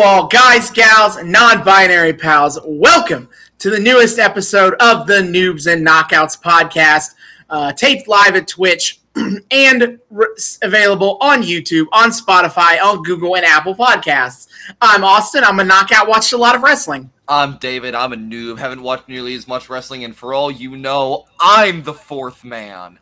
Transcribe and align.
Hello, 0.00 0.10
all 0.10 0.26
guys, 0.28 0.70
gals, 0.70 1.20
non 1.24 1.64
binary 1.64 2.12
pals. 2.12 2.56
Welcome 2.64 3.28
to 3.58 3.68
the 3.68 3.80
newest 3.80 4.20
episode 4.20 4.74
of 4.74 5.08
the 5.08 5.14
Noobs 5.14 5.66
and 5.66 5.84
Knockouts 5.84 6.40
podcast, 6.40 7.16
uh, 7.50 7.72
taped 7.72 8.06
live 8.06 8.36
at 8.36 8.46
Twitch 8.46 9.00
and 9.50 9.98
re- 10.08 10.28
available 10.62 11.18
on 11.20 11.42
YouTube, 11.42 11.86
on 11.92 12.10
Spotify, 12.10 12.80
on 12.80 13.02
Google, 13.02 13.34
and 13.34 13.44
Apple 13.44 13.74
Podcasts. 13.74 14.46
I'm 14.80 15.02
Austin. 15.02 15.42
I'm 15.42 15.58
a 15.58 15.64
knockout, 15.64 16.06
watched 16.06 16.32
a 16.32 16.36
lot 16.38 16.54
of 16.54 16.62
wrestling. 16.62 17.10
I'm 17.26 17.56
David. 17.56 17.96
I'm 17.96 18.12
a 18.12 18.16
noob. 18.16 18.56
Haven't 18.56 18.84
watched 18.84 19.08
nearly 19.08 19.34
as 19.34 19.48
much 19.48 19.68
wrestling, 19.68 20.04
and 20.04 20.14
for 20.14 20.32
all 20.32 20.48
you 20.48 20.76
know, 20.76 21.24
I'm 21.40 21.82
the 21.82 21.92
fourth 21.94 22.44
man. 22.44 23.00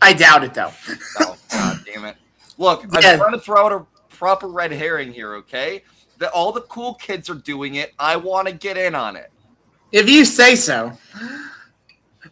I 0.00 0.12
doubt 0.12 0.44
it, 0.44 0.54
though. 0.54 0.70
Oh, 1.18 1.36
god 1.50 1.80
damn 1.84 2.04
it. 2.04 2.16
Look, 2.58 2.84
Yeah. 2.92 3.10
I'm 3.10 3.18
trying 3.18 3.32
to 3.32 3.40
throw 3.40 3.66
out 3.66 3.72
a 3.72 3.84
proper 4.14 4.48
red 4.48 4.72
herring 4.72 5.12
here, 5.12 5.34
okay? 5.34 5.82
That 6.18 6.32
all 6.32 6.52
the 6.52 6.62
cool 6.62 6.94
kids 6.94 7.28
are 7.28 7.34
doing 7.34 7.74
it. 7.74 7.92
I 7.98 8.16
want 8.16 8.48
to 8.48 8.54
get 8.54 8.76
in 8.78 8.94
on 8.94 9.16
it. 9.16 9.30
If 9.92 10.08
you 10.08 10.24
say 10.24 10.56
so. 10.56 10.96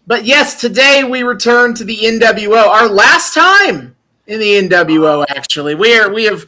But 0.06 0.24
yes, 0.24 0.60
today 0.60 1.04
we 1.04 1.23
return 1.23 1.74
to 1.74 1.84
the 1.84 1.96
NWO. 1.96 2.66
Our 2.66 2.88
last 2.88 3.34
time 3.34 3.95
in 4.26 4.40
the 4.40 4.68
NWO, 4.68 5.24
actually. 5.28 5.74
We 5.74 5.96
are 5.98 6.12
we 6.12 6.24
have 6.24 6.45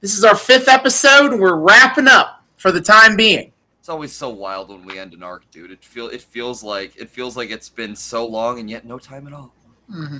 this 0.00 0.16
is 0.16 0.24
our 0.24 0.36
fifth 0.36 0.68
episode. 0.68 1.38
We're 1.38 1.56
wrapping 1.56 2.08
up 2.08 2.44
for 2.56 2.70
the 2.70 2.80
time 2.80 3.16
being. 3.16 3.52
It's 3.80 3.88
always 3.88 4.12
so 4.12 4.28
wild 4.28 4.68
when 4.68 4.84
we 4.84 4.98
end 4.98 5.14
an 5.14 5.22
arc, 5.22 5.50
dude. 5.50 5.70
It 5.70 5.82
feel 5.82 6.08
it 6.08 6.20
feels 6.20 6.62
like 6.62 6.96
it 6.96 7.08
feels 7.08 7.36
like 7.36 7.50
it's 7.50 7.68
been 7.68 7.96
so 7.96 8.26
long 8.26 8.60
and 8.60 8.68
yet 8.68 8.84
no 8.84 8.98
time 8.98 9.26
at 9.26 9.32
all. 9.32 9.52
Mm-hmm. 9.90 10.18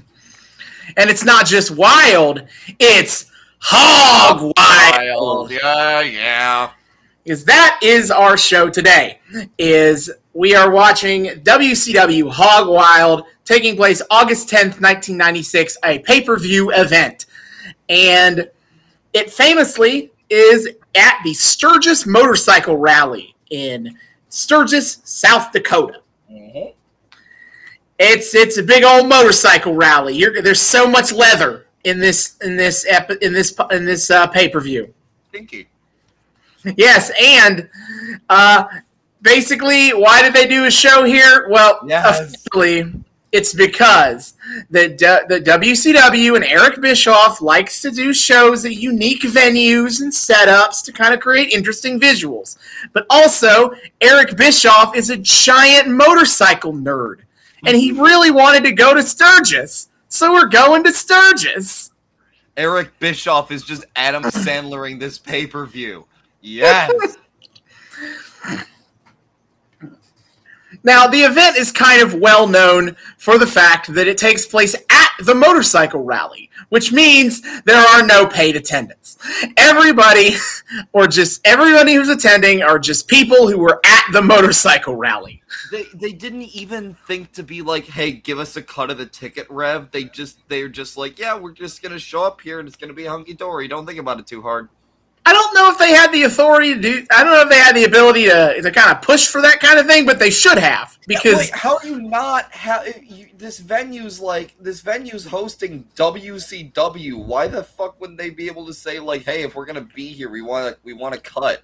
And 0.96 1.10
it's 1.10 1.24
not 1.24 1.44
just 1.44 1.70
wild, 1.70 2.46
it's 2.78 3.26
hog 3.60 4.52
wild. 4.56 5.50
Yeah, 5.50 6.00
yeah. 6.00 6.70
Is 7.24 7.44
that 7.44 7.78
is 7.82 8.10
our 8.10 8.36
show 8.36 8.70
today. 8.70 9.20
Is 9.58 10.10
we 10.32 10.54
are 10.54 10.70
watching 10.70 11.26
WCW 11.42 12.30
Hog 12.30 12.68
Wild 12.68 13.24
taking 13.44 13.76
place 13.76 14.00
August 14.10 14.48
10th, 14.48 14.80
1996, 14.80 15.76
a 15.84 15.98
pay-per-view 16.00 16.72
event. 16.72 17.26
And 17.88 18.48
it 19.12 19.30
famously 19.30 20.12
is 20.30 20.68
at 20.94 21.20
the 21.24 21.34
Sturgis 21.34 22.06
Motorcycle 22.06 22.76
Rally 22.76 23.34
in 23.50 23.96
Sturgis, 24.28 25.00
South 25.04 25.52
Dakota. 25.52 26.00
Mhm. 26.30 26.72
It's 27.98 28.34
it's 28.34 28.58
a 28.58 28.62
big 28.62 28.84
old 28.84 29.08
motorcycle 29.08 29.74
rally. 29.74 30.14
You're, 30.14 30.40
there's 30.40 30.60
so 30.60 30.88
much 30.88 31.12
leather 31.12 31.66
in 31.84 31.98
this 31.98 32.36
in 32.42 32.56
this 32.56 32.84
epi- 32.88 33.18
in 33.22 33.32
this 33.32 33.54
in 33.70 33.84
this 33.84 34.10
uh, 34.10 34.26
pay-per-view. 34.26 34.92
Thank 35.32 35.52
you. 35.52 35.64
Yes, 36.76 37.10
and 37.22 37.68
uh, 38.28 38.64
basically, 39.22 39.90
why 39.90 40.22
did 40.22 40.32
they 40.34 40.46
do 40.46 40.64
a 40.66 40.70
show 40.70 41.04
here? 41.04 41.46
Well, 41.48 41.80
Yes. 41.86 42.20
officially, 42.34 42.92
it's 43.30 43.54
because 43.54 44.34
the 44.70 44.88
D- 44.88 44.96
the 45.28 45.40
WCW 45.40 46.34
and 46.34 46.44
Eric 46.44 46.80
Bischoff 46.80 47.40
likes 47.40 47.80
to 47.82 47.90
do 47.90 48.12
shows 48.12 48.64
at 48.64 48.74
unique 48.74 49.22
venues 49.22 50.00
and 50.00 50.12
setups 50.12 50.82
to 50.84 50.92
kind 50.92 51.14
of 51.14 51.20
create 51.20 51.52
interesting 51.52 52.00
visuals. 52.00 52.58
But 52.92 53.06
also, 53.08 53.70
Eric 54.00 54.36
Bischoff 54.36 54.96
is 54.96 55.10
a 55.10 55.16
giant 55.16 55.88
motorcycle 55.88 56.72
nerd, 56.72 57.20
and 57.64 57.76
he 57.76 57.92
really 57.92 58.30
wanted 58.30 58.64
to 58.64 58.72
go 58.72 58.94
to 58.94 59.02
Sturgis, 59.02 59.87
so 60.08 60.32
we're 60.32 60.48
going 60.48 60.84
to 60.84 60.92
Sturgis. 60.92 61.92
Eric 62.56 62.98
Bischoff 62.98 63.52
is 63.52 63.62
just 63.62 63.84
Adam 63.94 64.24
Sandlering 64.24 64.98
this 64.98 65.18
pay 65.18 65.46
per 65.46 65.64
view. 65.64 66.06
Yes. 66.40 66.90
Now, 70.84 71.06
the 71.06 71.20
event 71.20 71.56
is 71.56 71.72
kind 71.72 72.00
of 72.00 72.14
well 72.14 72.46
known 72.46 72.96
for 73.18 73.36
the 73.36 73.46
fact 73.46 73.92
that 73.94 74.06
it 74.06 74.16
takes 74.16 74.46
place 74.46 74.74
the 75.18 75.34
motorcycle 75.34 76.04
rally, 76.04 76.50
which 76.68 76.92
means 76.92 77.42
there 77.64 77.76
are 77.76 78.06
no 78.06 78.26
paid 78.26 78.56
attendants. 78.56 79.18
Everybody, 79.56 80.36
or 80.92 81.06
just 81.06 81.40
everybody 81.46 81.94
who's 81.94 82.08
attending, 82.08 82.62
are 82.62 82.78
just 82.78 83.08
people 83.08 83.48
who 83.48 83.58
were 83.58 83.80
at 83.84 84.04
the 84.12 84.22
motorcycle 84.22 84.96
rally. 84.96 85.42
they 85.70 85.86
they 85.94 86.12
didn't 86.12 86.42
even 86.54 86.94
think 87.06 87.32
to 87.32 87.42
be 87.42 87.62
like, 87.62 87.86
hey, 87.86 88.12
give 88.12 88.38
us 88.38 88.56
a 88.56 88.62
cut 88.62 88.90
of 88.90 88.98
the 88.98 89.06
ticket 89.06 89.46
rev. 89.50 89.90
They 89.90 90.04
just 90.04 90.38
they're 90.48 90.68
just 90.68 90.96
like, 90.96 91.18
yeah, 91.18 91.38
we're 91.38 91.52
just 91.52 91.82
gonna 91.82 91.98
show 91.98 92.22
up 92.24 92.40
here 92.40 92.58
and 92.60 92.68
it's 92.68 92.76
gonna 92.76 92.92
be 92.92 93.06
hunky 93.06 93.34
dory. 93.34 93.68
Don't 93.68 93.86
think 93.86 93.98
about 93.98 94.20
it 94.20 94.26
too 94.26 94.42
hard. 94.42 94.68
I 95.28 95.32
don't 95.32 95.54
know 95.54 95.70
if 95.70 95.76
they 95.76 95.92
had 95.92 96.10
the 96.10 96.22
authority 96.22 96.72
to 96.72 96.80
do. 96.80 97.06
I 97.10 97.22
don't 97.22 97.34
know 97.34 97.42
if 97.42 97.50
they 97.50 97.58
had 97.58 97.76
the 97.76 97.84
ability 97.84 98.24
to, 98.30 98.62
to 98.62 98.70
kind 98.70 98.96
of 98.96 99.02
push 99.02 99.26
for 99.26 99.42
that 99.42 99.60
kind 99.60 99.78
of 99.78 99.84
thing, 99.84 100.06
but 100.06 100.18
they 100.18 100.30
should 100.30 100.56
have 100.56 100.98
because 101.06 101.36
Wait, 101.36 101.50
how 101.50 101.78
do 101.80 101.88
you 101.88 102.00
not 102.00 102.50
have 102.50 102.86
you, 103.02 103.28
this 103.36 103.58
venue's 103.58 104.20
like 104.20 104.54
this 104.58 104.80
venue's 104.80 105.26
hosting 105.26 105.86
WCW? 105.96 107.22
Why 107.22 107.46
the 107.46 107.62
fuck 107.62 108.00
wouldn't 108.00 108.18
they 108.18 108.30
be 108.30 108.46
able 108.46 108.64
to 108.68 108.72
say 108.72 109.00
like, 109.00 109.24
hey, 109.24 109.42
if 109.42 109.54
we're 109.54 109.66
gonna 109.66 109.82
be 109.82 110.08
here, 110.08 110.30
we 110.30 110.40
want 110.40 110.74
to 110.74 110.80
we 110.82 110.94
want 110.94 111.14
to 111.14 111.20
cut? 111.20 111.62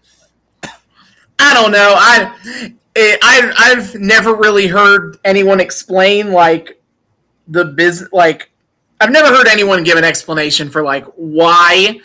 I 0.62 1.54
don't 1.54 1.72
know. 1.72 1.94
I, 1.96 2.75
eh, 2.96 3.16
I 3.22 3.52
I've 3.56 3.94
never 3.94 4.34
really 4.34 4.66
heard 4.66 5.16
anyone 5.25 5.58
explain 5.58 6.32
like 6.32 6.82
the 7.48 7.64
business. 7.64 8.12
Like 8.12 8.50
I've 9.00 9.10
never 9.10 9.28
heard 9.28 9.48
anyone 9.48 9.84
give 9.84 9.96
an 9.96 10.04
explanation 10.04 10.69
for 10.69 10.82
like 10.82 11.06
why 11.16 11.98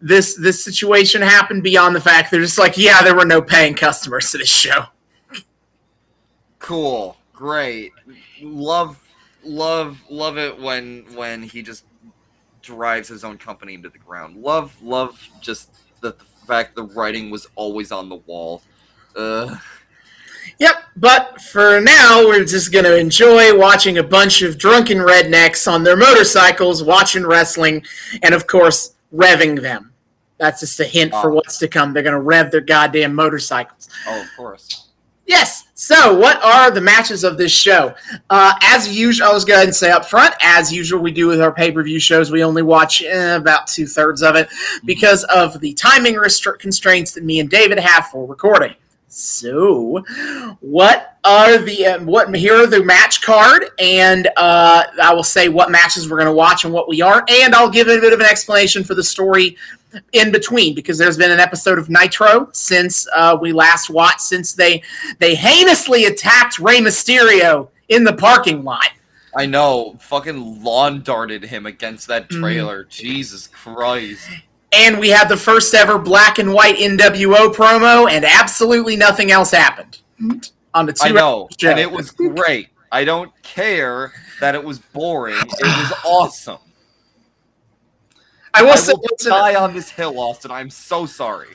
this 0.00 0.36
this 0.36 0.62
situation 0.62 1.22
happened 1.22 1.62
beyond 1.62 1.94
the 1.94 2.00
fact 2.00 2.30
they're 2.30 2.40
just 2.40 2.58
like, 2.58 2.76
yeah, 2.76 3.02
there 3.02 3.14
were 3.14 3.24
no 3.24 3.42
paying 3.42 3.74
customers 3.74 4.30
to 4.30 4.38
this 4.38 4.48
show. 4.48 4.84
Cool, 6.58 7.16
great, 7.32 7.92
love 8.40 8.98
love 9.44 10.00
love 10.08 10.38
it 10.38 10.58
when 10.60 11.04
when 11.14 11.42
he 11.42 11.62
just 11.62 11.84
drives 12.62 13.08
his 13.08 13.24
own 13.24 13.38
company 13.38 13.74
into 13.74 13.88
the 13.88 13.98
ground. 13.98 14.36
Love 14.36 14.76
love 14.82 15.20
just 15.40 15.70
the, 16.00 16.12
the 16.12 16.24
fact 16.46 16.74
the 16.74 16.84
writing 16.84 17.30
was 17.30 17.46
always 17.56 17.92
on 17.92 18.08
the 18.08 18.16
wall. 18.16 18.62
Uh, 19.16 19.56
Yep. 20.58 20.74
But 20.96 21.40
for 21.40 21.80
now, 21.80 22.26
we're 22.26 22.44
just 22.44 22.72
gonna 22.72 22.92
enjoy 22.92 23.56
watching 23.56 23.98
a 23.98 24.02
bunch 24.02 24.42
of 24.42 24.58
drunken 24.58 24.98
rednecks 24.98 25.70
on 25.70 25.82
their 25.82 25.96
motorcycles, 25.96 26.82
watching 26.82 27.26
wrestling, 27.26 27.84
and 28.22 28.34
of 28.34 28.46
course, 28.46 28.94
revving 29.14 29.60
them. 29.60 29.92
That's 30.38 30.60
just 30.60 30.80
a 30.80 30.84
hint 30.84 31.12
for 31.12 31.30
Oh. 31.30 31.34
what's 31.34 31.58
to 31.58 31.68
come. 31.68 31.92
They're 31.92 32.02
gonna 32.02 32.20
rev 32.20 32.50
their 32.50 32.60
goddamn 32.60 33.14
motorcycles. 33.14 33.88
oh, 34.08 34.20
of 34.20 34.26
course. 34.36 34.88
Yes. 35.26 35.64
So, 35.74 36.14
what 36.14 36.42
are 36.44 36.70
the 36.70 36.80
matches 36.80 37.24
of 37.24 37.38
this 37.38 37.52
show? 37.52 37.94
Uh, 38.28 38.52
as 38.62 38.88
usual, 38.94 39.28
I 39.28 39.32
was 39.32 39.44
going 39.44 39.66
to 39.66 39.72
say 39.72 39.90
up 39.90 40.04
front, 40.06 40.34
as 40.42 40.72
usual, 40.72 41.00
we 41.00 41.10
do 41.10 41.26
with 41.26 41.40
our 41.40 41.52
pay 41.52 41.72
per 41.72 41.82
view 41.82 41.98
shows, 41.98 42.30
we 42.30 42.44
only 42.44 42.62
watch 42.62 43.02
eh, 43.02 43.34
about 43.36 43.66
two 43.66 43.86
thirds 43.86 44.22
of 44.22 44.34
it 44.36 44.48
because 44.84 45.24
of 45.24 45.58
the 45.60 45.72
timing 45.74 46.14
restri- 46.14 46.58
constraints 46.58 47.12
that 47.12 47.24
me 47.24 47.40
and 47.40 47.48
David 47.50 47.78
have 47.78 48.06
for 48.08 48.26
recording. 48.26 48.74
So, 49.14 50.02
what 50.60 51.18
are 51.22 51.58
the 51.58 51.84
uh, 51.86 52.04
what? 52.04 52.34
Here 52.34 52.54
are 52.54 52.66
the 52.66 52.82
match 52.82 53.20
card, 53.20 53.66
and 53.78 54.26
uh, 54.38 54.84
I 55.02 55.12
will 55.12 55.22
say 55.22 55.50
what 55.50 55.70
matches 55.70 56.08
we're 56.08 56.16
going 56.16 56.28
to 56.28 56.32
watch 56.32 56.64
and 56.64 56.72
what 56.72 56.88
we 56.88 57.02
aren't, 57.02 57.30
and 57.30 57.54
I'll 57.54 57.68
give 57.68 57.88
a 57.88 58.00
bit 58.00 58.14
of 58.14 58.20
an 58.20 58.26
explanation 58.26 58.82
for 58.82 58.94
the 58.94 59.04
story 59.04 59.58
in 60.14 60.32
between 60.32 60.74
because 60.74 60.96
there's 60.96 61.18
been 61.18 61.30
an 61.30 61.40
episode 61.40 61.78
of 61.78 61.90
Nitro 61.90 62.48
since 62.54 63.06
uh, 63.14 63.36
we 63.38 63.52
last 63.52 63.90
watched 63.90 64.22
since 64.22 64.54
they 64.54 64.82
they 65.18 65.34
heinously 65.34 66.06
attacked 66.06 66.58
Rey 66.58 66.78
Mysterio 66.78 67.68
in 67.90 68.04
the 68.04 68.14
parking 68.14 68.64
lot. 68.64 68.88
I 69.36 69.44
know, 69.44 69.98
fucking 70.00 70.64
lawn 70.64 71.02
darted 71.02 71.44
him 71.44 71.66
against 71.66 72.06
that 72.08 72.30
Mhm. 72.30 72.40
trailer. 72.40 72.84
Jesus 72.84 73.46
Christ. 73.46 74.26
And 74.72 74.98
we 74.98 75.10
had 75.10 75.28
the 75.28 75.36
first 75.36 75.74
ever 75.74 75.98
black 75.98 76.38
and 76.38 76.52
white 76.52 76.76
NWO 76.76 77.54
promo, 77.54 78.10
and 78.10 78.24
absolutely 78.24 78.96
nothing 78.96 79.30
else 79.30 79.50
happened 79.50 80.00
on 80.74 80.86
the 80.86 80.92
two. 80.92 81.08
I 81.08 81.10
know, 81.10 81.48
show. 81.58 81.70
and 81.70 81.78
it 81.78 81.90
was 81.90 82.10
great. 82.10 82.68
I 82.90 83.04
don't 83.04 83.30
care 83.42 84.12
that 84.40 84.54
it 84.54 84.62
was 84.62 84.78
boring. 84.78 85.36
It 85.36 85.62
was 85.62 85.92
awesome. 86.04 86.58
I 88.54 88.60
I 88.60 88.62
will 88.62 88.76
say, 88.76 88.92
will 88.94 89.16
die 89.18 89.54
on 89.54 89.72
this 89.74 89.90
hill, 89.90 90.18
Austin. 90.18 90.50
I'm 90.50 90.68
so 90.68 91.06
sorry. 91.06 91.48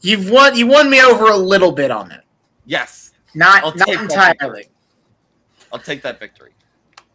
you've 0.00 0.30
won. 0.30 0.56
You 0.56 0.66
won 0.66 0.90
me 0.90 1.00
over 1.02 1.26
a 1.26 1.36
little 1.36 1.72
bit 1.72 1.90
on 1.90 2.08
that. 2.08 2.24
Yes, 2.64 3.12
Not 3.34 3.62
I'll 3.64 3.74
not 3.74 3.88
entirely. 3.88 4.68
I'll 5.72 5.78
take 5.78 6.02
that 6.02 6.18
victory. 6.18 6.52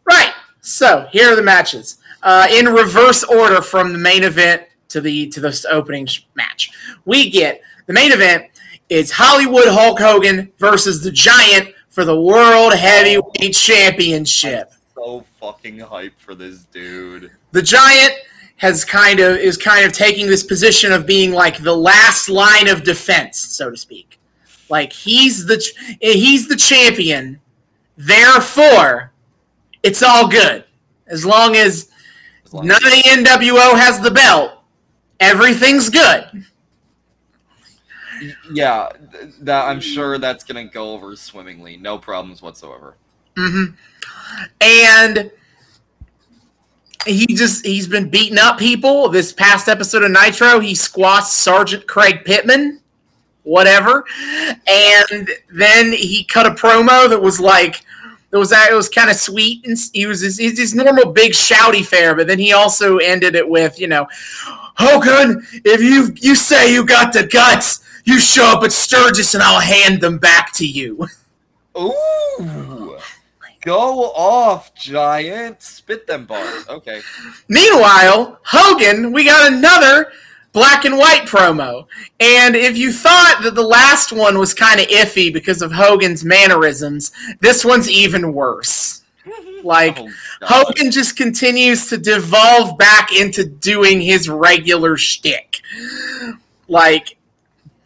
Right. 0.06 0.31
So 0.62 1.07
here 1.12 1.31
are 1.31 1.36
the 1.36 1.42
matches 1.42 1.98
uh, 2.23 2.47
in 2.51 2.68
reverse 2.68 3.23
order 3.23 3.62
from 3.62 3.94
the 3.94 4.00
main 4.00 4.23
event 4.23 4.63
to 4.89 5.01
the 5.01 5.27
to 5.29 5.39
the 5.39 5.68
opening 5.69 6.07
match. 6.35 6.71
We 7.06 7.29
get 7.29 7.62
the 7.88 7.94
main 7.94 8.12
event 8.12 8.45
is 8.89 9.12
Hollywood 9.12 9.68
Hulk 9.68 10.00
Hogan 10.00 10.51
versus 10.57 11.01
the 11.01 11.12
Giant 11.12 11.69
for 11.89 12.06
the 12.06 12.19
World 12.19 12.73
Heavyweight 12.73 13.53
Championship. 13.53 14.71
So 14.95 15.25
fucking 15.39 15.79
hype 15.79 16.19
for 16.19 16.35
this 16.35 16.65
dude. 16.65 17.31
The 17.51 17.62
Giant 17.62 18.13
has 18.57 18.85
kind 18.85 19.19
of 19.19 19.38
is 19.38 19.57
kind 19.57 19.85
of 19.85 19.94
taking 19.94 20.27
this 20.27 20.44
position 20.44 20.91
of 20.91 21.06
being 21.06 21.31
like 21.31 21.63
the 21.63 21.75
last 21.75 22.29
line 22.29 22.68
of 22.68 22.83
defense, 22.83 23.39
so 23.39 23.71
to 23.71 23.77
speak. 23.77 24.19
Like 24.69 24.94
he's 24.94 25.45
the 25.45 25.63
he's 26.00 26.47
the 26.47 26.56
champion. 26.56 27.39
Therefore, 27.97 29.12
it's 29.83 30.03
all 30.03 30.27
good 30.27 30.63
as 31.07 31.25
long 31.25 31.56
as 31.56 31.91
long 32.53 32.68
none 32.68 32.83
of 32.83 32.92
the 32.92 33.03
NWO 33.03 33.77
has 33.80 34.00
the 34.00 34.12
belt. 34.12 34.53
Everything's 35.19 35.89
good. 35.89 36.45
Yeah, 38.51 38.89
that 39.42 39.68
I'm 39.68 39.80
sure 39.80 40.18
that's 40.18 40.44
gonna 40.44 40.65
go 40.65 40.94
over 40.94 41.15
swimmingly. 41.15 41.77
No 41.77 41.98
problems 41.98 42.42
whatsoever. 42.42 42.95
Mm-hmm. 43.36 43.74
And 44.62 45.31
he 47.06 47.25
just 47.27 47.65
he's 47.65 47.88
been 47.88 48.09
beating 48.09 48.38
up 48.38 48.57
people. 48.57 49.09
This 49.09 49.33
past 49.33 49.68
episode 49.68 50.04
of 50.04 50.12
Nitro, 50.12 50.59
he 50.59 50.75
squashed 50.75 51.33
Sergeant 51.33 51.88
Craig 51.88 52.24
Pittman, 52.25 52.81
whatever, 53.44 54.06
and 54.68 55.30
then 55.51 55.92
he 55.92 56.24
cut 56.25 56.45
a 56.45 56.51
promo 56.51 57.09
that 57.09 57.21
was 57.21 57.39
like 57.39 57.83
it 58.31 58.38
was 58.38 58.51
it 58.51 58.74
was 58.74 58.89
kind 58.89 59.10
of 59.10 59.16
sweet 59.16 59.66
and 59.66 59.78
he 59.94 60.06
was 60.06 60.22
his, 60.22 60.38
his 60.38 60.74
normal 60.74 61.12
big 61.12 61.33
shouty 61.33 61.86
fare, 61.86 62.16
but 62.16 62.28
then 62.28 62.39
he 62.39 62.54
also 62.54 62.98
ended 62.98 63.36
it 63.36 63.48
with 63.48 63.80
you 63.80 63.88
know, 63.88 64.07
Hogan, 64.78 65.45
if 65.66 65.81
you 65.81 66.13
you 66.16 66.36
say 66.36 66.74
you 66.74 66.86
got 66.86 67.13
the 67.13 67.25
guts, 67.28 67.81
you 68.06 68.19
show 68.19 68.45
up 68.45 68.63
at 68.63 68.72
Sturgis 68.72 69.33
and 69.33 69.44
I'll 69.44 69.60
hand 69.60 70.01
them 70.01 70.18
back 70.18 70.54
to 70.54 70.68
you. 70.68 71.07
Ooh. 71.78 72.98
Go 73.62 74.12
off, 74.13 74.74
giant. 74.74 75.62
Spit 75.62 76.07
them 76.07 76.25
bars. 76.25 76.68
Okay. 76.68 77.00
Meanwhile, 77.48 78.39
Hogan, 78.44 79.12
we 79.12 79.24
got 79.24 79.54
another 79.54 80.12
black 80.51 80.86
and 80.86 80.98
white 80.98 81.24
promo. 81.24 81.88
And 82.19 82.56
if 82.56 82.77
you 82.77 82.92
thought 82.92 83.42
that 83.44 83.56
the 83.56 83.63
last 83.63 84.12
one 84.12 84.38
was 84.38 84.53
kind 84.53 84.80
of 84.80 84.88
iffy 84.88 85.31
because 85.31 85.62
of 85.62 85.71
Hogan's 85.71 86.24
mannerisms, 86.24 87.12
this 87.39 87.63
one's 87.65 87.89
even 87.89 88.33
worse. 88.33 89.03
Like 89.63 90.00
oh, 90.00 90.09
Hogan 90.42 90.89
just 90.89 91.15
continues 91.15 91.88
to 91.89 91.98
devolve 92.00 92.80
back 92.80 93.13
into 93.13 93.45
doing 93.45 94.01
his 94.01 94.27
regular 94.27 94.98
shtick. 94.98 95.62
Like 96.68 97.19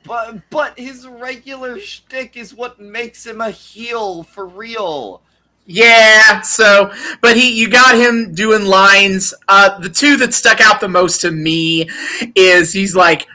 but 0.06 0.50
but 0.50 0.80
his 0.80 1.06
regular 1.06 1.80
shtick 1.80 2.38
is 2.38 2.54
what 2.54 2.80
makes 2.80 3.26
him 3.26 3.42
a 3.42 3.50
heel 3.50 4.24
for 4.24 4.46
real. 4.46 5.22
Yeah, 5.68 6.42
so 6.42 6.92
but 7.22 7.36
he 7.36 7.52
you 7.52 7.70
got 7.70 7.96
him 7.96 8.34
doing 8.34 8.66
lines. 8.66 9.34
Uh 9.48 9.80
the 9.80 9.90
two 9.90 10.16
that 10.18 10.34
stuck 10.34 10.62
out 10.62 10.80
the 10.80 10.88
most 10.88 11.22
to 11.22 11.32
me 11.32 11.90
is 12.36 12.72
he's 12.72 12.96
like 12.96 13.28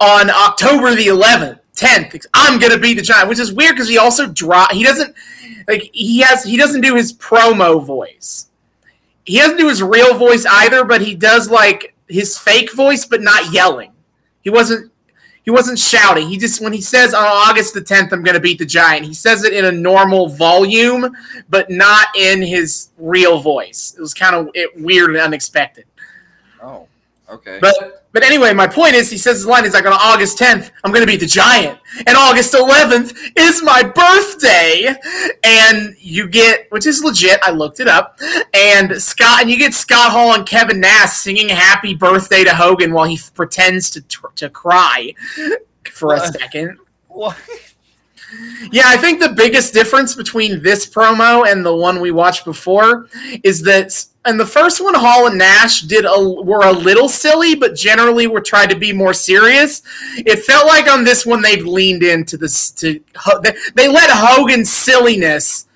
on 0.00 0.30
October 0.30 0.94
the 0.94 1.08
11th, 1.08 1.58
10th, 1.74 2.24
I'm 2.32 2.58
going 2.58 2.72
to 2.72 2.78
be 2.78 2.94
the 2.94 3.02
giant, 3.02 3.28
which 3.28 3.40
is 3.40 3.52
weird 3.52 3.76
cuz 3.76 3.88
he 3.88 3.98
also 3.98 4.26
draw 4.26 4.66
he 4.70 4.84
doesn't 4.84 5.14
like 5.68 5.90
he 5.92 6.20
has 6.20 6.44
he 6.44 6.56
doesn't 6.56 6.80
do 6.80 6.94
his 6.94 7.12
promo 7.12 7.84
voice. 7.84 8.46
He 9.24 9.38
doesn't 9.38 9.58
do 9.58 9.68
his 9.68 9.82
real 9.82 10.14
voice 10.14 10.46
either, 10.46 10.84
but 10.84 11.02
he 11.02 11.14
does 11.14 11.50
like 11.50 11.94
his 12.08 12.38
fake 12.38 12.72
voice 12.74 13.04
but 13.04 13.20
not 13.20 13.52
yelling. 13.52 13.92
He 14.40 14.48
wasn't 14.50 14.92
he 15.46 15.52
wasn't 15.52 15.78
shouting. 15.78 16.28
He 16.28 16.36
just 16.36 16.60
when 16.60 16.72
he 16.72 16.82
says 16.82 17.14
on 17.14 17.24
August 17.24 17.72
the 17.72 17.80
10th 17.80 18.12
I'm 18.12 18.22
going 18.22 18.34
to 18.34 18.40
beat 18.40 18.58
the 18.58 18.66
Giant, 18.66 19.06
he 19.06 19.14
says 19.14 19.44
it 19.44 19.54
in 19.54 19.64
a 19.64 19.72
normal 19.72 20.28
volume, 20.28 21.16
but 21.48 21.70
not 21.70 22.08
in 22.16 22.42
his 22.42 22.90
real 22.98 23.40
voice. 23.40 23.94
It 23.96 24.00
was 24.00 24.12
kind 24.12 24.34
of 24.34 24.50
weird 24.74 25.10
and 25.10 25.18
unexpected. 25.18 25.86
Oh, 26.60 26.88
okay. 27.30 27.58
But 27.60 28.05
but 28.16 28.24
anyway, 28.24 28.54
my 28.54 28.66
point 28.66 28.94
is, 28.94 29.10
he 29.10 29.18
says 29.18 29.36
his 29.36 29.46
line. 29.46 29.64
He's 29.64 29.74
like, 29.74 29.84
on 29.84 29.92
August 29.92 30.38
10th, 30.38 30.70
I'm 30.82 30.90
going 30.90 31.02
to 31.02 31.06
beat 31.06 31.20
the 31.20 31.26
Giant, 31.26 31.78
and 32.06 32.16
August 32.16 32.54
11th 32.54 33.14
is 33.36 33.62
my 33.62 33.82
birthday. 33.82 34.96
And 35.44 35.94
you 35.98 36.26
get, 36.26 36.72
which 36.72 36.86
is 36.86 37.04
legit. 37.04 37.38
I 37.42 37.50
looked 37.50 37.78
it 37.78 37.88
up, 37.88 38.18
and 38.54 39.02
Scott, 39.02 39.42
and 39.42 39.50
you 39.50 39.58
get 39.58 39.74
Scott 39.74 40.12
Hall 40.12 40.32
and 40.32 40.46
Kevin 40.46 40.80
Nash 40.80 41.10
singing 41.10 41.50
"Happy 41.50 41.94
Birthday" 41.94 42.42
to 42.42 42.54
Hogan 42.54 42.94
while 42.94 43.04
he 43.04 43.20
pretends 43.34 43.90
to 43.90 44.00
to 44.36 44.48
cry 44.48 45.12
for 45.92 46.14
a 46.14 46.20
second. 46.20 46.78
What? 47.08 47.36
Yeah, 48.72 48.84
I 48.86 48.96
think 48.96 49.20
the 49.20 49.28
biggest 49.28 49.74
difference 49.74 50.14
between 50.14 50.62
this 50.62 50.88
promo 50.88 51.46
and 51.46 51.66
the 51.66 51.76
one 51.76 52.00
we 52.00 52.12
watched 52.12 52.46
before 52.46 53.08
is 53.44 53.60
that 53.62 54.06
and 54.26 54.38
the 54.38 54.46
first 54.46 54.82
one 54.82 54.94
Hall 54.94 55.26
and 55.26 55.38
Nash 55.38 55.82
did 55.82 56.04
a, 56.04 56.42
were 56.42 56.64
a 56.64 56.72
little 56.72 57.08
silly, 57.08 57.54
but 57.54 57.74
generally 57.74 58.26
were 58.26 58.40
tried 58.40 58.70
to 58.70 58.76
be 58.76 58.92
more 58.92 59.14
serious. 59.14 59.82
It 60.16 60.40
felt 60.40 60.66
like 60.66 60.90
on 60.90 61.04
this 61.04 61.24
one 61.24 61.42
they've 61.42 61.64
leaned 61.64 62.02
into 62.02 62.36
this 62.36 62.70
to 62.72 63.00
they 63.74 63.88
let 63.88 64.10
Hogan's 64.10 64.70
silliness 64.70 65.66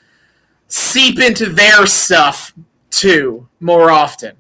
seep 0.69 1.21
into 1.21 1.47
their 1.47 1.87
stuff 1.87 2.53
too 2.91 3.49
more 3.61 3.91
often 3.91 4.37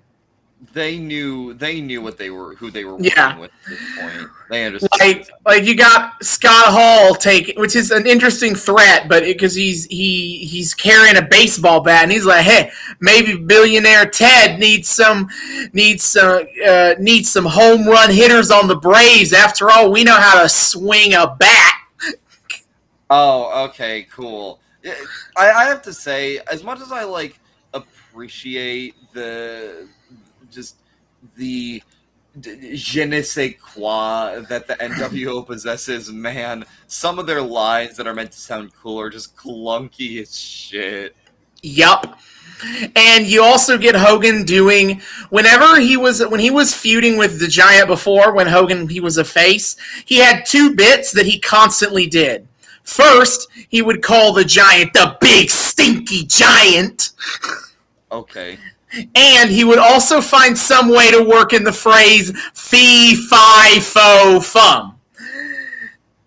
they 0.72 0.98
knew 0.98 1.54
they 1.54 1.80
knew 1.80 2.00
what 2.00 2.16
they 2.16 2.30
were 2.30 2.54
who 2.54 2.70
they 2.70 2.84
were 2.84 2.92
working 2.92 3.12
yeah. 3.16 3.36
with 3.38 3.50
at 3.50 3.70
this 3.70 4.00
point. 4.00 4.28
They 4.50 4.66
understood. 4.66 4.90
Like, 5.00 5.28
like 5.44 5.64
you 5.64 5.74
got 5.74 6.22
Scott 6.24 6.66
Hall 6.68 7.14
take, 7.14 7.58
which 7.58 7.74
is 7.74 7.90
an 7.90 8.06
interesting 8.06 8.54
threat, 8.54 9.08
but 9.08 9.24
because 9.24 9.54
he's 9.54 9.86
he 9.86 10.44
he's 10.44 10.74
carrying 10.74 11.16
a 11.16 11.22
baseball 11.22 11.80
bat 11.80 12.04
and 12.04 12.12
he's 12.12 12.24
like, 12.24 12.44
hey, 12.44 12.70
maybe 13.00 13.36
billionaire 13.36 14.06
Ted 14.06 14.60
needs 14.60 14.88
some 14.88 15.28
needs 15.72 16.04
some 16.04 16.46
uh, 16.66 16.94
needs 16.98 17.30
some 17.30 17.46
home 17.46 17.86
run 17.86 18.10
hitters 18.10 18.50
on 18.50 18.68
the 18.68 18.76
Braves. 18.76 19.32
After 19.32 19.70
all, 19.70 19.90
we 19.90 20.04
know 20.04 20.16
how 20.16 20.42
to 20.42 20.48
swing 20.48 21.14
a 21.14 21.34
bat. 21.38 21.74
Oh, 23.10 23.64
okay, 23.66 24.06
cool. 24.10 24.60
I, 25.36 25.50
I 25.50 25.64
have 25.64 25.82
to 25.82 25.92
say, 25.92 26.38
as 26.50 26.62
much 26.62 26.80
as 26.80 26.92
I 26.92 27.02
like 27.02 27.38
appreciate 27.74 28.94
the 29.12 29.88
just 30.50 30.76
the 31.36 31.82
je 32.40 33.04
ne 33.04 33.22
sais 33.22 33.54
quoi 33.54 34.40
that 34.48 34.66
the 34.66 34.74
NWO 34.74 35.44
possesses, 35.46 36.10
man, 36.12 36.64
some 36.86 37.18
of 37.18 37.26
their 37.26 37.42
lines 37.42 37.96
that 37.96 38.06
are 38.06 38.14
meant 38.14 38.32
to 38.32 38.38
sound 38.38 38.70
cool 38.74 39.00
are 39.00 39.10
just 39.10 39.36
clunky 39.36 40.22
as 40.22 40.38
shit. 40.38 41.16
Yup. 41.62 42.18
And 42.94 43.26
you 43.26 43.42
also 43.42 43.78
get 43.78 43.94
Hogan 43.94 44.44
doing 44.44 45.00
whenever 45.30 45.80
he 45.80 45.96
was 45.96 46.24
when 46.26 46.40
he 46.40 46.50
was 46.50 46.74
feuding 46.74 47.16
with 47.16 47.38
the 47.38 47.48
Giant 47.48 47.88
before 47.88 48.34
when 48.34 48.46
Hogan 48.46 48.88
he 48.88 49.00
was 49.00 49.16
a 49.18 49.24
face, 49.24 49.76
he 50.04 50.18
had 50.18 50.44
two 50.44 50.74
bits 50.74 51.12
that 51.12 51.26
he 51.26 51.38
constantly 51.38 52.06
did. 52.06 52.46
First, 52.82 53.48
he 53.68 53.82
would 53.82 54.02
call 54.02 54.32
the 54.32 54.44
Giant 54.44 54.92
the 54.92 55.16
big 55.20 55.50
stinky 55.50 56.24
giant. 56.24 57.10
Okay. 58.12 58.58
And 59.14 59.50
he 59.50 59.64
would 59.64 59.78
also 59.78 60.20
find 60.20 60.56
some 60.56 60.88
way 60.88 61.10
to 61.10 61.22
work 61.22 61.52
in 61.52 61.64
the 61.64 61.72
phrase 61.72 62.32
fee, 62.54 63.14
fi, 63.14 63.78
fo, 63.80 64.40
fum. 64.40 64.98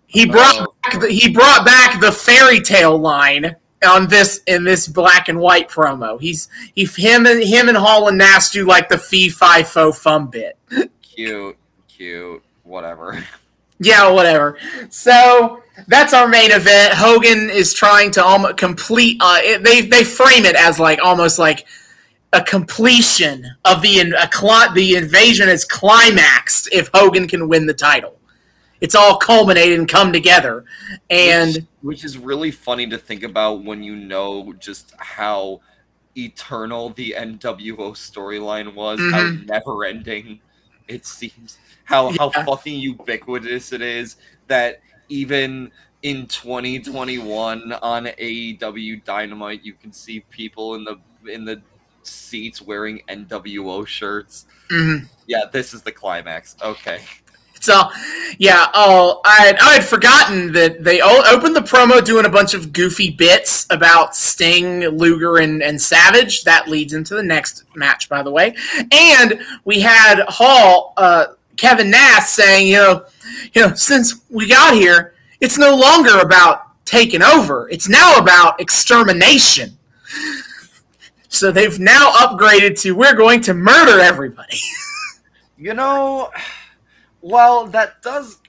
He 0.06 0.26
brought 0.26 0.56
oh. 0.60 0.74
back 0.82 1.00
the, 1.00 1.10
he 1.10 1.28
brought 1.28 1.66
back 1.66 2.00
the 2.00 2.12
fairy 2.12 2.60
tale 2.60 2.96
line 2.96 3.56
on 3.84 4.08
this 4.08 4.40
in 4.46 4.64
this 4.64 4.86
black 4.86 5.28
and 5.28 5.38
white 5.38 5.68
promo. 5.68 6.20
He's 6.20 6.48
he 6.74 6.84
him 6.84 7.26
and 7.26 7.42
him 7.42 7.68
and 7.68 7.76
Hall 7.76 8.08
and 8.08 8.16
Nash 8.16 8.50
do 8.50 8.64
like 8.64 8.88
the 8.88 8.98
fee, 8.98 9.28
fi, 9.28 9.62
fo, 9.62 9.92
fum 9.92 10.28
bit. 10.28 10.56
Cute, 11.02 11.56
cute, 11.88 12.42
whatever. 12.62 13.22
Yeah, 13.80 14.08
whatever. 14.10 14.56
So 14.88 15.60
that's 15.88 16.14
our 16.14 16.28
main 16.28 16.52
event. 16.52 16.94
Hogan 16.94 17.50
is 17.50 17.74
trying 17.74 18.12
to 18.12 18.24
almost 18.24 18.56
complete. 18.56 19.18
Uh, 19.20 19.40
it, 19.42 19.64
they 19.64 19.82
they 19.82 20.04
frame 20.04 20.44
it 20.44 20.54
as 20.54 20.78
like 20.78 21.00
almost 21.02 21.40
like 21.40 21.66
a 22.34 22.42
completion 22.42 23.46
of 23.64 23.80
the 23.80 24.00
a, 24.00 24.74
the 24.74 24.96
invasion 24.96 25.48
is 25.48 25.64
climaxed 25.64 26.68
if 26.72 26.90
Hogan 26.92 27.28
can 27.28 27.48
win 27.48 27.66
the 27.66 27.74
title. 27.74 28.18
It's 28.80 28.94
all 28.94 29.16
culminated 29.16 29.78
and 29.78 29.88
come 29.88 30.12
together, 30.12 30.64
and 31.08 31.54
which, 31.54 31.66
which 31.80 32.04
is 32.04 32.18
really 32.18 32.50
funny 32.50 32.86
to 32.88 32.98
think 32.98 33.22
about 33.22 33.64
when 33.64 33.82
you 33.82 33.96
know 33.96 34.52
just 34.54 34.92
how 34.98 35.60
eternal 36.16 36.90
the 36.90 37.14
NWO 37.16 37.92
storyline 37.92 38.74
was, 38.74 39.00
mm-hmm. 39.00 39.46
how 39.46 39.54
never 39.54 39.84
ending 39.84 40.40
it 40.88 41.06
seems, 41.06 41.58
how 41.84 42.10
yeah. 42.10 42.16
how 42.18 42.30
fucking 42.30 42.78
ubiquitous 42.78 43.72
it 43.72 43.80
is 43.80 44.16
that 44.48 44.80
even 45.08 45.70
in 46.02 46.26
2021 46.26 47.72
on 47.72 48.04
AEW 48.04 49.04
Dynamite 49.04 49.64
you 49.64 49.72
can 49.72 49.92
see 49.92 50.20
people 50.30 50.74
in 50.74 50.84
the 50.84 50.98
in 51.32 51.44
the 51.44 51.62
seats 52.06 52.62
wearing 52.62 53.02
NWO 53.08 53.86
shirts. 53.86 54.46
Mm-hmm. 54.70 55.06
Yeah, 55.26 55.44
this 55.52 55.74
is 55.74 55.82
the 55.82 55.92
climax. 55.92 56.56
Okay. 56.62 57.00
So, 57.60 57.88
yeah. 58.36 58.66
Oh, 58.74 59.22
I 59.24 59.54
I 59.58 59.74
had 59.74 59.84
forgotten 59.84 60.52
that 60.52 60.84
they 60.84 61.00
opened 61.00 61.56
the 61.56 61.60
promo 61.60 62.04
doing 62.04 62.26
a 62.26 62.28
bunch 62.28 62.52
of 62.52 62.72
goofy 62.72 63.08
bits 63.08 63.66
about 63.70 64.14
Sting, 64.14 64.80
Luger, 64.80 65.38
and 65.38 65.62
and 65.62 65.80
Savage. 65.80 66.44
That 66.44 66.68
leads 66.68 66.92
into 66.92 67.14
the 67.14 67.22
next 67.22 67.64
match, 67.74 68.10
by 68.10 68.22
the 68.22 68.30
way. 68.30 68.54
And 68.92 69.40
we 69.64 69.80
had 69.80 70.24
Hall, 70.28 70.92
uh, 70.98 71.28
Kevin 71.56 71.90
Nash 71.90 72.26
saying, 72.26 72.66
you 72.66 72.74
know, 72.74 73.06
you 73.54 73.62
know, 73.62 73.74
since 73.74 74.20
we 74.28 74.46
got 74.46 74.74
here, 74.74 75.14
it's 75.40 75.56
no 75.56 75.74
longer 75.74 76.18
about 76.18 76.84
taking 76.84 77.22
over. 77.22 77.68
It's 77.70 77.88
now 77.88 78.16
about 78.16 78.60
extermination. 78.60 79.78
So 81.34 81.50
they've 81.50 81.78
now 81.80 82.12
upgraded 82.12 82.80
to 82.82 82.92
we're 82.92 83.14
going 83.16 83.40
to 83.42 83.54
murder 83.54 84.00
everybody. 84.00 84.58
You 85.56 85.72
know, 85.72 86.30
while 87.20 87.66
that 87.66 88.02
does 88.02 88.40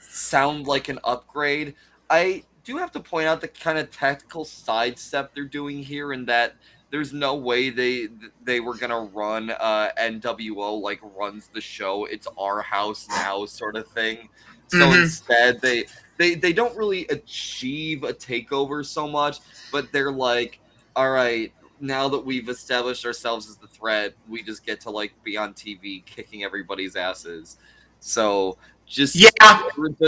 sound 0.00 0.66
like 0.68 0.88
an 0.88 0.98
upgrade, 1.04 1.74
I 2.08 2.44
do 2.64 2.76
have 2.76 2.92
to 2.92 3.00
point 3.00 3.26
out 3.26 3.40
the 3.40 3.48
kind 3.48 3.76
of 3.78 3.90
tactical 3.90 4.44
sidestep 4.44 5.34
they're 5.34 5.44
doing 5.44 5.82
here 5.82 6.12
in 6.12 6.26
that 6.26 6.54
there's 6.90 7.12
no 7.12 7.34
way 7.34 7.70
they 7.70 8.08
they 8.44 8.60
were 8.60 8.76
gonna 8.76 9.00
run 9.00 9.50
uh, 9.50 9.90
NWO 9.98 10.80
like 10.80 11.00
runs 11.16 11.48
the 11.48 11.60
show. 11.60 12.04
It's 12.04 12.28
our 12.38 12.62
house 12.62 13.08
now 13.08 13.46
sort 13.46 13.74
of 13.76 13.88
thing. 13.88 14.28
So 14.68 14.90
Mhm. 14.90 15.02
instead, 15.02 15.60
they 15.60 15.86
they 16.18 16.36
they 16.36 16.52
don't 16.52 16.76
really 16.76 17.06
achieve 17.08 18.04
a 18.04 18.12
takeover 18.12 18.86
so 18.86 19.08
much, 19.08 19.38
but 19.72 19.90
they're 19.92 20.12
like, 20.12 20.60
all 20.94 21.10
right, 21.10 21.52
now 21.80 22.08
that 22.08 22.24
we've 22.24 22.48
established 22.48 23.04
ourselves 23.04 23.48
as 23.48 23.56
the 23.56 23.66
threat, 23.66 24.14
we 24.28 24.42
just 24.42 24.64
get 24.64 24.80
to 24.82 24.90
like 24.90 25.12
be 25.24 25.36
on 25.36 25.54
TV 25.54 26.04
kicking 26.06 26.44
everybody's 26.44 26.96
asses. 26.96 27.56
So 28.00 28.58
just 28.86 29.14
Yeah. 29.14 29.30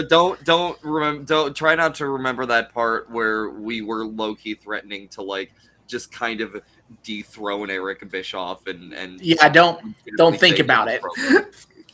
don't 0.08 0.42
don't 0.44 0.82
remember 0.82 1.25
don't 1.25 1.56
try 1.56 1.75
not 1.75 1.94
to 1.96 2.06
remember 2.06 2.46
that 2.46 2.73
part 2.73 3.11
where 3.11 3.50
we 3.50 3.80
were 3.82 4.06
low 4.06 4.35
key 4.35 4.54
threatening 4.54 5.08
to 5.08 5.23
like 5.23 5.52
just 5.87 6.12
kind 6.12 6.40
of 6.40 6.62
dethrone 7.02 7.70
Eric 7.70 8.08
Bischoff 8.11 8.66
and 8.66 8.92
and 8.92 9.20
Yeah, 9.20 9.49
don't 9.49 9.94
don't 10.16 10.38
think 10.38 10.58
about 10.58 10.88
it. 10.88 11.00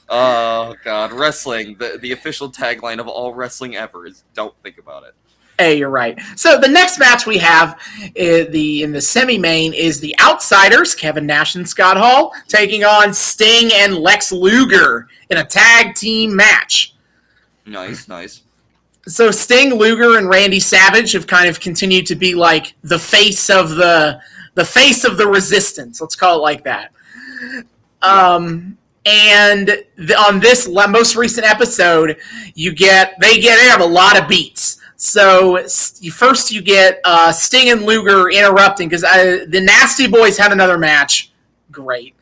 Oh 0.09 0.75
god, 0.85 1.13
wrestling 1.13 1.77
the 1.79 1.99
the 2.03 2.13
official 2.13 2.51
tagline 2.51 2.99
of 2.99 3.09
all 3.09 3.33
wrestling 3.33 3.77
ever 3.77 4.07
is 4.07 4.25
don't 4.35 4.55
think 4.63 4.79
about 4.79 5.05
it. 5.05 5.15
Hey, 5.59 5.79
you're 5.79 5.91
right. 5.91 6.19
So 6.37 6.59
the 6.59 6.69
next 6.69 6.99
match 6.99 7.27
we 7.27 7.39
have 7.39 7.75
uh, 7.75 8.51
the 8.51 8.83
in 8.83 8.93
the 8.93 9.01
semi-main 9.01 9.75
is 9.75 10.01
the 10.01 10.19
Outsiders, 10.19 10.95
Kevin 10.95 11.27
Nash 11.27 11.55
and 11.55 11.69
Scott 11.69 11.97
Hall, 11.97 12.33
taking 12.49 12.85
on 12.85 13.13
Sting 13.13 13.71
and 13.75 13.97
Lex 13.97 14.33
Luger 14.33 15.09
in 15.31 15.39
a 15.39 15.45
tag 15.45 15.95
team 15.95 16.35
match. 16.35 16.95
Nice, 17.67 18.09
nice. 18.09 18.43
So 19.07 19.31
Sting, 19.31 19.75
Luger, 19.75 20.17
and 20.17 20.29
Randy 20.29 20.61
Savage 20.61 21.13
have 21.13 21.27
kind 21.27 21.49
of 21.49 21.61
continued 21.61 22.07
to 22.07 22.15
be 22.15 22.35
like 22.35 22.75
the 22.83 22.99
face 22.99 23.51
of 23.51 23.71
the 23.71 24.21
the 24.55 24.65
face 24.65 25.05
of 25.05 25.17
the 25.17 25.27
resistance. 25.27 26.01
Let's 26.01 26.17
call 26.17 26.39
it 26.39 26.43
like 26.43 26.65
that. 26.65 26.93
Um, 28.03 28.77
and 29.07 29.85
the, 29.97 30.15
on 30.29 30.41
this 30.41 30.69
most 30.69 31.17
recent 31.17 31.47
episode, 31.47 32.19
you 32.55 32.73
get 32.73 33.15
they 33.21 33.41
get 33.41 33.59
they 33.59 33.67
have 33.67 33.81
a 33.81 33.87
lot 33.87 34.21
of 34.21 34.29
beats. 34.29 34.81
So 35.03 35.59
first 36.13 36.53
you 36.53 36.63
get 36.63 37.01
uh, 37.05 37.33
Sting 37.33 37.71
and 37.71 37.83
Luger 37.83 38.31
interrupting 38.31 38.89
because 38.89 39.03
the 39.03 39.61
Nasty 39.61 40.07
Boys 40.07 40.39
had 40.39 40.53
another 40.53 40.79
match. 40.79 41.33
Great. 41.73 42.15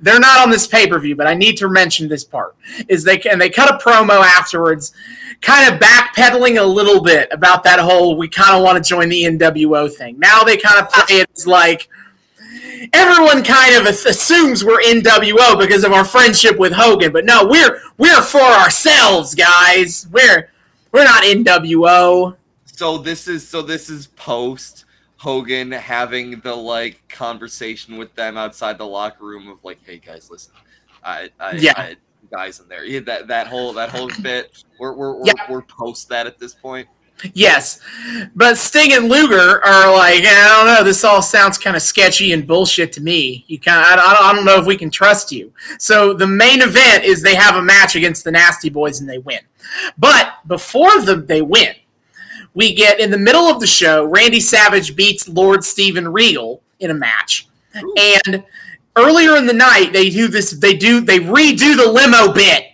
They're 0.00 0.20
not 0.20 0.38
on 0.38 0.48
this 0.48 0.64
pay 0.64 0.86
per 0.86 1.00
view, 1.00 1.16
but 1.16 1.26
I 1.26 1.34
need 1.34 1.56
to 1.56 1.68
mention 1.68 2.06
this 2.06 2.22
part. 2.22 2.54
Is 2.86 3.02
they 3.02 3.20
and 3.22 3.40
they 3.40 3.50
cut 3.50 3.68
a 3.68 3.84
promo 3.84 4.22
afterwards, 4.24 4.92
kind 5.40 5.74
of 5.74 5.80
backpedaling 5.80 6.60
a 6.60 6.64
little 6.64 7.02
bit 7.02 7.28
about 7.32 7.64
that 7.64 7.80
whole 7.80 8.16
we 8.16 8.28
kind 8.28 8.56
of 8.56 8.62
want 8.62 8.82
to 8.82 8.88
join 8.88 9.08
the 9.08 9.24
NWO 9.24 9.92
thing. 9.92 10.16
Now 10.20 10.44
they 10.44 10.56
kind 10.56 10.80
of 10.80 10.88
play 10.88 11.16
it 11.16 11.30
as 11.36 11.48
like 11.48 11.88
everyone 12.92 13.42
kind 13.42 13.74
of 13.74 13.86
assumes 13.86 14.64
we're 14.64 14.80
NWO 14.82 15.58
because 15.58 15.82
of 15.82 15.92
our 15.92 16.04
friendship 16.04 16.60
with 16.60 16.74
Hogan, 16.74 17.10
but 17.10 17.24
no, 17.24 17.44
we're 17.44 17.80
we're 17.98 18.22
for 18.22 18.40
ourselves, 18.40 19.34
guys. 19.34 20.06
We're 20.12 20.48
we're 20.92 21.04
not 21.04 21.22
NWO. 21.22 22.36
So 22.64 22.98
this 22.98 23.28
is 23.28 23.46
so 23.46 23.62
this 23.62 23.90
is 23.90 24.06
post 24.08 24.84
Hogan 25.16 25.70
having 25.70 26.40
the 26.40 26.54
like 26.54 27.06
conversation 27.08 27.98
with 27.98 28.14
them 28.14 28.36
outside 28.36 28.78
the 28.78 28.86
locker 28.86 29.24
room 29.24 29.48
of 29.48 29.62
like, 29.64 29.78
hey 29.84 29.98
guys, 29.98 30.30
listen, 30.30 30.54
I, 31.04 31.30
I, 31.38 31.56
Yeah. 31.56 31.74
I 31.76 31.96
guys 32.30 32.60
in 32.60 32.68
there, 32.68 32.84
yeah, 32.84 33.00
that 33.00 33.26
that 33.28 33.46
whole 33.46 33.72
that 33.74 33.90
whole 33.90 34.10
bit, 34.22 34.64
we're 34.78 34.92
we're 34.94 35.14
we're, 35.14 35.32
we're 35.48 35.62
post 35.62 36.08
that 36.08 36.26
at 36.26 36.38
this 36.38 36.54
point. 36.54 36.88
Yes, 37.34 37.80
but 38.34 38.56
Sting 38.56 38.92
and 38.92 39.08
Luger 39.08 39.64
are 39.64 39.92
like, 39.94 40.22
I 40.24 40.56
don't 40.56 40.66
know. 40.66 40.84
This 40.84 41.04
all 41.04 41.22
sounds 41.22 41.58
kind 41.58 41.76
of 41.76 41.82
sketchy 41.82 42.32
and 42.32 42.46
bullshit 42.46 42.92
to 42.94 43.00
me. 43.00 43.44
You 43.46 43.58
kind 43.58 43.80
of, 43.80 43.86
I 43.86 43.96
don't, 43.96 44.22
I 44.22 44.32
don't 44.34 44.44
know 44.44 44.58
if 44.58 44.66
we 44.66 44.76
can 44.76 44.90
trust 44.90 45.30
you. 45.30 45.52
So 45.78 46.14
the 46.14 46.26
main 46.26 46.62
event 46.62 47.04
is 47.04 47.22
they 47.22 47.34
have 47.34 47.56
a 47.56 47.62
match 47.62 47.96
against 47.96 48.24
the 48.24 48.30
Nasty 48.30 48.70
Boys 48.70 49.00
and 49.00 49.08
they 49.08 49.18
win. 49.18 49.40
But 49.98 50.34
before 50.46 51.00
the, 51.02 51.16
they 51.16 51.42
win, 51.42 51.74
we 52.54 52.74
get 52.74 53.00
in 53.00 53.10
the 53.10 53.18
middle 53.18 53.44
of 53.44 53.60
the 53.60 53.66
show, 53.66 54.04
Randy 54.06 54.40
Savage 54.40 54.96
beats 54.96 55.28
Lord 55.28 55.64
Steven 55.64 56.08
Regal 56.08 56.62
in 56.80 56.90
a 56.90 56.94
match, 56.94 57.46
Ooh. 57.76 57.94
and 58.26 58.44
earlier 58.96 59.36
in 59.36 59.46
the 59.46 59.52
night 59.52 59.90
they 59.92 60.10
do 60.10 60.28
this. 60.28 60.50
They 60.50 60.74
do 60.74 61.00
they 61.00 61.20
redo 61.20 61.76
the 61.76 61.90
limo 61.90 62.32
bit. 62.32 62.69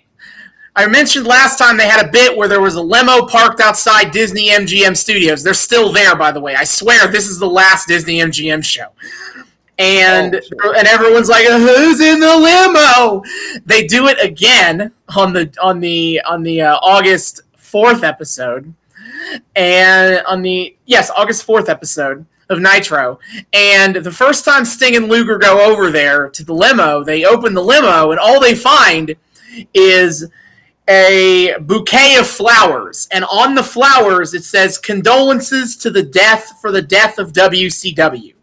I 0.76 0.86
mentioned 0.86 1.26
last 1.26 1.58
time 1.58 1.78
they 1.78 1.88
had 1.88 2.04
a 2.06 2.10
bit 2.10 2.36
where 2.36 2.48
there 2.48 2.60
was 2.60 2.74
a 2.74 2.82
limo 2.82 3.26
parked 3.26 3.60
outside 3.60 4.10
Disney 4.10 4.50
MGM 4.50 4.94
Studios. 4.94 5.42
They're 5.42 5.54
still 5.54 5.90
there, 5.90 6.14
by 6.14 6.30
the 6.32 6.40
way. 6.40 6.54
I 6.54 6.64
swear 6.64 7.08
this 7.08 7.28
is 7.28 7.38
the 7.38 7.48
last 7.48 7.88
Disney 7.88 8.18
MGM 8.18 8.62
show. 8.62 8.88
And 9.78 10.40
Oh, 10.62 10.72
and 10.72 10.86
everyone's 10.86 11.28
like, 11.28 11.46
"Who's 11.46 12.00
in 12.00 12.20
the 12.20 12.36
limo?" 12.36 13.22
They 13.64 13.86
do 13.86 14.06
it 14.08 14.22
again 14.22 14.92
on 15.16 15.32
the 15.32 15.52
on 15.62 15.80
the 15.80 16.20
on 16.26 16.42
the 16.42 16.62
uh, 16.62 16.76
August 16.76 17.42
fourth 17.56 18.02
episode, 18.02 18.72
and 19.54 20.22
on 20.26 20.42
the 20.42 20.76
yes 20.86 21.10
August 21.10 21.44
fourth 21.44 21.68
episode 21.68 22.24
of 22.48 22.60
Nitro. 22.60 23.18
And 23.52 23.96
the 23.96 24.12
first 24.12 24.44
time 24.44 24.64
Sting 24.64 24.96
and 24.96 25.08
Luger 25.08 25.36
go 25.36 25.70
over 25.70 25.90
there 25.90 26.30
to 26.30 26.44
the 26.44 26.54
limo, 26.54 27.04
they 27.04 27.24
open 27.24 27.52
the 27.54 27.62
limo, 27.62 28.10
and 28.12 28.20
all 28.20 28.40
they 28.40 28.54
find 28.54 29.14
is 29.74 30.26
a 30.88 31.56
bouquet 31.60 32.16
of 32.16 32.26
flowers, 32.26 33.08
and 33.12 33.24
on 33.24 33.54
the 33.54 33.62
flowers 33.62 34.34
it 34.34 34.44
says 34.44 34.78
condolences 34.78 35.76
to 35.76 35.90
the 35.90 36.02
death 36.02 36.60
for 36.60 36.70
the 36.70 36.82
death 36.82 37.18
of 37.18 37.32
WCW. 37.32 38.34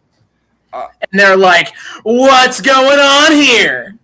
Uh. 0.74 0.88
and 1.12 1.20
they're 1.20 1.38
like, 1.38 1.74
"What's 2.04 2.60
going 2.60 3.00
on 3.00 3.32
here?" 3.32 3.98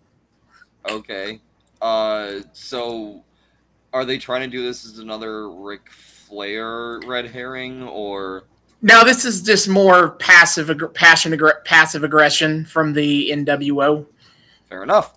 Okay, 0.89 1.39
uh, 1.81 2.41
so 2.53 3.23
are 3.93 4.05
they 4.05 4.17
trying 4.17 4.41
to 4.41 4.47
do 4.47 4.63
this 4.63 4.85
as 4.85 4.99
another 4.99 5.49
Ric 5.49 5.89
Flair 5.89 6.99
red 7.05 7.25
herring 7.25 7.83
or? 7.83 8.43
Now 8.81 9.03
this 9.03 9.25
is 9.25 9.41
just 9.41 9.67
more 9.67 10.11
passive, 10.11 10.67
aggr- 10.67 10.93
passion, 10.93 11.33
aggr- 11.33 11.63
passive 11.65 12.03
aggression 12.03 12.65
from 12.65 12.93
the 12.93 13.29
NWO. 13.31 14.05
Fair 14.69 14.83
enough. 14.83 15.15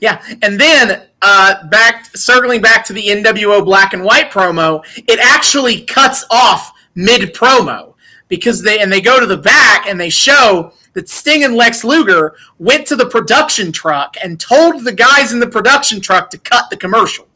Yeah, 0.00 0.22
and 0.42 0.60
then 0.60 1.06
uh, 1.22 1.66
back 1.68 2.16
circling 2.16 2.60
back 2.60 2.84
to 2.86 2.92
the 2.92 3.06
NWO 3.06 3.64
black 3.64 3.94
and 3.94 4.04
white 4.04 4.30
promo, 4.30 4.84
it 4.96 5.18
actually 5.18 5.82
cuts 5.82 6.24
off 6.30 6.72
mid 6.94 7.34
promo 7.34 7.94
because 8.28 8.62
they 8.62 8.80
and 8.80 8.92
they 8.92 9.00
go 9.00 9.20
to 9.20 9.26
the 9.26 9.36
back 9.36 9.86
and 9.86 10.00
they 10.00 10.10
show 10.10 10.72
that 10.94 11.08
Sting 11.08 11.44
and 11.44 11.54
Lex 11.54 11.84
Luger 11.84 12.34
went 12.58 12.86
to 12.86 12.96
the 12.96 13.06
production 13.06 13.72
truck 13.72 14.14
and 14.22 14.38
told 14.38 14.84
the 14.84 14.92
guys 14.92 15.32
in 15.32 15.40
the 15.40 15.48
production 15.48 16.00
truck 16.00 16.30
to 16.30 16.38
cut 16.38 16.68
the 16.70 16.76
commercial. 16.76 17.26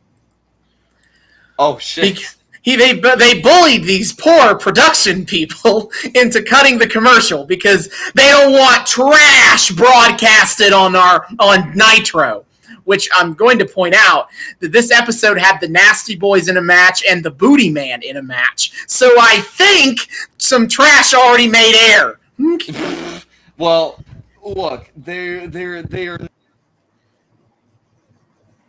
Oh 1.59 1.79
shit. 1.79 2.17
Be- 2.17 2.25
he 2.67 2.75
they 2.75 2.95
they 2.95 3.41
bullied 3.41 3.85
these 3.85 4.13
poor 4.13 4.57
production 4.57 5.25
people 5.25 5.93
into 6.17 6.43
cutting 6.43 6.79
the 6.79 6.89
commercial 6.89 7.45
because 7.45 7.89
they 8.15 8.29
don't 8.29 8.53
want 8.53 8.87
trash 8.89 9.71
broadcasted 9.71 10.73
on 10.73 10.97
our 10.97 11.27
on 11.39 11.77
Nitro. 11.77 12.46
Which 12.85 13.09
I'm 13.15 13.35
going 13.35 13.59
to 13.59 13.67
point 13.67 13.95
out 13.97 14.29
that 14.61 14.73
this 14.73 14.91
episode 14.91 15.39
had 15.39 15.59
the 15.61 15.69
Nasty 15.69 16.17
Boys 16.17 16.49
in 16.49 16.57
a 16.57 16.63
match 16.63 17.05
and 17.09 17.25
the 17.25 17.31
Booty 17.31 17.71
Man 17.71 18.03
in 18.03 18.17
a 18.17 18.23
match. 18.23 18.73
So 18.87 19.11
I 19.21 19.41
think 19.41 20.09
some 20.39 20.69
trash 20.69 21.15
already 21.15 21.49
made 21.49 21.75
air. 21.93 22.21
Well, 23.59 24.05
look, 24.45 24.91
they're 24.95 25.47
they're 25.49 25.83
they're 25.83 26.19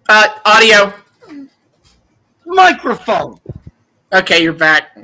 Uh, 0.07 0.27
audio. 0.45 0.93
microphone 2.45 3.37
Okay, 4.13 4.41
you're 4.41 4.53
back. 4.53 4.97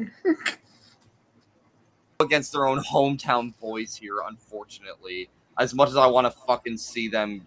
against 2.21 2.53
their 2.53 2.65
own 2.65 2.79
hometown 2.81 3.53
boys 3.59 3.95
here. 3.97 4.19
Unfortunately, 4.25 5.29
as 5.59 5.73
much 5.73 5.89
as 5.89 5.97
I 5.97 6.05
want 6.07 6.25
to 6.25 6.31
fucking 6.47 6.77
see 6.77 7.09
them, 7.09 7.45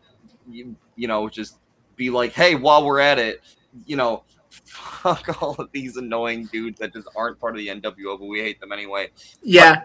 you, 0.50 0.76
you 0.97 1.09
know, 1.09 1.29
just 1.29 1.59
be 1.97 2.11
like, 2.11 2.33
hey, 2.33 2.55
while 2.55 2.85
we're 2.85 3.00
at 3.00 3.19
it, 3.19 3.41
you 3.87 3.97
know, 3.97 4.25
fuck 4.65 5.43
all 5.43 5.55
of 5.55 5.71
these 5.73 5.97
annoying 5.97 6.47
dudes 6.47 6.79
that 6.79 6.93
just 6.93 7.09
aren't 7.17 7.38
part 7.41 7.55
of 7.55 7.59
the 7.59 7.69
NWO, 7.69 8.19
but 8.19 8.26
we 8.26 8.41
hate 8.41 8.61
them 8.61 8.73
anyway. 8.73 9.11
Yeah. 9.43 9.83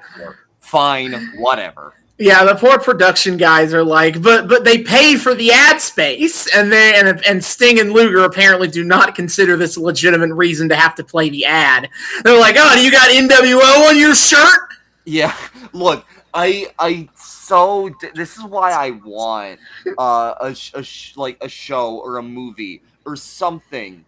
Fine, 0.59 1.13
whatever. 1.37 1.93
Yeah, 2.21 2.43
the 2.43 2.53
poor 2.53 2.77
production 2.77 3.35
guys 3.35 3.73
are 3.73 3.83
like, 3.83 4.21
but 4.21 4.47
but 4.47 4.63
they 4.63 4.83
pay 4.83 5.15
for 5.15 5.33
the 5.33 5.51
ad 5.51 5.81
space, 5.81 6.45
and 6.55 6.71
they 6.71 6.93
and 6.99 7.19
and 7.25 7.43
Sting 7.43 7.79
and 7.79 7.93
Luger 7.93 8.19
apparently 8.19 8.67
do 8.67 8.83
not 8.83 9.15
consider 9.15 9.57
this 9.57 9.75
a 9.75 9.81
legitimate 9.81 10.31
reason 10.35 10.69
to 10.69 10.75
have 10.75 10.93
to 10.95 11.03
play 11.03 11.31
the 11.31 11.45
ad. 11.45 11.89
They're 12.23 12.39
like, 12.39 12.57
oh, 12.59 12.75
you 12.75 12.91
got 12.91 13.09
NWO 13.09 13.89
on 13.89 13.97
your 13.97 14.13
shirt? 14.13 14.69
Yeah, 15.03 15.35
look, 15.73 16.05
I 16.31 16.67
I 16.77 17.09
so 17.51 17.93
this 18.15 18.37
is 18.37 18.45
why 18.45 18.71
I 18.71 18.91
want 18.91 19.59
uh, 19.99 20.35
a, 20.39 20.55
a 20.73 20.85
like 21.17 21.37
a 21.41 21.49
show 21.49 21.97
or 21.97 22.17
a 22.17 22.23
movie 22.23 22.81
or 23.05 23.17
something 23.17 24.05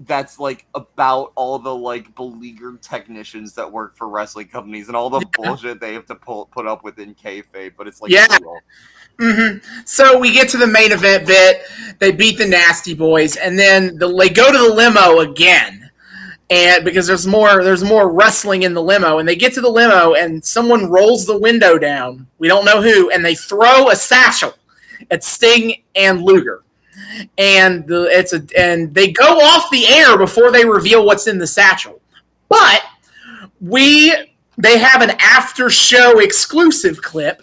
that's 0.00 0.38
like 0.38 0.64
about 0.76 1.32
all 1.34 1.58
the 1.58 1.74
like 1.74 2.14
beleaguered 2.14 2.80
technicians 2.82 3.52
that 3.54 3.70
work 3.70 3.96
for 3.96 4.08
wrestling 4.08 4.46
companies 4.46 4.86
and 4.86 4.96
all 4.96 5.10
the 5.10 5.18
yeah. 5.18 5.26
bullshit 5.48 5.80
they 5.80 5.92
have 5.92 6.06
to 6.06 6.14
pull, 6.14 6.46
put 6.46 6.68
up 6.68 6.84
with 6.84 7.00
in 7.00 7.16
kayfabe, 7.16 7.72
but 7.76 7.88
it's 7.88 8.00
like 8.00 8.12
yeah. 8.12 8.28
Mm-hmm. 9.18 9.82
So 9.84 10.16
we 10.16 10.32
get 10.32 10.48
to 10.50 10.56
the 10.56 10.66
main 10.66 10.92
event 10.92 11.26
bit. 11.26 11.62
They 11.98 12.12
beat 12.12 12.38
the 12.38 12.46
Nasty 12.46 12.94
Boys, 12.94 13.34
and 13.34 13.58
then 13.58 13.98
the, 13.98 14.06
they 14.16 14.28
go 14.28 14.52
to 14.52 14.68
the 14.68 14.74
limo 14.74 15.18
again, 15.18 15.83
and 16.54 16.84
because 16.84 17.06
there's 17.06 17.26
more 17.26 17.64
there's 17.64 17.84
more 17.84 18.12
wrestling 18.12 18.62
in 18.62 18.74
the 18.74 18.82
limo, 18.82 19.18
and 19.18 19.28
they 19.28 19.36
get 19.36 19.52
to 19.54 19.60
the 19.60 19.68
limo, 19.68 20.14
and 20.14 20.44
someone 20.44 20.90
rolls 20.90 21.26
the 21.26 21.38
window 21.38 21.78
down. 21.78 22.26
We 22.38 22.48
don't 22.48 22.64
know 22.64 22.80
who, 22.80 23.10
and 23.10 23.24
they 23.24 23.34
throw 23.34 23.90
a 23.90 23.96
satchel 23.96 24.54
at 25.10 25.24
Sting 25.24 25.82
and 25.94 26.22
Luger 26.22 26.64
and 27.38 27.86
the, 27.86 28.04
it's 28.10 28.32
a 28.32 28.44
and 28.56 28.94
they 28.94 29.10
go 29.10 29.38
off 29.38 29.70
the 29.70 29.86
air 29.86 30.16
before 30.16 30.50
they 30.50 30.64
reveal 30.64 31.04
what's 31.04 31.26
in 31.26 31.38
the 31.38 31.46
satchel. 31.46 32.00
But 32.48 32.82
we 33.60 34.14
they 34.58 34.78
have 34.78 35.02
an 35.02 35.10
after 35.20 35.70
show 35.70 36.20
exclusive 36.20 37.02
clip 37.02 37.42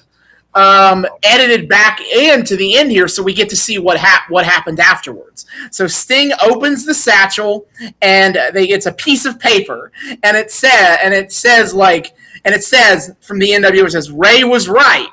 um, 0.53 1.05
edited 1.23 1.69
back 1.69 2.01
into 2.01 2.55
the 2.55 2.77
end 2.77 2.91
here, 2.91 3.07
so 3.07 3.23
we 3.23 3.33
get 3.33 3.49
to 3.49 3.55
see 3.55 3.79
what 3.79 3.97
hap- 3.97 4.29
what 4.29 4.45
happened 4.45 4.79
afterwards. 4.79 5.45
So 5.71 5.87
Sting 5.87 6.31
opens 6.41 6.85
the 6.85 6.93
satchel, 6.93 7.67
and 8.01 8.35
they 8.53 8.67
it's 8.67 8.85
a 8.85 8.91
piece 8.91 9.25
of 9.25 9.39
paper, 9.39 9.91
and 10.23 10.35
it 10.35 10.51
says 10.51 10.99
and 11.03 11.13
it 11.13 11.31
says 11.31 11.73
like 11.73 12.13
and 12.43 12.53
it 12.53 12.63
says 12.63 13.15
from 13.21 13.39
the 13.39 13.51
NWO 13.51 13.85
it 13.85 13.91
says 13.91 14.11
Rey 14.11 14.43
was 14.43 14.67
right. 14.67 15.09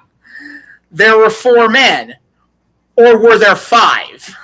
There 0.91 1.19
were 1.19 1.31
four 1.31 1.69
men 1.69 2.17
or 2.97 3.19
were 3.19 3.39
there 3.39 3.57
five? 3.57 4.37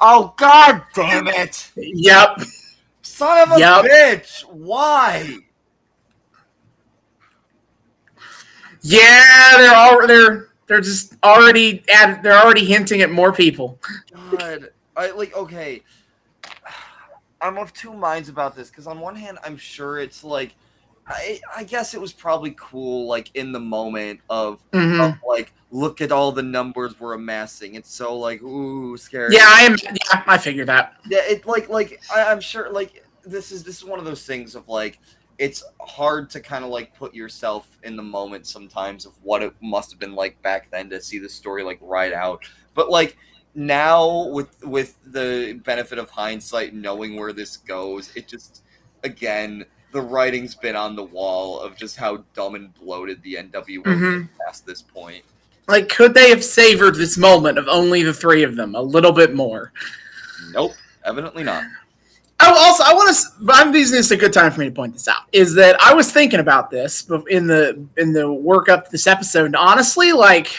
Oh 0.00 0.34
god 0.36 0.82
damn 0.94 1.26
it! 1.26 1.70
Yep. 1.76 2.40
Son 3.02 3.48
of 3.48 3.56
a 3.56 3.60
yep. 3.60 3.84
bitch! 3.84 4.42
Why? 4.42 5.38
Yeah, 8.82 9.54
they're 9.56 9.74
all 9.74 10.06
they're 10.06 10.48
they're 10.66 10.80
just 10.80 11.14
already 11.24 11.84
at 11.92 12.22
they're 12.22 12.38
already 12.38 12.64
hinting 12.64 13.02
at 13.02 13.10
more 13.10 13.32
people. 13.32 13.78
God, 14.38 14.70
I 14.96 15.10
like 15.10 15.34
okay. 15.36 15.82
I'm 17.40 17.56
of 17.56 17.72
two 17.72 17.92
minds 17.92 18.28
about 18.28 18.56
this 18.56 18.68
because 18.68 18.86
on 18.86 18.98
one 18.98 19.14
hand, 19.14 19.38
I'm 19.44 19.56
sure 19.56 19.98
it's 19.98 20.24
like 20.24 20.54
I, 21.08 21.40
I 21.56 21.64
guess 21.64 21.94
it 21.94 22.00
was 22.00 22.12
probably 22.12 22.54
cool, 22.58 23.06
like 23.06 23.30
in 23.34 23.52
the 23.52 23.60
moment 23.60 24.20
of, 24.28 24.60
mm-hmm. 24.72 25.00
of, 25.00 25.14
like, 25.26 25.52
look 25.70 26.00
at 26.00 26.12
all 26.12 26.32
the 26.32 26.42
numbers 26.42 27.00
we're 27.00 27.14
amassing. 27.14 27.74
It's 27.74 27.92
so 27.92 28.16
like, 28.16 28.42
ooh, 28.42 28.96
scary. 28.96 29.34
Yeah, 29.34 29.46
I 29.46 29.62
am. 29.62 29.76
Yeah, 29.82 30.22
I 30.26 30.36
figured 30.36 30.68
that. 30.68 30.96
Yeah, 31.06 31.20
it 31.22 31.46
like 31.46 31.68
like 31.68 32.00
I, 32.14 32.24
I'm 32.24 32.40
sure 32.40 32.70
like 32.70 33.04
this 33.24 33.52
is 33.52 33.64
this 33.64 33.78
is 33.78 33.84
one 33.84 33.98
of 33.98 34.04
those 34.04 34.24
things 34.24 34.54
of 34.54 34.68
like 34.68 34.98
it's 35.38 35.62
hard 35.80 36.28
to 36.30 36.40
kind 36.40 36.64
of 36.64 36.70
like 36.70 36.94
put 36.94 37.14
yourself 37.14 37.78
in 37.84 37.96
the 37.96 38.02
moment 38.02 38.46
sometimes 38.46 39.06
of 39.06 39.12
what 39.22 39.42
it 39.42 39.54
must 39.60 39.90
have 39.90 40.00
been 40.00 40.14
like 40.14 40.40
back 40.42 40.70
then 40.70 40.90
to 40.90 41.00
see 41.00 41.18
the 41.18 41.28
story 41.28 41.62
like 41.62 41.78
ride 41.80 42.12
out. 42.12 42.42
But 42.74 42.90
like 42.90 43.16
now 43.54 44.26
with 44.28 44.64
with 44.64 44.96
the 45.06 45.60
benefit 45.64 45.98
of 45.98 46.10
hindsight, 46.10 46.74
knowing 46.74 47.16
where 47.16 47.32
this 47.32 47.56
goes, 47.56 48.10
it 48.16 48.26
just 48.26 48.62
again 49.04 49.64
the 49.92 50.00
writing's 50.00 50.54
been 50.54 50.76
on 50.76 50.96
the 50.96 51.04
wall 51.04 51.60
of 51.60 51.76
just 51.76 51.96
how 51.96 52.24
dumb 52.34 52.54
and 52.54 52.74
bloated 52.74 53.22
the 53.22 53.34
NWO 53.34 53.82
mm-hmm. 53.82 54.22
past 54.44 54.66
this 54.66 54.82
point. 54.82 55.24
Like, 55.66 55.88
could 55.88 56.14
they 56.14 56.30
have 56.30 56.44
savored 56.44 56.96
this 56.96 57.16
moment 57.16 57.58
of 57.58 57.68
only 57.68 58.02
the 58.02 58.12
three 58.12 58.42
of 58.42 58.56
them 58.56 58.74
a 58.74 58.82
little 58.82 59.12
bit 59.12 59.34
more? 59.34 59.72
Nope, 60.52 60.72
evidently 61.04 61.42
not. 61.42 61.64
Oh, 62.40 62.54
also, 62.56 62.84
I 62.84 62.94
want 62.94 63.14
to. 63.14 63.52
I'm 63.52 63.74
using 63.74 63.96
this 63.96 64.12
a 64.12 64.16
good 64.16 64.32
time 64.32 64.52
for 64.52 64.60
me 64.60 64.66
to 64.66 64.72
point 64.72 64.92
this 64.92 65.08
out. 65.08 65.24
Is 65.32 65.54
that 65.54 65.80
I 65.80 65.92
was 65.92 66.12
thinking 66.12 66.40
about 66.40 66.70
this 66.70 67.08
in 67.28 67.46
the 67.46 67.84
in 67.96 68.12
the 68.12 68.32
work 68.32 68.68
up 68.68 68.90
this 68.90 69.06
episode. 69.06 69.46
And 69.46 69.56
honestly, 69.56 70.12
like 70.12 70.54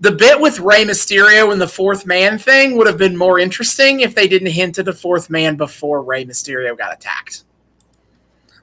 the 0.00 0.12
bit 0.12 0.40
with 0.40 0.60
Rey 0.60 0.84
Mysterio 0.84 1.52
and 1.52 1.60
the 1.60 1.68
fourth 1.68 2.06
man 2.06 2.38
thing 2.38 2.76
would 2.76 2.86
have 2.86 2.98
been 2.98 3.16
more 3.16 3.38
interesting 3.38 4.00
if 4.00 4.14
they 4.14 4.28
didn't 4.28 4.50
hint 4.50 4.78
at 4.78 4.86
the 4.86 4.92
fourth 4.92 5.28
man 5.28 5.56
before 5.56 6.02
Rey 6.02 6.24
Mysterio 6.24 6.76
got 6.76 6.92
attacked. 6.92 7.44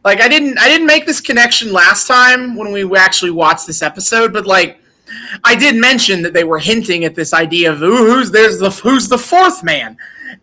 Like 0.03 0.21
I 0.21 0.29
didn't 0.29 0.57
I 0.59 0.69
didn't 0.69 0.87
make 0.87 1.05
this 1.05 1.19
connection 1.19 1.73
last 1.73 2.07
time 2.07 2.55
when 2.55 2.71
we 2.71 2.89
actually 2.95 3.31
watched 3.31 3.67
this 3.67 3.81
episode, 3.81 4.31
but 4.31 4.45
like 4.45 4.79
I 5.43 5.55
did 5.55 5.75
mention 5.75 6.21
that 6.23 6.33
they 6.33 6.43
were 6.43 6.59
hinting 6.59 7.05
at 7.05 7.15
this 7.15 7.33
idea 7.33 7.71
of 7.71 7.79
who's 7.79 8.31
there's 8.31 8.59
the 8.59 8.69
who's 8.69 9.07
the 9.09 9.17
fourth 9.17 9.63
man, 9.63 9.97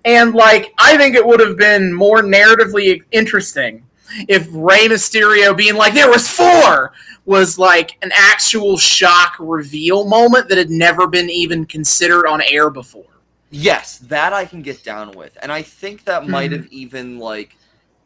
and 0.05 0.35
like 0.35 0.73
I 0.79 0.97
think 0.97 1.15
it 1.15 1.27
would 1.27 1.41
have 1.41 1.57
been 1.57 1.93
more 1.93 2.23
narratively 2.23 3.03
interesting 3.11 3.85
if 4.29 4.49
Rey 4.53 4.87
Mysterio 4.89 5.57
being 5.57 5.75
like 5.75 5.95
there 5.95 6.11
was 6.11 6.29
four 6.29 6.93
was 7.25 7.59
like 7.59 7.97
an 8.03 8.13
actual 8.15 8.77
shock 8.77 9.37
reveal 9.39 10.07
moment 10.07 10.49
that 10.49 10.59
had 10.59 10.71
never 10.71 11.07
been 11.07 11.31
even 11.31 11.65
considered 11.65 12.27
on 12.27 12.43
air 12.43 12.71
before. 12.71 13.07
Yes, 13.51 13.99
that 13.99 14.33
I 14.33 14.45
can 14.45 14.63
get 14.63 14.83
down 14.83 15.13
with, 15.13 15.37
and 15.41 15.51
I 15.53 15.63
think 15.63 16.05
that 16.05 16.27
might 16.27 16.51
mm-hmm. 16.51 16.63
have 16.63 16.73
even 16.73 17.19
like 17.19 17.57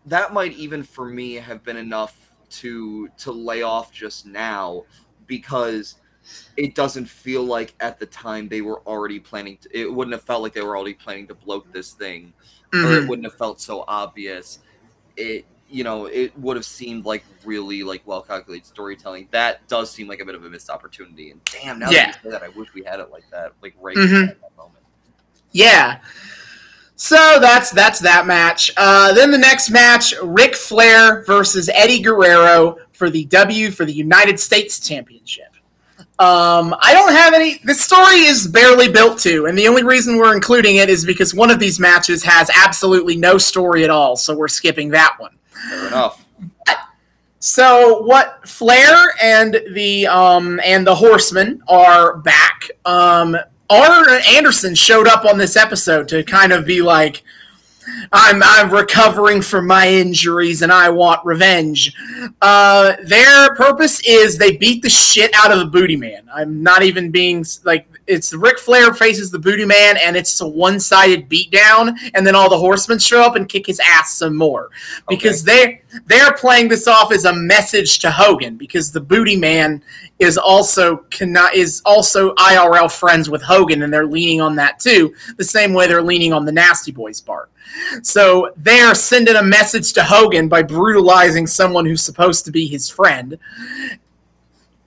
that 0.07 0.33
might 0.33 0.53
even 0.53 0.83
for 0.83 1.07
me 1.07 1.35
have 1.35 1.65
been 1.65 1.77
enough 1.77 2.17
to 2.51 3.09
to 3.19 3.33
lay 3.33 3.63
off 3.63 3.93
just 3.93 4.27
now 4.27 4.85
because 5.27 5.97
it 6.57 6.75
doesn't 6.75 7.07
feel 7.07 7.43
like 7.43 7.75
at 7.81 7.99
the 7.99 8.07
time 8.07 8.49
they 8.49 8.61
were 8.61 8.81
already 8.87 9.19
planning 9.19 9.57
to, 9.59 9.79
it 9.79 9.93
wouldn't 9.93 10.13
have 10.13 10.23
felt 10.23 10.43
like 10.43 10.53
they 10.53 10.63
were 10.63 10.77
already 10.77 10.95
planning 10.95 11.27
to 11.27 11.35
bloat 11.35 11.71
this 11.73 11.93
thing 11.93 12.33
mm-hmm. 12.73 12.85
or 12.85 12.93
it 12.93 12.99
mm-hmm. 13.01 13.09
wouldn't 13.09 13.27
have 13.27 13.35
felt 13.35 13.61
so 13.61 13.85
obvious 13.89 14.61
it 15.17 15.45
you 15.71 15.85
know 15.85 16.07
it 16.07 16.37
would 16.39 16.57
have 16.57 16.65
seemed 16.65 17.05
like 17.05 17.25
really 17.45 17.83
like 17.83 18.03
well 18.07 18.23
calculated 18.23 18.67
storytelling 18.67 19.29
that 19.31 19.67
does 19.69 19.91
seem 19.91 20.09
like 20.09 20.21
a 20.21 20.25
bit 20.25 20.35
of 20.35 20.45
a 20.45 20.49
missed 20.49 20.71
opportunity 20.71 21.31
and 21.31 21.45
damn 21.45 21.79
now 21.79 21.91
yeah. 21.91 22.07
that 22.07 22.19
you 22.25 22.31
say 22.31 22.31
that 22.31 22.43
i 22.43 22.49
wish 22.49 22.73
we 22.75 22.83
had 22.83 23.01
it 23.01 23.11
like 23.11 23.25
that 23.31 23.53
like 23.63 23.75
right 23.81 23.97
mm-hmm. 23.97 24.31
at 24.31 24.41
that 24.41 24.57
moment 24.57 24.85
yeah 25.53 26.01
so 27.01 27.39
that's 27.41 27.71
that's 27.71 28.01
that 28.01 28.27
match. 28.27 28.73
Uh, 28.77 29.15
then 29.15 29.31
the 29.31 29.39
next 29.39 29.71
match: 29.71 30.13
Ric 30.21 30.57
Flair 30.57 31.23
versus 31.23 31.71
Eddie 31.73 32.03
Guerrero 32.03 32.77
for 32.91 33.09
the 33.09 33.25
W 33.27 33.71
for 33.71 33.85
the 33.85 33.93
United 33.93 34.41
States 34.41 34.81
Championship. 34.81 35.55
Um, 36.21 36.75
I 36.81 36.93
don't 36.95 37.13
have 37.13 37.33
any. 37.33 37.59
The 37.65 37.75
story 37.75 38.25
is 38.25 38.49
barely 38.49 38.91
built 38.91 39.21
to, 39.21 39.47
and 39.47 39.57
the 39.57 39.69
only 39.69 39.85
reason 39.85 40.17
we're 40.17 40.35
including 40.35 40.77
it 40.77 40.89
is 40.89 41.05
because 41.05 41.33
one 41.33 41.51
of 41.51 41.61
these 41.61 41.79
matches 41.79 42.25
has 42.25 42.51
absolutely 42.57 43.17
no 43.17 43.39
story 43.39 43.85
at 43.85 43.91
all, 43.91 44.17
so 44.17 44.37
we're 44.37 44.49
skipping 44.49 44.89
that 44.91 45.15
one. 45.19 45.31
Fair 45.71 45.87
enough. 45.87 46.25
So 47.41 48.03
what 48.03 48.47
Flair 48.49 49.15
and 49.23 49.63
the 49.73 50.09
um, 50.09 50.61
and 50.65 50.85
the 50.85 50.95
Horsemen 50.95 51.63
are 51.69 52.17
back. 52.17 52.69
Um, 52.85 53.37
Arn 53.71 54.07
Anderson 54.35 54.75
showed 54.75 55.07
up 55.07 55.25
on 55.25 55.39
this 55.39 55.57
episode 55.57 56.09
to 56.09 56.25
kind 56.25 56.53
of 56.53 56.67
be 56.67 56.83
like, 56.83 57.23
I'm 58.13 58.43
I'm 58.43 58.71
recovering 58.71 59.43
from 59.43 59.67
my 59.67 59.89
injuries 59.89 60.63
and 60.63 60.73
I 60.73 60.91
want 60.91 61.25
revenge. 61.25 61.95
Uh, 62.41 62.97
their 63.05 63.55
purpose 63.55 64.01
is 64.01 64.39
they 64.39 64.57
beat 64.57 64.83
the 64.83 64.91
shit 64.91 65.31
out 65.35 65.53
of 65.53 65.59
the 65.59 65.67
Booty 65.67 65.97
Man. 65.97 66.29
I'm 66.33 66.63
not 66.63 66.83
even 66.83 67.11
being 67.11 67.45
like 67.65 67.87
it's 68.09 68.33
Ric 68.33 68.59
Flair 68.59 68.95
faces 68.95 69.31
the 69.31 69.39
Booty 69.39 69.65
Man 69.65 69.97
and 70.03 70.17
it's 70.17 70.41
a 70.41 70.49
one 70.49 70.81
sided 70.81 71.29
beatdown, 71.29 71.97
and 72.15 72.27
then 72.27 72.35
all 72.35 72.51
the 72.51 72.59
Horsemen 72.59 72.99
show 72.99 73.23
up 73.23 73.37
and 73.37 73.49
kick 73.49 73.67
his 73.67 73.81
ass 73.81 74.15
some 74.15 74.35
more 74.35 74.71
because 75.09 75.47
okay. 75.47 75.83
they 75.91 76.01
they're 76.07 76.33
playing 76.33 76.69
this 76.69 76.87
off 76.87 77.13
as 77.13 77.25
a 77.25 77.33
message 77.33 77.99
to 78.01 78.11
Hogan 78.11 78.57
because 78.57 78.91
the 78.91 79.01
Booty 79.01 79.37
Man 79.37 79.83
is 80.19 80.37
also 80.37 80.99
cannot 81.11 81.55
is 81.55 81.83
also 81.85 82.35
IRL 82.35 82.91
friends 82.91 83.31
with 83.31 83.43
Hogan 83.43 83.83
and 83.83 83.93
they're 83.93 84.07
leaning 84.07 84.41
on 84.41 84.57
that 84.57 84.81
too, 84.81 85.15
the 85.37 85.45
same 85.45 85.73
way 85.73 85.87
they're 85.87 86.03
leaning 86.03 86.33
on 86.33 86.45
the 86.45 86.53
Nasty 86.53 86.91
Boys 86.91 87.21
part. 87.21 87.51
So 88.03 88.53
they're 88.57 88.95
sending 88.95 89.37
a 89.37 89.43
message 89.43 89.93
to 89.93 90.03
Hogan 90.03 90.49
by 90.49 90.63
brutalizing 90.63 91.47
someone 91.47 91.85
who's 91.85 92.03
supposed 92.03 92.45
to 92.47 92.51
be 92.51 92.67
his 92.67 92.89
friend. 92.89 93.39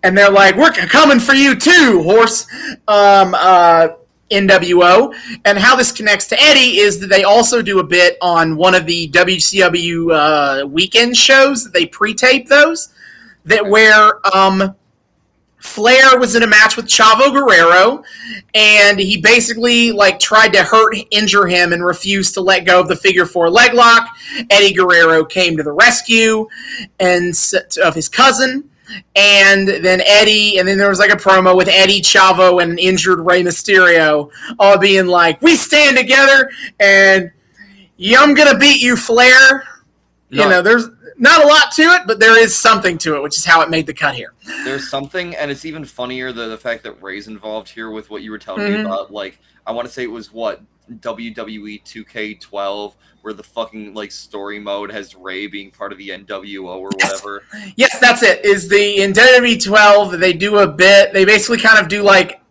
And 0.04 0.18
they're 0.18 0.32
like, 0.32 0.56
"We're 0.56 0.72
coming 0.72 1.20
for 1.20 1.34
you 1.34 1.56
too, 1.56 2.02
horse." 2.04 2.48
Um, 2.88 3.36
uh, 3.36 3.90
NWO. 4.32 5.14
And 5.46 5.58
how 5.58 5.76
this 5.76 5.92
connects 5.92 6.28
to 6.28 6.42
Eddie 6.42 6.80
is 6.80 7.00
that 7.02 7.08
they 7.08 7.24
also 7.24 7.62
do 7.62 7.80
a 7.80 7.84
bit 7.84 8.18
on 8.22 8.56
one 8.56 8.74
of 8.74 8.86
the 8.86 9.10
WCW 9.10 10.12
uh, 10.64 10.68
weekend 10.68 11.18
shows. 11.18 11.70
They 11.72 11.86
pre-tape 11.86 12.48
those 12.48 12.90
that 13.46 13.68
where 13.68 14.26
um, 14.36 14.76
Flair 15.58 16.18
was 16.20 16.36
in 16.36 16.44
a 16.44 16.48
match 16.48 16.76
with 16.76 16.88
Chavo 16.88 17.32
Guerrero, 17.32 18.04
and 18.56 19.00
he 19.00 19.22
basically 19.22 19.92
like 19.92 20.20
tried 20.20 20.54
to 20.54 20.64
hurt, 20.64 20.96
injure 21.12 21.48
him, 21.48 21.74
and 21.74 21.86
refused 21.86 22.34
to 22.36 22.42
let 22.42 22.66
go 22.66 22.80
of 22.80 22.88
the 22.88 22.96
figure 22.96 23.26
four 23.26 23.50
leg 23.50 23.74
lock. 23.74 24.10
Eddie 24.50 24.74
Guerrero 24.74 25.24
came 25.24 25.58
to 25.58 25.64
the 25.64 25.72
rescue 25.72 26.48
and 27.00 27.34
of 27.84 27.94
his 27.94 28.10
cousin, 28.10 28.70
and 29.15 29.67
then 29.67 30.01
Eddie, 30.06 30.60
and 30.60 30.67
then 30.67 30.77
there 30.77 30.89
was 30.89 30.99
like 30.99 31.12
a 31.12 31.15
promo 31.15 31.56
with 31.56 31.67
Eddie 31.67 32.01
Chavo 32.01 32.62
and 32.62 32.80
injured 32.80 33.19
Rey 33.19 33.43
Mysterio, 33.43 34.30
all 34.60 34.77
being 34.77 35.08
like, 35.08 35.41
"We 35.41 35.56
stand 35.56 35.97
together," 35.97 36.49
and 36.80 37.32
yeah, 37.97 38.21
I'm 38.21 38.34
gonna 38.34 38.58
beat 38.58 38.82
you, 38.82 38.95
Flair. 38.95 39.63
No. 40.30 40.43
You 40.43 40.49
know, 40.49 40.62
there's 40.62 40.89
not 41.17 41.43
a 41.43 41.47
lot 41.47 41.71
to 41.73 41.84
it, 41.84 42.01
but 42.08 42.19
there 42.19 42.41
is 42.41 42.56
something 42.56 42.97
to 42.99 43.15
it, 43.15 43.21
which 43.21 43.38
is 43.38 43.45
how 43.45 43.62
it 43.62 43.69
made 43.69 43.86
the 43.86 43.93
cut 43.93 44.15
here. 44.15 44.34
There's 44.63 44.89
something, 44.89 45.36
and 45.36 45.51
it's 45.51 45.65
even 45.65 45.86
funnier 45.86 46.32
the 46.32 46.47
the 46.47 46.58
fact 46.58 46.84
that 46.84 47.01
Rey's 47.01 47.27
involved 47.27 47.69
here 47.69 47.91
with 47.91 48.10
what 48.10 48.23
you 48.23 48.32
were 48.32 48.39
telling 48.39 48.63
mm-hmm. 48.63 48.82
me 48.82 48.82
about. 48.82 49.12
Like, 49.12 49.39
I 49.67 49.71
want 49.71 49.88
to 49.88 49.93
say 49.93 50.04
it 50.04 50.12
was 50.12 50.34
what 50.34 50.62
WWE 50.99 51.84
2K12, 51.84 52.93
where 53.21 53.34
the 53.34 53.43
fucking 53.43 53.93
like 53.93 54.12
story 54.12 54.60
mode 54.60 54.91
has 54.91 55.15
Rey 55.15 55.47
being 55.47 55.71
part 55.71 55.91
of 55.91 55.97
the 55.97 56.10
NWO 56.10 56.63
or 56.63 56.89
whatever. 56.89 57.43
Yes, 57.53 57.73
yes 57.75 57.99
that's 57.99 58.23
it. 58.23 58.43
Is 58.43 58.67
the 58.67 59.01
in 59.01 59.13
WWE 59.13 59.63
12 59.63 60.19
they 60.19 60.34
do 60.34 60.60
a 60.60 60.67
bit? 60.67 61.13
They 61.13 61.25
basically 61.25 61.60
kind 61.60 61.79
of 61.79 61.88
do 61.88 62.01
like 62.01 62.41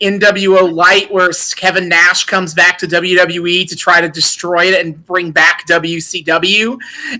NWO 0.00 0.72
Light, 0.72 1.12
where 1.12 1.30
Kevin 1.56 1.88
Nash 1.88 2.24
comes 2.24 2.54
back 2.54 2.78
to 2.78 2.86
WWE 2.86 3.68
to 3.68 3.76
try 3.76 4.00
to 4.00 4.08
destroy 4.08 4.66
it 4.66 4.84
and 4.84 5.04
bring 5.06 5.30
back 5.30 5.66
WCW, 5.66 6.78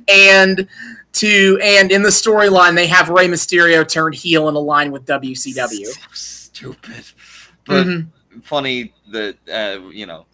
and 0.09 0.67
to 1.13 1.59
and 1.63 1.93
in 1.93 2.03
the 2.03 2.09
storyline 2.09 2.75
they 2.75 2.87
have 2.87 3.09
Rey 3.09 3.29
Mysterio 3.29 3.87
turned 3.87 4.15
heel 4.15 4.49
and 4.49 4.57
align 4.57 4.93
with 4.93 5.05
WCW. 5.05 5.87
So 5.87 6.01
stupid, 6.13 7.05
but 7.67 7.87
mm-hmm. 7.87 8.41
funny 8.41 8.95
that 9.11 9.37
uh, 9.53 9.89
you 9.91 10.07
know. 10.07 10.27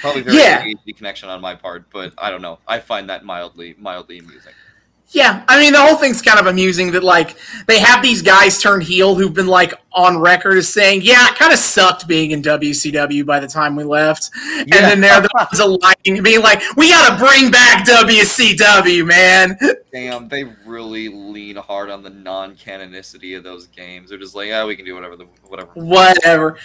Probably 0.00 0.22
very 0.22 0.36
yeah. 0.36 0.64
easy 0.64 0.92
connection 0.92 1.28
on 1.28 1.40
my 1.40 1.54
part, 1.54 1.90
but 1.90 2.12
I 2.18 2.30
don't 2.30 2.42
know. 2.42 2.58
I 2.66 2.78
find 2.80 3.08
that 3.10 3.24
mildly 3.24 3.74
mildly 3.78 4.18
amusing. 4.18 4.52
Yeah, 5.10 5.42
I 5.48 5.58
mean 5.58 5.72
the 5.72 5.80
whole 5.80 5.96
thing's 5.96 6.20
kind 6.20 6.38
of 6.38 6.46
amusing 6.46 6.92
that 6.92 7.02
like 7.02 7.38
they 7.66 7.78
have 7.78 8.02
these 8.02 8.20
guys 8.20 8.60
turn 8.60 8.82
heel 8.82 9.14
who've 9.14 9.32
been 9.32 9.46
like 9.46 9.72
on 9.92 10.18
record 10.18 10.58
as 10.58 10.68
saying, 10.68 11.00
"Yeah, 11.02 11.28
it 11.28 11.34
kind 11.34 11.50
of 11.50 11.58
sucked 11.58 12.06
being 12.06 12.32
in 12.32 12.42
WCW 12.42 13.24
by 13.24 13.40
the 13.40 13.46
time 13.46 13.74
we 13.74 13.84
left," 13.84 14.28
yeah. 14.34 14.62
and 14.62 14.70
then 14.70 15.00
they're 15.00 15.22
the 15.22 15.30
ones 15.32 15.60
aligning, 15.60 16.22
being 16.22 16.42
like, 16.42 16.60
"We 16.76 16.90
got 16.90 17.08
to 17.08 17.24
bring 17.24 17.50
back 17.50 17.86
WCW, 17.86 19.06
man." 19.06 19.58
Damn, 19.94 20.28
they 20.28 20.44
really 20.66 21.08
lean 21.08 21.56
hard 21.56 21.88
on 21.88 22.02
the 22.02 22.10
non-canonicity 22.10 23.34
of 23.34 23.42
those 23.42 23.66
games. 23.68 24.10
They're 24.10 24.18
just 24.18 24.34
like, 24.34 24.48
"Yeah, 24.48 24.66
we 24.66 24.76
can 24.76 24.84
do 24.84 24.94
whatever, 24.94 25.16
the, 25.16 25.24
whatever." 25.46 25.70
Whatever. 25.72 26.58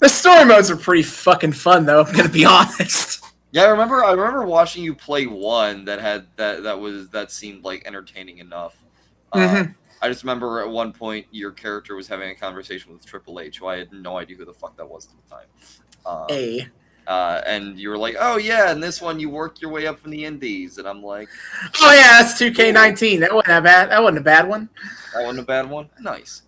The 0.00 0.08
story 0.08 0.44
modes 0.44 0.70
are 0.70 0.76
pretty 0.76 1.02
fucking 1.02 1.52
fun, 1.52 1.86
though. 1.86 2.02
I'm 2.02 2.12
gonna 2.14 2.28
be 2.28 2.44
honest. 2.44 3.24
Yeah, 3.52 3.62
I 3.62 3.66
remember. 3.68 4.04
I 4.04 4.12
remember 4.12 4.44
watching 4.44 4.82
you 4.82 4.94
play 4.94 5.26
one 5.26 5.84
that 5.84 6.00
had 6.00 6.26
that 6.36 6.64
that 6.64 6.78
was 6.78 7.08
that 7.10 7.30
seemed 7.30 7.64
like 7.64 7.86
entertaining 7.86 8.38
enough. 8.38 8.76
Mm-hmm. 9.32 9.70
Uh, 9.70 9.74
I 10.02 10.08
just 10.08 10.22
remember 10.22 10.60
at 10.60 10.68
one 10.68 10.92
point 10.92 11.26
your 11.30 11.50
character 11.50 11.96
was 11.96 12.08
having 12.08 12.30
a 12.30 12.34
conversation 12.34 12.92
with 12.92 13.06
Triple 13.06 13.40
H, 13.40 13.58
who 13.58 13.66
I 13.66 13.78
had 13.78 13.92
no 13.92 14.18
idea 14.18 14.36
who 14.36 14.44
the 14.44 14.52
fuck 14.52 14.76
that 14.76 14.88
was 14.88 15.06
at 15.06 15.12
the 15.24 15.34
time. 15.36 15.46
Um, 16.04 16.26
a. 16.30 16.68
Uh, 17.06 17.42
and 17.46 17.78
you 17.78 17.90
were 17.90 17.98
like, 17.98 18.16
"Oh 18.18 18.38
yeah," 18.38 18.70
and 18.70 18.82
this 18.82 19.00
one 19.00 19.20
you 19.20 19.28
worked 19.28 19.60
your 19.60 19.70
way 19.70 19.86
up 19.86 20.00
from 20.00 20.10
the 20.10 20.24
Indies, 20.24 20.78
and 20.78 20.88
I'm 20.88 21.02
like, 21.02 21.28
"Oh 21.80 21.92
yeah, 21.92 22.22
that's 22.22 22.40
2K19. 22.40 23.20
That 23.20 23.34
wasn't 23.34 23.58
a 23.58 23.60
bad. 23.60 23.90
That 23.90 24.02
wasn't 24.02 24.18
a 24.18 24.22
bad 24.22 24.48
one. 24.48 24.68
That 25.14 25.22
wasn't 25.22 25.40
a 25.40 25.46
bad 25.46 25.68
one. 25.68 25.90
Nice." 26.00 26.42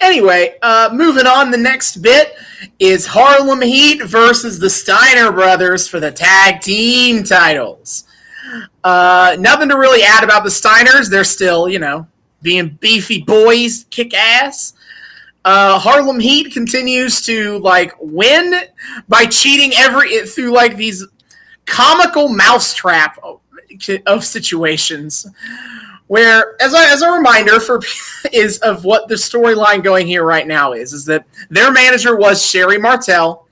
Anyway, 0.00 0.56
uh, 0.62 0.90
moving 0.92 1.26
on, 1.26 1.50
the 1.50 1.56
next 1.56 1.96
bit 1.98 2.34
is 2.78 3.06
Harlem 3.06 3.62
Heat 3.62 4.02
versus 4.04 4.58
the 4.58 4.68
Steiner 4.68 5.32
brothers 5.32 5.88
for 5.88 6.00
the 6.00 6.12
tag 6.12 6.60
team 6.60 7.24
titles. 7.24 8.04
Uh, 8.84 9.36
nothing 9.40 9.68
to 9.70 9.76
really 9.76 10.02
add 10.02 10.22
about 10.22 10.44
the 10.44 10.50
Steiners. 10.50 11.10
They're 11.10 11.24
still, 11.24 11.68
you 11.68 11.78
know, 11.78 12.06
being 12.42 12.78
beefy 12.80 13.22
boys, 13.22 13.86
kick 13.90 14.12
ass. 14.14 14.74
Uh, 15.44 15.78
Harlem 15.78 16.20
Heat 16.20 16.52
continues 16.52 17.22
to 17.22 17.58
like 17.60 17.94
win 17.98 18.54
by 19.08 19.24
cheating 19.26 19.72
every 19.76 20.26
through 20.26 20.52
like 20.52 20.76
these 20.76 21.06
comical 21.64 22.28
mousetrap 22.28 23.18
of, 23.22 23.40
of 24.06 24.24
situations 24.24 25.26
where 26.08 26.60
as 26.62 26.72
a, 26.72 26.78
as 26.78 27.02
a 27.02 27.10
reminder 27.10 27.60
for 27.60 27.80
is 28.32 28.58
of 28.58 28.84
what 28.84 29.08
the 29.08 29.14
storyline 29.14 29.82
going 29.82 30.06
here 30.06 30.24
right 30.24 30.46
now 30.46 30.72
is 30.72 30.92
is 30.92 31.04
that 31.04 31.26
their 31.50 31.72
manager 31.72 32.16
was 32.16 32.44
Sherri 32.44 32.78
Martel 32.78 33.46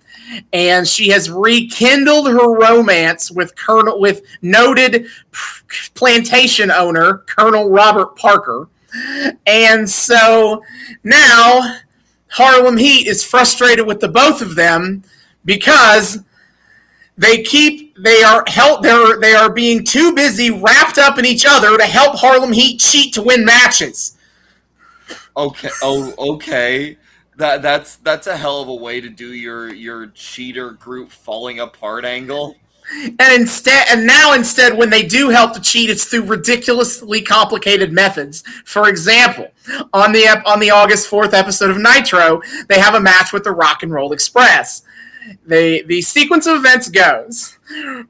and 0.52 0.86
she 0.86 1.08
has 1.10 1.30
rekindled 1.30 2.28
her 2.28 2.56
romance 2.58 3.30
with 3.30 3.54
Colonel 3.56 4.00
with 4.00 4.22
noted 4.42 5.06
plantation 5.94 6.70
owner 6.70 7.18
Colonel 7.18 7.70
Robert 7.70 8.16
Parker. 8.16 8.68
And 9.46 9.88
so 9.88 10.62
now 11.02 11.78
Harlem 12.28 12.76
Heat 12.76 13.06
is 13.06 13.24
frustrated 13.24 13.86
with 13.86 14.00
the 14.00 14.08
both 14.08 14.40
of 14.40 14.54
them 14.54 15.02
because 15.44 16.18
they 17.16 17.42
keep 17.42 17.96
they 17.96 18.22
are 18.22 18.42
help 18.48 18.82
they're 18.82 19.18
they 19.20 19.34
are 19.34 19.50
being 19.50 19.84
too 19.84 20.12
busy 20.14 20.50
wrapped 20.50 20.98
up 20.98 21.18
in 21.18 21.24
each 21.24 21.46
other 21.48 21.76
to 21.78 21.84
help 21.84 22.16
Harlem 22.16 22.52
Heat 22.52 22.80
cheat 22.80 23.14
to 23.14 23.22
win 23.22 23.44
matches. 23.44 24.16
Okay. 25.36 25.70
Oh, 25.82 26.14
okay. 26.34 26.96
That 27.36 27.62
that's 27.62 27.96
that's 27.96 28.26
a 28.26 28.36
hell 28.36 28.60
of 28.60 28.68
a 28.68 28.74
way 28.74 29.00
to 29.00 29.08
do 29.08 29.32
your 29.32 29.72
your 29.72 30.08
cheater 30.08 30.72
group 30.72 31.10
falling 31.10 31.60
apart 31.60 32.04
angle. 32.04 32.56
And 32.92 33.32
instead, 33.32 33.86
and 33.90 34.06
now 34.06 34.34
instead, 34.34 34.76
when 34.76 34.90
they 34.90 35.02
do 35.02 35.30
help 35.30 35.54
to 35.54 35.60
cheat, 35.60 35.88
it's 35.88 36.04
through 36.04 36.24
ridiculously 36.24 37.22
complicated 37.22 37.92
methods. 37.92 38.42
For 38.66 38.90
example, 38.90 39.48
on 39.94 40.12
the 40.12 40.42
on 40.44 40.60
the 40.60 40.70
August 40.70 41.08
fourth 41.08 41.32
episode 41.32 41.70
of 41.70 41.78
Nitro, 41.78 42.42
they 42.68 42.78
have 42.78 42.94
a 42.94 43.00
match 43.00 43.32
with 43.32 43.44
the 43.44 43.52
Rock 43.52 43.82
and 43.82 43.92
Roll 43.92 44.12
Express 44.12 44.82
the 45.46 45.82
the 45.86 46.02
sequence 46.02 46.46
of 46.46 46.56
events 46.56 46.88
goes. 46.88 47.58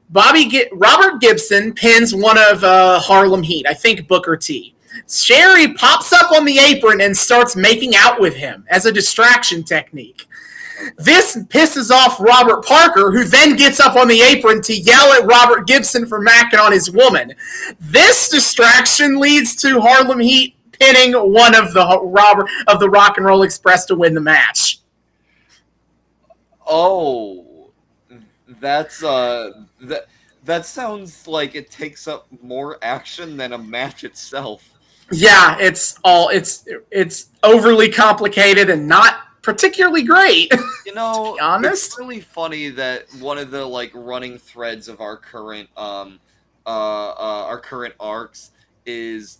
Bobby 0.09 0.67
Robert 0.73 1.21
Gibson 1.21 1.73
pins 1.73 2.13
one 2.13 2.37
of 2.37 2.63
uh, 2.63 2.99
Harlem 2.99 3.43
Heat, 3.43 3.65
I 3.67 3.73
think 3.73 4.07
Booker 4.07 4.37
T. 4.37 4.75
Sherri 5.09 5.73
pops 5.73 6.13
up 6.13 6.31
on 6.31 6.45
the 6.45 6.57
apron 6.57 7.01
and 7.01 7.15
starts 7.15 7.55
making 7.55 7.95
out 7.95 8.19
with 8.19 8.35
him 8.35 8.65
as 8.69 8.85
a 8.85 8.91
distraction 8.91 9.63
technique. 9.63 10.27
This 10.97 11.37
pisses 11.47 11.89
off 11.89 12.19
Robert 12.19 12.65
Parker, 12.65 13.11
who 13.11 13.23
then 13.23 13.55
gets 13.55 13.79
up 13.79 13.95
on 13.95 14.07
the 14.07 14.21
apron 14.21 14.61
to 14.63 14.75
yell 14.75 15.13
at 15.13 15.25
Robert 15.25 15.67
Gibson 15.67 16.05
for 16.05 16.23
macking 16.23 16.59
on 16.59 16.71
his 16.71 16.91
woman. 16.91 17.33
This 17.79 18.29
distraction 18.29 19.19
leads 19.19 19.55
to 19.57 19.79
Harlem 19.79 20.19
Heat 20.19 20.55
pinning 20.79 21.13
one 21.13 21.55
of 21.55 21.73
the 21.73 21.99
Robert 22.03 22.49
of 22.67 22.79
the 22.79 22.89
Rock 22.89 23.17
and 23.17 23.25
Roll 23.25 23.43
Express 23.43 23.85
to 23.85 23.95
win 23.95 24.13
the 24.13 24.21
match. 24.21 24.79
Oh, 26.65 27.71
that's 28.59 29.03
uh 29.03 29.51
that 29.81 30.07
that 30.43 30.65
sounds 30.65 31.27
like 31.27 31.55
it 31.55 31.71
takes 31.71 32.07
up 32.07 32.27
more 32.41 32.77
action 32.81 33.37
than 33.37 33.53
a 33.53 33.57
match 33.57 34.03
itself. 34.03 34.69
Yeah, 35.11 35.57
it's 35.59 35.99
all 36.03 36.29
it's 36.29 36.67
it's 36.91 37.29
overly 37.43 37.89
complicated 37.89 38.69
and 38.69 38.87
not 38.87 39.41
particularly 39.41 40.03
great. 40.03 40.51
You 40.85 40.93
know, 40.93 41.35
honest, 41.41 41.87
it's 41.87 41.99
really 41.99 42.21
funny 42.21 42.69
that 42.69 43.11
one 43.19 43.39
of 43.39 43.49
the 43.49 43.65
like 43.65 43.91
running 43.95 44.37
threads 44.37 44.87
of 44.87 45.01
our 45.01 45.17
current 45.17 45.67
um 45.75 46.19
uh, 46.65 46.69
uh 46.69 47.45
our 47.47 47.59
current 47.59 47.95
arcs 47.99 48.51
is 48.85 49.39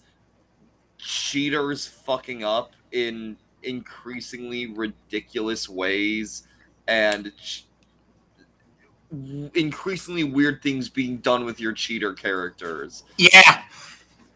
cheaters 0.97 1.85
fucking 1.85 2.43
up 2.43 2.71
in 2.91 3.37
increasingly 3.61 4.65
ridiculous 4.73 5.69
ways 5.69 6.47
and 6.87 7.31
increasingly 9.53 10.23
weird 10.23 10.61
things 10.61 10.89
being 10.89 11.17
done 11.17 11.45
with 11.45 11.59
your 11.59 11.73
cheater 11.73 12.13
characters. 12.13 13.03
Yeah. 13.17 13.63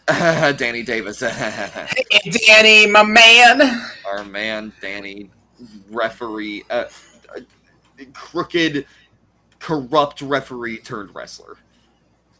Danny 0.54 0.84
Davis. 0.84 1.20
hey, 1.22 2.32
Danny, 2.48 2.88
my 2.88 3.04
man. 3.04 3.62
Our 4.06 4.24
man, 4.24 4.74
Danny, 4.82 5.30
referee, 5.90 6.64
uh, 6.70 6.86
crooked, 8.14 8.86
corrupt 9.60 10.22
referee 10.22 10.80
turned 10.80 11.14
wrestler. 11.14 11.58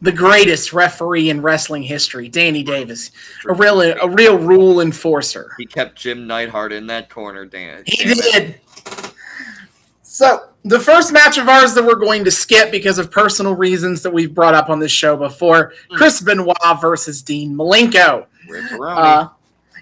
The 0.02 0.12
greatest 0.12 0.72
referee 0.72 1.28
in 1.28 1.42
wrestling 1.42 1.82
history, 1.82 2.30
Danny 2.30 2.62
Davis, 2.62 3.10
a 3.46 3.52
real 3.52 3.82
a 3.82 4.08
real 4.08 4.38
rule 4.38 4.80
enforcer. 4.80 5.52
He 5.58 5.66
kept 5.66 5.94
Jim 5.96 6.26
Neidhart 6.26 6.72
in 6.72 6.86
that 6.86 7.10
corner, 7.10 7.44
Dan. 7.44 7.82
He 7.86 8.14
did. 8.14 8.60
So 10.20 10.48
the 10.64 10.78
first 10.78 11.14
match 11.14 11.38
of 11.38 11.48
ours 11.48 11.72
that 11.72 11.82
we're 11.82 11.94
going 11.94 12.24
to 12.24 12.30
skip 12.30 12.70
because 12.70 12.98
of 12.98 13.10
personal 13.10 13.54
reasons 13.54 14.02
that 14.02 14.12
we've 14.12 14.34
brought 14.34 14.52
up 14.52 14.68
on 14.68 14.78
this 14.78 14.92
show 14.92 15.16
before: 15.16 15.72
Hmm. 15.88 15.96
Chris 15.96 16.20
Benoit 16.20 16.58
versus 16.78 17.22
Dean 17.22 17.56
Malenko. 17.56 18.26
Uh, 18.82 19.28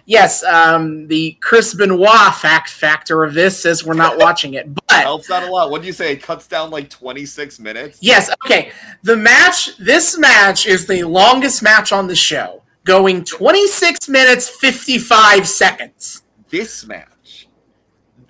yes, 0.07 0.44
um, 0.44 1.09
the 1.09 1.33
Chris 1.40 1.74
Benoit 1.74 2.33
fact 2.37 2.70
factor 2.70 3.24
of 3.24 3.35
this 3.35 3.61
says 3.61 3.85
we're 3.85 3.94
not 3.94 4.16
watching 4.20 4.55
it, 4.55 4.72
but 4.72 4.85
helps 5.03 5.29
out 5.29 5.42
a 5.42 5.51
lot. 5.51 5.72
What 5.72 5.81
do 5.81 5.88
you 5.88 5.92
say? 5.92 6.12
It 6.12 6.22
cuts 6.22 6.46
down 6.46 6.70
like 6.70 6.88
26 6.88 7.59
minutes. 7.59 7.98
yes, 8.01 8.31
okay. 8.44 8.70
The 9.03 9.16
match, 9.16 9.77
this 9.79 10.16
match 10.16 10.68
is 10.68 10.87
the 10.87 11.03
longest 11.03 11.64
match 11.64 11.90
on 11.90 12.07
the 12.07 12.14
show, 12.14 12.62
going 12.85 13.24
26 13.24 14.09
minutes 14.09 14.48
55 14.48 15.48
seconds. 15.48 16.22
This 16.48 16.87
match, 16.87 17.48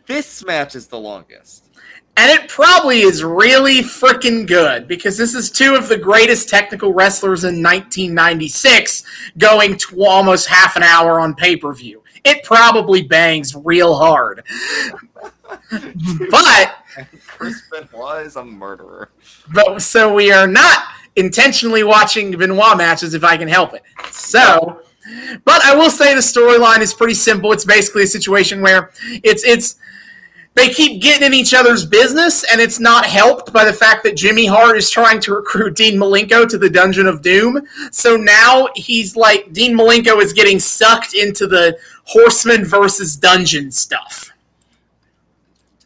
this 0.06 0.42
match 0.42 0.74
is 0.74 0.86
the 0.86 0.98
longest. 0.98 1.67
And 2.18 2.32
it 2.32 2.48
probably 2.48 3.02
is 3.02 3.22
really 3.22 3.78
freaking 3.78 4.44
good 4.44 4.88
because 4.88 5.16
this 5.16 5.36
is 5.36 5.52
two 5.52 5.76
of 5.76 5.88
the 5.88 5.96
greatest 5.96 6.48
technical 6.48 6.92
wrestlers 6.92 7.44
in 7.44 7.62
1996 7.62 9.04
going 9.38 9.76
to 9.76 10.04
almost 10.04 10.48
half 10.48 10.74
an 10.74 10.82
hour 10.82 11.20
on 11.20 11.36
pay 11.36 11.54
per 11.54 11.72
view. 11.72 12.02
It 12.24 12.42
probably 12.42 13.02
bangs 13.02 13.54
real 13.54 13.94
hard. 13.94 14.42
but, 15.70 16.74
Chris 17.28 17.62
Benoit 17.70 18.26
is 18.26 18.34
a 18.34 18.44
murderer. 18.44 19.10
but 19.54 19.80
so 19.80 20.12
we 20.12 20.32
are 20.32 20.48
not 20.48 20.88
intentionally 21.14 21.84
watching 21.84 22.36
Benoit 22.36 22.76
matches 22.76 23.14
if 23.14 23.22
I 23.22 23.36
can 23.36 23.46
help 23.46 23.74
it. 23.74 23.84
So, 24.10 24.82
but 25.44 25.62
I 25.62 25.76
will 25.76 25.90
say 25.90 26.14
the 26.14 26.20
storyline 26.20 26.80
is 26.80 26.92
pretty 26.92 27.14
simple. 27.14 27.52
It's 27.52 27.64
basically 27.64 28.02
a 28.02 28.08
situation 28.08 28.60
where 28.60 28.90
it's 29.22 29.44
it's 29.44 29.76
they 30.58 30.68
keep 30.68 31.00
getting 31.00 31.24
in 31.24 31.34
each 31.34 31.54
other's 31.54 31.86
business, 31.86 32.44
and 32.50 32.60
it's 32.60 32.80
not 32.80 33.06
helped 33.06 33.52
by 33.52 33.64
the 33.64 33.72
fact 33.72 34.02
that 34.02 34.16
Jimmy 34.16 34.44
Hart 34.44 34.76
is 34.76 34.90
trying 34.90 35.20
to 35.20 35.34
recruit 35.34 35.76
Dean 35.76 35.96
Malenko 35.96 36.48
to 36.48 36.58
the 36.58 36.68
Dungeon 36.68 37.06
of 37.06 37.22
Doom. 37.22 37.64
So 37.92 38.16
now 38.16 38.68
he's 38.74 39.14
like 39.14 39.52
Dean 39.52 39.78
Malenko 39.78 40.20
is 40.20 40.32
getting 40.32 40.58
sucked 40.58 41.14
into 41.14 41.46
the 41.46 41.78
Horseman 42.04 42.64
versus 42.64 43.14
Dungeon 43.14 43.70
stuff. 43.70 44.32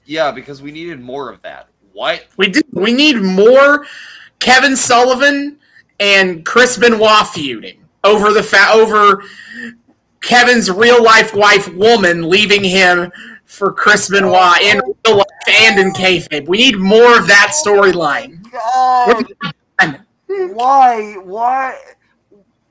Yeah, 0.07 0.33
because 0.33 0.63
we 0.63 0.73
needed 0.73 1.01
more 1.01 1.31
of 1.31 1.43
that. 1.43 1.69
What? 1.93 2.27
We 2.39 2.49
do. 2.49 2.63
We 2.73 2.95
need 2.95 3.21
more 3.21 3.87
Kevin 4.39 4.75
Sullivan 4.75 5.59
and 6.01 6.47
Chris 6.47 6.79
Benoit 6.79 7.27
feuding 7.29 7.85
over 8.05 8.33
the 8.33 8.43
fa- 8.43 8.71
over 8.73 9.23
Kevin's 10.23 10.71
real 10.71 11.03
life 11.03 11.35
wife 11.35 11.73
woman 11.75 12.29
leaving 12.29 12.65
him 12.65 13.13
for 13.53 13.73
Chris 13.73 14.09
Benoit 14.09 14.61
in 14.63 14.81
real 15.07 15.19
life 15.19 15.27
and 15.49 15.79
in 15.79 15.93
kayfabe. 15.93 16.49
We 16.49 16.59
need 16.59 16.79
more 16.79 17.19
of 17.19 17.27
that 17.27 17.53
storyline. 17.65 18.43
Why? 20.55 21.15
Why? 21.23 21.79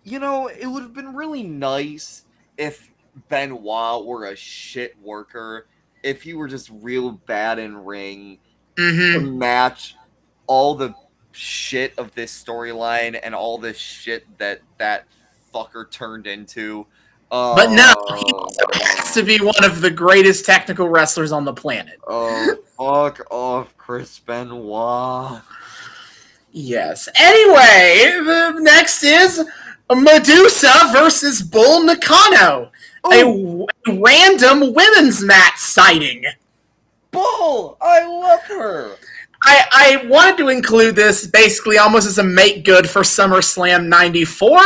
You 0.03 0.19
know, 0.19 0.47
it 0.47 0.65
would 0.65 0.81
have 0.81 0.93
been 0.93 1.13
really 1.13 1.43
nice 1.43 2.25
if 2.57 2.89
Benoit 3.29 4.05
were 4.05 4.25
a 4.25 4.35
shit 4.35 4.99
worker. 5.01 5.67
If 6.01 6.23
he 6.23 6.33
were 6.33 6.47
just 6.47 6.71
real 6.81 7.11
bad 7.11 7.59
in 7.59 7.85
ring, 7.85 8.39
hmm 8.77 9.13
to 9.13 9.19
match 9.19 9.95
all 10.47 10.73
the 10.73 10.95
shit 11.31 11.93
of 11.97 12.15
this 12.15 12.43
storyline 12.43 13.19
and 13.21 13.35
all 13.35 13.57
the 13.59 13.73
shit 13.73 14.25
that 14.39 14.61
that 14.79 15.05
fucker 15.53 15.89
turned 15.89 16.25
into. 16.25 16.87
Uh, 17.31 17.55
But 17.55 17.71
no, 17.71 17.93
he 18.17 18.31
also 18.33 18.65
has 18.73 19.13
to 19.13 19.23
be 19.23 19.37
one 19.39 19.63
of 19.63 19.79
the 19.81 19.89
greatest 19.89 20.45
technical 20.45 20.89
wrestlers 20.89 21.31
on 21.31 21.45
the 21.45 21.53
planet. 21.53 21.99
Oh, 22.05 22.57
fuck 22.77 23.25
off, 23.31 23.75
Chris 23.77 24.19
Benoit. 24.19 25.41
Yes. 26.51 27.07
Anyway, 27.15 28.11
the 28.25 28.59
next 28.59 29.03
is 29.03 29.41
Medusa 29.89 30.71
versus 30.91 31.41
Bull 31.41 31.83
Nakano. 31.85 32.71
A, 33.11 33.23
Oh, 33.23 33.67
a 33.87 33.93
random 33.99 34.73
women's 34.73 35.23
match 35.23 35.57
sighting. 35.57 36.23
Bull! 37.11 37.77
I 37.81 38.05
love 38.05 38.41
her. 38.43 38.95
I, 39.43 39.65
I 40.03 40.05
wanted 40.07 40.37
to 40.37 40.49
include 40.49 40.95
this 40.95 41.25
basically 41.25 41.77
almost 41.79 42.05
as 42.07 42.19
a 42.19 42.23
make 42.23 42.63
good 42.63 42.87
for 42.89 43.01
SummerSlam 43.01 43.87
94 43.87 44.59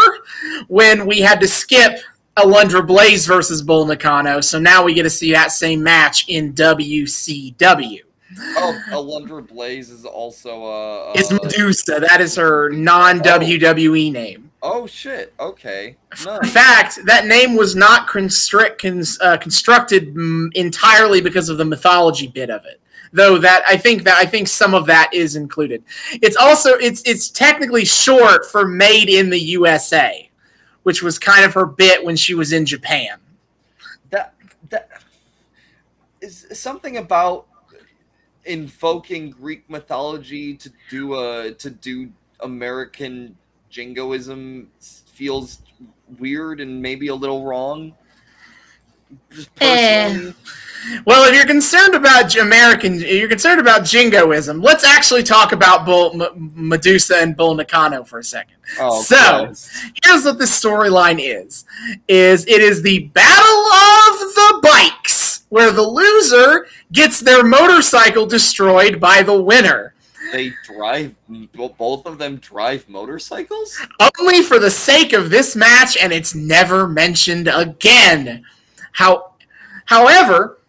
when 0.67 1.05
we 1.05 1.21
had 1.21 1.39
to 1.39 1.47
skip 1.47 1.99
Alundra 2.37 2.85
Blaze 2.85 3.25
versus 3.25 3.61
Bull 3.61 3.85
Nakano. 3.85 4.41
So 4.41 4.59
now 4.59 4.83
we 4.83 4.93
get 4.93 5.03
to 5.03 5.09
see 5.09 5.31
that 5.31 5.51
same 5.51 5.81
match 5.81 6.25
in 6.27 6.53
WCW. 6.53 8.01
Oh, 8.37 8.81
Alundra 8.89 9.47
Blaze 9.47 9.89
is 9.89 10.05
also 10.05 10.65
uh, 10.65 11.13
It's 11.15 11.31
uh 11.31 11.39
Medusa. 11.41 11.99
That 11.99 12.19
is 12.19 12.35
her 12.35 12.69
non 12.71 13.19
WWE 13.19 14.11
name. 14.11 14.51
Oh 14.61 14.87
shit. 14.87 15.33
Okay. 15.39 15.95
In 16.11 16.49
fact, 16.49 16.99
that 17.05 17.27
name 17.27 17.55
was 17.55 17.75
not 17.75 18.07
constrict, 18.07 18.81
cons, 18.81 19.17
uh, 19.21 19.37
constructed 19.37 20.15
mm, 20.15 20.51
entirely 20.55 21.21
because 21.21 21.49
of 21.49 21.57
the 21.57 21.65
mythology 21.65 22.27
bit 22.27 22.49
of 22.49 22.65
it. 22.65 22.81
Though 23.13 23.37
that 23.37 23.63
I 23.67 23.77
think 23.77 24.03
that 24.03 24.17
I 24.17 24.25
think 24.25 24.47
some 24.47 24.73
of 24.73 24.87
that 24.87 25.13
is 25.13 25.35
included. 25.35 25.83
It's 26.13 26.35
also 26.35 26.71
it's 26.71 27.01
it's 27.05 27.29
technically 27.29 27.85
short 27.85 28.47
for 28.47 28.67
"Made 28.67 29.07
in 29.07 29.29
the 29.29 29.39
USA," 29.39 30.24
which 30.85 31.01
was 31.01 31.17
kind 31.17 31.43
of 31.43 31.51
her 31.55 31.65
bit 31.65 32.05
when 32.05 32.15
she 32.15 32.35
was 32.35 32.53
in 32.53 32.63
Japan. 32.63 33.17
that 34.11 34.35
that 34.69 35.01
is 36.21 36.45
something 36.53 36.97
about 36.97 37.47
invoking 38.45 39.31
Greek 39.31 39.67
mythology 39.67 40.55
to 40.55 40.71
do 40.91 41.15
a 41.15 41.51
to 41.53 41.71
do 41.71 42.11
American 42.41 43.35
jingoism 43.71 44.69
feels 44.79 45.63
weird 46.19 46.61
and 46.61 46.79
maybe 46.79 47.07
a 47.07 47.15
little 47.15 47.43
wrong. 47.45 47.91
Eh. 49.61 50.31
Well, 51.05 51.27
if 51.27 51.33
you're 51.33 51.47
concerned 51.47 51.95
about 51.95 52.35
American, 52.37 52.99
you're 52.99 53.27
concerned 53.27 53.59
about 53.59 53.85
jingoism. 53.85 54.61
Let's 54.61 54.83
actually 54.83 55.23
talk 55.23 55.51
about 55.51 55.83
Bull, 55.83 56.21
M- 56.21 56.51
Medusa 56.53 57.17
and 57.17 57.35
Bull 57.35 57.55
Nakano 57.55 58.03
for 58.03 58.19
a 58.19 58.23
second. 58.23 58.57
oh, 58.79 59.01
So- 59.01 59.45
Christ. 59.45 59.69
here's 60.03 60.25
what 60.25 60.37
this 60.37 60.51
storyline 60.59 61.19
is 61.19 61.65
is 62.07 62.45
it 62.45 62.61
is 62.61 62.81
the 62.83 62.99
battle 63.13 63.65
of 63.65 64.19
the 64.35 64.59
bikes 64.61 65.41
where 65.49 65.71
the 65.71 65.81
loser 65.81 66.67
gets 66.91 67.19
their 67.19 67.43
motorcycle 67.43 68.25
destroyed 68.25 68.99
by 68.99 69.21
the 69.23 69.39
winner 69.39 69.93
they 70.31 70.51
drive 70.65 71.13
both 71.77 72.05
of 72.07 72.17
them 72.17 72.37
drive 72.37 72.89
motorcycles. 72.89 73.79
only 74.19 74.41
for 74.41 74.57
the 74.57 74.71
sake 74.71 75.13
of 75.13 75.29
this 75.29 75.55
match 75.55 75.95
and 75.97 76.11
it's 76.11 76.33
never 76.33 76.87
mentioned 76.87 77.47
again 77.47 78.43
how 78.95 79.33
however 79.85 80.59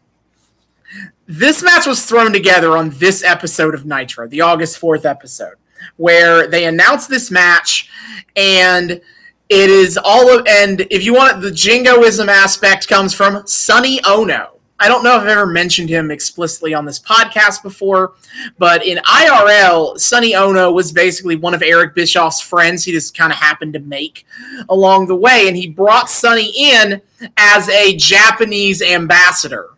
this 1.26 1.62
match 1.62 1.86
was 1.86 2.06
thrown 2.06 2.32
together 2.32 2.76
on 2.76 2.90
this 2.90 3.24
episode 3.24 3.74
of 3.74 3.84
nitro 3.84 4.28
the 4.28 4.40
august 4.40 4.80
4th 4.80 5.04
episode 5.04 5.54
where 5.96 6.46
they 6.46 6.66
announced 6.66 7.08
this 7.08 7.30
match 7.30 7.90
and 8.36 9.00
it 9.48 9.70
is 9.70 9.98
all 10.02 10.36
of 10.36 10.46
and 10.46 10.80
if 10.90 11.04
you 11.04 11.14
want 11.14 11.38
it, 11.38 11.40
the 11.40 11.50
jingoism 11.50 12.28
aspect 12.28 12.88
comes 12.88 13.14
from 13.14 13.46
Sonny 13.46 14.02
Ono. 14.04 14.55
I 14.78 14.88
don't 14.88 15.02
know 15.02 15.16
if 15.16 15.22
I've 15.22 15.28
ever 15.28 15.46
mentioned 15.46 15.88
him 15.88 16.10
explicitly 16.10 16.74
on 16.74 16.84
this 16.84 17.00
podcast 17.00 17.62
before, 17.62 18.12
but 18.58 18.84
in 18.84 18.98
IRL, 18.98 19.98
Sonny 19.98 20.34
Ono 20.34 20.70
was 20.70 20.92
basically 20.92 21.36
one 21.36 21.54
of 21.54 21.62
Eric 21.62 21.94
Bischoff's 21.94 22.42
friends. 22.42 22.84
He 22.84 22.92
just 22.92 23.16
kind 23.16 23.32
of 23.32 23.38
happened 23.38 23.72
to 23.72 23.80
make 23.80 24.26
along 24.68 25.06
the 25.06 25.16
way, 25.16 25.48
and 25.48 25.56
he 25.56 25.68
brought 25.68 26.10
Sonny 26.10 26.52
in 26.54 27.00
as 27.38 27.68
a 27.70 27.96
Japanese 27.96 28.82
ambassador, 28.82 29.70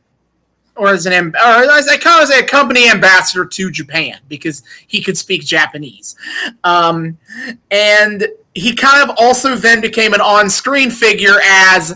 or 0.74 0.88
as 0.88 1.06
an 1.06 1.12
or 1.12 1.38
as 1.38 1.86
a, 1.86 1.96
kind 1.98 2.22
of 2.22 2.30
as 2.30 2.36
a 2.36 2.42
company 2.44 2.90
ambassador 2.90 3.44
to 3.44 3.70
Japan 3.70 4.18
because 4.28 4.64
he 4.88 5.00
could 5.00 5.16
speak 5.16 5.44
Japanese, 5.44 6.16
um, 6.64 7.16
and 7.70 8.26
he 8.54 8.74
kind 8.74 9.08
of 9.08 9.16
also 9.16 9.54
then 9.54 9.80
became 9.80 10.12
an 10.12 10.20
on-screen 10.20 10.90
figure 10.90 11.36
as 11.46 11.94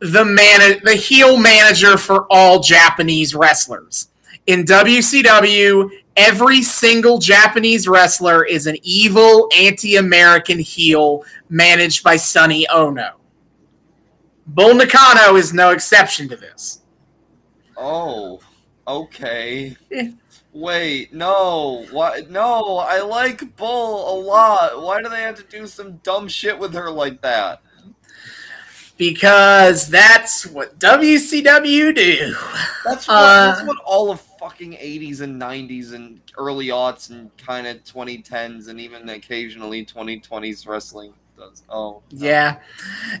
the 0.00 0.24
man, 0.24 0.80
the 0.84 0.94
heel 0.94 1.38
manager 1.38 1.96
for 1.96 2.26
all 2.30 2.60
Japanese 2.60 3.34
wrestlers 3.34 4.08
in 4.46 4.64
WCW. 4.64 5.90
Every 6.16 6.62
single 6.62 7.18
Japanese 7.18 7.86
wrestler 7.86 8.44
is 8.44 8.66
an 8.66 8.76
evil 8.82 9.50
anti-American 9.54 10.58
heel 10.58 11.24
managed 11.50 12.02
by 12.02 12.16
Sonny 12.16 12.66
Ono. 12.68 13.16
Bull 14.46 14.74
Nakano 14.74 15.36
is 15.36 15.52
no 15.52 15.70
exception 15.70 16.28
to 16.28 16.36
this. 16.36 16.80
Oh, 17.76 18.40
okay. 18.86 19.76
Eh. 19.90 20.12
Wait, 20.52 21.12
no, 21.12 21.84
why? 21.90 22.22
No, 22.30 22.78
I 22.78 23.02
like 23.02 23.56
Bull 23.56 24.10
a 24.10 24.16
lot. 24.18 24.80
Why 24.80 25.02
do 25.02 25.10
they 25.10 25.20
have 25.20 25.34
to 25.34 25.42
do 25.42 25.66
some 25.66 25.98
dumb 25.98 26.28
shit 26.28 26.58
with 26.58 26.72
her 26.72 26.90
like 26.90 27.20
that? 27.20 27.60
Because 28.96 29.88
that's 29.88 30.46
what 30.46 30.78
WCW 30.78 31.94
do. 31.94 32.34
That's 32.84 33.06
what, 33.08 33.14
Uh, 33.14 33.46
that's 33.54 33.66
what 33.66 33.78
all 33.84 34.10
of 34.10 34.20
fucking 34.20 34.72
80s 34.72 35.20
and 35.20 35.40
90s 35.40 35.92
and 35.92 36.20
early 36.38 36.68
aughts 36.68 37.10
and 37.10 37.36
kind 37.36 37.66
of 37.66 37.82
2010s 37.84 38.68
and 38.68 38.80
even 38.80 39.08
occasionally 39.08 39.84
2020s 39.84 40.66
wrestling 40.66 41.12
does. 41.36 41.62
Oh, 41.68 42.02
no. 42.12 42.26
Yeah. 42.26 42.58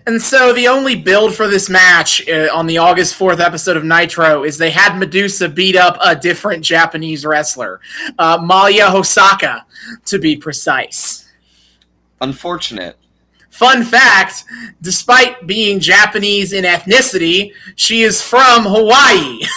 And 0.06 0.22
so 0.22 0.52
the 0.52 0.68
only 0.68 0.94
build 0.96 1.34
for 1.34 1.48
this 1.48 1.68
match 1.68 2.26
uh, 2.28 2.48
on 2.54 2.66
the 2.66 2.78
August 2.78 3.18
4th 3.18 3.40
episode 3.40 3.76
of 3.76 3.84
Nitro 3.84 4.44
is 4.44 4.56
they 4.56 4.70
had 4.70 4.96
Medusa 4.98 5.48
beat 5.48 5.76
up 5.76 5.98
a 6.02 6.16
different 6.16 6.64
Japanese 6.64 7.26
wrestler, 7.26 7.80
uh, 8.18 8.38
Maya 8.42 8.88
Hosaka, 8.88 9.62
to 10.06 10.18
be 10.18 10.36
precise. 10.36 11.28
Unfortunate. 12.20 12.96
Fun 13.56 13.84
fact 13.84 14.44
despite 14.82 15.46
being 15.46 15.80
Japanese 15.80 16.52
in 16.52 16.64
ethnicity, 16.64 17.52
she 17.74 18.02
is 18.02 18.22
from 18.22 18.64
Hawaii. 18.64 19.40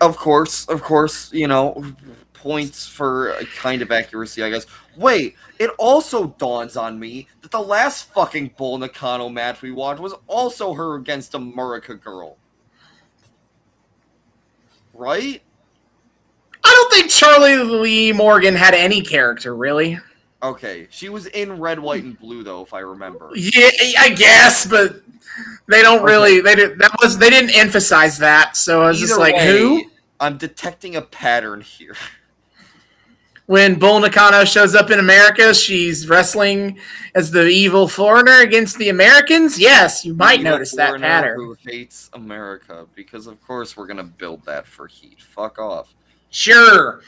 Of 0.00 0.16
course, 0.16 0.66
of 0.66 0.82
course, 0.82 1.32
you 1.32 1.46
know, 1.46 1.80
points 2.32 2.88
for 2.88 3.34
a 3.34 3.44
kind 3.44 3.82
of 3.82 3.92
accuracy, 3.92 4.42
I 4.42 4.50
guess. 4.50 4.66
Wait, 4.96 5.36
it 5.60 5.70
also 5.78 6.34
dawns 6.38 6.76
on 6.76 6.98
me 6.98 7.28
that 7.40 7.52
the 7.52 7.60
last 7.60 8.12
fucking 8.12 8.54
Bull 8.56 8.78
Nakano 8.78 9.28
match 9.28 9.62
we 9.62 9.70
watched 9.70 10.00
was 10.00 10.14
also 10.26 10.74
her 10.74 10.96
against 10.96 11.34
a 11.34 11.38
Murica 11.38 12.02
girl. 12.02 12.36
Right? 14.92 15.40
I 16.64 16.68
don't 16.68 16.92
think 16.92 17.08
Charlie 17.08 17.58
Lee 17.58 18.12
Morgan 18.12 18.56
had 18.56 18.74
any 18.74 19.02
character, 19.02 19.54
really. 19.54 20.00
Okay, 20.42 20.88
she 20.90 21.08
was 21.08 21.26
in 21.26 21.60
red, 21.60 21.78
white, 21.78 22.02
and 22.02 22.18
blue 22.18 22.42
though, 22.42 22.62
if 22.62 22.74
I 22.74 22.80
remember. 22.80 23.30
Yeah, 23.36 23.70
I 23.98 24.10
guess, 24.10 24.66
but 24.66 25.02
they 25.68 25.82
don't 25.82 26.02
really. 26.02 26.40
They 26.40 26.56
did 26.56 26.78
that 26.78 26.90
was 27.00 27.16
they 27.16 27.30
didn't 27.30 27.56
emphasize 27.56 28.18
that, 28.18 28.56
so 28.56 28.82
I 28.82 28.88
was 28.88 28.98
just 28.98 29.18
like, 29.18 29.36
way, 29.36 29.46
who? 29.46 29.84
I'm 30.18 30.38
detecting 30.38 30.96
a 30.96 31.02
pattern 31.02 31.60
here. 31.60 31.94
When 33.46 33.78
Bull 33.78 34.00
Nakano 34.00 34.44
shows 34.44 34.74
up 34.74 34.90
in 34.90 34.98
America, 34.98 35.52
she's 35.52 36.08
wrestling 36.08 36.78
as 37.14 37.30
the 37.30 37.46
evil 37.46 37.86
foreigner 37.86 38.40
against 38.40 38.78
the 38.78 38.88
Americans. 38.88 39.58
Yes, 39.58 40.04
you 40.04 40.14
might 40.14 40.42
notice 40.42 40.74
that 40.76 41.00
pattern. 41.00 41.38
Who 41.38 41.56
hates 41.66 42.08
America? 42.14 42.86
Because 42.94 43.26
of 43.26 43.40
course 43.42 43.76
we're 43.76 43.86
gonna 43.86 44.04
build 44.04 44.44
that 44.46 44.66
for 44.66 44.86
Heat. 44.88 45.20
Fuck 45.20 45.58
off. 45.58 45.94
Sure. 46.32 47.02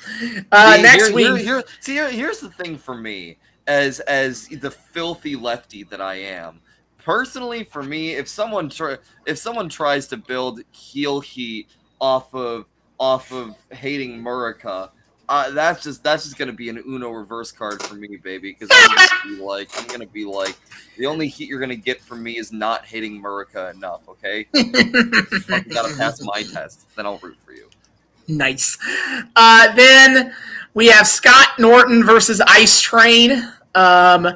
Uh, 0.53 0.77
See, 0.77 0.83
next 0.83 1.07
here- 1.07 1.15
week, 1.15 1.27
here- 1.29 1.37
here- 1.39 1.65
see, 1.81 1.93
here- 1.95 2.11
here's 2.11 2.41
the 2.41 2.51
thing 2.51 2.77
for 2.79 2.95
me, 2.95 3.39
as 3.67 3.99
as 4.01 4.47
the 4.49 4.71
filthy 4.71 5.35
lefty 5.35 5.83
that 5.85 6.01
I 6.01 6.17
am. 6.17 6.61
Personally, 6.99 7.65
for 7.65 7.83
me, 7.83 8.13
if 8.15 8.29
someone 8.29 8.69
try, 8.69 8.99
if 9.27 9.39
someone 9.39 9.69
tries 9.69 10.07
to 10.09 10.17
build 10.19 10.61
heel 10.73 11.21
heat 11.21 11.69
off 12.01 12.35
of 12.35 12.67
off 13.01 13.33
of 13.33 13.57
hating 13.73 14.23
Murica, 14.23 14.91
uh, 15.31 15.51
that's 15.53 15.83
just 15.83 16.03
that's 16.05 16.25
just 16.25 16.37
gonna 16.37 16.53
be 16.53 16.69
an 16.69 16.83
Uno 16.87 17.11
reverse 17.11 17.51
card 17.51 17.83
for 17.83 17.95
me, 17.95 18.17
baby. 18.23 18.53
Because 18.59 18.69
I'm 18.73 18.95
gonna 18.95 19.37
be 19.37 19.43
like, 19.43 19.71
I'm 19.81 19.87
gonna 19.89 20.07
be 20.07 20.27
like, 20.27 20.57
the 20.99 21.07
only 21.07 21.29
heat 21.29 21.49
you're 21.49 21.61
gonna 21.61 21.77
get 21.77 22.01
from 22.03 22.23
me 22.23 22.37
is 22.37 22.53
not 22.53 22.85
hating 22.85 23.23
Murica 23.23 23.75
enough. 23.75 24.03
Okay, 24.09 24.45
Fucking 24.55 25.73
gotta 25.73 25.95
pass 25.97 26.21
my 26.23 26.43
test, 26.43 26.95
then 26.95 27.07
I'll 27.07 27.19
root 27.19 27.39
for 27.45 27.53
you. 27.53 27.69
Nice. 28.29 28.79
Uh, 29.37 29.75
then 29.75 30.35
we 30.75 30.89
have 30.89 31.07
Scott 31.07 31.51
Norton 31.59 32.05
versus 32.05 32.41
Ice 32.47 32.81
Train. 32.81 33.51
Um, 33.75 34.29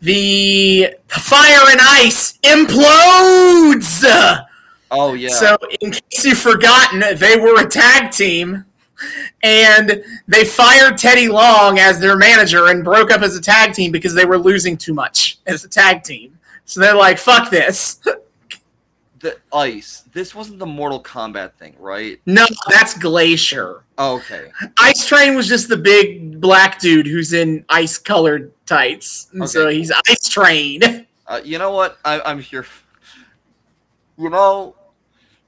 the 0.00 0.94
Fire 1.08 1.70
and 1.70 1.80
Ice 1.82 2.38
implodes. 2.42 4.04
Oh 4.90 5.14
yeah. 5.14 5.28
So, 5.30 5.56
in 5.80 5.92
case 5.92 6.24
you've 6.24 6.38
forgotten, 6.38 7.00
they 7.16 7.36
were 7.36 7.60
a 7.60 7.66
tag 7.66 8.10
team, 8.10 8.64
and 9.42 10.04
they 10.28 10.44
fired 10.44 10.98
Teddy 10.98 11.28
Long 11.28 11.78
as 11.78 12.00
their 12.00 12.16
manager 12.16 12.66
and 12.68 12.84
broke 12.84 13.10
up 13.10 13.22
as 13.22 13.36
a 13.36 13.40
tag 13.40 13.74
team 13.74 13.92
because 13.92 14.14
they 14.14 14.24
were 14.24 14.38
losing 14.38 14.76
too 14.76 14.92
much 14.92 15.38
as 15.46 15.64
a 15.64 15.68
tag 15.68 16.02
team. 16.02 16.38
So 16.64 16.80
they're 16.80 16.96
like, 16.96 17.18
"Fuck 17.18 17.50
this." 17.50 18.00
the 19.22 19.38
ice. 19.52 20.02
This 20.12 20.34
wasn't 20.34 20.58
the 20.58 20.66
Mortal 20.66 21.02
Kombat 21.02 21.54
thing, 21.54 21.74
right? 21.78 22.20
no, 22.26 22.44
that's 22.68 22.98
Glacier. 22.98 23.84
Oh, 23.96 24.16
okay. 24.16 24.50
Ice 24.78 25.06
Train 25.06 25.34
was 25.34 25.48
just 25.48 25.68
the 25.68 25.76
big 25.76 26.40
black 26.40 26.80
dude 26.80 27.06
who's 27.06 27.32
in 27.32 27.64
ice-colored 27.70 28.52
tights, 28.66 29.28
and 29.32 29.48
so 29.48 29.68
he's 29.68 29.90
Ice 30.08 30.28
Train. 30.28 31.06
Uh, 31.24 31.40
you 31.42 31.56
know 31.56 31.70
what? 31.70 31.98
I, 32.04 32.20
I'm 32.20 32.40
here. 32.40 32.66
You 34.18 34.28
know, 34.28 34.74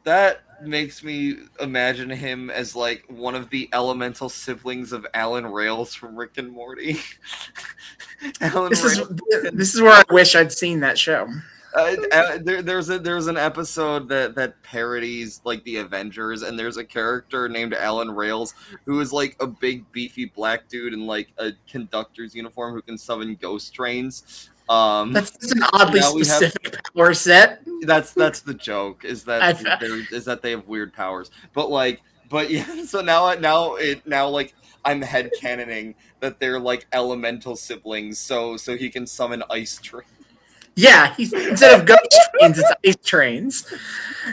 that 0.05 0.45
makes 0.63 1.03
me 1.03 1.37
imagine 1.61 2.09
him 2.09 2.49
as 2.49 2.75
like 2.75 3.05
one 3.09 3.35
of 3.35 3.51
the 3.51 3.69
elemental 3.73 4.29
siblings 4.29 4.93
of 4.93 5.07
Alan 5.13 5.45
Rails 5.45 5.93
from 5.95 6.17
Rick 6.17 6.39
and 6.39 6.51
Morty. 6.51 7.01
Alan 8.41 8.71
This 8.71 8.85
is 8.85 9.09
this 9.53 9.75
is 9.75 9.83
where 9.83 9.93
I 9.93 10.05
wish 10.11 10.35
I'd 10.35 10.53
seen 10.53 10.81
that 10.81 10.97
show. 10.97 11.29
Uh, 11.75 11.97
uh, 12.13 12.39
there, 12.43 12.63
there's 12.63 12.89
a 12.89 12.99
there's 12.99 13.27
an 13.27 13.37
episode 13.37 14.09
that 14.09 14.35
that 14.37 14.63
parodies 14.63 15.41
like 15.45 15.63
the 15.65 15.77
Avengers, 15.77 16.43
and 16.43 16.59
there's 16.59 16.77
a 16.77 16.85
character 16.85 17.49
named 17.49 17.75
Alan 17.75 18.11
Rails 18.11 18.55
who 18.85 19.01
is 19.01 19.13
like 19.13 19.37
a 19.41 19.47
big 19.47 19.91
beefy 19.93 20.27
black 20.27 20.69
dude 20.69 20.93
in 20.93 21.07
like 21.07 21.29
a 21.39 21.53
conductor's 21.69 22.35
uniform 22.35 22.75
who 22.75 22.83
can 22.83 22.97
summon 22.97 23.35
ghost 23.35 23.75
trains. 23.75 24.51
Um, 24.69 25.13
That's 25.13 25.31
just 25.37 25.57
an 25.57 25.65
oddly 25.73 26.01
we 26.01 26.21
have- 26.21 26.27
specific 26.27 26.79
power 26.95 27.13
set. 27.13 27.61
that's 27.83 28.13
that's 28.15 28.41
the 28.41 28.55
joke 28.55 29.05
is 29.05 29.25
that 29.25 29.61
is 30.11 30.25
that 30.25 30.43
they 30.43 30.53
have 30.53 30.67
weird 30.69 30.93
powers, 30.93 31.31
but 31.53 31.71
like 31.71 32.03
but 32.31 32.51
yeah. 32.53 32.85
So 32.85 33.01
now 33.01 33.27
I 33.27 33.35
now 33.35 33.75
it 33.75 34.07
now 34.07 34.29
like 34.29 34.55
I'm 34.85 35.03
head 35.03 35.31
canoning 35.41 35.95
that 36.21 36.39
they're 36.41 36.61
like 36.61 36.87
elemental 36.93 37.57
siblings, 37.57 38.19
so 38.19 38.57
so 38.57 38.77
he 38.77 38.89
can 38.91 39.07
summon 39.07 39.43
ice 39.51 39.79
trains. 39.83 40.09
Yeah, 40.77 41.15
he's 41.15 41.33
instead 41.33 41.79
of 41.79 41.87
ghost 41.87 42.01
trains, 42.39 42.59
it's 42.59 42.73
ice 42.85 43.05
trains. 43.05 43.75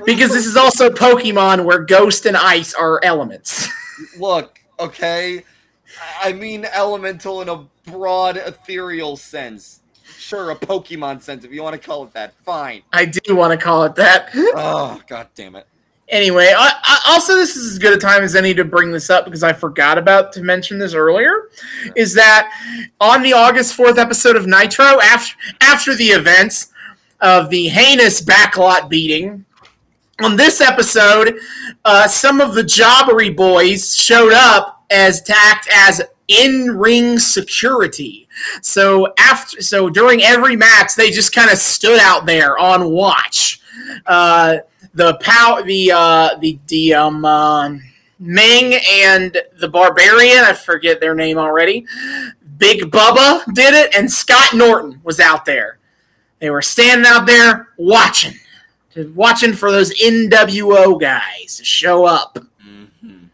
Because 0.06 0.32
this 0.32 0.46
is 0.46 0.58
also 0.58 0.90
Pokemon 0.90 1.66
where 1.66 1.80
ghost 1.80 2.26
and 2.26 2.36
ice 2.36 2.74
are 2.74 3.00
elements. 3.04 3.68
Look, 4.18 4.60
okay, 4.80 5.44
I 6.22 6.30
I 6.30 6.34
mean 6.34 6.66
elemental 6.66 7.42
in 7.42 7.50
a 7.50 7.66
broad 7.90 8.38
ethereal 8.38 9.18
sense. 9.18 9.82
Sure, 10.04 10.52
a 10.52 10.56
Pokemon 10.56 11.22
sense, 11.22 11.44
if 11.44 11.52
you 11.52 11.62
want 11.62 11.80
to 11.80 11.88
call 11.88 12.04
it 12.04 12.14
that. 12.14 12.34
Fine. 12.46 12.84
I 12.94 13.06
do 13.06 13.36
want 13.36 13.58
to 13.58 13.64
call 13.64 13.84
it 13.84 13.96
that. 13.96 14.30
Oh, 14.34 15.02
god 15.08 15.28
damn 15.36 15.56
it. 15.56 15.68
Anyway, 16.12 16.54
I, 16.56 16.74
I, 16.84 17.02
also 17.14 17.36
this 17.38 17.56
is 17.56 17.72
as 17.72 17.80
good 17.80 17.94
a 17.94 17.98
time 17.98 18.22
as 18.24 18.36
any 18.36 18.54
to 18.54 18.66
bring 18.66 18.92
this 18.92 19.10
up 19.10 19.24
because 19.24 19.44
I 19.44 19.54
forgot 19.54 19.98
about 19.98 20.34
to 20.34 20.44
mention 20.44 20.78
this 20.78 20.94
earlier. 20.94 21.50
Is 21.96 22.14
that 22.16 22.52
on 23.00 23.24
the 23.24 23.32
August 23.32 23.76
fourth 23.76 23.98
episode 23.98 24.36
of 24.36 24.46
Nitro 24.46 25.00
after 25.00 25.34
after 25.62 25.96
the 25.96 26.10
events 26.10 26.74
of 27.22 27.50
the 27.50 27.70
heinous 27.70 28.22
backlot 28.22 28.90
beating? 28.90 29.46
On 30.22 30.36
this 30.36 30.60
episode, 30.60 31.40
uh, 31.86 32.08
some 32.08 32.42
of 32.42 32.54
the 32.54 32.62
Jobbery 32.62 33.36
boys 33.36 33.96
showed 33.96 34.34
up 34.34 34.84
as 34.92 35.22
tacked 35.22 35.70
as 35.74 36.02
in-ring 36.28 37.18
security. 37.20 38.28
So 38.62 39.14
after, 39.18 39.62
so 39.62 39.90
during 39.90 40.22
every 40.22 40.56
match, 40.56 40.96
they 40.96 41.10
just 41.10 41.34
kind 41.34 41.50
of 41.50 41.58
stood 41.58 42.00
out 42.00 42.26
there 42.26 42.58
on 42.58 42.92
watch. 42.92 43.62
Uh, 44.06 44.58
the 44.94 45.18
pow, 45.22 45.62
the 45.62 45.92
uh, 45.92 46.38
the 46.40 46.60
the 46.68 46.94
um, 46.94 47.26
uh, 47.26 47.70
Meng 48.20 48.80
and 48.90 49.38
the 49.60 49.68
Barbarian, 49.68 50.44
I 50.44 50.54
forget 50.54 51.00
their 51.00 51.16
name 51.16 51.38
already. 51.38 51.86
Big 52.58 52.92
Bubba 52.92 53.44
did 53.54 53.74
it, 53.74 53.96
and 53.96 54.12
Scott 54.12 54.54
Norton 54.54 55.02
was 55.04 55.20
out 55.20 55.46
there. 55.46 55.80
They 56.40 56.50
were 56.50 56.62
standing 56.62 57.06
out 57.08 57.26
there 57.26 57.70
watching, 57.78 58.34
watching 59.16 59.54
for 59.54 59.72
those 59.72 59.92
NWO 60.00 61.00
guys 61.00 61.58
to 61.58 61.66
show 61.66 62.06
up. 62.06 62.38
Mm-hmm. 62.64 63.26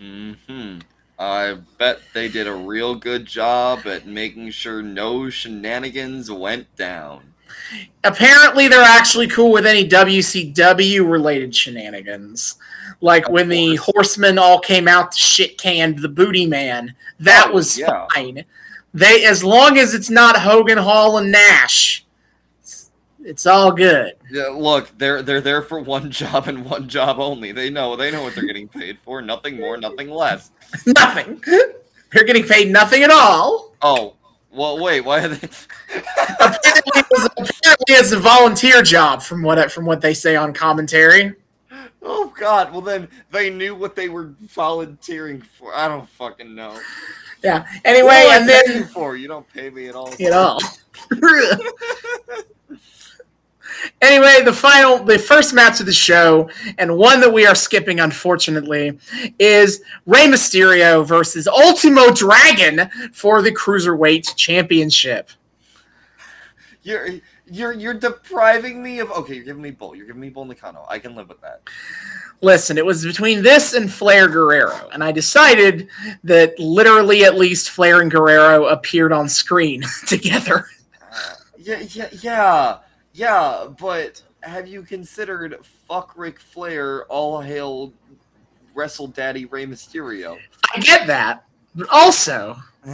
Mm-hmm. 0.00 0.78
I 1.18 1.58
bet 1.78 2.00
they 2.14 2.28
did 2.28 2.46
a 2.46 2.54
real 2.54 2.94
good 2.94 3.26
job 3.26 3.86
at 3.86 4.06
making 4.06 4.50
sure 4.52 4.80
no 4.80 5.28
shenanigans 5.28 6.30
went 6.30 6.74
down. 6.76 7.29
Apparently, 8.04 8.68
they're 8.68 8.80
actually 8.82 9.26
cool 9.26 9.52
with 9.52 9.66
any 9.66 9.86
WCW 9.88 11.08
related 11.10 11.54
shenanigans. 11.54 12.56
Like 13.02 13.26
Of 13.26 13.32
when 13.32 13.48
the 13.48 13.76
horsemen 13.76 14.38
all 14.38 14.58
came 14.60 14.86
out 14.88 15.12
to 15.12 15.18
shit 15.18 15.58
canned 15.58 15.98
the 16.00 16.08
booty 16.08 16.46
man. 16.46 16.94
That 17.18 17.46
Oh, 17.48 17.54
was 17.54 17.78
yeah. 17.78 18.06
fine. 18.14 18.44
They 18.92 19.24
as 19.24 19.44
long 19.44 19.78
as 19.78 19.94
it's 19.94 20.10
not 20.10 20.36
Hogan 20.36 20.78
Hall 20.78 21.16
and 21.18 21.30
Nash, 21.30 22.04
it's, 22.60 22.90
it's 23.22 23.46
all 23.46 23.70
good. 23.72 24.14
Yeah, 24.30 24.48
look, 24.48 24.90
they're 24.98 25.22
they're 25.22 25.40
there 25.40 25.62
for 25.62 25.80
one 25.80 26.10
job 26.10 26.48
and 26.48 26.64
one 26.64 26.88
job 26.88 27.18
only. 27.20 27.52
They 27.52 27.70
know 27.70 27.94
they 27.96 28.10
know 28.10 28.22
what 28.22 28.34
they're 28.34 28.46
getting 28.46 28.68
paid 28.68 28.98
for. 28.98 29.22
Nothing 29.22 29.58
more, 29.60 29.76
nothing 29.76 30.10
less. 30.10 30.50
nothing. 30.86 31.42
They're 32.12 32.24
getting 32.24 32.44
paid 32.44 32.70
nothing 32.70 33.02
at 33.02 33.10
all. 33.10 33.74
Oh, 33.80 34.16
well, 34.50 34.82
wait. 34.82 35.02
Why 35.02 35.20
are 35.24 35.28
they? 35.28 35.48
Apparently, 37.12 37.94
it's, 37.94 38.12
a 38.12 38.18
volunteer 38.18 38.82
job 38.82 39.22
from 39.22 39.42
what 39.42 39.70
from 39.72 39.84
what 39.84 40.00
they 40.00 40.14
say 40.14 40.36
on 40.36 40.52
commentary. 40.52 41.34
Oh 42.02 42.32
God! 42.38 42.72
Well, 42.72 42.80
then 42.80 43.08
they 43.30 43.50
knew 43.50 43.74
what 43.74 43.96
they 43.96 44.08
were 44.08 44.34
volunteering 44.40 45.42
for. 45.42 45.74
I 45.74 45.88
don't 45.88 46.08
fucking 46.10 46.54
know. 46.54 46.78
Yeah. 47.42 47.66
Anyway, 47.84 48.26
I 48.28 48.38
and 48.38 48.48
then 48.48 48.62
you 48.68 48.84
for 48.84 49.16
you 49.16 49.28
don't 49.28 49.48
pay 49.52 49.70
me 49.70 49.88
at 49.88 49.94
all. 49.94 50.14
you 50.18 50.30
know. 50.30 50.58
anyway, 54.00 54.42
the 54.44 54.52
final, 54.52 55.02
the 55.04 55.18
first 55.18 55.54
match 55.54 55.80
of 55.80 55.86
the 55.86 55.92
show, 55.92 56.48
and 56.78 56.96
one 56.96 57.20
that 57.20 57.32
we 57.32 57.46
are 57.46 57.54
skipping, 57.54 58.00
unfortunately, 58.00 58.98
is 59.38 59.82
Rey 60.06 60.26
Mysterio 60.26 61.04
versus 61.04 61.46
Ultimo 61.46 62.12
Dragon 62.12 62.90
for 63.12 63.42
the 63.42 63.52
Cruiserweight 63.52 64.36
Championship. 64.36 65.30
You're 66.82 67.08
you're 67.50 67.72
you're 67.72 67.94
depriving 67.94 68.82
me 68.82 69.00
of. 69.00 69.10
Okay, 69.10 69.34
you're 69.34 69.44
giving 69.44 69.62
me 69.62 69.70
Bull. 69.70 69.94
You're 69.94 70.06
giving 70.06 70.20
me 70.22 70.30
Bull 70.30 70.46
Nakano. 70.46 70.86
I 70.88 70.98
can 70.98 71.14
live 71.14 71.28
with 71.28 71.40
that. 71.42 71.60
Listen, 72.40 72.78
it 72.78 72.86
was 72.86 73.04
between 73.04 73.42
this 73.42 73.74
and 73.74 73.92
Flair 73.92 74.28
Guerrero, 74.28 74.88
and 74.92 75.04
I 75.04 75.12
decided 75.12 75.88
that 76.24 76.58
literally 76.58 77.24
at 77.24 77.36
least 77.36 77.70
Flair 77.70 78.00
and 78.00 78.10
Guerrero 78.10 78.66
appeared 78.66 79.12
on 79.12 79.28
screen 79.28 79.82
together. 80.06 80.66
Uh, 81.12 81.34
yeah, 81.58 81.80
yeah, 81.80 82.08
yeah, 82.22 82.78
yeah. 83.12 83.66
But 83.78 84.22
have 84.42 84.66
you 84.66 84.82
considered 84.82 85.58
fuck 85.86 86.14
Ric 86.16 86.40
Flair? 86.40 87.04
All 87.06 87.42
hail 87.42 87.92
Wrestle 88.74 89.08
Daddy 89.08 89.44
Rey 89.44 89.66
Mysterio. 89.66 90.38
I 90.74 90.80
get 90.80 91.06
that, 91.08 91.44
but 91.74 91.88
also, 91.90 92.56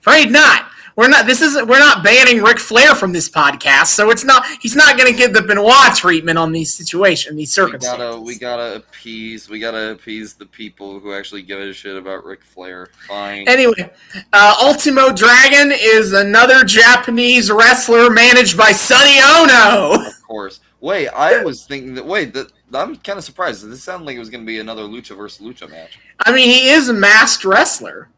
afraid 0.00 0.30
not. 0.30 0.70
We're 0.98 1.06
not. 1.06 1.26
This 1.26 1.42
isn't. 1.42 1.68
We're 1.68 1.78
not 1.78 2.02
banning 2.02 2.42
Ric 2.42 2.58
Flair 2.58 2.96
from 2.96 3.12
this 3.12 3.30
podcast, 3.30 3.86
so 3.86 4.10
it's 4.10 4.24
not. 4.24 4.44
He's 4.60 4.74
not 4.74 4.98
going 4.98 5.08
to 5.08 5.16
get 5.16 5.32
the 5.32 5.42
Benoit 5.42 5.94
treatment 5.94 6.38
on 6.38 6.50
these 6.50 6.74
situations, 6.74 7.36
these 7.36 7.52
circumstances. 7.52 8.00
we 8.00 8.04
gotta, 8.04 8.20
we 8.20 8.36
gotta 8.36 8.76
appease, 8.78 9.48
we 9.48 9.60
gotta 9.60 9.92
appease 9.92 10.34
the 10.34 10.44
people 10.44 10.98
who 10.98 11.14
actually 11.14 11.42
give 11.42 11.60
a 11.60 11.72
shit 11.72 11.96
about 11.96 12.24
Ric 12.24 12.42
Flair. 12.42 12.88
Fine. 13.06 13.46
Anyway, 13.46 13.92
uh, 14.32 14.54
Ultimo 14.60 15.12
Dragon 15.12 15.70
is 15.72 16.14
another 16.14 16.64
Japanese 16.64 17.48
wrestler 17.48 18.10
managed 18.10 18.58
by 18.58 18.72
Sonny 18.72 19.20
Ono. 19.20 20.04
Of 20.04 20.22
course. 20.26 20.58
Wait, 20.80 21.06
I 21.10 21.44
was 21.44 21.64
thinking 21.64 21.94
that. 21.94 22.06
Wait, 22.06 22.34
that 22.34 22.50
I'm 22.74 22.96
kind 22.96 23.18
of 23.18 23.24
surprised. 23.24 23.64
This 23.64 23.84
sounded 23.84 24.04
like 24.04 24.16
it 24.16 24.18
was 24.18 24.30
going 24.30 24.42
to 24.42 24.46
be 24.46 24.58
another 24.58 24.82
lucha 24.82 25.16
versus 25.16 25.46
lucha 25.46 25.70
match. 25.70 26.00
I 26.26 26.32
mean, 26.32 26.48
he 26.48 26.70
is 26.70 26.88
a 26.88 26.92
masked 26.92 27.44
wrestler. 27.44 28.08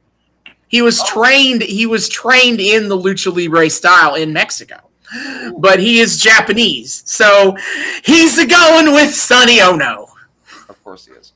He 0.71 0.81
was 0.83 1.01
Oh. 1.01 1.07
trained. 1.07 1.62
He 1.62 1.85
was 1.85 2.09
trained 2.09 2.61
in 2.61 2.89
the 2.89 2.97
lucha 2.97 3.31
libre 3.37 3.68
style 3.68 4.14
in 4.14 4.33
Mexico, 4.33 4.77
but 5.59 5.79
he 5.81 5.99
is 6.01 6.16
Japanese, 6.16 7.03
so 7.05 7.55
he's 8.05 8.37
going 8.47 8.93
with 8.95 9.12
Sonny 9.14 9.61
Ono. 9.61 10.09
Of 10.68 10.83
course 10.85 11.07
he 11.07 11.12
is. 11.12 11.33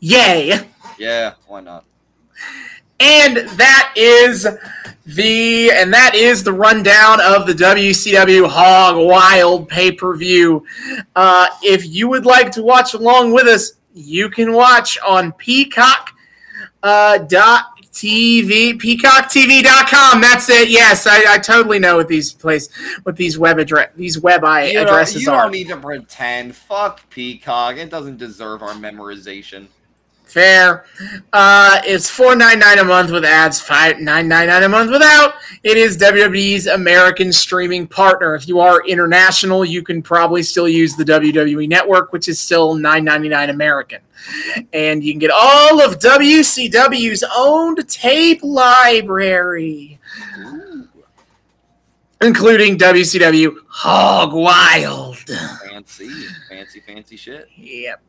Yay! 0.00 0.60
Yeah, 0.98 1.34
why 1.46 1.60
not? 1.60 1.84
And 3.00 3.36
that 3.58 3.92
is 3.96 4.46
the 5.04 5.72
and 5.72 5.92
that 5.92 6.14
is 6.14 6.44
the 6.44 6.52
rundown 6.52 7.20
of 7.20 7.46
the 7.48 7.52
WCW 7.54 8.48
Hog 8.48 8.96
Wild 9.04 9.68
pay 9.68 9.90
per 9.90 10.14
view. 10.16 10.64
Uh, 11.16 11.48
if 11.62 11.84
you 11.86 12.06
would 12.08 12.24
like 12.24 12.52
to 12.52 12.62
watch 12.62 12.94
along 12.94 13.32
with 13.32 13.48
us, 13.48 13.72
you 13.94 14.30
can 14.30 14.52
watch 14.52 14.96
on 15.04 15.32
Peacock 15.32 16.10
uh, 16.82 17.18
dot 17.18 17.66
TV 17.92 18.72
peacocktv.com. 18.74 20.20
That's 20.20 20.48
it. 20.48 20.70
Yes, 20.70 21.06
I, 21.06 21.34
I 21.34 21.38
totally 21.38 21.78
know 21.78 21.96
what 21.96 22.08
these 22.08 22.32
place 22.32 22.68
what 23.02 23.16
these 23.16 23.38
web 23.38 23.58
address 23.58 23.90
these 23.96 24.18
web 24.18 24.44
I 24.44 24.66
You, 24.66 24.72
don't, 24.74 24.86
addresses 24.86 25.22
you 25.22 25.30
are. 25.30 25.36
You 25.36 25.42
don't 25.42 25.52
need 25.52 25.68
to 25.68 25.76
pretend. 25.76 26.56
Fuck 26.56 27.08
Peacock. 27.10 27.76
It 27.76 27.90
doesn't 27.90 28.16
deserve 28.16 28.62
our 28.62 28.72
memorization. 28.74 29.66
Fair. 30.32 30.86
Uh, 31.30 31.78
it's 31.84 32.08
four 32.08 32.34
nine 32.34 32.58
nine 32.58 32.78
a 32.78 32.84
month 32.84 33.10
with 33.10 33.22
ads, 33.22 33.60
five 33.60 34.00
nine 34.00 34.28
nine 34.28 34.46
nine 34.46 34.62
a 34.62 34.68
month 34.68 34.90
without. 34.90 35.34
It 35.62 35.76
is 35.76 35.98
WWE's 35.98 36.68
American 36.68 37.30
streaming 37.34 37.86
partner. 37.86 38.34
If 38.34 38.48
you 38.48 38.58
are 38.58 38.82
international, 38.86 39.62
you 39.62 39.82
can 39.82 40.00
probably 40.00 40.42
still 40.42 40.66
use 40.66 40.96
the 40.96 41.04
WWE 41.04 41.68
Network, 41.68 42.14
which 42.14 42.28
is 42.28 42.40
still 42.40 42.74
nine 42.74 43.04
ninety 43.04 43.28
nine 43.28 43.50
American, 43.50 44.00
and 44.72 45.04
you 45.04 45.12
can 45.12 45.18
get 45.18 45.30
all 45.30 45.82
of 45.82 45.98
WCW's 45.98 47.22
owned 47.36 47.86
tape 47.90 48.42
library, 48.42 50.00
including 52.22 52.78
WCW 52.78 53.54
Hog 53.68 54.32
Wild. 54.32 55.18
Fancy, 55.18 56.08
fancy, 56.48 56.80
fancy 56.80 57.16
shit. 57.18 57.50
Yep. 57.54 58.00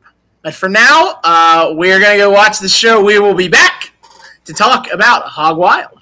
But 0.44 0.52
for 0.52 0.68
now, 0.68 1.20
uh, 1.24 1.72
we're 1.72 1.98
going 1.98 2.18
to 2.18 2.24
go 2.24 2.30
watch 2.30 2.58
the 2.58 2.68
show. 2.68 3.02
We 3.02 3.18
will 3.18 3.32
be 3.32 3.48
back 3.48 3.94
to 4.44 4.52
talk 4.52 4.92
about 4.92 5.22
Hog 5.22 5.56
Wild. 5.56 5.98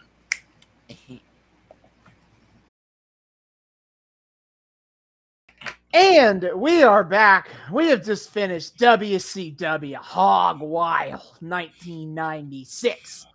And 5.95 6.51
we 6.57 6.83
are 6.83 7.05
back. 7.05 7.51
We 7.71 7.87
have 7.91 8.05
just 8.05 8.31
finished 8.31 8.79
WCW 8.79 9.95
Hog 9.95 10.61
Wild 10.61 11.21
1996. 11.39 13.27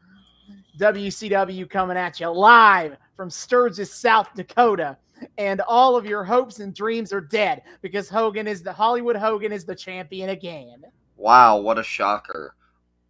WCW 0.78 1.70
coming 1.70 1.95
at 1.95 2.20
you 2.20 2.28
live 2.28 2.97
from 3.16 3.30
Sturgis, 3.30 3.93
South 3.93 4.34
Dakota. 4.36 4.97
And 5.38 5.62
all 5.62 5.95
of 5.95 6.05
your 6.05 6.26
hopes 6.26 6.60
and 6.60 6.76
dreams 6.76 7.14
are 7.14 7.22
dead 7.22 7.62
because 7.82 8.10
Hogan 8.10 8.45
is 8.45 8.62
the 8.62 8.74
Hollywood 8.74 9.16
Hogan 9.16 9.53
is 9.53 9.64
the 9.64 9.74
champion 9.74 10.32
again. 10.32 10.84
Wow, 11.18 11.57
what 11.57 11.78
a 11.80 11.84
shocker. 11.84 12.55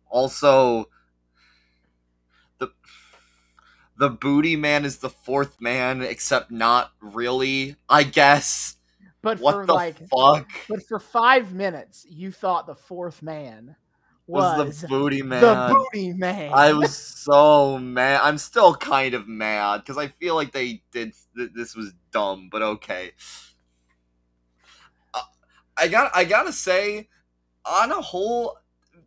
Also, 0.09 0.89
the 2.57 2.71
the 3.97 4.09
booty 4.09 4.55
man 4.55 4.85
is 4.85 4.97
the 4.97 5.09
fourth 5.09 5.61
man, 5.61 6.01
except 6.01 6.49
not 6.49 6.91
really. 7.01 7.75
I 7.89 8.03
guess. 8.03 8.77
But 9.21 9.39
for 9.39 9.65
the 9.65 9.73
like 9.73 9.97
fuck 10.07 10.49
but 10.69 10.87
for 10.87 10.99
five 10.99 11.53
minutes 11.53 12.05
you 12.07 12.31
thought 12.31 12.65
the 12.65 12.75
fourth 12.75 13.21
man 13.21 13.75
was, 14.27 14.65
was 14.65 14.81
the 14.81 14.87
booty 14.87 15.21
man? 15.21 15.41
the 15.41 15.73
booty 15.73 16.13
man. 16.13 16.53
I 16.53 16.73
was 16.73 16.95
so 16.95 17.77
mad. 17.77 18.21
I'm 18.23 18.37
still 18.37 18.75
kind 18.75 19.13
of 19.13 19.27
mad 19.27 19.77
because 19.77 19.97
I 19.97 20.07
feel 20.07 20.35
like 20.35 20.51
they 20.51 20.83
did. 20.91 21.13
Th- 21.35 21.49
this 21.53 21.75
was 21.75 21.93
dumb, 22.11 22.49
but 22.51 22.61
okay. 22.61 23.11
Uh, 25.13 25.21
I 25.77 25.87
got. 25.87 26.11
I 26.13 26.25
gotta 26.25 26.51
say, 26.51 27.07
on 27.67 27.91
a 27.91 28.01
whole, 28.01 28.57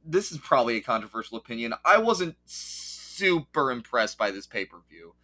this 0.04 0.32
is 0.32 0.38
probably 0.38 0.76
a 0.76 0.80
controversial 0.80 1.38
opinion. 1.38 1.74
I 1.84 1.98
wasn't 1.98 2.36
super 2.46 3.70
impressed 3.70 4.18
by 4.18 4.30
this 4.30 4.46
pay 4.46 4.64
per 4.64 4.78
view. 4.88 5.14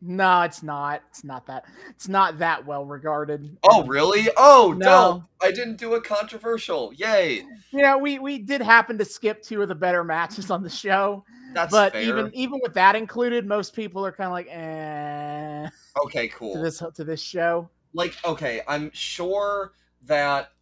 No, 0.00 0.42
it's 0.42 0.62
not. 0.62 1.02
It's 1.10 1.24
not 1.24 1.44
that. 1.46 1.64
It's 1.90 2.06
not 2.06 2.38
that 2.38 2.64
well 2.64 2.84
regarded. 2.84 3.58
Oh, 3.64 3.84
really? 3.84 4.28
Oh, 4.36 4.72
No. 4.78 4.86
no! 4.86 5.24
I 5.42 5.50
didn't 5.50 5.74
do 5.76 5.94
a 5.94 6.00
controversial. 6.00 6.92
Yay! 6.94 7.44
You 7.72 7.82
know, 7.82 7.98
we 7.98 8.20
we 8.20 8.38
did 8.38 8.60
happen 8.60 8.96
to 8.98 9.04
skip 9.04 9.42
two 9.42 9.60
of 9.60 9.66
the 9.68 9.74
better 9.74 10.04
matches 10.04 10.52
on 10.52 10.62
the 10.62 10.70
show, 10.70 11.24
That's 11.52 11.72
but 11.72 11.92
fair. 11.94 12.02
even 12.02 12.30
even 12.32 12.60
with 12.62 12.74
that 12.74 12.94
included, 12.94 13.44
most 13.44 13.74
people 13.74 14.06
are 14.06 14.12
kind 14.12 14.28
of 14.28 14.32
like, 14.34 14.46
eh, 14.50 15.68
okay, 16.04 16.28
cool. 16.28 16.54
to 16.54 16.60
this 16.60 16.80
to 16.94 17.02
this 17.02 17.20
show. 17.20 17.68
like 17.92 18.14
okay 18.24 18.60
i'm 18.68 18.90
sure 18.92 19.72
that 20.04 20.52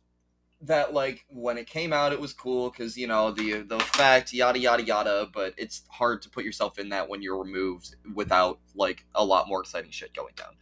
that 0.66 0.92
like 0.94 1.24
when 1.28 1.58
it 1.58 1.66
came 1.66 1.92
out 1.92 2.12
it 2.12 2.20
was 2.20 2.32
cool 2.32 2.70
because 2.70 2.96
you 2.96 3.06
know 3.06 3.30
the 3.30 3.62
the 3.62 3.78
fact 3.78 4.32
yada 4.32 4.58
yada 4.58 4.82
yada 4.82 5.28
but 5.32 5.54
it's 5.56 5.82
hard 5.90 6.20
to 6.22 6.30
put 6.30 6.44
yourself 6.44 6.78
in 6.78 6.88
that 6.88 7.08
when 7.08 7.22
you're 7.22 7.42
removed 7.42 7.96
without 8.14 8.58
like 8.74 9.04
a 9.14 9.24
lot 9.24 9.48
more 9.48 9.60
exciting 9.60 9.90
shit 9.90 10.12
going 10.14 10.34
down 10.36 10.54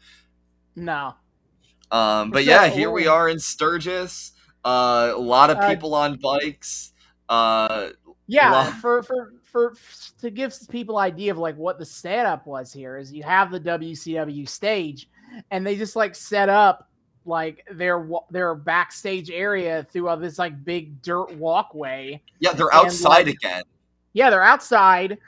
No, 0.76 1.14
um 1.90 2.30
but 2.30 2.44
yeah 2.44 2.68
here 2.68 2.90
we 2.90 3.06
are 3.06 3.28
in 3.28 3.38
sturgis 3.38 4.32
uh 4.64 5.12
a 5.14 5.18
lot 5.18 5.50
of 5.50 5.58
Uh, 5.58 5.68
people 5.68 5.94
on 5.94 6.18
bikes 6.18 6.92
uh 7.28 7.88
yeah. 8.26 8.52
Wow. 8.52 8.70
For 8.80 9.02
for 9.02 9.34
for 9.42 9.74
to 10.20 10.30
give 10.30 10.54
people 10.70 10.98
idea 10.98 11.30
of 11.30 11.38
like 11.38 11.56
what 11.56 11.78
the 11.78 11.84
setup 11.84 12.46
was 12.46 12.72
here 12.72 12.96
is 12.96 13.12
you 13.12 13.22
have 13.22 13.50
the 13.50 13.60
WCW 13.60 14.48
stage, 14.48 15.08
and 15.50 15.66
they 15.66 15.76
just 15.76 15.94
like 15.94 16.14
set 16.14 16.48
up 16.48 16.88
like 17.26 17.66
their 17.72 18.08
their 18.30 18.54
backstage 18.54 19.30
area 19.30 19.86
through 19.90 20.08
all 20.08 20.16
this 20.16 20.38
like 20.38 20.64
big 20.64 21.00
dirt 21.02 21.34
walkway. 21.36 22.20
yeah 22.40 22.52
they're 22.52 22.66
And, 22.72 22.86
outside 22.86 23.26
like, 23.26 23.34
again 23.36 23.62
Yeah, 24.12 24.30
they're 24.30 24.42
outside 24.44 25.18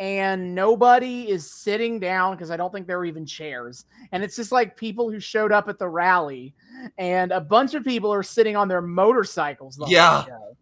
and 0.00 0.54
nobody 0.54 1.30
is 1.30 1.48
sitting 1.48 2.00
down 2.00 2.34
because 2.34 2.50
I 2.50 2.56
don't 2.56 2.72
think 2.72 2.86
there 2.88 2.98
are 2.98 3.04
even 3.04 3.24
chairs. 3.24 3.84
And 4.10 4.24
it's 4.24 4.34
just 4.34 4.50
like 4.50 4.76
people 4.76 5.08
who 5.10 5.20
showed 5.20 5.52
up 5.52 5.68
at 5.68 5.78
the 5.78 5.88
rally, 5.88 6.54
and 6.98 7.30
a 7.30 7.40
bunch 7.40 7.74
of 7.74 7.84
people 7.84 8.12
are 8.12 8.24
sitting 8.24 8.56
on 8.56 8.66
their 8.66 8.82
motorcycles. 8.82 9.76
The 9.76 9.84
whole 9.84 9.92
Yeah. 9.92 10.24
show. 10.24 10.56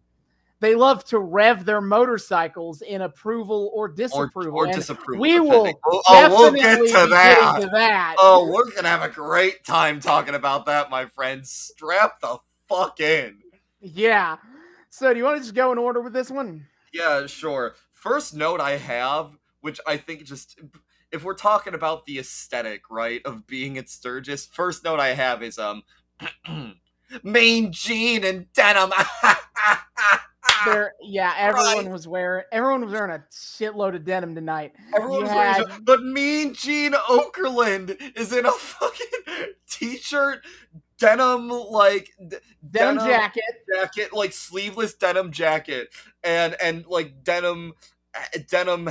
They 0.61 0.75
love 0.75 1.03
to 1.05 1.17
rev 1.17 1.65
their 1.65 1.81
motorcycles 1.81 2.83
in 2.83 3.01
approval 3.01 3.71
or 3.73 3.85
or, 3.85 3.87
disapproval. 3.89 4.53
or 4.53 4.65
and 4.65 4.75
disapproval 4.75 5.19
we 5.19 5.39
will 5.39 5.67
oh, 5.87 6.03
oh, 6.07 6.29
we'll 6.29 6.53
get 6.53 6.77
to 6.77 7.07
that 7.07 7.57
to 7.61 7.67
that. 7.73 8.15
Oh, 8.19 8.47
we're 8.47 8.69
gonna 8.75 8.87
have 8.87 9.01
a 9.01 9.09
great 9.09 9.65
time 9.65 9.99
talking 9.99 10.35
about 10.35 10.67
that, 10.67 10.91
my 10.91 11.07
friends. 11.07 11.51
Strap 11.51 12.21
the 12.21 12.37
fuck 12.69 12.99
in. 12.99 13.39
Yeah. 13.79 14.37
So 14.91 15.11
do 15.11 15.17
you 15.17 15.25
want 15.25 15.37
to 15.37 15.41
just 15.41 15.55
go 15.55 15.71
in 15.71 15.79
order 15.79 15.99
with 15.99 16.13
this 16.13 16.29
one? 16.29 16.67
Yeah, 16.93 17.25
sure. 17.25 17.73
First 17.93 18.35
note 18.35 18.61
I 18.61 18.77
have, 18.77 19.31
which 19.61 19.79
I 19.87 19.97
think 19.97 20.25
just 20.25 20.59
if 21.11 21.23
we're 21.23 21.33
talking 21.33 21.73
about 21.73 22.05
the 22.05 22.19
aesthetic, 22.19 22.83
right, 22.91 23.21
of 23.25 23.47
being 23.47 23.79
at 23.79 23.89
Sturgis, 23.89 24.45
first 24.45 24.83
note 24.83 24.99
I 24.99 25.15
have 25.15 25.41
is 25.41 25.57
um 25.57 25.81
Mean 27.23 27.71
Gene 27.71 28.23
and 28.23 28.53
denim. 28.53 28.91
There, 30.65 30.93
yeah, 31.01 31.33
everyone 31.37 31.91
was 31.91 32.07
wearing 32.07 32.45
everyone 32.51 32.83
was 32.85 32.91
wearing 32.93 33.11
a 33.11 33.23
shitload 33.31 33.95
of 33.95 34.05
denim 34.05 34.35
tonight. 34.35 34.73
Everyone 34.95 35.23
was 35.23 35.31
wearing, 35.31 35.65
but 35.83 36.03
Mean 36.03 36.53
Gene 36.53 36.93
Okerlund 36.93 37.97
is 38.17 38.33
in 38.33 38.45
a 38.45 38.51
fucking 38.57 39.07
t-shirt, 39.69 40.45
denim 40.97 41.49
like 41.49 42.11
d- 42.27 42.37
denim, 42.69 42.97
Denim. 42.97 43.07
jacket, 43.07 43.43
jacket, 43.73 44.13
like 44.13 44.33
sleeveless 44.33 44.93
denim 44.93 45.31
jacket, 45.31 45.89
and 46.23 46.55
and 46.61 46.85
like 46.87 47.23
denim 47.23 47.73
uh, 48.15 48.39
denim 48.49 48.89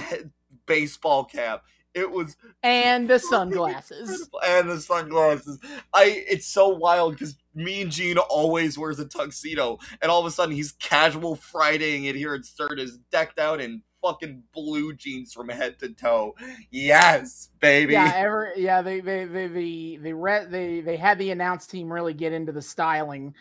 baseball 0.67 1.25
cap. 1.25 1.65
It 1.93 2.11
was 2.11 2.37
and 2.63 3.09
the 3.09 3.19
sunglasses. 3.19 4.29
and 4.47 4.71
the 4.71 4.81
sunglasses. 4.81 5.59
I 5.93 6.25
it's 6.29 6.47
so 6.47 6.69
wild 6.69 7.15
because 7.15 7.37
Mean 7.55 7.91
Gene 7.91 8.19
always 8.19 8.79
wears 8.79 8.99
a 9.01 9.07
tuxedo, 9.07 9.79
and 10.03 10.11
all 10.11 10.21
of 10.21 10.27
a 10.27 10.31
sudden 10.31 10.55
he's 10.55 10.73
casual 10.73 11.37
Fridaying 11.37 12.05
it 12.05 12.15
here 12.15 12.35
at 12.35 12.45
Sturgis, 12.45 12.99
decked 13.11 13.39
out 13.39 13.61
in 13.61 13.83
fucking 14.03 14.43
blue 14.53 14.95
jeans 14.95 15.33
from 15.33 15.49
head 15.49 15.79
to 15.79 15.91
toe. 15.91 16.35
Yes, 16.71 17.51
baby. 17.61 17.93
Yeah, 17.95 18.13
ever 18.17 18.53
yeah, 18.57 18.83
they 18.83 19.01
they 19.01 19.25
they 19.25 19.47
they 19.47 19.99
they 20.01 20.13
re- 20.13 20.47
they 20.49 20.81
they 20.81 20.97
had 20.97 21.19
the 21.19 21.31
announce 21.31 21.67
team 21.67 21.93
really 21.93 22.15
get 22.15 22.33
into 22.33 22.53
the 22.53 22.63
styling 22.63 23.35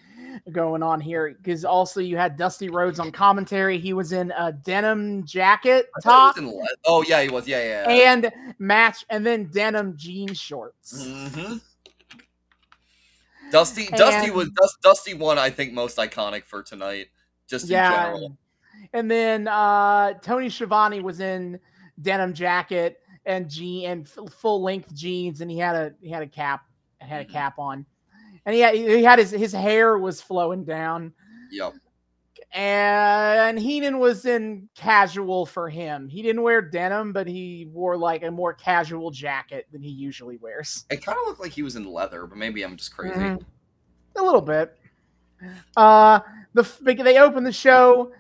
going 0.51 0.84
on 0.84 0.99
here 1.01 1.36
because 1.41 1.66
also 1.66 2.01
you 2.01 2.18
had 2.18 2.38
Dusty 2.38 2.70
Rhodes 2.70 2.99
on 2.99 3.12
commentary. 3.12 3.80
He 3.80 3.93
was 3.93 4.12
in 4.12 4.32
a 4.38 4.51
denim 4.51 5.26
jacket 5.26 5.89
top 6.03 6.36
he 6.36 6.43
was 6.43 6.53
in 6.53 6.60
le- 6.60 6.68
oh 6.86 7.03
yeah, 7.03 7.22
he 7.22 7.30
was. 7.30 7.47
Yeah, 7.47 7.86
yeah. 7.88 8.14
and 8.14 8.32
match 8.60 9.05
and 9.10 9.26
then 9.26 9.45
denim 9.45 9.95
jean 9.97 10.34
shorts. 10.34 11.05
hmm 11.05 11.57
Dusty, 13.51 13.87
Dusty 13.87 14.31
was 14.31 14.49
Dust, 14.51 14.77
Dusty 14.81 15.13
one. 15.13 15.37
I 15.37 15.49
think 15.49 15.73
most 15.73 15.97
iconic 15.97 16.45
for 16.45 16.61
tonight, 16.63 17.07
just 17.47 17.65
in 17.65 17.71
Yeah. 17.71 18.05
general. 18.11 18.37
And 18.93 19.09
then 19.09 19.47
uh 19.47 20.13
Tony 20.21 20.49
Schiavone 20.49 21.01
was 21.01 21.19
in 21.19 21.59
denim 22.01 22.33
jacket 22.33 22.99
and 23.25 23.49
jean 23.49 23.89
and 23.89 24.07
f- 24.07 24.31
full 24.33 24.61
length 24.63 24.93
jeans 24.93 25.41
and 25.41 25.51
he 25.51 25.57
had 25.57 25.75
a 25.75 25.93
he 26.01 26.09
had 26.09 26.23
a 26.23 26.27
cap 26.27 26.61
had 26.99 27.21
a 27.21 27.25
Mhm. 27.25 27.31
cap 27.31 27.59
on. 27.59 27.85
And 28.45 28.55
he 28.55 28.61
had, 28.61 28.75
he 28.75 29.03
had 29.03 29.19
his 29.19 29.31
his 29.31 29.51
hair 29.51 29.97
was 29.97 30.21
flowing 30.21 30.63
down. 30.63 31.13
Yep. 31.51 31.73
And 32.53 33.59
Heenan 33.59 33.99
was 33.99 34.25
in 34.25 34.67
casual 34.75 35.45
for 35.45 35.69
him. 35.69 36.07
He 36.09 36.21
didn't 36.21 36.41
wear 36.41 36.61
denim, 36.61 37.13
but 37.13 37.27
he 37.27 37.67
wore 37.71 37.95
like 37.97 38.23
a 38.23 38.31
more 38.31 38.53
casual 38.53 39.11
jacket 39.11 39.67
than 39.71 39.81
he 39.81 39.89
usually 39.89 40.37
wears. 40.37 40.85
It 40.89 41.05
kind 41.05 41.17
of 41.21 41.27
looked 41.27 41.39
like 41.39 41.51
he 41.51 41.61
was 41.63 41.75
in 41.75 41.85
leather, 41.85 42.25
but 42.25 42.37
maybe 42.37 42.63
I'm 42.63 42.75
just 42.77 42.95
crazy. 42.95 43.15
Mhm. 43.19 43.43
A 44.17 44.23
little 44.23 44.41
bit. 44.41 44.75
Uh, 45.77 46.19
the 46.53 46.63
they 46.81 47.17
open 47.19 47.43
the 47.43 47.51
show 47.51 48.11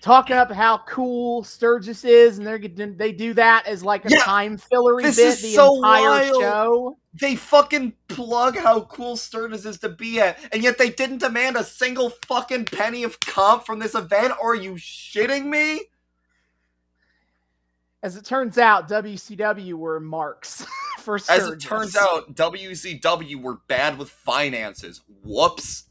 talking 0.00 0.36
up 0.36 0.50
how 0.50 0.78
cool 0.88 1.44
Sturgis 1.44 2.04
is, 2.04 2.38
and 2.38 2.46
they're 2.46 2.58
getting- 2.58 2.96
they 2.96 3.12
do 3.12 3.32
that 3.34 3.66
as 3.66 3.84
like 3.84 4.04
a 4.06 4.10
Yeah, 4.10 4.22
time 4.24 4.56
fillery 4.58 5.02
this 5.04 5.16
bit 5.16 5.26
is 5.28 5.42
the 5.42 5.54
so 5.54 5.76
entire 5.76 6.02
wild. 6.32 6.40
show. 6.42 6.98
They 7.20 7.36
fucking 7.36 7.94
plug 8.08 8.56
how 8.56 8.82
cool 8.82 9.16
Sturgis 9.16 9.64
is 9.64 9.78
to 9.78 9.88
be 9.88 10.20
at, 10.20 10.38
and 10.52 10.62
yet 10.62 10.78
they 10.78 10.90
didn't 10.90 11.18
demand 11.18 11.56
a 11.56 11.62
single 11.62 12.10
fucking 12.26 12.64
penny 12.64 13.04
of 13.04 13.20
comp 13.20 13.64
from 13.64 13.78
this 13.78 13.94
event. 13.94 14.32
Are 14.42 14.56
you 14.56 14.72
shitting 14.72 15.46
me? 15.46 15.82
As 18.02 18.16
it 18.16 18.24
turns 18.24 18.58
out, 18.58 18.88
WCW 18.88 19.74
were 19.74 20.00
marks 20.00 20.66
for 20.98 21.14
As 21.28 21.46
it 21.46 21.60
turns 21.60 21.96
out, 21.96 22.34
WCW 22.34 23.40
were 23.40 23.60
bad 23.68 23.96
with 23.96 24.10
finances. 24.10 25.00
Whoops. 25.22 25.84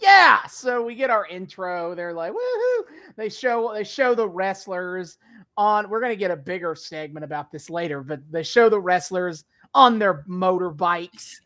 yeah 0.00 0.46
so 0.46 0.80
we 0.82 0.94
get 0.94 1.10
our 1.10 1.26
intro 1.26 1.92
they're 1.94 2.12
like 2.12 2.32
woohoo 2.32 2.82
they 3.16 3.28
show 3.28 3.72
they 3.74 3.82
show 3.82 4.14
the 4.14 4.26
wrestlers 4.28 5.18
on 5.56 5.90
we're 5.90 6.00
going 6.00 6.12
to 6.12 6.16
get 6.16 6.30
a 6.30 6.36
bigger 6.36 6.76
segment 6.76 7.24
about 7.24 7.50
this 7.50 7.68
later 7.68 8.02
but 8.02 8.20
they 8.30 8.44
show 8.44 8.68
the 8.68 8.80
wrestlers 8.80 9.44
on 9.74 9.98
their 9.98 10.24
motorbikes 10.28 11.40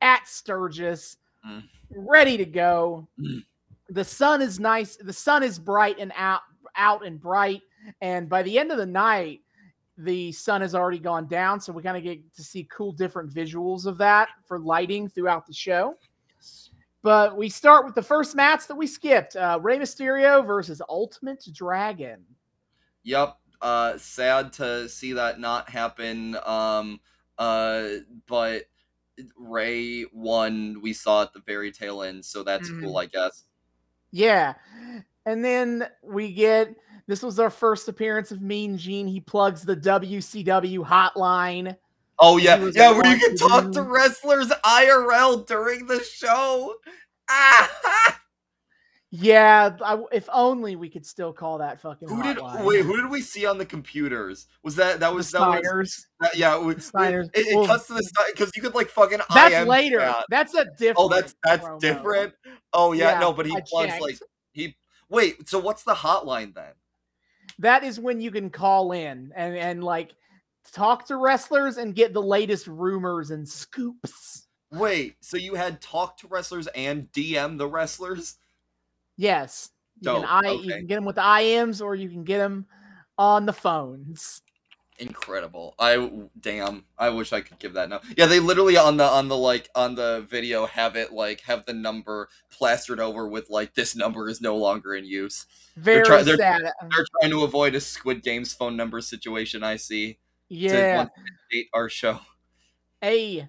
at 0.00 0.26
sturgis 0.28 1.16
Mm. 1.46 1.62
ready 1.90 2.36
to 2.36 2.44
go 2.44 3.06
Mm. 3.18 3.44
the 3.88 4.04
sun 4.04 4.42
is 4.42 4.58
nice 4.58 4.96
the 4.96 5.12
sun 5.12 5.42
is 5.42 5.58
bright 5.58 5.96
and 5.98 6.12
out 6.16 6.42
out 6.76 7.06
and 7.06 7.20
bright 7.20 7.62
and 8.00 8.28
by 8.28 8.42
the 8.42 8.58
end 8.58 8.72
of 8.72 8.78
the 8.78 8.86
night 8.86 9.40
the 9.96 10.32
sun 10.32 10.60
has 10.60 10.74
already 10.74 10.98
gone 10.98 11.26
down 11.28 11.60
so 11.60 11.72
we 11.72 11.82
kind 11.82 11.96
of 11.96 12.02
get 12.02 12.20
to 12.34 12.42
see 12.42 12.64
cool 12.70 12.92
different 12.92 13.32
visuals 13.32 13.86
of 13.86 13.98
that 13.98 14.28
for 14.46 14.58
lighting 14.58 15.08
throughout 15.08 15.46
the 15.46 15.54
show 15.54 15.96
but 17.02 17.36
we 17.36 17.48
start 17.48 17.84
with 17.84 17.94
the 17.94 18.02
first 18.02 18.34
match 18.34 18.66
that 18.66 18.74
we 18.74 18.86
skipped 18.86 19.36
uh, 19.36 19.58
Rey 19.62 19.78
Mysterio 19.78 20.44
versus 20.44 20.82
Ultimo 20.88 21.36
Dragon. 21.52 22.24
Yep. 23.04 23.36
Uh, 23.62 23.96
sad 23.96 24.52
to 24.54 24.88
see 24.88 25.12
that 25.12 25.38
not 25.38 25.70
happen. 25.70 26.36
Um, 26.44 27.00
uh, 27.38 27.88
but 28.26 28.64
Rey 29.36 30.04
won. 30.12 30.80
We 30.82 30.92
saw 30.92 31.22
at 31.22 31.32
the 31.32 31.40
very 31.40 31.72
tail 31.72 32.02
end, 32.02 32.24
so 32.24 32.42
that's 32.42 32.68
Mhm. 32.68 32.82
cool, 32.82 32.98
I 32.98 33.06
guess. 33.06 33.44
Yeah. 34.10 34.54
And 35.26 35.44
then 35.44 35.88
we 36.02 36.32
get 36.32 36.74
this 37.06 37.22
was 37.22 37.38
our 37.38 37.50
first 37.50 37.88
appearance 37.88 38.30
of 38.32 38.42
Mean 38.42 38.76
Gene. 38.76 39.06
He 39.06 39.20
plugs 39.20 39.62
the 39.62 39.76
WCW 39.76 40.84
hotline. 40.84 41.76
Oh 42.18 42.36
yeah, 42.36 42.56
yeah, 42.74 42.90
where 42.90 43.06
you 43.06 43.18
can 43.18 43.36
talk 43.36 43.70
to 43.72 43.82
wrestlers 43.82 44.48
IRL 44.64 45.46
during 45.46 45.86
the 45.86 46.02
show. 46.02 46.74
Ah! 47.30 48.17
Yeah, 49.10 49.74
I, 49.82 49.98
if 50.12 50.28
only 50.30 50.76
we 50.76 50.90
could 50.90 51.06
still 51.06 51.32
call 51.32 51.56
that 51.58 51.80
fucking 51.80 52.08
who 52.08 52.22
did 52.22 52.36
hotline. 52.36 52.64
wait? 52.66 52.84
Who 52.84 52.94
did 53.00 53.10
we 53.10 53.22
see 53.22 53.46
on 53.46 53.56
the 53.56 53.64
computers? 53.64 54.46
Was 54.62 54.76
that 54.76 55.00
that 55.00 55.08
the 55.08 55.14
was 55.14 55.30
that 55.30 55.40
was 55.48 56.06
that, 56.20 56.36
yeah? 56.36 56.56
It, 56.58 56.76
Steiners. 56.78 57.24
it, 57.32 57.46
it 57.46 57.56
Well, 57.56 57.66
cuts 57.66 57.86
to 57.86 57.94
the 57.94 58.10
because 58.32 58.50
you 58.54 58.60
could 58.60 58.74
like 58.74 58.88
fucking 58.90 59.20
That's 59.32 59.54
IM 59.54 59.66
later. 59.66 60.00
chat. 60.00 60.26
That's 60.28 60.52
a 60.54 60.66
different. 60.76 60.96
Oh, 60.98 61.08
that's 61.08 61.34
that's 61.42 61.64
promo. 61.64 61.80
different. 61.80 62.34
Oh 62.74 62.92
yeah, 62.92 63.12
Yeah, 63.12 63.20
no, 63.20 63.32
but 63.32 63.46
he 63.46 63.56
I 63.56 63.62
plugs 63.66 63.92
checked. 63.92 64.02
like 64.02 64.18
he. 64.52 64.76
Wait, 65.08 65.48
so 65.48 65.58
what's 65.58 65.84
the 65.84 65.94
hotline 65.94 66.54
then? 66.54 66.72
That 67.60 67.84
is 67.84 67.98
when 67.98 68.20
you 68.20 68.30
can 68.30 68.50
call 68.50 68.92
in 68.92 69.32
and 69.34 69.56
and 69.56 69.82
like 69.82 70.14
talk 70.70 71.06
to 71.06 71.16
wrestlers 71.16 71.78
and 71.78 71.94
get 71.94 72.12
the 72.12 72.20
latest 72.22 72.66
rumors 72.66 73.30
and 73.30 73.48
scoops. 73.48 74.48
Wait, 74.70 75.16
so 75.22 75.38
you 75.38 75.54
had 75.54 75.80
talk 75.80 76.18
to 76.18 76.26
wrestlers 76.28 76.66
and 76.74 77.10
DM 77.12 77.56
the 77.56 77.66
wrestlers? 77.66 78.34
Yes. 79.18 79.70
You 80.00 80.12
can, 80.12 80.24
I, 80.24 80.52
you 80.52 80.72
can 80.72 80.86
get 80.86 80.94
them 80.94 81.04
with 81.04 81.16
the 81.16 81.22
IMs 81.22 81.84
or 81.84 81.94
you 81.94 82.08
can 82.08 82.24
get 82.24 82.38
them 82.38 82.66
on 83.18 83.44
the 83.44 83.52
phones. 83.52 84.40
Incredible. 85.00 85.74
I 85.78 86.10
damn. 86.40 86.84
I 86.96 87.10
wish 87.10 87.32
I 87.32 87.40
could 87.40 87.58
give 87.58 87.74
that 87.74 87.88
now. 87.88 88.00
Yeah, 88.16 88.26
they 88.26 88.40
literally 88.40 88.76
on 88.76 88.96
the 88.96 89.04
on 89.04 89.28
the 89.28 89.36
like 89.36 89.68
on 89.74 89.94
the 89.94 90.26
video 90.28 90.66
have 90.66 90.96
it 90.96 91.12
like 91.12 91.40
have 91.42 91.66
the 91.66 91.72
number 91.72 92.28
plastered 92.50 92.98
over 92.98 93.28
with 93.28 93.48
like 93.48 93.74
this 93.74 93.94
number 93.94 94.28
is 94.28 94.40
no 94.40 94.56
longer 94.56 94.96
in 94.96 95.04
use. 95.04 95.46
Very 95.76 96.04
try- 96.04 96.22
they're- 96.22 96.36
sad. 96.36 96.64
Uh, 96.64 96.88
they're 96.90 97.06
trying 97.20 97.30
to 97.30 97.44
avoid 97.44 97.76
a 97.76 97.80
Squid 97.80 98.24
Games 98.24 98.52
phone 98.52 98.76
number 98.76 99.00
situation. 99.00 99.62
I 99.62 99.76
see. 99.76 100.14
to 100.48 100.56
yeah. 100.56 101.06
date 101.50 101.68
our 101.74 101.88
show. 101.88 102.20
Hey. 103.00 103.48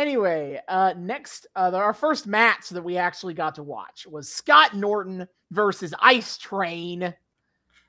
Anyway, 0.00 0.58
uh 0.66 0.94
next 0.96 1.46
uh 1.54 1.70
our 1.74 1.92
first 1.92 2.26
match 2.26 2.70
that 2.70 2.82
we 2.82 2.96
actually 2.96 3.34
got 3.34 3.54
to 3.56 3.62
watch 3.62 4.06
was 4.06 4.32
Scott 4.32 4.74
Norton 4.74 5.28
versus 5.50 5.92
Ice 6.00 6.38
Train. 6.38 7.12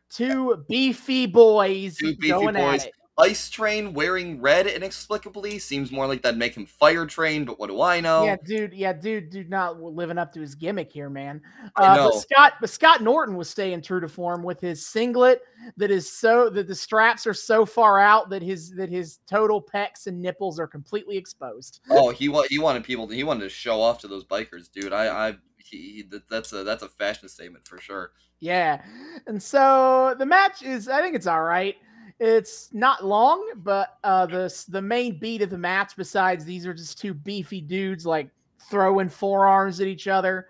Two 0.10 0.66
beefy 0.68 1.26
boys 1.26 1.96
Two 1.96 2.18
beefy 2.18 2.28
going 2.28 2.56
boys. 2.56 2.82
at 2.82 2.88
it. 2.88 2.94
Ice 3.18 3.50
Train 3.50 3.94
wearing 3.94 4.40
red 4.42 4.68
inexplicably 4.68 5.60
seems 5.60 5.92
more 5.92 6.08
like 6.08 6.22
that'd 6.22 6.40
make 6.40 6.56
him 6.56 6.66
Fire 6.66 7.06
Train, 7.06 7.44
but 7.46 7.60
what 7.60 7.68
do 7.70 7.82
I 7.82 8.00
know? 8.00 8.24
Yeah, 8.24 8.38
dude. 8.44 8.74
Yeah, 8.74 8.94
dude. 8.94 9.30
Dude, 9.30 9.50
not 9.50 9.80
living 9.82 10.18
up 10.18 10.32
to 10.34 10.40
his 10.40 10.56
gimmick 10.56 10.92
here, 10.92 11.10
man. 11.10 11.42
Uh, 11.76 12.10
but 12.10 12.16
Scott, 12.16 12.54
but 12.62 12.70
Scott 12.70 13.04
Norton 13.04 13.36
was 13.36 13.50
staying 13.50 13.82
true 13.82 14.00
to 14.00 14.08
form 14.08 14.44
with 14.44 14.60
his 14.62 14.86
singlet 14.86 15.42
that 15.78 15.92
is 15.92 16.12
so 16.12 16.50
that 16.50 16.68
the 16.68 16.74
straps 16.76 17.28
are 17.28 17.34
so 17.34 17.66
far 17.66 18.00
out 18.00 18.30
that 18.30 18.42
his 18.42 18.72
that 18.72 18.90
his 18.90 19.20
total 19.30 19.62
pecs 19.62 20.08
and 20.08 20.20
nipples 20.22 20.58
are 20.60 20.68
completely 20.68 21.18
exposed. 21.18 21.82
Oh, 21.92 22.10
he 22.10 22.30
wa- 22.30 22.46
he 22.50 22.58
wanted 22.60 22.84
people 22.86 23.08
to, 23.08 23.14
he 23.14 23.24
wanted 23.24 23.42
to 23.42 23.50
show 23.50 23.82
off 23.82 24.00
to 24.00 24.08
those 24.08 24.24
bikers, 24.24 24.72
dude. 24.72 24.94
I 24.94 25.28
I 25.30 25.36
he, 25.58 25.78
he- 26.10 26.20
that's 26.30 26.54
a 26.54 26.64
that's 26.64 26.82
a 26.82 26.90
fashion 26.90 27.28
statement 27.28 27.68
for 27.68 27.78
sure. 27.80 28.12
Yeah, 28.40 28.82
and 29.28 29.44
so 29.44 30.16
the 30.18 30.26
match 30.26 30.64
is, 30.64 30.88
I 30.88 31.02
think 31.02 31.16
it's 31.16 31.28
all 31.28 31.44
right. 31.44 31.76
It's 32.24 32.70
not 32.72 33.04
long, 33.04 33.44
but 33.56 33.98
uh, 34.04 34.28
the 34.28 34.66
the 34.70 34.82
main 34.82 35.18
beat 35.18 35.42
of 35.42 35.50
the 35.50 35.58
match, 35.58 35.94
besides 35.98 36.46
these 36.46 36.68
are 36.68 36.74
just 36.74 37.00
two 37.00 37.16
beefy 37.16 37.62
dudes 37.62 38.06
like 38.06 38.30
throwing 38.70 39.10
forearms 39.10 39.82
at 39.82 39.88
each 39.88 40.08
other, 40.08 40.46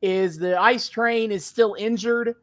is 0.00 0.38
the 0.38 0.56
ice 0.56 0.88
train 0.88 1.32
is 1.32 1.44
still 1.44 1.74
injured 1.80 2.36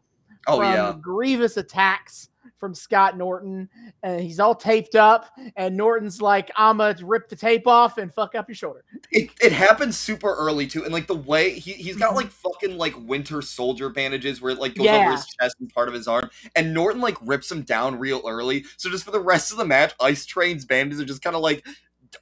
Oh 0.48 0.58
from 0.58 0.74
yeah. 0.74 0.94
grievous 1.00 1.56
attacks 1.56 2.28
from 2.64 2.74
Scott 2.74 3.18
Norton, 3.18 3.68
and 4.04 4.22
he's 4.22 4.40
all 4.40 4.56
taped 4.56 4.96
up. 4.96 5.26
And 5.58 5.76
Norton's 5.76 6.22
like, 6.22 6.50
"I'ma 6.56 6.94
rip 7.04 7.28
the 7.28 7.36
tape 7.36 7.68
off 7.68 7.98
and 7.98 8.14
fuck 8.14 8.36
up 8.36 8.48
your 8.48 8.56
shoulder." 8.56 8.86
It, 9.12 9.30
it 9.42 9.52
happens 9.52 9.98
super 9.98 10.34
early 10.34 10.66
too, 10.66 10.86
and 10.86 10.94
like 10.94 11.08
the 11.08 11.14
way 11.14 11.60
he 11.60 11.74
he's 11.74 11.98
got 11.98 12.14
Mhm. 12.14 12.16
like 12.16 12.32
fucking 12.32 12.78
like 12.78 12.94
winter 12.98 13.42
soldier 13.42 13.90
bandages 13.90 14.42
where 14.42 14.54
it 14.54 14.60
like 14.60 14.76
goes 14.76 14.86
Yeah. 14.86 15.02
over 15.02 15.12
his 15.12 15.26
chest 15.26 15.58
and 15.60 15.70
part 15.74 15.90
of 15.90 15.94
his 15.94 16.08
arm, 16.08 16.30
and 16.56 16.74
Norton 16.74 17.02
like 17.02 17.18
rips 17.22 17.52
him 17.52 17.64
down 17.64 18.00
real 18.00 18.22
early. 18.26 18.64
So 18.78 18.90
just 18.90 19.04
for 19.04 19.12
the 19.12 19.20
rest 19.20 19.52
of 19.52 19.58
the 19.58 19.66
match, 19.66 19.94
Ice 20.00 20.26
Train's 20.26 20.64
bandages 20.64 21.02
are 21.02 21.06
just 21.06 21.22
kind 21.22 21.36
of 21.36 21.42
like 21.42 21.66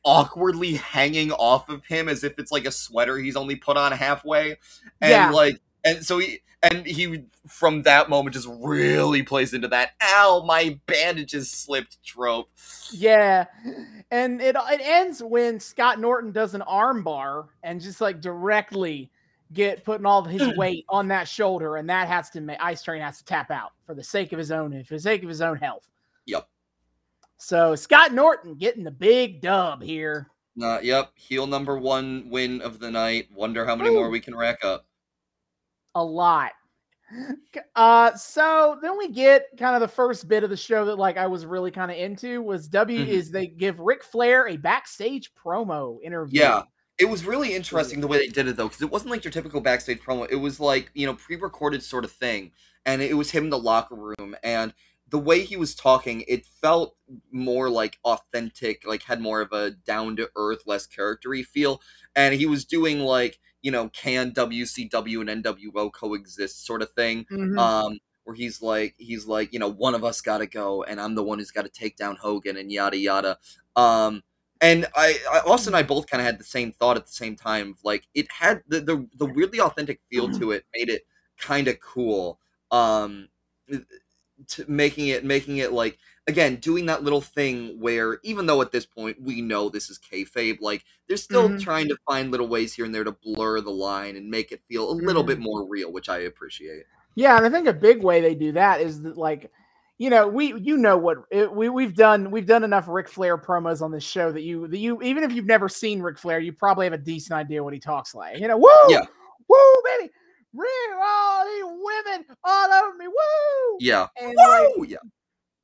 awkwardly 0.04 0.74
hanging 0.74 1.32
off 1.34 1.70
of 1.70 1.86
him 1.86 2.10
as 2.10 2.24
if 2.24 2.34
it's 2.40 2.52
like 2.52 2.66
a 2.66 2.72
sweater 2.72 3.18
he's 3.18 3.36
only 3.36 3.56
put 3.56 3.78
on 3.78 3.92
halfway, 3.92 4.58
and 5.02 5.12
Yeah. 5.12 5.30
like 5.30 5.62
and 5.86 6.04
so 6.06 6.18
he 6.18 6.40
and 6.64 6.86
he 6.86 7.24
from 7.48 7.82
that 7.84 8.10
moment 8.10 8.36
just 8.36 8.48
really 8.60 9.24
plays 9.24 9.54
into 9.54 9.68
that 9.68 9.92
ow 10.02 10.44
my 10.46 10.80
bandages 10.86 11.50
slipped 11.50 12.04
trope. 12.04 12.50
Yeah, 12.92 13.46
and 14.12 14.42
it 14.42 14.56
it 14.56 14.82
ends 14.82 15.24
when 15.24 15.60
Scott 15.60 16.00
Norton 16.00 16.32
does 16.32 16.54
an 16.54 16.62
arm 16.64 17.04
bar 17.04 17.50
and 17.64 17.82
just 17.82 18.02
like 18.02 18.22
directly 18.22 19.10
get 19.54 19.84
putting 19.84 20.06
all 20.06 20.24
his 20.24 20.54
weight 20.58 20.86
on 20.90 21.08
that 21.10 21.28
shoulder, 21.28 21.78
and 21.78 21.90
that 21.90 22.08
has 22.08 22.30
to 22.32 22.42
make 22.42 22.58
Ice 22.62 22.84
Train 22.84 23.02
has 23.02 23.18
to 23.20 23.26
tap 23.26 23.52
out 23.52 23.72
for 23.86 23.96
the 23.96 24.04
sake 24.04 24.32
of 24.32 24.40
his 24.40 24.52
own 24.52 24.84
for 24.84 24.96
the 24.96 25.00
sake 25.00 25.24
of 25.24 25.30
his 25.30 25.42
own 25.42 25.58
health. 25.58 25.90
Yep. 26.26 26.48
So 27.38 27.76
Scott 27.76 28.14
Norton 28.14 28.56
getting 28.56 28.84
the 28.84 28.92
big 28.92 29.42
dub 29.42 29.82
here. 29.82 30.28
Uh, 30.62 30.80
yep, 30.84 31.12
heel 31.16 31.48
number 31.48 31.78
one 31.78 32.30
win 32.30 32.62
of 32.62 32.80
the 32.80 32.92
night. 32.92 33.30
Wonder 33.34 33.66
how 33.66 33.76
many 33.76 33.90
Woo. 33.90 33.96
more 33.96 34.10
we 34.10 34.20
can 34.20 34.36
rack 34.36 34.64
up. 34.64 34.86
A 35.96 36.04
lot. 36.04 36.52
Uh, 37.76 38.16
so 38.16 38.78
then 38.82 38.98
we 38.98 39.10
get 39.10 39.48
kind 39.58 39.76
of 39.76 39.82
the 39.82 39.88
first 39.88 40.30
bit 40.30 40.44
of 40.46 40.50
the 40.50 40.56
show 40.56 40.86
that 40.86 40.98
like 40.98 41.18
I 41.18 41.28
was 41.28 41.46
really 41.46 41.72
kind 41.72 41.92
of 41.92 41.98
into 41.98 42.42
was 42.42 42.70
W 42.70 43.06
Mhm. 43.06 43.08
is 43.08 43.32
they 43.32 43.48
give 43.48 43.80
Ric 43.80 44.04
Flair 44.04 44.48
a 44.48 44.56
backstage 44.56 45.34
promo 45.36 45.98
interview. 46.02 46.40
Yeah. 46.40 46.64
It 47.00 47.06
was 47.10 47.26
really 47.26 47.54
interesting 47.54 48.00
the 48.00 48.08
way 48.08 48.20
they 48.20 48.28
did 48.28 48.48
it 48.48 48.56
though, 48.56 48.68
because 48.68 48.82
it 48.82 48.92
wasn't 48.92 49.12
like 49.12 49.24
your 49.26 49.32
typical 49.32 49.60
backstage 49.60 50.00
promo. 50.00 50.28
It 50.30 50.36
was 50.36 50.60
like 50.60 50.92
you 50.94 51.06
know 51.06 51.16
pre-recorded 51.16 51.84
sort 51.84 52.06
of 52.06 52.12
thing, 52.12 52.52
and 52.86 53.02
it 53.02 53.16
was 53.18 53.32
him 53.32 53.46
in 53.46 53.50
the 53.50 53.58
locker 53.58 53.96
room, 53.96 54.36
and 54.44 54.74
the 55.10 55.20
way 55.20 55.42
he 55.42 55.58
was 55.58 55.76
talking, 55.76 56.24
it 56.28 56.46
felt 56.46 56.96
more 57.32 57.70
like 57.70 57.98
authentic, 58.06 58.86
like 58.88 59.04
had 59.04 59.20
more 59.20 59.42
of 59.42 59.52
a 59.52 59.72
down 59.72 60.16
to 60.18 60.30
earth, 60.38 60.62
less 60.66 60.88
charactery 60.88 61.44
feel, 61.44 61.82
and 62.16 62.36
he 62.36 62.46
was 62.46 62.64
doing 62.66 63.00
like 63.00 63.40
you 63.62 63.72
know 63.72 63.90
can 63.90 64.32
WCW 64.32 65.22
and 65.30 65.44
NWO 65.44 65.92
coexist 65.92 66.66
sort 66.66 66.82
of 66.82 66.92
thing. 66.92 67.26
Mhm. 67.32 67.58
um 67.60 68.00
where 68.24 68.36
he's 68.36 68.62
like 68.62 68.94
he's 68.98 69.26
like 69.26 69.52
you 69.52 69.58
know 69.60 69.68
one 69.70 69.96
of 69.96 70.04
us 70.04 70.22
got 70.22 70.38
to 70.38 70.46
go 70.46 70.84
and 70.84 71.02
i'm 71.02 71.16
the 71.16 71.24
one 71.24 71.40
who's 71.40 71.50
got 71.50 71.64
to 71.64 71.70
take 71.70 71.98
down 71.98 72.16
hogan 72.16 72.56
and 72.58 72.72
yada 72.72 72.96
yada 72.96 73.36
um 73.76 74.22
and 74.62 74.86
i, 74.96 75.18
I 75.34 75.40
austin 75.40 75.74
and 75.74 75.78
i 75.78 75.82
both 75.82 76.06
kind 76.06 76.22
of 76.22 76.26
had 76.28 76.38
the 76.40 76.44
same 76.44 76.72
thought 76.72 76.98
at 76.98 77.08
the 77.08 77.12
same 77.12 77.36
time 77.36 77.76
like 77.84 78.08
it 78.14 78.32
had 78.32 78.62
the 78.68 78.80
the, 78.80 79.08
the 79.18 79.26
weirdly 79.26 79.60
authentic 79.60 80.02
feel 80.12 80.30
to 80.34 80.52
it 80.52 80.64
made 80.76 80.90
it 80.90 81.02
kind 81.40 81.68
of 81.68 81.80
cool 81.80 82.40
um 82.70 83.28
to 84.48 84.66
making 84.68 85.08
it 85.08 85.24
making 85.26 85.58
it 85.58 85.72
like 85.72 85.98
again 86.28 86.56
doing 86.58 86.86
that 86.86 87.04
little 87.04 87.22
thing 87.22 87.80
where 87.80 88.20
even 88.24 88.46
though 88.46 88.62
at 88.62 88.72
this 88.72 88.86
point 88.86 89.22
we 89.22 89.42
know 89.42 89.70
this 89.70 89.90
is 89.90 90.00
kayfabe 90.00 90.60
like 90.62 90.84
they're 91.08 91.18
still 91.18 91.50
Mhm. 91.50 91.62
trying 91.62 91.88
to 91.88 91.98
find 92.08 92.32
little 92.32 92.48
ways 92.48 92.74
here 92.74 92.86
and 92.86 92.94
there 92.94 93.04
to 93.04 93.12
blur 93.12 93.62
the 93.62 93.72
line 93.72 94.16
and 94.16 94.30
make 94.30 94.52
it 94.52 94.62
feel 94.68 94.90
a 94.90 94.94
little 94.94 95.24
bit 95.24 95.40
more 95.40 95.68
real 95.68 95.92
which 95.92 96.10
i 96.10 96.20
appreciate 96.20 96.86
Yeah, 97.16 97.36
and 97.38 97.46
I 97.46 97.50
think 97.50 97.68
a 97.68 97.74
big 97.74 98.04
way 98.04 98.22
they 98.22 98.36
do 98.36 98.54
that 98.54 98.80
is 98.80 99.02
that 99.04 99.18
like, 99.18 99.52
you 99.98 100.10
know, 100.10 100.28
we 100.28 100.54
you 100.60 100.78
know 100.78 100.98
what 100.98 101.18
it, 101.30 101.52
we 101.54 101.68
we've 101.70 101.94
done 101.94 102.32
we've 102.32 102.46
done 102.46 102.64
enough 102.64 102.88
Ric 102.88 103.10
Flair 103.10 103.38
promos 103.38 103.82
on 103.82 103.92
this 103.92 104.04
show 104.04 104.32
that 104.32 104.42
you 104.44 104.68
that 104.68 104.78
you 104.78 105.02
even 105.02 105.24
if 105.24 105.32
you've 105.34 105.46
never 105.46 105.68
seen 105.68 106.02
Ric 106.02 106.18
Flair, 106.18 106.40
you 106.40 106.54
probably 106.54 106.86
have 106.86 106.94
a 106.94 106.98
decent 106.98 107.34
idea 107.38 107.64
what 107.64 107.74
he 107.74 107.80
talks 107.80 108.16
like. 108.16 108.40
You 108.40 108.48
know, 108.48 108.58
woo, 108.58 108.70
Yeah. 108.90 109.02
woo, 109.50 109.58
baby, 110.00 110.12
real 110.54 111.00
all 111.02 111.46
these 111.46 111.64
women 111.66 112.26
all 112.44 112.72
over 112.72 112.98
me, 112.98 113.08
woo, 113.08 113.78
yeah 113.80 114.08
and 114.22 114.36
like 114.36 114.76
Woo! 114.78 114.86
yeah 114.86 114.98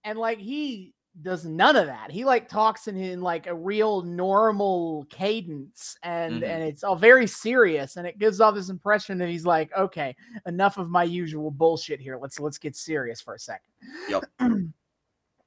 and 0.03 0.17
like 0.17 0.39
he 0.39 0.93
does 1.23 1.45
none 1.45 1.75
of 1.75 1.87
that. 1.87 2.11
He 2.11 2.23
like 2.25 2.47
talks 2.47 2.87
in, 2.87 2.95
in 2.95 3.21
like 3.21 3.47
a 3.47 3.55
real 3.55 4.03
normal 4.03 5.05
cadence 5.09 5.97
and 6.03 6.43
Mhm. 6.43 6.47
and 6.47 6.63
it's 6.63 6.83
all 6.83 6.95
very 6.95 7.25
serious 7.25 7.97
and 7.97 8.05
it 8.05 8.19
gives 8.19 8.39
off 8.39 8.53
this 8.53 8.69
impression 8.69 9.17
that 9.17 9.27
he's 9.27 9.45
like, 9.45 9.75
okay, 9.75 10.15
enough 10.45 10.77
of 10.77 10.89
my 10.91 11.03
usual 11.03 11.49
bullshit 11.49 11.99
here. 11.99 12.17
Let's 12.21 12.39
let's 12.39 12.59
get 12.59 12.75
serious 12.75 13.19
for 13.19 13.33
a 13.33 13.39
second. 13.39 13.71
Yep. 14.09 14.25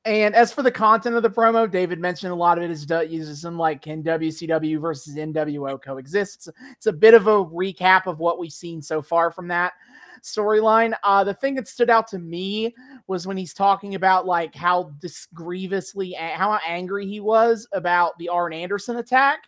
and 0.07 0.35
as 0.35 0.51
for 0.51 0.63
the 0.63 0.71
content 0.71 1.15
of 1.15 1.23
the 1.23 1.31
promo, 1.31 1.71
David 1.71 1.99
mentioned 1.99 2.33
a 2.33 2.37
lot 2.37 2.57
of 2.57 2.65
it 2.65 2.71
is 2.71 2.87
uses 3.11 3.43
some 3.43 3.59
like 3.59 3.83
can 3.83 4.03
WCW 4.03 4.81
versus 4.81 5.15
NWO 5.15 5.81
coexist. 5.83 6.37
It's, 6.37 6.49
it's 6.73 6.87
a 6.87 6.93
bit 6.93 7.13
of 7.13 7.27
a 7.27 7.45
recap 7.45 8.07
of 8.07 8.19
what 8.19 8.39
we've 8.39 8.53
seen 8.53 8.81
so 8.81 9.03
far 9.03 9.31
from 9.31 9.47
that 9.49 9.75
storyline. 10.23 10.95
Uh, 11.05 11.23
the 11.23 11.35
thing 11.35 11.55
that 11.57 11.69
stood 11.69 11.91
out 11.91 12.07
to 12.09 12.19
me 12.19 12.75
was 13.09 13.27
when 13.27 13.37
he's 13.37 13.53
talking 13.53 13.95
about 13.95 14.25
like 14.25 14.55
how 14.55 14.95
dis- 15.01 15.29
grievously 15.35 16.13
how 16.13 16.59
angry 16.67 17.07
he 17.07 17.21
was 17.21 17.67
about 17.73 18.17
the 18.19 18.29
Arn 18.29 18.55
Anderson 18.55 18.97
attack, 18.97 19.41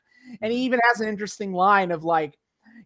and 0.43 0.53
he 0.53 0.59
even 0.59 0.81
has 0.85 1.01
an 1.01 1.09
interesting 1.09 1.55
line 1.55 1.91
of 1.91 2.05
like, 2.05 2.39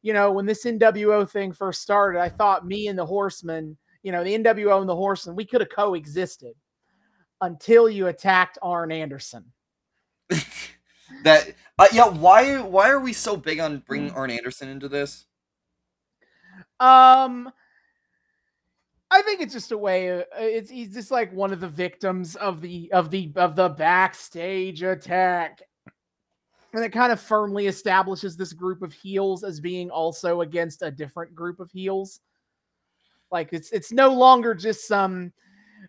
you 0.03 0.13
know, 0.13 0.31
when 0.31 0.47
this 0.47 0.65
NWO 0.65 1.29
thing 1.29 1.53
first 1.53 1.83
started, 1.83 2.21
I 2.21 2.29
thought 2.29 2.65
me 2.65 2.87
and 2.87 2.99
the 2.99 3.07
Horsemen, 3.07 3.77
you 4.05 4.13
know, 4.13 4.23
the 4.23 4.39
NWO 4.39 4.79
and 4.81 4.89
the 4.89 4.95
Horsemen, 4.95 5.35
we 5.35 5.45
could 5.45 5.61
have 5.61 5.71
coexisted 5.71 6.55
until 7.41 7.89
you 7.89 8.07
attacked 8.09 8.59
Arn 8.63 8.93
Anderson. 8.93 9.45
that 11.23 11.55
uh, 11.79 11.87
yeah 11.93 12.09
why 12.09 12.61
why 12.61 12.89
are 12.91 12.99
we 12.99 13.13
so 13.13 13.37
big 13.37 13.61
on 13.61 13.79
bringing 13.87 14.11
arn 14.11 14.29
anderson 14.29 14.69
into 14.69 14.89
this 14.89 15.27
Um, 16.81 17.51
I 19.11 19.23
think 19.23 19.41
it's 19.41 19.53
just 19.53 19.73
a 19.73 19.79
way. 19.79 20.25
It's 20.37 20.71
he's 20.71 20.93
just 20.93 21.11
like 21.11 21.33
one 21.33 21.53
of 21.53 21.61
the 21.61 21.69
victims 21.69 22.37
of 22.37 22.61
the 22.61 22.91
of 22.93 23.11
the 23.11 23.33
of 23.37 23.57
the 23.57 23.71
backstage 23.71 24.83
attack, 24.83 25.63
and 26.75 26.85
it 26.85 26.91
kind 26.91 27.13
of 27.13 27.21
firmly 27.21 27.67
establishes 27.67 28.37
this 28.37 28.53
group 28.53 28.83
of 28.83 28.93
heels 28.93 29.45
as 29.45 29.61
being 29.61 29.91
also 29.91 30.43
against 30.43 30.83
a 30.83 30.91
different 30.91 31.35
group 31.35 31.61
of 31.61 31.71
heels. 31.71 32.21
Like 33.31 33.51
it's 33.53 33.71
it's 33.71 33.93
no 33.93 34.13
longer 34.13 34.55
just 34.55 34.87
some 34.87 35.33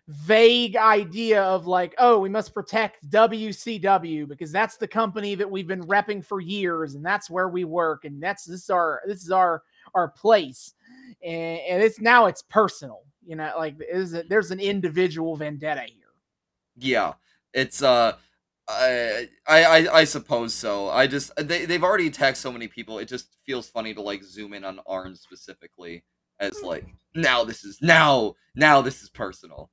vague 0.08 0.76
idea 0.76 1.42
of 1.42 1.66
like, 1.66 1.94
oh, 1.98 2.18
we 2.18 2.28
must 2.28 2.54
protect 2.54 3.08
WCW 3.10 4.26
because 4.26 4.52
that's 4.52 4.76
the 4.76 4.88
company 4.88 5.34
that 5.34 5.50
we've 5.50 5.68
been 5.68 5.84
repping 5.84 6.24
for 6.24 6.40
years, 6.40 6.94
and 6.94 7.04
that's 7.04 7.28
where 7.28 7.48
we 7.48 7.64
work, 7.64 8.04
and 8.04 8.22
that's 8.22 8.44
this 8.44 8.64
is 8.64 8.70
our 8.70 9.02
this 9.06 9.22
is 9.22 9.30
our 9.30 9.62
our 9.94 10.08
place 10.08 10.74
and, 11.22 11.60
and 11.68 11.82
it's 11.82 12.00
now 12.00 12.26
it's 12.26 12.42
personal 12.42 13.02
you 13.26 13.36
know 13.36 13.52
like 13.58 13.76
is 13.90 14.16
there's 14.28 14.50
an 14.50 14.60
individual 14.60 15.36
vendetta 15.36 15.82
here 15.82 16.12
yeah 16.76 17.12
it's 17.54 17.82
uh 17.82 18.12
I, 18.70 19.26
I 19.46 19.88
I 19.94 20.04
suppose 20.04 20.52
so. 20.52 20.90
I 20.90 21.06
just 21.06 21.34
they 21.36 21.64
they've 21.64 21.82
already 21.82 22.08
attacked 22.08 22.36
so 22.36 22.52
many 22.52 22.68
people. 22.68 22.98
It 22.98 23.08
just 23.08 23.38
feels 23.46 23.66
funny 23.66 23.94
to 23.94 24.02
like 24.02 24.22
zoom 24.22 24.52
in 24.52 24.62
on 24.62 24.78
Arn 24.86 25.16
specifically 25.16 26.04
as 26.38 26.60
like 26.62 26.84
now 27.14 27.44
this 27.44 27.64
is 27.64 27.78
now 27.80 28.34
now 28.54 28.82
this 28.82 29.02
is 29.02 29.08
personal. 29.08 29.70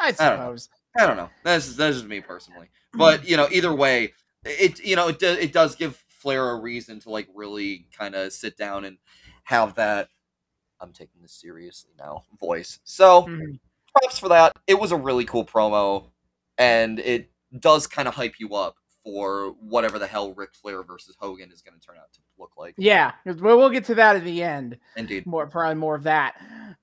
I 0.00 0.10
don't 0.10 0.38
know. 0.38 0.44
suppose 0.44 0.68
I 0.98 1.06
don't 1.06 1.16
know. 1.16 1.30
That's 1.44 1.66
just, 1.66 1.78
that's 1.78 1.96
just 1.98 2.08
me 2.08 2.20
personally. 2.20 2.68
But 2.94 3.28
you 3.28 3.36
know, 3.36 3.46
either 3.52 3.72
way, 3.72 4.12
it 4.44 4.80
you 4.84 4.96
know 4.96 5.08
it 5.08 5.20
do, 5.20 5.28
it 5.28 5.52
does 5.52 5.76
give 5.76 5.96
Flair 6.08 6.50
a 6.50 6.56
reason 6.60 6.98
to 7.00 7.10
like 7.10 7.28
really 7.32 7.86
kind 7.96 8.14
of 8.16 8.32
sit 8.32 8.56
down 8.56 8.84
and 8.84 8.98
have 9.44 9.76
that. 9.76 10.08
I'm 10.80 10.92
taking 10.92 11.22
this 11.22 11.32
seriously 11.32 11.92
now. 11.98 12.24
Voice. 12.40 12.80
So 12.84 13.22
Mhm. 13.22 13.60
props 13.94 14.18
for 14.18 14.28
that. 14.30 14.52
It 14.66 14.80
was 14.80 14.92
a 14.92 14.96
really 14.96 15.24
cool 15.24 15.44
promo, 15.44 16.10
and 16.58 16.98
it 16.98 17.30
does 17.58 17.86
kind 17.86 18.08
of 18.08 18.14
hype 18.14 18.40
you 18.40 18.54
up 18.56 18.76
for 19.04 19.54
whatever 19.60 19.98
the 19.98 20.06
hell 20.06 20.32
Ric 20.34 20.54
Flair 20.54 20.82
versus 20.82 21.16
Hogan 21.18 21.50
is 21.50 21.62
going 21.62 21.78
to 21.78 21.86
turn 21.86 21.96
out 21.96 22.12
to 22.12 22.20
look 22.38 22.52
like. 22.58 22.74
Yeah, 22.76 23.12
we'll, 23.24 23.56
we'll 23.58 23.70
get 23.70 23.84
to 23.86 23.94
that 23.96 24.16
at 24.16 24.24
the 24.24 24.42
end 24.42 24.78
Indeed. 24.96 25.26
more 25.26 25.46
probably 25.46 25.74
more 25.76 25.94
of 25.94 26.02
that 26.04 26.34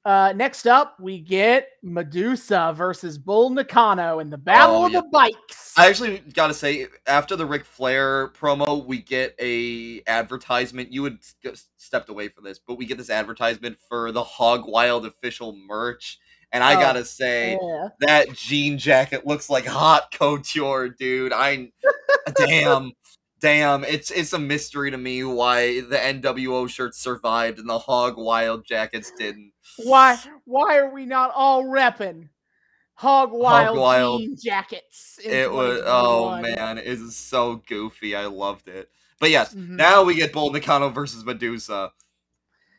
uh 0.05 0.31
next 0.35 0.67
up 0.67 0.99
we 0.99 1.19
get 1.19 1.69
medusa 1.83 2.73
versus 2.75 3.17
bull 3.17 3.49
nakano 3.49 4.19
in 4.19 4.29
the 4.29 4.37
battle 4.37 4.75
Oh, 4.77 4.85
of 4.85 4.91
yeah. 4.91 5.01
the 5.01 5.07
bikes 5.11 5.73
I 5.77 5.87
actually 5.87 6.19
got 6.33 6.47
to 6.47 6.53
say, 6.55 6.87
after 7.05 7.35
the 7.35 7.45
Ric 7.45 7.63
Flair 7.63 8.29
promo, 8.29 8.83
we 8.83 8.97
get 8.99 9.35
a 9.39 10.01
advertisement. 10.07 10.91
You 10.91 11.03
would 11.03 11.19
stepped 11.77 12.09
away 12.09 12.29
for 12.29 12.41
this, 12.41 12.57
but 12.59 12.79
we 12.79 12.85
get 12.87 12.97
this 12.97 13.11
advertisement 13.11 13.77
for 13.87 14.11
the 14.11 14.23
Hog 14.23 14.67
Wild 14.67 15.05
official 15.05 15.55
merch, 15.55 16.17
and 16.51 16.63
I 16.63 16.75
Oh, 16.75 16.79
gotta 16.79 17.05
say 17.05 17.59
yeah. 17.61 17.89
that 17.99 18.33
jean 18.33 18.79
jacket 18.79 19.27
looks 19.27 19.51
like 19.51 19.65
hot 19.67 20.11
couture, 20.11 20.89
dude. 20.89 21.31
I 21.31 21.71
damn. 22.35 22.91
damn, 23.39 23.83
it's 23.83 24.11
it's 24.11 24.33
a 24.33 24.39
mystery 24.39 24.91
to 24.91 24.97
me 24.97 25.23
why 25.23 25.81
the 25.81 25.97
NWO 25.97 26.69
shirts 26.69 26.99
survived 26.99 27.59
and 27.59 27.69
the 27.69 27.79
Hog 27.79 28.17
Wild 28.17 28.65
jackets 28.65 29.11
didn't. 29.17 29.51
Why 29.83 30.17
why 30.45 30.77
are 30.77 30.89
we 30.93 31.05
not 31.05 31.31
all 31.35 31.63
repping 31.65 32.29
Hog 32.95 33.31
Wild, 33.31 33.67
Hog 33.69 33.77
Wild. 33.77 34.21
jackets? 34.41 35.19
It 35.23 35.51
was 35.51 35.81
oh 35.85 36.37
2021? 36.37 36.41
man, 36.41 36.77
it's 36.79 37.15
so 37.15 37.61
goofy. 37.67 38.15
I 38.15 38.25
loved 38.25 38.67
it. 38.67 38.89
But 39.19 39.29
yes, 39.31 39.53
Mhm. 39.53 39.69
now 39.69 40.03
we 40.03 40.15
get 40.15 40.31
Bull 40.33 40.51
Nakano 40.51 40.89
versus 40.89 41.23
Medusa. 41.25 41.91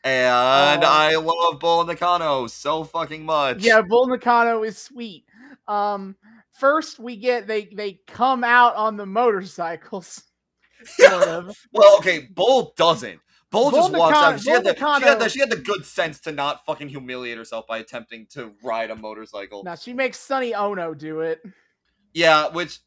And 0.05 0.85
Uh, 0.85 0.89
I 0.89 1.17
love 1.17 1.59
Bull 1.59 1.85
Nakano 1.85 2.47
so 2.47 2.85
fucking 2.85 3.25
much. 3.25 3.59
Yeah, 3.65 3.83
Bull 3.83 4.07
Nakano 4.07 4.63
is 4.63 4.79
sweet. 4.79 5.25
Um, 5.67 6.17
first 6.59 6.99
we 6.99 7.17
get 7.17 7.47
they 7.47 7.67
they 7.67 8.01
come 8.07 8.45
out 8.45 8.75
on 8.77 8.97
the 8.97 9.07
motorcycles, 9.07 10.23
sort 10.85 11.29
of. 11.29 11.57
Well, 11.73 11.97
okay, 11.99 12.29
Bull 12.35 12.73
doesn't. 12.77 13.21
Bull, 13.51 13.71
Bull 13.71 13.81
just 13.89 13.93
walks 13.95 14.17
out. 14.19 14.41
She 14.41 14.51
had, 14.51 14.63
the, 14.63 14.75
she, 14.75 15.05
had 15.07 15.19
the, 15.19 15.29
she 15.31 15.41
had 15.41 15.49
the 15.51 15.57
good 15.57 15.87
sense 15.87 16.21
to 16.21 16.33
not 16.33 16.67
fucking 16.67 16.89
humiliate 16.91 17.39
herself 17.39 17.67
by 17.67 17.79
attempting 17.79 18.27
to 18.33 18.53
ride 18.63 18.91
a 18.91 18.97
motorcycle. 18.97 19.65
now 19.65 19.75
she 19.75 19.95
makes 19.95 20.19
Sonny 20.21 20.55
Ono 20.55 20.93
do 20.93 21.21
it. 21.21 21.41
Yeah, 22.13 22.49
which 22.49 22.81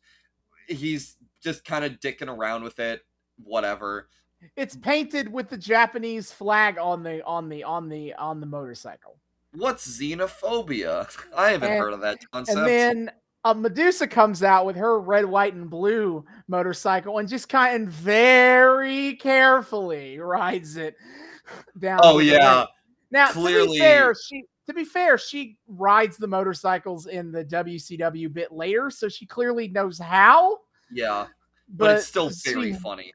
he's 0.68 1.18
just 1.42 1.66
kind 1.66 1.84
of 1.84 1.94
dicking 1.94 2.28
around 2.28 2.64
with 2.64 2.80
it. 2.80 3.02
Whatever. 3.44 4.08
It's 4.56 4.76
painted 4.76 5.32
with 5.32 5.50
the 5.50 5.58
Japanese 5.58 6.32
flag 6.32 6.78
on 6.78 7.02
the 7.02 7.24
on 7.26 7.50
the 7.50 7.64
on 7.64 7.90
the 7.90 8.14
on 8.16 8.40
the 8.40 8.46
motorcycle. 8.46 9.18
What's 9.54 10.00
xenophobia? 10.00 11.10
I 11.36 11.52
haven't 11.52 11.72
And- 11.72 11.80
heard 11.80 11.94
of 11.94 12.02
that 12.02 12.20
concept. 12.32 12.58
And 12.60 12.68
then 12.68 13.12
uh, 13.44 13.54
Medusa 13.54 14.08
comes 14.08 14.44
out 14.44 14.66
with 14.66 14.76
her 14.76 15.00
red, 15.00 15.26
white, 15.26 15.54
and 15.54 15.70
blue 15.70 16.24
motorcycle 16.48 17.18
and 17.18 17.28
just 17.28 17.50
kind 17.50 17.88
of 17.88 17.94
very 17.94 19.16
carefully 19.16 20.20
rides 20.20 20.78
it 20.78 20.96
down. 21.80 22.00
oh 22.04 22.20
yeah. 22.20 22.66
Now, 23.10 23.28
to 23.28 23.34
clearly- 23.34 23.74
be 23.74 23.80
fair, 23.80 24.16
she 24.16 24.44
to 24.68 24.74
be 24.76 24.84
fair, 24.86 25.18
she 25.18 25.58
rides 25.68 26.18
the 26.18 26.28
motorcycles 26.28 27.08
in 27.08 27.32
the 27.32 27.44
WCW 27.44 28.32
bit 28.32 28.52
later, 28.52 28.90
so 28.92 29.10
she 29.10 29.26
clearly 29.26 29.68
knows 29.68 29.98
how. 29.98 30.60
yeah, 30.92 31.26
but, 31.68 31.86
But, 31.86 31.96
it's 31.98 32.08
still 32.08 32.30
very 32.46 32.74
she- 32.74 32.80
funny. 32.80 33.14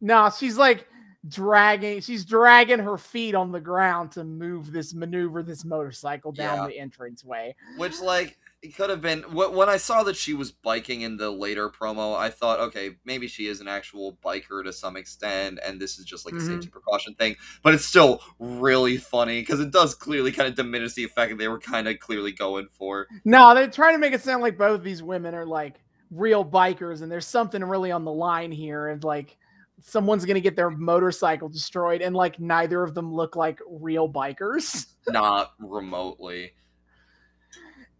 No, 0.00 0.30
she's 0.30 0.56
like 0.56 0.86
dragging. 1.28 2.00
She's 2.00 2.24
dragging 2.24 2.78
her 2.78 2.96
feet 2.96 3.34
on 3.34 3.50
the 3.50 3.60
ground 3.60 4.12
to 4.12 4.24
move 4.24 4.70
this 4.72 4.94
maneuver 4.94 5.42
this 5.42 5.64
motorcycle 5.64 6.30
down 6.32 6.58
Yeah. 6.58 6.66
the 6.68 6.78
entranceway. 6.78 7.54
Which 7.78 8.00
like 8.00 8.38
it 8.62 8.74
could 8.74 8.90
have 8.90 9.00
been 9.00 9.22
when 9.22 9.68
I 9.68 9.76
saw 9.76 10.02
that 10.04 10.16
she 10.16 10.34
was 10.34 10.50
biking 10.50 11.02
in 11.02 11.16
the 11.16 11.30
later 11.30 11.70
promo. 11.70 12.16
I 12.16 12.30
thought, 12.30 12.58
okay, 12.58 12.96
maybe 13.04 13.28
she 13.28 13.46
is 13.46 13.60
an 13.60 13.68
actual 13.68 14.18
biker 14.24 14.64
to 14.64 14.72
some 14.72 14.96
extent, 14.96 15.60
and 15.64 15.80
this 15.80 15.98
is 15.98 16.04
just 16.04 16.24
like 16.26 16.34
a 16.34 16.38
Mhm. 16.38 16.48
safety 16.48 16.68
precaution 16.68 17.14
thing. 17.14 17.36
But 17.62 17.74
it's 17.74 17.84
still 17.84 18.22
really 18.38 18.96
funny 18.96 19.40
because 19.40 19.60
it 19.60 19.70
does 19.70 19.94
clearly 19.94 20.32
kind 20.32 20.48
of 20.48 20.54
diminish 20.54 20.94
the 20.94 21.04
effect 21.04 21.30
that 21.30 21.38
they 21.38 21.48
were 21.48 21.60
kind 21.60 21.86
of 21.86 21.98
clearly 22.00 22.32
going 22.32 22.68
for. 22.72 23.06
No, 23.24 23.54
they're 23.54 23.70
trying 23.70 23.94
to 23.94 23.98
make 23.98 24.14
it 24.14 24.22
sound 24.22 24.42
like 24.42 24.58
both 24.58 24.82
these 24.82 25.02
women 25.02 25.34
are 25.34 25.46
like 25.46 25.76
real 26.10 26.44
bikers, 26.44 27.02
and 27.02 27.12
there's 27.12 27.26
something 27.26 27.62
really 27.62 27.92
on 27.92 28.04
the 28.04 28.12
line 28.12 28.50
here, 28.50 28.88
and 28.88 29.04
like 29.04 29.36
someone's 29.82 30.24
gonna 30.24 30.40
get 30.40 30.56
their 30.56 30.70
motorcycle 30.70 31.48
destroyed, 31.48 32.00
and 32.00 32.16
like 32.16 32.40
neither 32.40 32.82
of 32.82 32.94
them 32.94 33.12
look 33.14 33.36
like 33.36 33.60
real 33.68 34.10
bikers. 34.10 34.86
Not 35.06 35.52
remotely. 35.60 36.54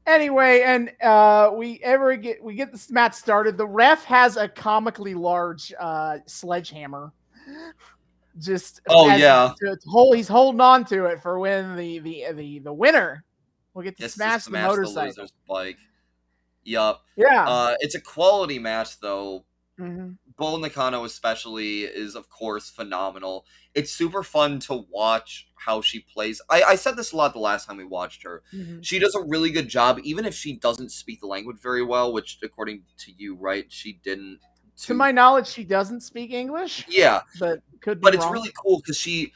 Anyway, 0.07 0.63
and 0.65 0.91
uh 1.03 1.51
we 1.55 1.81
ever 1.83 2.17
get 2.17 2.43
we 2.43 2.55
get 2.55 2.73
this 2.73 2.91
match 2.91 3.15
started. 3.15 3.57
The 3.57 3.67
ref 3.67 4.05
has 4.05 4.37
a 4.37 4.49
comically 4.49 5.15
large 5.15 5.73
uh 5.79 6.19
sledgehammer. 6.27 7.13
Just 8.39 8.81
Oh, 8.89 9.09
yeah. 9.17 9.55
to, 9.61 9.77
to 9.77 9.89
hold, 9.89 10.15
he's 10.17 10.29
holding 10.29 10.61
on 10.61 10.85
to 10.87 11.07
it 11.07 11.23
for 11.23 11.39
when 11.39 11.75
the 11.77 11.99
the 12.01 12.25
the 12.35 12.59
the 12.61 12.73
winner 12.73 13.25
will 13.73 13.83
get 13.83 13.97
to 13.97 14.03
to 14.03 14.09
smash, 14.09 14.45
the 14.45 14.51
smash 14.51 14.69
motorcycle. 14.69 15.03
loser's 15.07 15.33
bike. 15.49 15.77
Yup. 16.65 17.03
yeah. 17.17 17.49
Uh, 17.49 17.75
it's 17.81 17.95
a 17.95 18.01
quality 18.01 18.59
match 18.59 18.99
though. 19.01 19.45
Mhm. 19.79 20.17
Bull 20.37 20.59
Nakano 20.59 21.05
especially 21.05 21.83
is 21.83 22.15
of 22.15 22.29
course 22.29 22.69
phenomenal. 22.69 23.47
It's 23.75 23.91
super 23.91 24.23
fun 24.23 24.59
to 24.61 24.85
watch 24.91 25.49
how 25.55 25.81
she 25.81 26.01
plays. 26.01 26.41
I, 26.51 26.63
I 26.63 26.75
said 26.77 26.97
this 26.97 27.13
a 27.13 27.17
lot 27.17 27.33
the 27.33 27.39
last 27.39 27.67
time 27.67 27.79
we 27.79 27.85
watched 27.85 28.23
her. 28.23 28.43
Mhm. 28.53 28.85
She 28.85 28.99
does 28.99 29.15
a 29.15 29.23
really 29.23 29.51
good 29.51 29.69
job, 29.69 29.99
even 30.03 30.25
if 30.27 30.35
she 30.35 30.57
doesn't 30.57 30.91
speak 30.93 31.21
the 31.21 31.27
language 31.27 31.57
very 31.63 31.83
well, 31.83 32.13
which 32.13 32.39
according 32.43 32.83
to 32.99 33.13
you, 33.17 33.35
right, 33.35 33.67
she 33.69 33.95
didn't. 34.05 34.41
To 34.83 34.95
my 34.95 35.11
knowledge, 35.11 35.47
she 35.47 35.65
doesn't 35.65 36.03
speak 36.03 36.33
English, 36.33 36.85
yeah, 36.89 37.23
but 37.39 37.61
could 37.81 37.99
be 38.01 38.05
but 38.05 38.15
it's 38.15 38.27
really 38.27 38.53
cool 38.63 38.81
because 38.81 38.99
she. 38.99 39.33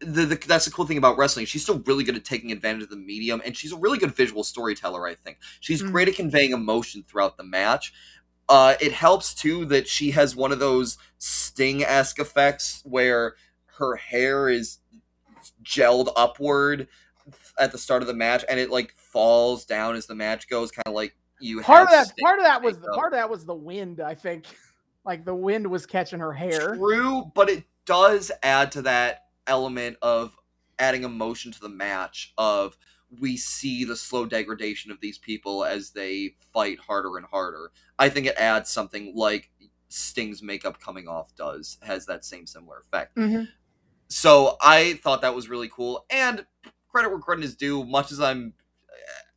The, 0.00 0.26
the, 0.26 0.34
that's 0.34 0.64
the 0.66 0.70
cool 0.72 0.84
thing 0.84 0.98
about 0.98 1.16
wrestling. 1.16 1.46
She's 1.46 1.62
still 1.62 1.78
really 1.86 2.02
good 2.04 2.16
at 2.16 2.24
taking 2.24 2.50
advantage 2.52 2.82
of 2.82 2.90
the 2.90 2.96
medium, 2.96 3.40
and 3.44 3.56
she's 3.56 3.72
a 3.72 3.76
really 3.76 3.96
good 3.96 4.14
visual 4.14 4.42
storyteller. 4.42 5.06
I 5.06 5.14
think 5.14 5.38
she's 5.60 5.80
Mhm. 5.82 5.92
great 5.92 6.08
at 6.08 6.16
conveying 6.16 6.50
emotion 6.50 7.04
throughout 7.08 7.36
the 7.38 7.44
match. 7.44 7.92
Uh, 8.48 8.74
it 8.80 8.92
helps 8.92 9.34
too 9.34 9.64
that 9.66 9.88
she 9.88 10.10
has 10.10 10.36
one 10.36 10.52
of 10.52 10.58
those 10.58 10.98
Sting 11.18 11.82
esque 11.82 12.18
effects 12.18 12.82
where 12.84 13.36
her 13.78 13.96
hair 13.96 14.48
is 14.48 14.78
gelled 15.62 16.12
upward 16.16 16.88
at 17.58 17.72
the 17.72 17.78
start 17.78 18.02
of 18.02 18.08
the 18.08 18.14
match, 18.14 18.44
and 18.48 18.60
it 18.60 18.70
like 18.70 18.94
falls 18.96 19.64
down 19.64 19.96
as 19.96 20.06
the 20.06 20.14
match 20.14 20.48
goes, 20.48 20.70
kind 20.70 20.86
of 20.86 20.94
like 20.94 21.16
you. 21.40 21.62
part 21.62 21.84
of 21.84 21.88
have 21.94 22.08
that. 22.08 22.16
Part 22.18 22.38
of 22.38 22.44
that 22.44 22.62
was 22.62 22.78
the 22.78 22.92
part 22.92 23.12
of 23.12 23.18
that 23.18 23.30
was 23.30 23.44
the 23.44 23.54
wind. 23.54 24.00
I 24.00 24.14
think, 24.14 24.46
like 25.04 25.24
the 25.24 25.34
wind 25.34 25.66
was 25.66 25.86
catching 25.86 26.20
her 26.20 26.32
hair. 26.32 26.76
True, 26.76 27.30
but 27.34 27.48
it 27.48 27.64
does 27.86 28.30
add 28.42 28.72
to 28.72 28.82
that 28.82 29.24
element 29.46 29.96
of 30.02 30.36
adding 30.78 31.04
emotion 31.04 31.52
to 31.52 31.60
the 31.60 31.68
match 31.68 32.32
of 32.36 32.76
we 33.20 33.36
see 33.36 33.84
the 33.84 33.96
slow 33.96 34.26
degradation 34.26 34.90
of 34.90 35.00
these 35.00 35.18
people 35.18 35.64
as 35.64 35.90
they 35.90 36.36
fight 36.52 36.78
harder 36.78 37.16
and 37.16 37.26
harder. 37.26 37.70
I 37.98 38.08
think 38.08 38.26
it 38.26 38.36
adds 38.36 38.70
something 38.70 39.12
like 39.14 39.50
Sting's 39.88 40.42
makeup 40.42 40.80
coming 40.80 41.08
off 41.08 41.34
does 41.36 41.78
has 41.82 42.06
that 42.06 42.24
same 42.24 42.46
similar 42.46 42.78
effect. 42.78 43.16
Mhm. 43.16 43.48
So 44.08 44.56
I 44.60 44.94
thought 44.94 45.22
that 45.22 45.34
was 45.34 45.48
really 45.48 45.68
cool 45.68 46.04
and 46.10 46.46
credit 46.88 47.10
where 47.10 47.18
credit 47.18 47.44
is 47.44 47.56
due 47.56 47.84
much 47.84 48.12
as 48.12 48.20
I'm 48.20 48.54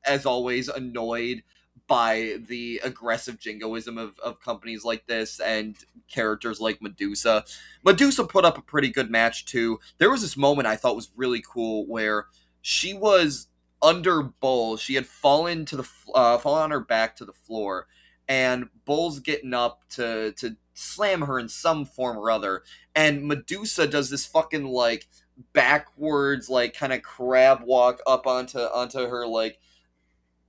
as 0.03 0.25
always 0.25 0.67
annoyed 0.69 1.43
by 1.88 2.38
the 2.47 2.82
aggressive 2.84 3.39
jingoism 3.39 3.97
of, 3.97 4.19
of 4.19 4.41
companies 4.41 4.84
like 4.84 5.05
this 5.07 5.39
and 5.39 5.78
characters 6.09 6.59
like 6.59 6.82
Medusa. 6.82 7.45
Medusa 7.84 8.25
put 8.25 8.45
up 8.45 8.57
a 8.57 8.61
pretty 8.61 8.89
good 8.89 9.09
match 9.09 9.45
too. 9.45 9.80
There 9.97 10.09
was 10.09 10.21
this 10.21 10.36
moment 10.36 10.67
I 10.67 10.75
thought 10.75 10.95
was 10.95 11.11
really 11.15 11.41
cool 11.41 11.88
where 11.88 12.28
she 12.61 12.93
was 12.93 13.47
under 13.82 14.23
Bull. 14.23 14.78
She 14.78 14.95
had 14.95 15.05
fallen 15.07 15.65
to 15.65 15.78
the 15.78 15.89
uh, 16.13 16.38
fallen 16.38 16.63
on 16.63 16.71
her 16.71 16.80
back 16.80 17.15
to 17.17 17.25
the 17.25 17.34
floor, 17.34 17.88
and 18.28 18.69
Bull's 18.86 19.19
getting 19.19 19.53
up 19.53 19.82
to 19.91 20.34
to 20.34 20.55
slam 20.73 21.21
her 21.21 21.39
in 21.39 21.49
some 21.49 21.86
form 21.86 22.17
or 22.17 22.30
other. 22.32 22.63
And 22.95 23.25
Medusa 23.28 23.88
does 23.88 24.09
this 24.09 24.25
fucking 24.25 24.65
like 24.65 25.07
backwards, 25.53 26.49
like 26.49 26.73
kind 26.75 26.93
of 26.93 27.01
crab 27.03 27.61
walk 27.63 27.99
up 28.07 28.28
onto 28.28 28.59
onto 28.59 29.07
her 29.07 29.28
like 29.28 29.59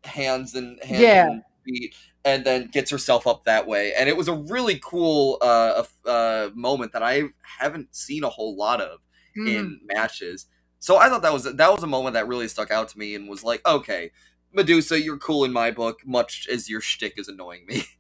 hands 0.05 0.55
and 0.55 0.83
hands 0.83 1.01
Yeah. 1.03 1.27
and 1.31 1.43
feet 1.65 1.95
and 2.25 2.45
then 2.45 2.69
gets 2.69 2.91
herself 2.91 3.27
up 3.27 3.45
that 3.45 3.67
way 3.67 3.93
and 3.99 4.09
it 4.09 4.17
was 4.17 4.29
a 4.29 4.33
really 4.35 4.81
cool 4.83 5.39
uh, 5.43 5.83
uh 6.07 6.51
moment 6.55 6.93
that 6.93 7.03
i 7.03 7.25
haven't 7.59 7.95
seen 7.95 8.25
a 8.25 8.29
whole 8.29 8.57
lot 8.57 8.81
of 8.81 9.01
Mhm. 9.37 9.49
in 9.49 9.81
matches 9.85 10.47
so 10.79 10.97
i 10.97 11.09
thought 11.09 11.23
that 11.23 11.33
was 11.33 11.45
that 11.45 11.73
was 11.73 11.83
a 11.83 11.87
moment 11.87 12.15
that 12.15 12.29
really 12.29 12.49
stuck 12.49 12.71
out 12.71 12.89
to 12.89 12.99
me 12.99 13.15
and 13.15 13.29
was 13.29 13.43
like 13.45 13.61
okay 13.67 14.11
medusa 14.53 15.01
you're 15.01 15.19
cool 15.19 15.45
in 15.45 15.53
my 15.53 15.71
book 15.71 16.01
much 16.07 16.49
as 16.51 16.69
your 16.71 16.81
shtick 16.81 17.15
is 17.19 17.29
annoying 17.29 17.65
me 17.67 17.83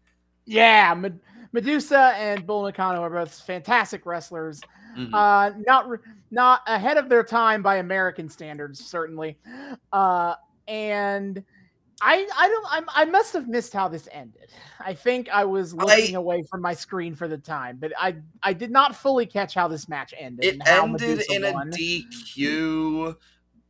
Yeah, 0.51 0.95
Med- 0.95 1.21
Medusa 1.53 2.15
and 2.17 2.47
Bull 2.47 2.63
Nakano 2.63 3.03
are 3.03 3.11
both 3.11 3.39
fantastic 3.43 4.07
wrestlers. 4.07 4.63
Mhm. 4.97 5.13
Uh, 5.13 5.53
not 5.67 5.87
re- 5.91 5.99
not 6.31 6.63
ahead 6.67 6.97
of 6.97 7.11
their 7.11 7.23
time 7.23 7.63
by 7.63 7.77
American 7.77 8.31
standards, 8.31 8.83
certainly. 8.83 9.37
Uh, 9.93 10.37
and 10.67 11.45
I 12.01 12.27
I 12.37 12.49
don't 12.49 12.67
I'm, 12.71 12.85
I 12.95 13.05
must 13.05 13.33
have 13.33 13.49
missed 13.49 13.73
how 13.73 13.89
this 13.89 14.09
ended. 14.13 14.51
I 14.81 14.95
think 14.95 15.29
I 15.31 15.45
was 15.45 15.75
looking 15.75 16.15
away 16.17 16.45
from 16.49 16.61
my 16.61 16.75
screen 16.75 17.15
for 17.15 17.29
the 17.29 17.39
time, 17.39 17.79
but 17.81 17.93
I 17.99 18.17
I 18.43 18.53
did 18.53 18.71
not 18.71 18.95
fully 18.95 19.27
catch 19.27 19.55
how 19.55 19.69
this 19.69 19.89
match 19.89 20.15
ended. 20.17 20.45
it 20.45 20.69
ended 20.69 21.01
Medusa 21.01 21.33
in 21.33 21.45
a 21.45 21.53
dq 21.53 23.17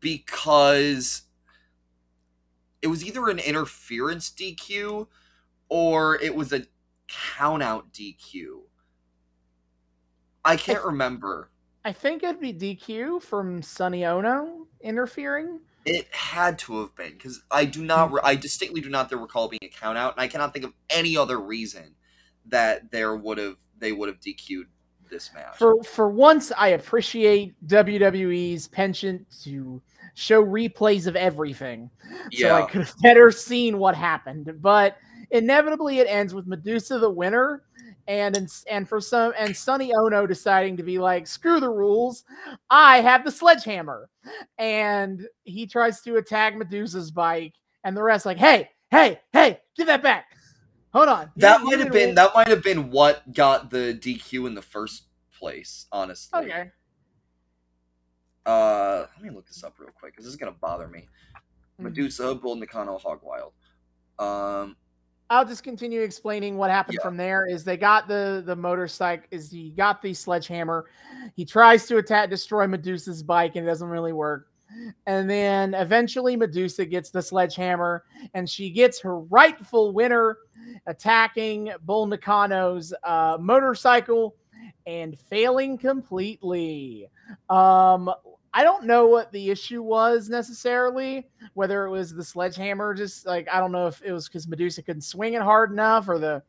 because 0.00 1.22
it 2.82 2.86
was 2.86 3.04
either 3.04 3.28
an 3.28 3.38
interference 3.38 4.30
dq 4.30 5.06
or 5.68 6.16
it 6.16 6.34
was 6.34 6.52
a 6.52 6.62
countout 7.08 7.84
dq 7.92 8.60
i 10.44 10.56
can't 10.56 10.84
remember 10.84 11.50
I 11.84 11.92
think 11.92 12.22
it'd 12.22 12.38
be 12.38 12.52
DQ 12.52 13.22
from 13.22 13.62
Sonny 13.62 14.04
Ono 14.04 14.66
interfering. 14.82 15.60
It 15.88 16.08
had 16.12 16.58
to 16.60 16.80
have 16.80 16.94
been 16.96 17.12
because 17.12 17.42
I 17.50 17.64
do 17.64 17.84
not. 17.84 18.08
Hmm. 18.08 18.14
Re- 18.16 18.20
I 18.24 18.34
distinctly 18.34 18.80
do 18.80 18.88
not 18.88 19.10
recall 19.12 19.48
being 19.48 19.60
a 19.62 19.68
count 19.68 19.98
out, 19.98 20.14
and 20.14 20.22
I 20.22 20.28
cannot 20.28 20.52
think 20.52 20.64
of 20.64 20.72
any 20.90 21.16
other 21.16 21.40
reason 21.40 21.94
that 22.46 22.90
there 22.90 23.16
would 23.16 23.38
have 23.38 23.56
they 23.78 23.92
would 23.92 24.08
have 24.08 24.20
DQ'd 24.20 24.66
this 25.10 25.32
match. 25.34 25.56
For 25.56 25.82
for 25.82 26.10
once, 26.10 26.52
I 26.56 26.68
appreciate 26.68 27.54
WWE's 27.66 28.68
penchant 28.68 29.26
to 29.44 29.80
show 30.14 30.44
replays 30.44 31.06
of 31.06 31.16
everything, 31.16 31.90
so 32.32 32.54
I 32.54 32.62
could 32.62 32.82
have 32.82 32.94
better 33.02 33.30
seen 33.30 33.78
what 33.78 33.94
happened. 33.94 34.52
But 34.60 34.96
inevitably, 35.30 35.98
it 35.98 36.06
ends 36.08 36.34
with 36.34 36.46
Medusa 36.46 36.98
the 36.98 37.10
winner, 37.10 37.62
and 38.08 38.36
and, 38.36 38.50
and 38.68 38.88
for 38.88 39.00
some 39.00 39.32
and 39.38 39.54
Sonny 39.56 39.92
Ono 39.94 40.26
deciding 40.26 40.76
to 40.78 40.82
be 40.82 40.98
like, 40.98 41.26
screw 41.28 41.60
the 41.60 41.68
rules, 41.70 42.24
I 42.70 43.00
have 43.02 43.24
the 43.24 43.30
sledgehammer, 43.30 44.08
and 44.58 45.28
he 45.44 45.66
tries 45.66 46.00
to 46.02 46.16
attack 46.16 46.56
Medusa's 46.56 47.10
bike, 47.12 47.54
and 47.84 47.96
the 47.96 48.02
rest 48.02 48.26
like, 48.26 48.38
hey, 48.38 48.70
hey, 48.90 49.20
hey, 49.32 49.60
give 49.76 49.86
that 49.86 50.02
back. 50.02 50.26
Hold 50.94 51.08
on. 51.08 51.30
that 51.36 51.60
might 51.62 51.78
have 51.78 51.92
been 51.92 52.06
win. 52.08 52.14
that 52.16 52.34
might 52.34 52.48
have 52.48 52.62
been 52.64 52.90
what 52.90 53.30
got 53.32 53.70
the 53.70 53.96
DQ 54.00 54.46
in 54.46 54.54
the 54.54 54.62
first 54.62 55.04
place. 55.38 55.86
Honestly, 55.92 56.40
Okay. 56.46 56.70
uh, 58.46 59.04
let 59.16 59.22
me 59.22 59.30
look 59.30 59.46
this 59.46 59.62
up 59.62 59.78
real 59.78 59.90
quick 59.94 60.12
because 60.14 60.24
this 60.24 60.32
is 60.32 60.38
gonna 60.38 60.50
bother 60.52 60.88
me. 60.88 61.06
Mhm. 61.78 61.84
Medusa, 61.84 62.34
Bull 62.34 62.56
Nakano, 62.56 62.96
Hog 62.98 63.20
Wild. 63.22 63.52
Um, 64.18 64.76
I'll 65.30 65.44
just 65.44 65.62
continue 65.62 66.00
explaining 66.00 66.56
what 66.56 66.70
happened 66.70 66.98
Yeah. 67.00 67.06
from 67.06 67.16
there. 67.16 67.46
Is 67.46 67.64
they 67.64 67.76
got 67.76 68.08
the 68.08 68.42
the 68.46 68.56
motorcycle? 68.56 69.26
Is 69.30 69.50
he 69.50 69.70
got 69.70 70.00
the 70.00 70.14
sledgehammer? 70.14 70.86
He 71.34 71.44
tries 71.44 71.86
to 71.86 71.98
attack, 71.98 72.30
destroy 72.30 72.66
Medusa's 72.66 73.22
bike, 73.22 73.56
and 73.56 73.66
it 73.66 73.68
doesn't 73.68 73.88
really 73.88 74.12
work. 74.14 74.48
And 75.06 75.28
then 75.28 75.74
eventually, 75.74 76.36
Medusa 76.36 76.84
gets 76.84 77.10
the 77.10 77.22
sledgehammer, 77.22 78.04
and 78.34 78.48
she 78.48 78.70
gets 78.70 79.00
her 79.00 79.20
rightful 79.20 79.92
winner, 79.92 80.38
attacking 80.86 81.72
Bull 81.82 82.06
Nakano's 82.06 82.92
uh, 83.04 83.38
motorcycle 83.40 84.36
and 84.86 85.18
failing 85.18 85.78
completely. 85.78 87.08
Um, 87.48 88.10
I 88.54 88.62
don't 88.62 88.84
know 88.84 89.06
what 89.06 89.30
the 89.32 89.50
issue 89.50 89.82
was 89.82 90.28
necessarily 90.28 91.26
whether 91.54 91.84
it 91.86 91.90
was 91.90 92.14
the 92.14 92.24
sledgehammer, 92.24 92.94
just 92.94 93.26
like 93.26 93.48
I 93.52 93.60
don't 93.60 93.72
know 93.72 93.86
if 93.86 94.02
it 94.02 94.12
was 94.12 94.28
because 94.28 94.48
Medusa 94.48 94.82
couldn't 94.82 95.02
swing 95.02 95.34
it 95.34 95.42
hard 95.42 95.70
enough, 95.72 96.08
or 96.08 96.18
the 96.18 96.42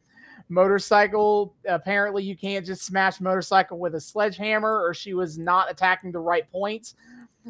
motorcycle. 0.47 1.55
Apparently, 1.67 2.23
you 2.23 2.35
can't 2.37 2.65
just 2.65 2.83
smash 2.83 3.19
motorcycle 3.19 3.77
with 3.79 3.95
a 3.95 4.01
sledgehammer, 4.01 4.81
or 4.81 4.93
she 4.93 5.13
was 5.13 5.37
not 5.37 5.69
attacking 5.69 6.11
the 6.11 6.19
right 6.19 6.49
points. 6.51 6.95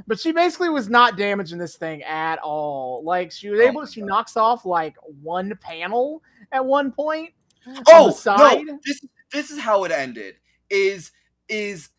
But 0.08 0.20
she 0.20 0.32
basically 0.32 0.70
was 0.70 0.88
not 0.90 1.18
damaging 1.18 1.58
this 1.58 1.76
thing 1.76 2.04
at 2.04 2.40
all. 2.40 3.04
Like 3.04 3.32
she 3.32 3.50
was 3.50 3.60
Oh 3.60 3.64
able, 3.64 3.82
my 3.82 3.88
she 3.88 4.02
God. 4.02 4.08
knocks 4.08 4.38
off 4.38 4.66
like 4.66 4.96
one 5.22 5.58
panel 5.62 6.22
at 6.52 6.64
one 6.66 6.92
point. 6.92 7.32
Mm. 7.68 7.78
on 7.78 7.84
the 7.84 7.84
Oh 7.88 8.12
side. 8.12 8.66
no! 8.66 8.80
This 8.86 9.02
this 9.32 9.52
is 9.52 9.60
how 9.60 9.84
it 9.84 9.92
ended. 9.92 10.36
Is 10.70 11.12
is 11.50 11.90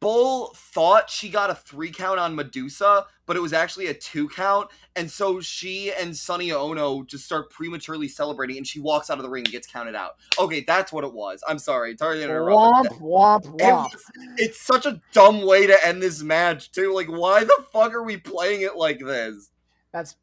Bull 0.00 0.52
thought 0.56 1.10
she 1.10 1.28
got 1.28 1.50
a 1.50 1.54
three 1.54 1.90
count 1.90 2.18
on 2.18 2.34
Medusa, 2.34 3.04
but 3.26 3.36
it 3.36 3.40
was 3.40 3.52
actually 3.52 3.88
a 3.88 3.94
two 3.94 4.28
count, 4.28 4.68
and 4.96 5.10
so 5.10 5.40
she 5.40 5.92
and 5.92 6.16
Sonny 6.16 6.52
Ono 6.52 7.02
just 7.02 7.24
start 7.24 7.50
prematurely 7.50 8.08
celebrating, 8.08 8.56
and 8.56 8.66
she 8.66 8.80
walks 8.80 9.10
out 9.10 9.18
of 9.18 9.22
the 9.22 9.28
ring 9.30 9.44
and 9.44 9.52
gets 9.52 9.66
counted 9.66 9.94
out. 9.94 10.16
Okay, 10.38 10.64
that's 10.66 10.90
what 10.92 11.04
it 11.04 11.12
was. 11.12 11.42
I'm 11.46 11.58
sorry, 11.58 11.96
sorry 11.98 12.18
to 12.20 12.26
Womp 12.26 12.84
interrupt. 12.84 13.00
womp 13.00 13.44
It 13.44 13.62
womp. 13.62 13.92
was- 13.92 14.04
It's 14.38 14.60
such 14.60 14.86
a 14.86 15.00
dumb 15.12 15.42
way 15.46 15.66
to 15.66 15.86
end 15.86 16.02
this 16.02 16.22
match 16.22 16.72
too. 16.72 16.94
Like, 16.94 17.08
why 17.08 17.44
the 17.44 17.64
fuck 17.72 17.92
are 17.92 18.02
we 18.02 18.16
playing 18.16 18.62
it 18.62 18.76
like 18.76 19.00
this? 19.00 19.50
That's 19.92 20.16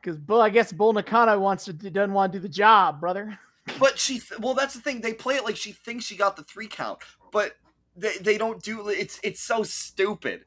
because 0.00 0.16
Bull. 0.16 0.40
I 0.40 0.48
guess 0.48 0.72
Bull 0.72 0.92
Nakano 0.94 1.38
wants 1.38 1.66
to 1.66 1.72
doesn't 1.72 2.12
want 2.14 2.32
to 2.32 2.38
do 2.38 2.42
the 2.42 2.48
job, 2.48 3.00
brother. 3.00 3.38
But 3.78 3.98
she, 3.98 4.14
th- 4.20 4.40
well, 4.40 4.54
that's 4.54 4.72
the 4.74 4.80
thing. 4.80 5.02
They 5.02 5.12
play 5.12 5.34
it 5.36 5.44
like 5.44 5.56
she 5.56 5.72
thinks 5.72 6.06
she 6.06 6.16
got 6.16 6.36
the 6.36 6.44
three 6.44 6.66
count, 6.68 7.00
but 7.32 7.52
they, 7.98 8.16
they 8.20 8.38
don't 8.38 8.62
do. 8.62 8.88
It's 8.88 9.20
it's 9.22 9.40
so 9.40 9.62
stupid. 9.62 10.44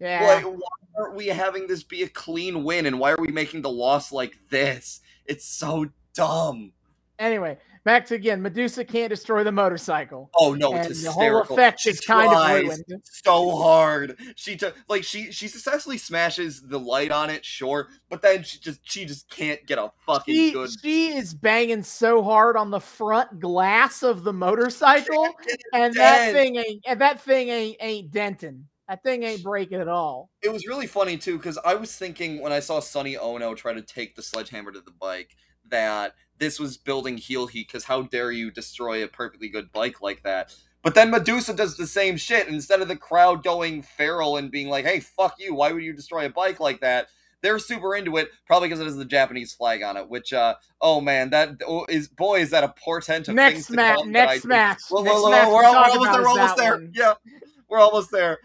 Yeah. 0.00 0.24
Like, 0.26 0.44
why 0.44 0.68
aren't 0.98 1.16
we 1.16 1.26
having 1.28 1.66
this 1.66 1.82
be 1.82 2.02
a 2.02 2.08
clean 2.08 2.64
win, 2.64 2.86
and 2.86 2.98
why 2.98 3.12
are 3.12 3.20
we 3.20 3.28
making 3.28 3.62
the 3.62 3.70
loss 3.70 4.12
like 4.12 4.36
this? 4.50 5.00
It's 5.26 5.44
so 5.44 5.86
dumb. 6.14 6.72
Anyway, 7.18 7.58
back 7.88 8.04
to 8.04 8.14
again. 8.14 8.42
Medusa 8.42 8.84
can't 8.84 9.08
destroy 9.08 9.42
the 9.42 9.50
motorcycle, 9.50 10.30
Oh 10.34 10.52
no, 10.52 10.74
and 10.74 10.90
it's 10.90 11.02
the 11.02 11.10
whole 11.10 11.22
hysterical. 11.22 11.54
effect 11.56 11.80
She 11.80 11.88
is 11.90 12.00
kind 12.00 12.30
of 12.30 12.62
ruined. 12.62 12.84
So 13.04 13.56
hard. 13.56 14.18
She 14.36 14.56
took 14.56 14.76
like 14.88 15.04
she 15.04 15.32
she 15.32 15.48
successfully 15.48 15.96
smashes 15.96 16.60
the 16.60 16.78
light 16.78 17.10
on 17.10 17.30
it, 17.30 17.46
sure, 17.46 17.88
but 18.10 18.20
then 18.20 18.42
she 18.42 18.58
just 18.58 18.80
she 18.82 19.06
just 19.06 19.30
can't 19.30 19.64
get 19.66 19.78
a 19.78 19.90
fucking 20.04 20.34
She, 20.34 20.52
good. 20.52 20.68
she 20.82 21.16
is 21.16 21.32
banging 21.32 21.82
so 21.82 22.22
hard 22.22 22.58
on 22.58 22.70
the 22.70 22.80
front 22.80 23.40
glass 23.40 24.02
of 24.02 24.22
the 24.22 24.34
motorcycle, 24.34 25.26
and 25.72 25.94
that 25.94 26.34
thing 26.34 26.56
ain't 26.56 26.84
and 26.86 27.00
that 27.00 27.22
thing 27.22 27.48
ain't 27.48 27.76
ain't 27.80 28.10
denting. 28.10 28.66
That 28.86 29.02
thing 29.02 29.22
ain't 29.22 29.42
breaking 29.42 29.80
at 29.80 29.88
all. 29.88 30.28
It 30.42 30.52
was 30.52 30.66
really 30.66 30.86
funny 30.86 31.16
too 31.16 31.38
because 31.38 31.58
I 31.64 31.74
was 31.74 31.96
thinking 31.96 32.42
when 32.42 32.52
I 32.52 32.60
saw 32.60 32.80
Sonny 32.80 33.16
Ono 33.16 33.54
try 33.54 33.72
to 33.72 33.82
take 33.82 34.14
the 34.14 34.22
sledgehammer 34.22 34.72
to 34.72 34.80
the 34.82 34.90
bike 34.90 35.34
that 35.70 36.14
this 36.38 36.58
was 36.60 36.76
building 36.76 37.16
heel 37.16 37.46
heat 37.46 37.66
because 37.68 37.84
how 37.84 38.02
dare 38.02 38.30
you 38.32 38.50
destroy 38.50 39.02
a 39.04 39.08
perfectly 39.08 39.48
good 39.48 39.70
bike 39.72 40.00
like 40.02 40.22
that. 40.22 40.54
But 40.82 40.94
then 40.94 41.10
Medusa 41.10 41.54
does 41.54 41.76
the 41.76 41.86
same 41.86 42.16
shit. 42.16 42.46
Instead 42.48 42.80
of 42.80 42.88
the 42.88 42.96
crowd 42.96 43.42
going 43.42 43.82
feral 43.82 44.36
and 44.36 44.50
being 44.50 44.68
like, 44.68 44.84
"Hey, 44.84 45.00
fuck 45.00 45.34
you! 45.38 45.54
Why 45.54 45.72
would 45.72 45.82
you 45.82 45.92
destroy 45.92 46.26
a 46.26 46.30
bike 46.30 46.60
like 46.60 46.80
that?" 46.80 47.08
They're 47.40 47.58
super 47.60 47.94
into 47.94 48.16
it, 48.16 48.30
probably 48.46 48.68
because 48.68 48.80
it 48.80 48.84
has 48.84 48.96
the 48.96 49.04
Japanese 49.04 49.52
flag 49.52 49.82
on 49.82 49.96
it. 49.96 50.08
Which, 50.08 50.32
uh, 50.32 50.54
oh 50.80 51.00
man, 51.00 51.30
that 51.30 51.50
oh, 51.66 51.86
boy 52.16 52.40
is 52.40 52.50
that 52.50 52.64
a 52.64 52.68
portent 52.80 53.28
of 53.28 53.34
things 53.36 53.36
Next 53.36 53.66
to 53.66 53.72
match, 53.74 53.96
come 53.98 54.08
I 54.08 54.10
next 54.10 54.44
match, 54.44 54.78
Well, 54.90 55.02
next 55.04 55.14
well, 55.14 55.30
match 55.30 55.48
we're, 55.48 55.62
al- 55.64 55.74
we're 55.90 55.98
almost 55.98 56.12
there. 56.12 56.20
is 56.20 56.24
We're 56.24 56.28
almost 56.30 56.56
there. 56.56 56.72
one. 56.72 56.92
Yeah, 56.94 57.14
we're 57.68 57.78
almost 57.78 58.10
there. 58.12 58.38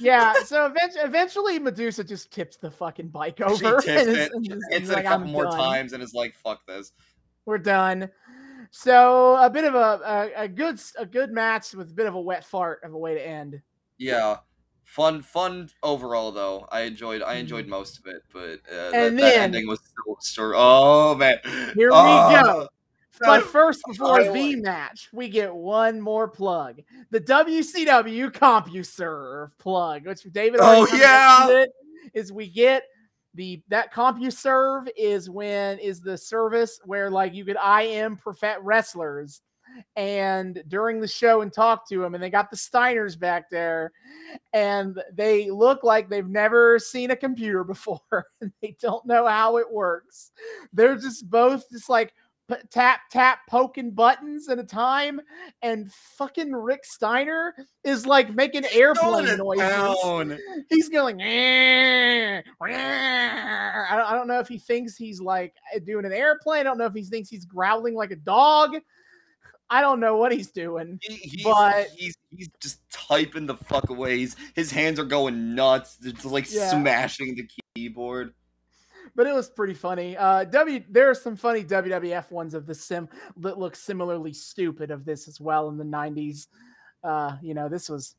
Yeah. 0.00 0.34
So 0.46 0.64
eventually, 0.66 1.04
eventually, 1.04 1.58
Medusa 1.58 2.02
just 2.04 2.30
tips 2.32 2.56
the 2.56 2.70
fucking 2.70 3.08
bike 3.08 3.40
over. 3.42 3.80
She 3.82 3.86
tips 3.86 4.06
and 4.06 4.08
is- 4.08 4.16
it, 4.16 4.32
and 4.34 4.52
is- 4.82 4.90
it 4.90 4.94
like, 4.94 5.04
a 5.04 5.08
couple 5.08 5.26
"I'm 5.26 5.32
more 5.32 5.44
done." 5.44 5.56
times, 5.58 5.92
and 5.92 6.02
is 6.02 6.14
like, 6.14 6.34
"Fuck 6.42 6.66
this." 6.66 6.92
We're 7.46 7.58
done. 7.58 8.10
So 8.70 9.36
a 9.36 9.50
bit 9.50 9.64
of 9.64 9.74
a, 9.74 10.32
a 10.36 10.42
a 10.44 10.48
good 10.48 10.78
a 10.98 11.04
good 11.06 11.32
match 11.32 11.74
with 11.74 11.90
a 11.90 11.94
bit 11.94 12.06
of 12.06 12.14
a 12.14 12.20
wet 12.20 12.44
fart 12.44 12.80
of 12.84 12.92
a 12.92 12.98
way 12.98 13.14
to 13.14 13.26
end. 13.26 13.60
Yeah, 13.98 14.36
fun, 14.84 15.22
fun 15.22 15.68
overall 15.82 16.30
though. 16.32 16.66
I 16.70 16.82
enjoyed, 16.82 17.22
I 17.22 17.34
enjoyed 17.34 17.66
most 17.66 17.98
of 17.98 18.06
it, 18.06 18.22
but 18.32 18.60
uh, 18.72 18.90
that, 18.90 18.94
And 18.94 19.18
that 19.18 19.22
then- 19.22 19.40
ending 19.42 19.66
was 19.66 19.80
so 19.80 20.16
sure. 20.22 20.54
Oh 20.56 21.14
man, 21.16 21.38
Here 21.74 21.90
we 21.90 21.96
Oh, 21.96 22.42
go. 22.44 22.68
But 23.22 23.42
first, 23.44 23.82
before 23.86 24.22
the 24.32 24.56
match, 24.56 25.10
we 25.12 25.28
get 25.28 25.54
one 25.54 26.00
more 26.00 26.26
plug: 26.28 26.80
the 27.10 27.20
WCW 27.20 28.30
CompuServe 28.30 29.50
plug, 29.58 30.06
which 30.06 30.22
David. 30.32 30.60
Oh, 30.62 30.86
yeah! 30.94 31.48
it, 31.50 31.70
is 32.14 32.32
we 32.32 32.48
get 32.48 32.84
the 33.34 33.62
that 33.68 33.92
CompuServe 33.92 34.88
is 34.96 35.30
when 35.30 35.78
is 35.78 36.00
the 36.00 36.18
service 36.18 36.80
where 36.84 37.10
like 37.10 37.34
you 37.34 37.44
could 37.44 37.56
IM 37.56 38.16
prof- 38.16 38.58
wrestlers 38.60 39.42
and 39.96 40.62
during 40.68 41.00
the 41.00 41.08
show 41.08 41.42
and 41.42 41.52
talk 41.52 41.88
to 41.88 42.00
them, 42.00 42.14
and 42.14 42.22
they 42.22 42.30
got 42.30 42.50
the 42.50 42.56
Steiners 42.56 43.18
back 43.18 43.48
there, 43.50 43.92
and 44.52 45.00
they 45.12 45.50
look 45.50 45.84
like 45.84 46.08
they've 46.08 46.26
never 46.26 46.78
seen 46.78 47.10
a 47.10 47.16
computer 47.16 47.64
before, 47.64 48.26
and 48.40 48.52
they 48.60 48.76
don't 48.80 49.06
know 49.06 49.26
how 49.26 49.58
it 49.58 49.70
works. 49.70 50.32
They're 50.72 50.96
just 50.96 51.30
both 51.30 51.70
just 51.70 51.88
like 51.88 52.12
tap 52.70 53.00
tap 53.10 53.40
poking 53.48 53.90
buttons 53.92 54.48
at 54.48 54.58
a 54.58 54.64
time, 54.64 55.20
and 55.62 55.92
fucking 55.92 56.52
Rick 56.52 56.84
Steiner 56.84 57.54
is 57.84 58.06
like 58.06 58.34
making 58.34 58.62
Going 58.62 58.74
airplane 58.74 59.36
noises. 59.38 59.68
town. 60.02 60.38
He's 60.68 60.88
going. 60.88 61.20
"Eh, 61.20 62.40
eh." 62.40 62.42
I 63.90 63.96
don't, 63.96 64.06
I 64.06 64.14
don't 64.14 64.26
know 64.28 64.38
if 64.40 64.48
he 64.48 64.58
thinks 64.58 64.96
he's 64.96 65.20
like 65.20 65.54
doing 65.84 66.04
an 66.04 66.12
airplane. 66.12 66.60
I 66.60 66.62
don't 66.64 66.78
know 66.78 66.86
if 66.86 66.94
he 66.94 67.02
thinks 67.04 67.28
he's 67.28 67.44
growling 67.44 67.94
like 67.94 68.10
a 68.10 68.16
dog. 68.16 68.76
I 69.72 69.80
don't 69.80 70.00
know 70.00 70.16
what 70.16 70.32
he's 70.32 70.50
doing. 70.50 70.98
He, 71.00 71.14
he's, 71.14 71.44
But- 71.44 71.86
he's 71.96 72.16
he's 72.36 72.48
just 72.60 72.80
typing 72.90 73.46
the 73.46 73.56
fuck 73.56 73.88
away. 73.90 74.18
He's, 74.18 74.36
his 74.54 74.70
hands 74.70 74.98
are 74.98 75.04
going 75.04 75.54
nuts. 75.54 75.98
It's 76.02 76.24
like 76.24 76.52
Yeah. 76.52 76.70
smashing 76.70 77.36
the 77.36 77.48
keyboard. 77.76 78.34
But 79.14 79.26
it 79.26 79.34
was 79.34 79.48
pretty 79.50 79.74
funny. 79.74 80.16
Uh, 80.16 80.44
W 80.44 80.82
there 80.88 81.10
are 81.10 81.14
some 81.14 81.36
funny 81.36 81.64
WWF 81.64 82.30
ones 82.30 82.54
of 82.54 82.66
the 82.66 82.74
sim 82.74 83.08
that 83.38 83.58
look 83.58 83.76
similarly 83.76 84.32
stupid 84.32 84.90
of 84.90 85.04
this 85.04 85.28
as 85.28 85.40
well 85.40 85.68
in 85.68 85.76
the 85.76 85.84
'90s. 85.84 86.46
Uh, 87.02 87.36
you 87.42 87.54
know, 87.54 87.68
this 87.68 87.88
was 87.88 88.14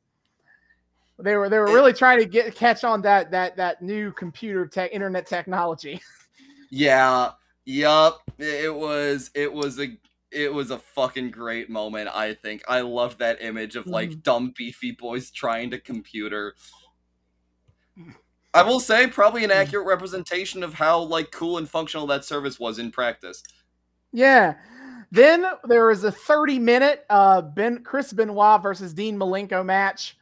they 1.20 1.36
were 1.36 1.50
they 1.50 1.60
were 1.60 1.66
really 1.66 1.94
trying 1.94 2.20
to 2.20 2.26
get 2.26 2.56
catch 2.56 2.84
on 2.84 3.02
that 3.04 3.30
that 3.32 3.56
that 3.58 3.82
new 3.82 4.12
computer 4.12 4.66
tech 4.66 4.92
internet 4.92 5.26
technology. 5.28 6.02
Yeah. 6.74 7.32
Yup. 7.66 8.22
It 8.40 8.74
was 8.74 9.30
it 9.36 9.52
was 9.52 9.78
a 9.78 9.98
it 10.32 10.54
was 10.54 10.72
a 10.72 10.78
fucking 10.78 11.32
great 11.32 11.70
moment, 11.70 12.08
I 12.14 12.34
think. 12.34 12.64
I 12.66 12.80
love 12.80 13.18
that 13.18 13.42
image 13.42 13.76
of 13.76 13.88
like 13.88 14.12
Mhm. 14.12 14.24
dumb 14.24 14.54
beefy 14.58 14.92
boys 14.94 15.32
trying 15.32 15.70
to 15.72 15.80
computer. 15.80 16.56
I 18.54 18.64
will 18.64 18.80
say 18.80 19.08
probably 19.08 19.44
an 19.44 19.52
accurate 19.52 19.88
representation 19.88 20.62
of 20.64 20.74
how 20.74 21.00
like 21.00 21.32
cool 21.32 21.58
and 21.58 21.70
functional 21.70 22.08
that 22.08 22.26
service 22.26 22.60
was 22.60 22.80
in 22.80 22.92
practice. 22.92 23.44
Yeah. 24.12 24.56
Then 25.12 25.46
there 25.66 25.88
was 25.88 26.04
a 26.04 26.12
30 26.12 26.60
minute 26.60 27.06
uh, 27.10 27.42
Ben 27.42 27.84
Chris 27.84 28.14
Benoit 28.14 28.62
versus 28.62 28.94
Dean 28.94 29.18
Malenko 29.18 29.66
match. 29.66 30.18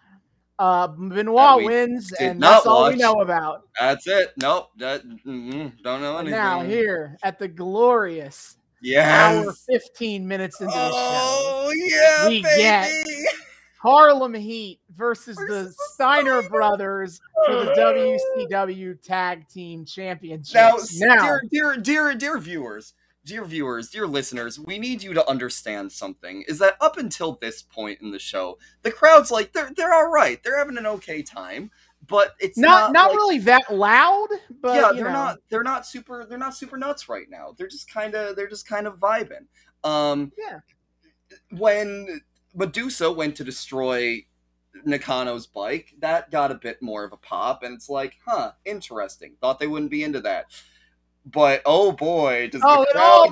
Uh, 0.57 0.87
Benoit 0.87 1.63
wins, 1.63 2.11
and 2.19 2.43
that's 2.43 2.65
all 2.65 2.89
we 2.89 2.95
know 2.97 3.21
about. 3.21 3.63
That's 3.79 4.05
it. 4.07 4.33
Nope. 4.35 4.69
That, 4.77 5.07
mm, 5.07 5.71
don't 5.83 6.01
know 6.01 6.17
anything. 6.17 6.37
Now 6.37 6.61
here 6.63 7.17
at 7.23 7.39
the 7.39 7.47
glorious 7.47 8.57
yes. 8.81 9.45
hour 9.45 9.53
15 9.69 10.27
minutes 10.27 10.59
into 10.59 10.73
the 10.73 10.89
show, 10.89 10.95
Oh 10.95 11.71
yeah, 11.73 12.27
We 12.27 12.41
baby. 12.41 12.57
get- 12.57 13.05
Harlem 13.81 14.33
Heat 14.33 14.79
versus 14.95 15.35
the 15.37 15.73
Steiner 15.93 16.41
brothers 16.49 17.21
for 17.45 17.55
the 17.65 17.71
WCW 18.51 19.01
Tag 19.01 19.47
Team 19.47 19.85
Championship. 19.85 20.53
Now, 20.55 20.75
Now, 20.99 21.21
dear, 21.21 21.41
dear, 21.51 21.77
dear, 21.77 22.15
dear 22.15 22.37
viewers, 22.39 22.93
dear 23.25 23.45
viewers, 23.45 23.89
dear 23.89 24.05
listeners, 24.07 24.59
we 24.59 24.79
need 24.79 25.01
you 25.01 25.13
to 25.13 25.27
understand 25.29 25.91
something. 25.91 26.43
Is 26.47 26.59
that 26.59 26.75
up 26.81 26.97
until 26.97 27.37
this 27.41 27.61
point 27.61 28.01
in 28.01 28.11
the 28.11 28.19
show, 28.19 28.57
the 28.81 28.91
crowd's 28.91 29.31
like 29.31 29.53
they're 29.53 29.71
they're 29.75 29.93
all 29.93 30.09
right, 30.09 30.41
they're 30.43 30.57
having 30.57 30.77
an 30.77 30.85
okay 30.85 31.21
time, 31.21 31.71
but 32.07 32.35
it's 32.39 32.57
not 32.57 32.91
not 32.91 32.93
not 32.93 33.07
like- 33.09 33.15
really 33.17 33.39
that 33.39 33.73
loud, 33.73 34.27
but 34.61 34.75
yeah, 34.75 34.91
they're 34.93 35.05
know. 35.05 35.11
not 35.11 35.37
they're 35.49 35.63
not 35.63 35.85
super 35.85 36.25
they're 36.27 36.37
not 36.37 36.55
super 36.55 36.77
nuts 36.77 37.07
right 37.07 37.27
now. 37.29 37.53
They're 37.57 37.67
just 37.67 37.89
kind 37.93 38.13
of 38.15 38.35
they're 38.35 38.49
just 38.49 38.67
kind 38.67 38.87
of 38.87 38.95
vibing. 38.99 39.45
Um, 39.85 40.31
Yeah. 40.37 40.59
When 41.51 42.21
Medusa 42.53 43.11
went 43.11 43.35
to 43.37 43.43
destroy 43.43 44.25
Nakano's 44.85 45.47
bike, 45.47 45.93
that 45.99 46.31
got 46.31 46.51
a 46.51 46.55
bit 46.55 46.81
more 46.81 47.03
of 47.03 47.11
a 47.13 47.17
pop, 47.17 47.63
and 47.63 47.73
it's 47.73 47.89
like, 47.89 48.17
huh, 48.25 48.51
interesting. 48.65 49.35
Thought 49.41 49.59
they 49.59 49.67
wouldn't 49.67 49.91
be 49.91 50.03
into 50.03 50.21
that. 50.21 50.45
But 51.25 51.61
oh 51.65 51.91
boy, 51.91 52.49
does 52.51 52.61
Oh, 52.63 52.83
the 52.83 52.89
it 52.91 52.97
all 52.97 53.27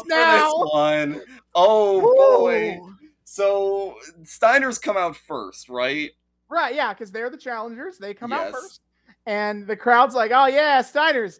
sense 0.00 0.08
now. 0.08 0.44
this 0.44 0.52
one. 0.72 1.22
Oh 1.54 2.00
boy. 2.00 2.78
So 3.24 3.96
Steiner's 4.24 4.78
come 4.78 4.96
out 4.96 5.16
first, 5.16 5.68
right? 5.68 6.10
Right, 6.48 6.74
yeah, 6.74 6.92
because 6.92 7.12
they're 7.12 7.30
the 7.30 7.36
challengers. 7.36 7.96
They 7.98 8.12
come 8.12 8.32
out 8.32 8.50
first. 8.52 8.80
And 9.26 9.66
the 9.66 9.76
crowd's 9.76 10.14
like, 10.16 10.32
oh, 10.34 10.46
yeah, 10.46 10.82
Steiners. 10.82 11.38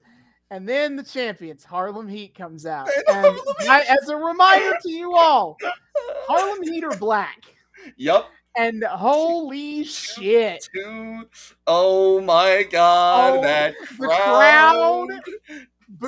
And 0.52 0.68
then 0.68 0.96
the 0.96 1.02
champions, 1.04 1.64
Harlem 1.64 2.08
Heat, 2.08 2.34
comes 2.34 2.66
out. 2.66 2.88
And 3.08 3.38
I, 3.68 3.82
as 3.82 4.08
a 4.08 4.16
reminder 4.16 4.76
to 4.82 4.90
you 4.90 5.14
all, 5.14 5.56
Harlem 6.26 6.62
Heat 6.62 6.82
are 6.84 6.96
black. 6.96 7.44
Yep. 7.96 8.26
And 8.56 8.82
holy 8.82 9.84
shit. 9.84 10.68
Oh 11.66 12.20
my 12.20 12.64
god, 12.70 13.38
Oh, 13.38 13.42
that 13.42 13.74
the 13.98 14.06
crowd, 14.06 15.08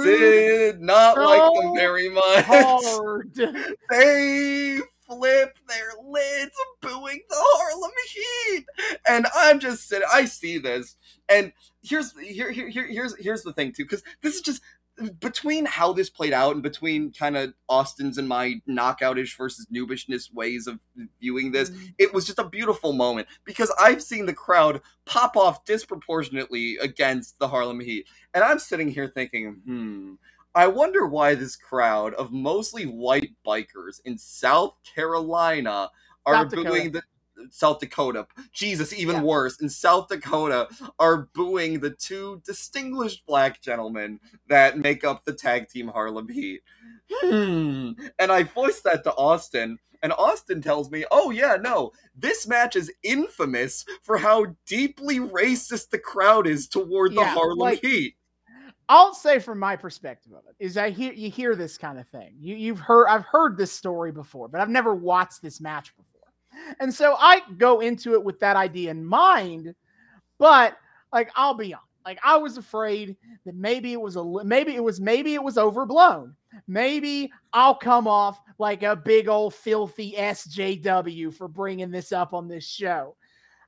did 0.03 0.81
not 0.81 1.19
like 1.19 1.41
them 1.41 1.63
so 1.63 1.75
very 1.75 2.09
much. 2.09 2.45
hard. 2.45 3.33
They 3.91 4.81
flip 5.15 5.59
their 5.69 5.93
lids 6.05 6.57
booing 6.81 7.21
the 7.29 7.37
Harlem 7.39 7.91
Heat. 8.15 8.67
And 9.09 9.27
I'm 9.35 9.61
just 9.61 9.89
sitting 9.89 10.09
I 10.13 10.25
see 10.25 10.59
this. 10.59 10.97
And 11.29 11.53
here's 11.83 12.13
here, 12.19 12.51
here, 12.51 12.69
here 12.69 12.87
here's 12.87 13.17
here's 13.19 13.43
the 13.43 13.53
thing 13.53 13.73
too, 13.73 13.85
because 13.85 14.03
this 14.23 14.35
is 14.35 14.41
just 14.41 14.63
between 15.21 15.65
how 15.65 15.93
this 15.93 16.11
played 16.11 16.33
out 16.33 16.53
and 16.53 16.63
between 16.63 17.13
kind 17.13 17.37
of 17.37 17.55
Austin's 17.69 18.19
and 18.19 18.29
my 18.29 18.61
knockoutish 18.69 19.37
versus 19.37 19.67
noobishness 19.75 20.33
ways 20.33 20.67
of 20.67 20.79
viewing 21.21 21.51
this, 21.51 21.73
it 21.99 22.13
was 22.13 22.27
just 22.27 22.39
a 22.39 22.49
beautiful 22.49 22.93
moment 22.93 23.27
because 23.45 23.73
I've 23.81 24.03
seen 24.03 24.27
the 24.27 24.35
crowd 24.35 24.83
pop 25.07 25.37
off 25.37 25.65
disproportionately 25.65 26.77
against 26.77 27.39
the 27.39 27.49
Harlem 27.49 27.81
Heat. 27.81 28.07
And 28.35 28.45
I'm 28.45 28.59
sitting 28.59 28.89
here 28.89 29.09
thinking, 29.09 29.63
hmm, 29.65 30.15
I 30.55 30.67
wonder 30.67 31.07
why 31.07 31.35
this 31.35 31.57
crowd 31.57 32.15
of 32.15 32.33
mostly 32.33 32.85
white 32.85 33.33
bikers 33.47 34.01
in 34.05 34.19
South 34.19 34.77
Carolina 34.95 35.91
are 36.27 36.35
South 36.35 36.51
booing 36.53 36.93
the 36.93 37.03
South 37.51 37.81
Dakota. 37.81 38.27
Jesus, 38.53 38.93
even 38.93 39.17
Yeah. 39.17 39.23
worse. 39.23 39.61
In 39.61 39.69
South 39.69 40.09
Dakota 40.09 40.69
are 40.99 41.29
booing 41.35 41.81
the 41.81 41.91
two 41.91 42.41
distinguished 42.45 43.25
black 43.27 43.61
gentlemen 43.61 44.21
that 44.49 44.79
make 44.79 45.05
up 45.05 45.25
the 45.25 45.33
tag 45.33 45.69
team 45.69 45.89
Harlem 45.89 46.29
Heat. 46.29 46.63
Hmm. 47.11 47.93
And 48.19 48.31
I 48.31 48.43
voiced 48.45 48.85
that 48.85 49.03
to 49.05 49.15
Austin, 49.15 49.79
and 50.03 50.13
Austin 50.13 50.61
tells 50.63 50.91
me, 50.91 51.05
"Oh 51.11 51.31
yeah, 51.31 51.57
no, 51.61 51.93
this 52.15 52.47
match 52.47 52.77
is 52.77 52.93
infamous 53.03 53.85
for 54.03 54.19
how 54.19 54.55
deeply 54.67 55.19
racist 55.19 55.91
the 55.91 55.99
crowd 55.99 56.47
is 56.47 56.69
toward 56.69 57.13
the 57.13 57.23
Yeah, 57.23 57.35
Harlem 57.35 57.59
like- 57.59 57.81
Heat." 57.81 58.17
I'll 58.93 59.15
say 59.15 59.39
from 59.39 59.59
my 59.59 59.75
perspective 59.75 60.33
of 60.33 60.43
it 60.47 60.55
is 60.63 60.77
I 60.77 60.91
hear 60.91 61.15
you 61.15 61.31
hear 61.31 61.57
this 61.57 61.79
kind 61.79 61.99
of 61.99 62.07
thing. 62.09 62.35
You 62.39 62.57
you've 62.57 62.79
heard 62.79 63.07
I've 63.07 63.25
heard 63.25 63.57
this 63.57 63.73
story 63.73 64.13
before, 64.13 64.49
but 64.49 64.61
I've 64.61 64.69
never 64.69 64.95
watched 64.95 65.41
this 65.41 65.63
match 65.63 65.97
before. 65.97 66.29
And 66.79 66.93
so 66.93 67.17
I 67.19 67.41
go 67.57 67.81
into 67.81 68.13
it 68.13 68.23
with 68.23 68.39
that 68.41 68.55
idea 68.55 68.91
in 68.91 69.03
mind, 69.03 69.75
but 70.37 70.77
like 71.11 71.31
I'll 71.37 71.55
be 71.55 71.73
honest, 71.73 71.89
like 72.05 72.19
I 72.23 72.37
was 72.37 72.59
afraid 72.59 73.17
that 73.47 73.55
maybe 73.55 73.95
it 73.95 74.01
was 74.01 74.17
a 74.17 74.45
maybe 74.45 74.75
it 74.77 74.85
was 74.85 75.01
maybe 75.01 75.33
it 75.33 75.43
was 75.43 75.57
overblown. 75.57 76.37
Maybe 76.69 77.33
I'll 77.55 77.75
come 77.75 78.07
off 78.07 78.43
like 78.59 78.83
a 78.83 78.95
big 78.95 79.27
old 79.27 79.55
filthy 79.55 80.13
SJW 80.19 81.33
for 81.33 81.49
bringing 81.49 81.91
this 81.91 82.13
up 82.13 82.35
on 82.35 82.47
this 82.47 82.69
show. 82.69 83.17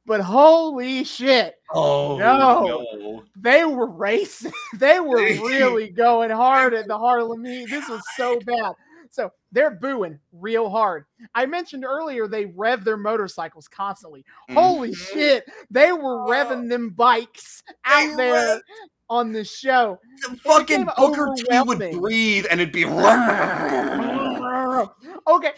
But 0.07 0.21
holy 0.21 1.03
shit, 1.05 1.55
Oh 1.73 2.19
No. 2.19 2.67
no. 2.95 3.25
they 3.37 3.65
were 3.65 3.87
racing. 3.91 4.53
They 4.79 5.01
were 5.01 5.17
really 5.23 5.89
going 5.91 6.31
hard 6.31 6.75
at 6.75 6.87
the 6.89 6.99
Harlem 6.99 7.45
Heat. 7.45 7.67
This 7.71 7.89
was 7.89 8.03
so 8.17 8.39
bad. 8.41 8.73
So 9.11 9.31
they're 9.53 9.71
booing 9.71 10.19
real 10.33 10.69
hard. 10.69 11.05
I 11.37 11.47
mentioned 11.47 11.85
earlier 11.85 12.27
they 12.27 12.47
rev 12.47 12.85
their 12.85 12.97
motorcycles 12.97 13.69
constantly. 13.69 14.25
Holy 14.53 14.91
Mhm. 14.91 15.13
shit, 15.13 15.45
they 15.71 15.93
were 15.93 16.25
Oh. 16.25 16.29
revving 16.29 16.69
them 16.69 16.91
bikes 16.91 17.63
out 17.85 18.09
They 18.11 18.17
there 18.17 18.55
rev- 18.57 18.63
on 19.09 19.33
the 19.33 19.45
show. 19.45 19.99
The 20.29 20.37
fucking 20.39 20.89
Booker 20.99 21.33
T 21.37 21.45
would 21.65 21.79
breathe 22.01 22.47
and 22.51 22.61
it'd 22.61 22.73
be. 22.73 22.85
okay, 25.27 25.53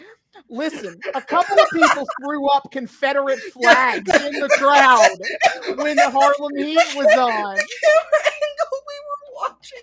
listen. 0.49 0.99
A 1.15 1.21
couple 1.21 1.57
of 1.59 1.67
people 1.73 2.07
threw 2.21 2.47
up 2.49 2.71
Confederate 2.71 3.39
flags 3.39 4.13
in 4.25 4.33
the 4.33 4.49
crowd 4.57 5.77
when 5.77 5.95
the 5.95 6.09
Harlem 6.09 6.55
Heat 6.57 6.95
was 6.95 7.07
on. 7.17 7.55
camera 7.55 8.21
angle 8.25 8.77
we 8.87 8.97
were 9.05 9.49
watching, 9.49 9.81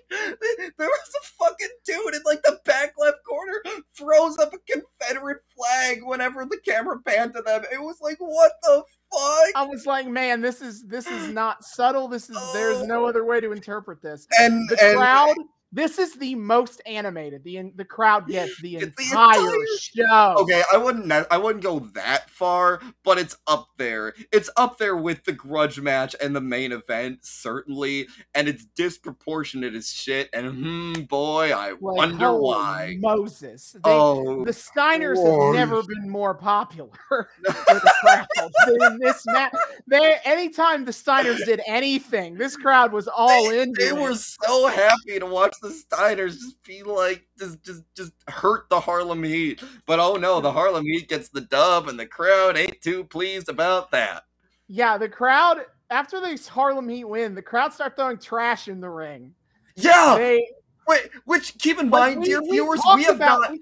there 0.78 0.88
was 0.88 1.14
a 1.22 1.26
fucking 1.38 1.68
dude 1.84 2.14
in 2.14 2.20
like 2.24 2.42
the 2.42 2.58
back 2.64 2.94
left 2.98 3.18
corner 3.24 3.62
throws 3.96 4.38
up 4.38 4.52
a 4.52 4.58
Confederate 4.70 5.42
flag 5.56 6.00
whenever 6.02 6.44
the 6.44 6.58
camera 6.66 6.98
panned 7.00 7.34
to 7.34 7.42
them. 7.42 7.62
It 7.72 7.80
was 7.80 7.98
like, 8.00 8.16
what 8.18 8.52
the 8.62 8.82
fuck? 9.12 9.52
I 9.54 9.66
was 9.68 9.86
like, 9.86 10.06
man, 10.06 10.40
this 10.40 10.60
is 10.60 10.84
this 10.86 11.06
is 11.06 11.28
not 11.28 11.64
subtle. 11.64 12.08
This 12.08 12.30
is 12.30 12.36
there's 12.52 12.82
oh. 12.82 12.86
no 12.86 13.06
other 13.06 13.24
way 13.24 13.40
to 13.40 13.52
interpret 13.52 14.02
this. 14.02 14.26
And 14.38 14.68
The 14.68 14.78
and 14.82 14.98
crowd. 14.98 15.36
This 15.74 15.98
is 15.98 16.14
the 16.14 16.36
most 16.36 16.80
animated 16.86 17.42
the 17.42 17.72
the 17.74 17.84
crowd 17.84 18.28
gets 18.28 18.60
the 18.62 18.76
It's 18.76 18.94
the 18.96 19.02
entire, 19.02 19.40
entire- 19.40 19.66
show. 19.80 20.34
okay, 20.38 20.62
I 20.72 20.76
wouldn't 20.76 21.10
I 21.30 21.36
wouldn't 21.36 21.64
go 21.64 21.80
that 21.94 22.30
far, 22.30 22.80
but 23.02 23.18
it's 23.18 23.36
up 23.48 23.68
there. 23.76 24.14
It's 24.32 24.48
up 24.56 24.78
there 24.78 24.96
with 24.96 25.24
the 25.24 25.32
grudge 25.32 25.80
match 25.80 26.14
and 26.22 26.34
the 26.34 26.40
main 26.40 26.70
event 26.70 27.18
certainly, 27.22 28.06
and 28.36 28.46
it's 28.46 28.64
disproportionate 28.64 29.74
as 29.74 29.90
shit. 29.90 30.28
And 30.32 30.48
hmm, 30.50 30.92
boy, 31.02 31.52
I 31.52 31.70
Like, 31.70 31.80
wonder 31.80 32.32
why. 32.38 32.96
Moses. 33.00 33.72
They, 33.72 33.80
oh, 33.84 34.44
the 34.44 34.52
Steiners 34.52 35.16
Lord. 35.16 35.56
have 35.56 35.68
never 35.68 35.82
been 35.82 36.08
more 36.08 36.34
popular 36.34 36.90
with 37.10 37.28
the 37.66 37.92
crowd 38.00 38.26
than 38.78 38.98
this 39.00 39.22
match. 39.26 39.52
They 39.88 40.16
anytime 40.24 40.84
the 40.84 40.92
Steiners 40.92 41.44
did 41.44 41.60
anything, 41.66 42.36
this 42.36 42.56
crowd 42.56 42.92
was 42.92 43.08
all 43.08 43.50
in. 43.50 43.72
they 43.78 43.92
were 43.92 44.14
so 44.14 44.68
happy 44.68 45.18
to 45.18 45.26
watch 45.26 45.54
the 45.64 45.70
Steiners 45.96 46.32
just 46.34 46.62
be 46.62 46.82
like 46.82 47.26
just 47.38 47.62
just 47.64 47.82
just 47.96 48.12
hurt 48.28 48.68
the 48.68 48.78
Harlem 48.78 49.22
Heat. 49.22 49.62
But 49.86 49.98
oh 49.98 50.14
no, 50.16 50.40
the 50.40 50.52
Harlem 50.52 50.84
Heat 50.84 51.08
gets 51.08 51.28
the 51.30 51.40
dub 51.40 51.88
and 51.88 51.98
the 51.98 52.06
crowd 52.06 52.56
ain't 52.56 52.80
too 52.80 53.04
pleased 53.04 53.48
about 53.48 53.90
that. 53.90 54.24
Yeah, 54.68 54.96
the 54.98 55.08
crowd 55.08 55.58
after 55.90 56.20
this 56.20 56.46
Harlem 56.46 56.88
Heat 56.88 57.04
win, 57.04 57.34
the 57.34 57.42
crowd 57.42 57.72
start 57.72 57.96
throwing 57.96 58.18
trash 58.18 58.68
in 58.68 58.80
the 58.80 58.88
ring. 58.90 59.34
Yeah, 59.76 60.14
They 60.16 60.46
wait, 60.86 61.10
which 61.24 61.58
keep 61.58 61.80
in 61.80 61.88
mind, 61.88 62.20
we- 62.20 62.26
dear 62.26 62.42
we 62.42 62.50
viewers, 62.52 62.80
we 62.94 63.04
have 63.04 63.16
about, 63.16 63.40
not 63.40 63.50
We, 63.52 63.60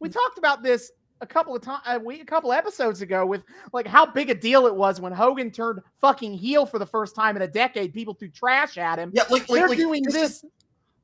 we 0.00 0.08
talked 0.08 0.38
about 0.38 0.62
this 0.62 0.92
a 1.20 1.26
couple 1.26 1.54
of 1.56 1.62
times, 1.62 1.80
a, 1.86 1.96
uh, 1.96 1.98
week, 1.98 2.20
a 2.22 2.24
couple 2.24 2.52
episodes 2.52 3.00
ago, 3.00 3.24
with 3.24 3.44
like 3.72 3.86
how 3.86 4.04
big 4.04 4.30
a 4.30 4.34
deal 4.34 4.66
it 4.66 4.74
was 4.74 5.00
when 5.00 5.12
Hogan 5.12 5.50
turned 5.50 5.80
fucking 6.00 6.34
heel 6.34 6.66
for 6.66 6.78
the 6.78 6.86
first 6.86 7.14
time 7.14 7.34
in 7.36 7.42
a 7.42 7.48
decade. 7.48 7.94
People 7.94 8.14
threw 8.14 8.28
trash 8.28 8.76
at 8.78 8.98
him. 8.98 9.10
Yeah, 9.14 9.22
like 9.30 9.48
like, 9.48 9.58
They're 9.60 9.68
like 9.68 9.78
doing 9.78 10.02
this 10.02 10.14
is- 10.14 10.40
this. 10.42 10.50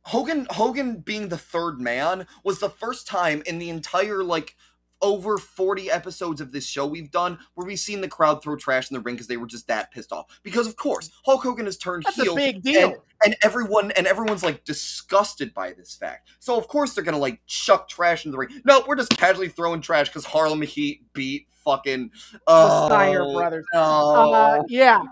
Hogan 0.04 0.46
Hogan 0.50 0.96
being 1.00 1.28
the 1.28 1.38
third 1.38 1.80
man 1.80 2.26
was 2.44 2.58
the 2.58 2.70
first 2.70 3.06
time 3.06 3.42
in 3.46 3.58
the 3.58 3.68
entire 3.70 4.22
like 4.24 4.56
over 5.02 5.38
40 5.38 5.90
episodes 5.90 6.42
of 6.42 6.52
this 6.52 6.66
show 6.66 6.86
we've 6.86 7.10
done 7.10 7.38
where 7.54 7.66
we've 7.66 7.78
seen 7.78 8.02
the 8.02 8.08
crowd 8.08 8.42
throw 8.42 8.54
trash 8.54 8.90
in 8.90 8.94
the 8.94 9.00
ring 9.00 9.14
because 9.14 9.28
they 9.28 9.38
were 9.38 9.46
just 9.46 9.66
that 9.66 9.90
pissed 9.92 10.12
off. 10.12 10.26
Because 10.42 10.66
of 10.66 10.76
course, 10.76 11.10
Hulk 11.24 11.42
Hogan 11.42 11.64
has 11.64 11.78
turned 11.78 12.02
That's 12.04 12.16
heel 12.20 12.32
a 12.34 12.36
big 12.36 12.62
deal. 12.62 12.88
and- 12.90 12.96
and 13.22 13.36
everyone 13.42 13.90
and 13.92 14.06
everyone's 14.06 14.42
like 14.42 14.64
disgusted 14.64 15.52
by 15.52 15.74
this 15.74 15.94
fact. 15.94 16.28
So 16.38 16.56
of 16.56 16.68
course 16.68 16.94
they're 16.94 17.04
gonna 17.04 17.18
like 17.18 17.38
chuck 17.46 17.86
trash 17.86 18.24
in 18.24 18.32
the 18.32 18.38
ring. 18.38 18.62
No, 18.64 18.82
we're 18.88 18.96
just 18.96 19.14
casually 19.18 19.50
throwing 19.50 19.82
trash 19.82 20.08
because 20.08 20.24
Harlem 20.24 20.62
Heat 20.62 21.02
beat 21.12 21.46
fucking 21.62 22.10
uh, 22.46 22.80
the 22.80 22.86
Steiner 22.86 23.30
brothers. 23.34 23.66
No. 23.74 23.80
Uh, 23.82 24.62
yeah. 24.68 25.02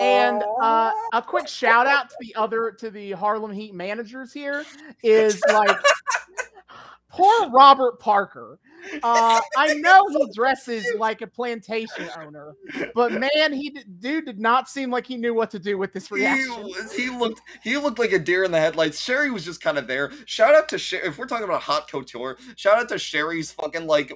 And 0.00 0.42
uh, 0.60 0.92
a 1.12 1.22
quick 1.22 1.48
shout 1.48 1.86
out 1.86 2.10
to 2.10 2.16
the 2.20 2.34
other 2.34 2.72
to 2.72 2.90
the 2.90 3.12
Harlem 3.12 3.52
Heat 3.52 3.74
managers 3.74 4.32
here 4.32 4.64
is 5.02 5.40
like 5.52 5.76
poor 7.10 7.50
Robert 7.50 7.98
Parker. 7.98 8.58
Uh, 9.02 9.40
I 9.56 9.74
know 9.74 10.06
he 10.08 10.30
dresses 10.32 10.86
like 10.96 11.20
a 11.20 11.26
plantation 11.26 12.08
owner, 12.20 12.54
but 12.94 13.12
man, 13.34 13.52
he 13.52 13.70
did, 13.70 14.00
dude 14.00 14.26
did 14.26 14.38
not 14.38 14.68
seem 14.68 14.90
like 14.90 15.06
he 15.06 15.16
knew 15.16 15.34
what 15.34 15.50
to 15.50 15.58
do 15.58 15.76
with 15.76 15.92
this 15.92 16.08
he, 16.08 16.16
reaction. 16.16 16.62
was, 16.62 16.92
he 16.92 17.10
looked 17.10 17.40
he 17.62 17.76
looked 17.76 17.98
like 17.98 18.12
a 18.12 18.18
deer 18.18 18.44
in 18.44 18.52
the 18.52 18.60
headlights. 18.60 19.00
Sherri 19.00 19.30
was 19.30 19.44
just 19.44 19.60
kind 19.60 19.78
of 19.78 19.86
there. 19.86 20.12
Shout 20.26 20.54
out 20.54 20.68
to 20.70 20.78
Sherri. 20.78 21.08
If 21.08 21.18
we're 21.18 21.26
talking 21.26 21.44
about 21.44 21.62
haute 21.62 21.90
couture, 21.90 22.38
shout 22.56 22.78
out 22.78 22.88
to 22.90 22.98
Sherri's 22.98 23.50
fucking 23.52 23.86
like 23.86 24.12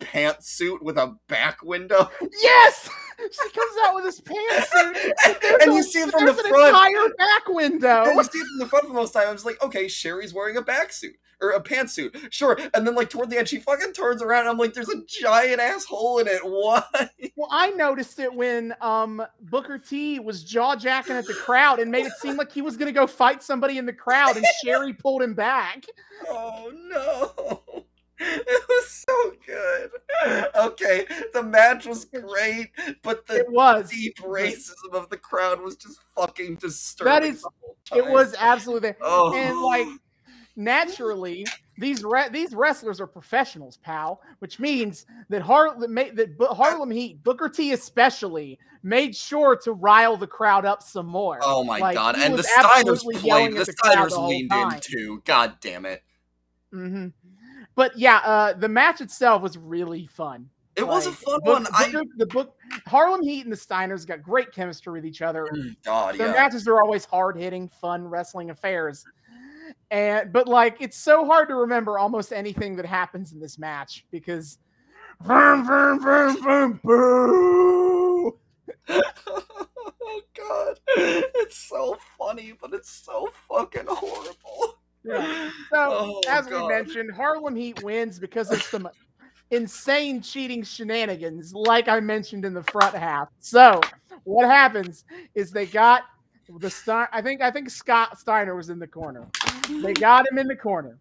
pantsuit 0.00 0.80
with 0.80 0.96
a 0.96 1.16
back 1.28 1.62
window. 1.62 2.10
Yes, 2.42 2.88
she 3.18 3.50
comes 3.50 3.72
out 3.84 3.94
with 3.94 4.04
this 4.04 4.20
pantsuit, 4.20 5.62
and 5.62 5.74
you 5.74 5.82
see 5.82 6.00
it 6.00 6.10
from 6.10 6.26
the 6.26 6.34
front. 6.34 6.68
entire 6.68 7.14
back 7.16 7.48
window. 7.48 8.04
And 8.06 8.16
you 8.16 8.24
see 8.24 8.38
it 8.38 8.46
from 8.46 8.58
the 8.58 8.66
front 8.66 8.84
for 8.86 8.92
the 8.92 8.94
most 8.94 9.12
time. 9.12 9.28
I 9.28 9.32
was 9.32 9.44
like, 9.44 9.62
okay, 9.62 9.88
Sherri's 9.88 10.34
wearing 10.34 10.56
a 10.56 10.62
back 10.62 10.92
suit 10.92 11.14
or 11.40 11.50
a 11.50 11.62
pantsuit, 11.62 12.32
sure. 12.32 12.58
And 12.74 12.86
then 12.86 12.94
like 12.94 13.10
toward 13.10 13.30
the 13.30 13.38
end, 13.38 13.48
she 13.48 13.58
fucking 13.58 13.92
turns 13.92 14.22
around. 14.22 14.42
And 14.42 14.50
I'm 14.50 14.58
like, 14.58 14.74
there's 14.74 14.88
a 14.88 15.02
giant 15.06 15.60
asshole 15.60 16.18
in 16.18 16.28
it. 16.28 16.40
Why? 16.44 16.82
Well, 17.36 17.48
I 17.50 17.70
noticed 17.70 18.18
it 18.18 18.32
when 18.32 18.74
um, 18.80 19.24
Booker 19.40 19.78
T 19.78 20.20
was 20.20 20.44
jaw 20.44 20.76
jacking 20.76 21.16
at 21.16 21.26
the 21.26 21.34
crowd 21.34 21.80
and 21.80 21.90
made 21.90 22.06
it 22.06 22.12
seem 22.20 22.36
like 22.36 22.52
he 22.52 22.62
was 22.62 22.76
going 22.76 22.86
to 22.86 22.98
go 22.98 23.06
fight 23.06 23.42
somebody 23.42 23.78
in 23.78 23.86
the 23.86 23.92
crowd, 23.92 24.36
and 24.36 24.46
Sherri 24.64 24.92
pulled 24.92 25.22
him 25.22 25.34
back. 25.34 25.84
Oh 26.28 26.72
no. 26.88 27.63
It 28.18 28.64
was 28.68 29.04
so 29.08 29.32
good. 29.46 29.90
Okay, 30.56 31.04
the 31.32 31.42
match 31.42 31.86
was 31.86 32.04
great, 32.04 32.70
but 33.02 33.26
the 33.26 33.40
It 33.40 33.50
was. 33.50 33.90
deep 33.90 34.16
racism 34.18 34.92
of 34.94 35.08
the 35.10 35.16
crowd 35.16 35.60
was 35.60 35.76
just 35.76 35.98
fucking 36.16 36.56
disturbing. 36.56 37.12
That 37.12 37.22
is, 37.24 37.44
It 37.94 38.06
was 38.06 38.34
absolutely. 38.38 38.94
Oh. 39.00 39.34
And 39.34 39.60
like, 39.60 40.00
naturally, 40.56 41.46
these 41.78 42.04
re- 42.04 42.28
these 42.30 42.54
wrestlers 42.54 43.00
are 43.00 43.06
professionals, 43.06 43.78
pal. 43.78 44.20
Which 44.38 44.60
means 44.60 45.06
that 45.28 45.42
Har- 45.42 45.78
that, 45.80 45.90
ma- 45.90 46.04
that 46.14 46.38
Bu- 46.38 46.46
Harlem 46.46 46.90
Heat, 46.90 47.22
Booker 47.24 47.48
T 47.48 47.72
especially, 47.72 48.58
made 48.82 49.16
sure 49.16 49.56
to 49.64 49.72
rile 49.72 50.16
the 50.16 50.26
crowd 50.28 50.64
up 50.64 50.82
some 50.82 51.06
more. 51.06 51.40
Oh 51.42 51.64
my 51.64 51.78
Like, 51.80 51.94
god! 51.96 52.16
And 52.16 52.38
the 52.38 52.42
Steiners 52.44 53.02
played. 53.20 53.54
The 53.54 53.64
the 53.64 53.72
Steiners 53.72 54.28
leaned 54.28 54.52
in 54.52 54.80
too. 54.80 55.22
God 55.24 55.56
damn 55.60 55.84
it! 55.84 56.02
hmm 56.70 57.08
But 57.76 57.96
yeah, 57.98 58.18
uh, 58.18 58.52
the 58.52 58.68
match 58.68 59.00
itself 59.00 59.42
was 59.42 59.56
really 59.58 60.06
fun. 60.06 60.48
It 60.76 60.86
was 60.86 61.06
a 61.06 61.10
Like, 61.10 61.18
fun 61.18 61.40
Book- 61.44 61.54
one. 61.54 61.66
I 61.72 61.92
the 62.16 62.26
book 62.26 62.56
Harlem 62.86 63.22
Heat 63.22 63.44
and 63.44 63.52
the 63.52 63.56
Steiners 63.56 64.06
got 64.06 64.22
great 64.22 64.50
chemistry 64.52 64.92
with 64.92 65.06
each 65.06 65.22
other. 65.22 65.48
God 65.84 66.16
Their 66.18 66.28
yeah. 66.28 66.32
matches 66.32 66.66
are 66.66 66.80
always 66.82 67.04
hard 67.04 67.36
hitting, 67.36 67.68
fun 67.68 68.06
wrestling 68.08 68.50
affairs. 68.50 69.04
And 69.90 70.32
but 70.32 70.48
like 70.48 70.76
it's 70.80 70.96
so 70.96 71.24
hard 71.24 71.48
to 71.48 71.54
remember 71.54 71.98
almost 71.98 72.32
anything 72.32 72.74
that 72.76 72.86
happens 72.86 73.32
in 73.32 73.40
this 73.40 73.56
match 73.58 74.04
because 74.10 74.58
vroom, 75.20 75.64
vroom, 75.64 76.00
vroom, 76.00 76.36
vroom, 76.42 76.80
boo. 76.82 78.38
oh 78.88 80.20
god, 80.36 80.80
it's 80.96 81.56
so 81.56 81.96
funny, 82.18 82.52
but 82.60 82.72
it's 82.74 82.90
so 82.90 83.30
fucking 83.48 83.86
horrible. 83.86 84.78
Yeah. 85.04 85.50
So 85.70 85.78
Oh, 85.80 86.20
as 86.28 86.46
we 86.48 86.66
mentioned, 86.68 87.12
Harlem 87.12 87.56
Heat 87.56 87.82
wins 87.82 88.18
because 88.18 88.50
of 88.50 88.62
some 88.62 88.88
insane 89.50 90.20
cheating 90.22 90.62
shenanigans, 90.62 91.52
like 91.54 91.88
I 91.88 92.00
mentioned 92.00 92.44
in 92.44 92.54
the 92.54 92.62
front 92.62 92.94
half. 92.94 93.28
So 93.40 93.80
what 94.24 94.46
happens 94.46 95.04
is 95.34 95.50
they 95.50 95.66
got 95.66 96.02
the 96.58 96.70
Stein. 96.70 97.08
I 97.12 97.22
think 97.22 97.40
I 97.40 97.50
think 97.50 97.70
Scott 97.70 98.18
Steiner 98.18 98.54
was 98.54 98.70
in 98.70 98.78
the 98.78 98.86
corner. 98.86 99.26
They 99.82 99.92
got 99.94 100.30
him 100.30 100.38
in 100.38 100.46
the 100.46 100.56
corner. 100.56 100.98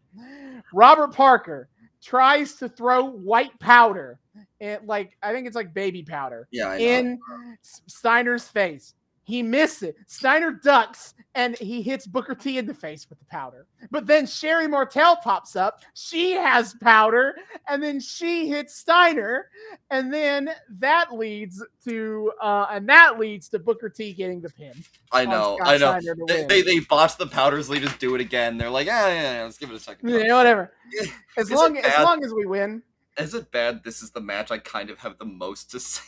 Robert 0.73 1.13
Parker 1.13 1.69
tries 2.01 2.55
to 2.55 2.69
throw 2.69 3.05
white 3.05 3.57
powder, 3.59 4.19
and 4.59 4.85
like 4.87 5.17
I 5.21 5.33
think 5.33 5.47
it's 5.47 5.55
like 5.55 5.73
baby 5.73 6.03
powder 6.03 6.47
Yeah, 6.51 6.75
in 6.77 7.19
Steiner's 7.61 8.47
face. 8.47 8.93
He 9.23 9.41
misses 9.41 9.83
it. 9.83 9.95
Steiner 10.07 10.51
ducks 10.51 11.13
and 11.35 11.57
he 11.57 11.81
hits 11.81 12.05
Booker 12.05 12.35
T 12.35 12.57
in 12.57 12.65
the 12.65 12.73
face 12.73 13.09
with 13.09 13.19
the 13.19 13.25
powder. 13.25 13.65
But 13.89 14.05
then 14.05 14.25
Sherri 14.27 14.67
Martel 14.67 15.15
pops 15.17 15.55
up. 15.55 15.81
She 15.93 16.33
has 16.33 16.75
powder 16.81 17.35
and 17.67 17.81
then 17.81 17.99
she 17.99 18.49
hits 18.49 18.75
Steiner. 18.75 19.47
And 19.89 20.13
then 20.13 20.49
that 20.79 21.13
leads 21.13 21.63
to, 21.85 22.31
uh, 22.41 22.67
and 22.71 22.87
that 22.89 23.17
leads 23.17 23.49
to 23.49 23.59
Booker 23.59 23.89
T 23.89 24.13
getting 24.13 24.41
the 24.41 24.49
pin. 24.49 24.73
I 25.11 25.25
know, 25.25 25.57
I 25.61 25.77
know. 25.77 25.99
They, 26.27 26.45
they 26.45 26.61
they 26.61 26.79
botched 26.79 27.17
the 27.17 27.27
powders. 27.27 27.67
They 27.67 27.79
just 27.79 27.99
do 27.99 28.15
it 28.15 28.21
again. 28.21 28.57
They're 28.57 28.69
like, 28.69 28.87
yeah, 28.87 29.07
yeah, 29.07 29.33
yeah 29.37 29.43
let's 29.43 29.57
give 29.57 29.69
it 29.69 29.75
a 29.75 29.79
second. 29.79 30.09
Yeah, 30.09 30.35
whatever. 30.35 30.73
As 31.37 31.49
long 31.49 31.77
as 31.77 32.03
long 32.03 32.23
as 32.23 32.33
we 32.33 32.45
win. 32.45 32.83
Is 33.17 33.35
it 33.35 33.51
bad? 33.51 33.83
This 33.83 34.01
is 34.01 34.11
the 34.11 34.21
match 34.21 34.49
I 34.49 34.57
kind 34.57 34.89
of 34.89 34.99
have 34.99 35.17
the 35.17 35.25
most 35.25 35.71
to 35.71 35.79
say. 35.79 36.01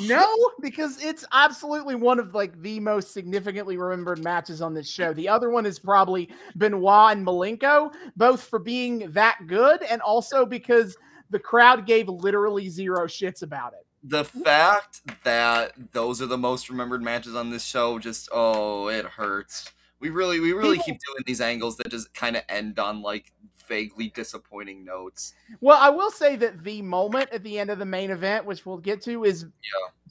No, 0.00 0.26
because 0.60 1.02
it's 1.02 1.24
absolutely 1.32 1.94
one 1.94 2.18
of 2.18 2.34
like 2.34 2.60
the 2.62 2.80
most 2.80 3.12
significantly 3.12 3.76
remembered 3.76 4.22
matches 4.22 4.62
on 4.62 4.74
this 4.74 4.88
show. 4.88 5.12
The 5.12 5.28
other 5.28 5.50
one 5.50 5.66
is 5.66 5.78
probably 5.78 6.30
Benoit 6.56 7.16
and 7.16 7.26
Malenko, 7.26 7.92
both 8.16 8.42
for 8.42 8.58
being 8.58 9.10
that 9.12 9.38
good 9.46 9.82
and 9.82 10.00
also 10.02 10.46
because 10.46 10.96
the 11.30 11.38
crowd 11.38 11.86
gave 11.86 12.08
literally 12.08 12.68
zero 12.68 13.06
shits 13.06 13.42
about 13.42 13.72
it. 13.74 13.86
The 14.04 14.24
fact 14.24 15.00
that 15.24 15.72
those 15.92 16.20
are 16.20 16.26
the 16.26 16.38
most 16.38 16.68
remembered 16.68 17.02
matches 17.02 17.34
on 17.34 17.50
this 17.50 17.64
show, 17.64 17.98
just 17.98 18.28
oh, 18.32 18.88
it 18.88 19.04
hurts. 19.06 19.70
We 20.00 20.10
really, 20.10 20.40
we 20.40 20.52
really 20.52 20.76
People- 20.76 20.84
keep 20.84 21.00
doing 21.06 21.22
these 21.26 21.40
angles 21.40 21.76
that 21.78 21.90
just 21.90 22.12
kind 22.12 22.36
of 22.36 22.42
end 22.48 22.78
on 22.78 23.00
like 23.00 23.32
vaguely 23.68 24.08
disappointing 24.08 24.84
notes. 24.84 25.34
Well, 25.60 25.78
I 25.80 25.90
will 25.90 26.10
say 26.10 26.36
that 26.36 26.62
the 26.62 26.82
moment 26.82 27.30
at 27.30 27.42
the 27.42 27.58
end 27.58 27.70
of 27.70 27.78
the 27.78 27.84
main 27.84 28.10
event, 28.10 28.44
which 28.44 28.64
we'll 28.66 28.78
get 28.78 29.02
to, 29.02 29.24
is 29.24 29.46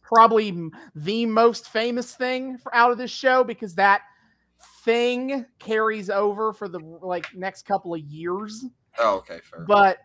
probably 0.02 0.70
the 0.96 1.26
most 1.26 1.70
famous 1.70 2.16
thing 2.16 2.58
for, 2.58 2.74
out 2.76 2.92
of 2.92 2.98
this 2.98 3.12
show 3.12 3.44
because 3.44 3.76
that 3.76 4.02
thing 4.84 5.46
carries 5.60 6.10
over 6.10 6.54
for 6.54 6.68
the 6.68 6.80
like 7.02 7.34
next 7.36 7.64
couple 7.66 7.94
of 7.94 8.02
years. 8.02 8.66
Oh, 9.00 9.18
okay, 9.18 9.40
fair. 9.40 9.62
but 9.62 9.98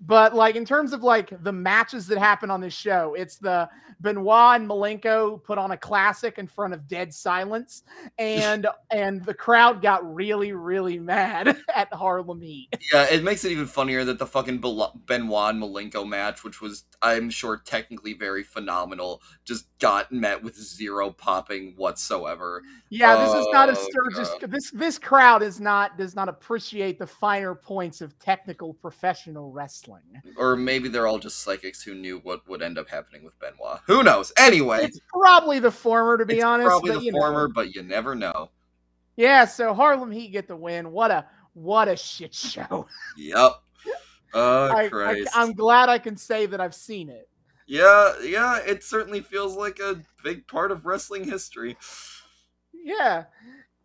but 0.00 0.34
like 0.34 0.56
in 0.56 0.64
terms 0.64 0.92
of 0.92 1.02
like 1.02 1.32
the 1.42 1.52
matches 1.52 2.06
that 2.06 2.18
happen 2.18 2.50
on 2.50 2.60
this 2.60 2.74
show, 2.74 3.14
it's 3.14 3.36
the 3.36 3.68
Benoit 4.00 4.60
and 4.60 4.68
Malenko 4.68 5.42
put 5.42 5.58
on 5.58 5.72
a 5.72 5.76
classic 5.76 6.38
in 6.38 6.46
front 6.46 6.72
of 6.72 6.88
dead 6.88 7.12
silence, 7.12 7.82
and 8.18 8.66
and 8.90 9.24
the 9.24 9.34
crowd 9.34 9.82
got 9.82 10.14
really 10.14 10.52
really 10.52 10.98
mad 10.98 11.56
at 11.74 11.92
Harlem 11.92 12.40
Heat. 12.40 12.68
Yeah, 12.92 13.04
it 13.10 13.22
makes 13.22 13.44
it 13.44 13.52
even 13.52 13.66
funnier 13.66 14.04
that 14.04 14.18
the 14.18 14.26
fucking 14.26 14.58
Benoit 14.58 14.90
and 15.10 15.28
Malenko 15.62 16.08
match, 16.08 16.44
which 16.44 16.60
was, 16.60 16.84
I'm 17.02 17.30
sure, 17.30 17.60
technically 17.64 18.14
very 18.14 18.42
phenomenal, 18.42 19.22
just 19.44 19.66
got 19.78 20.10
met 20.12 20.42
with 20.42 20.56
zero 20.56 21.10
popping 21.10 21.74
whatsoever. 21.76 22.62
Yeah, 22.88 23.16
this 23.24 23.34
is 23.34 23.46
not 23.52 23.68
a 23.68 23.72
Oh, 23.80 23.88
Sturgis. 23.88 24.30
This 24.48 24.70
this 24.70 24.98
crowd 24.98 25.42
is 25.42 25.60
not 25.60 25.96
does 25.96 26.14
not 26.14 26.28
appreciate 26.28 26.98
the 26.98 27.06
finer 27.06 27.54
points 27.54 28.00
of 28.00 28.18
technical 28.18 28.74
professional 28.74 29.49
wrestling. 29.50 30.02
Or 30.36 30.56
maybe 30.56 30.88
they're 30.88 31.06
all 31.06 31.18
just 31.18 31.42
psychics 31.42 31.82
who 31.82 31.94
knew 31.94 32.18
what 32.20 32.48
would 32.48 32.62
end 32.62 32.78
up 32.78 32.88
happening 32.88 33.24
with 33.24 33.38
Benoit. 33.38 33.80
Who 33.86 34.02
knows? 34.02 34.32
Anyway, 34.38 34.84
It's 34.84 35.00
probably 35.12 35.58
the 35.58 35.70
former, 35.70 36.16
to 36.16 36.24
be 36.24 36.36
it's 36.36 36.44
honest. 36.44 36.66
probably 36.68 36.90
but, 36.92 36.98
the 36.98 37.04
you 37.04 37.12
know. 37.12 37.18
former, 37.18 37.48
but 37.48 37.74
you 37.74 37.82
never 37.82 38.14
know. 38.14 38.50
Yeah, 39.16 39.44
so 39.44 39.74
Harlem 39.74 40.10
Heat 40.10 40.28
get 40.28 40.48
the 40.48 40.56
win. 40.56 40.92
What 40.92 41.10
a 41.10 41.26
what 41.52 41.88
a 41.88 41.96
shit 41.96 42.34
show. 42.34 42.86
Yep. 43.16 43.52
Oh, 44.32 44.68
I, 44.68 44.84
I, 44.84 44.88
Christ. 44.88 45.28
I'm 45.34 45.54
glad 45.54 45.88
I 45.88 45.98
can 45.98 46.16
say 46.16 46.46
that 46.46 46.60
I've 46.60 46.72
seen 46.72 47.08
it. 47.08 47.28
Yeah, 47.66 48.12
yeah, 48.22 48.58
it 48.58 48.84
certainly 48.84 49.22
feels 49.22 49.56
like 49.56 49.80
a 49.80 50.00
big 50.22 50.46
part 50.46 50.70
of 50.70 50.86
wrestling 50.86 51.24
history. 51.24 51.76
Yeah. 52.72 53.24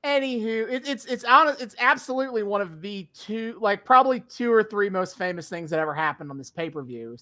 Anywho, 0.06 0.72
it, 0.72 0.88
it's 0.88 1.06
it's 1.06 1.24
honest, 1.24 1.60
it's 1.60 1.76
absolutely 1.80 2.44
one 2.44 2.62
of 2.62 2.80
the 2.80 3.08
two, 3.16 3.58
like 3.60 3.84
probably 3.84 4.20
two 4.20 4.54
or 4.54 4.62
three 4.62 4.88
most 4.88 5.18
famous 5.18 5.50
things 5.50 5.72
that 5.72 5.80
ever 5.80 5.96
happened 5.96 6.30
on 6.30 6.38
this 6.38 6.52
pay 6.52 6.70
per 6.70 6.84
view. 6.84 7.18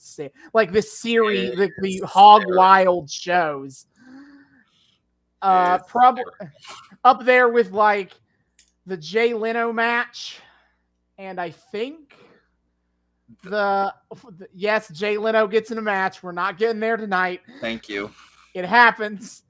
Like 0.54 0.74
this 0.74 1.00
series, 1.00 1.56
the, 1.56 1.72
the 1.80 2.02
Hog. 2.06 2.44
Wild 2.46 3.10
shows. 3.10 3.86
Uh, 5.42 5.78
probably 5.78 6.24
up 7.06 7.24
there 7.24 7.48
with 7.48 7.72
like 7.72 8.12
the 8.86 8.98
Jay 8.98 9.34
Leno 9.34 9.72
match, 9.72 10.42
and 11.18 11.40
I 11.40 11.52
think 11.52 12.16
the 13.44 13.94
yes, 14.54 14.90
Jay 14.90 15.18
Leno 15.18 15.48
gets 15.48 15.72
in 15.72 15.78
a 15.78 15.82
match. 15.82 16.22
We're 16.22 16.34
not 16.34 16.58
getting 16.58 16.82
there 16.82 16.98
tonight. 16.98 17.40
Thank 17.62 17.88
you. 17.88 18.12
It 18.54 18.66
happens. 18.66 19.43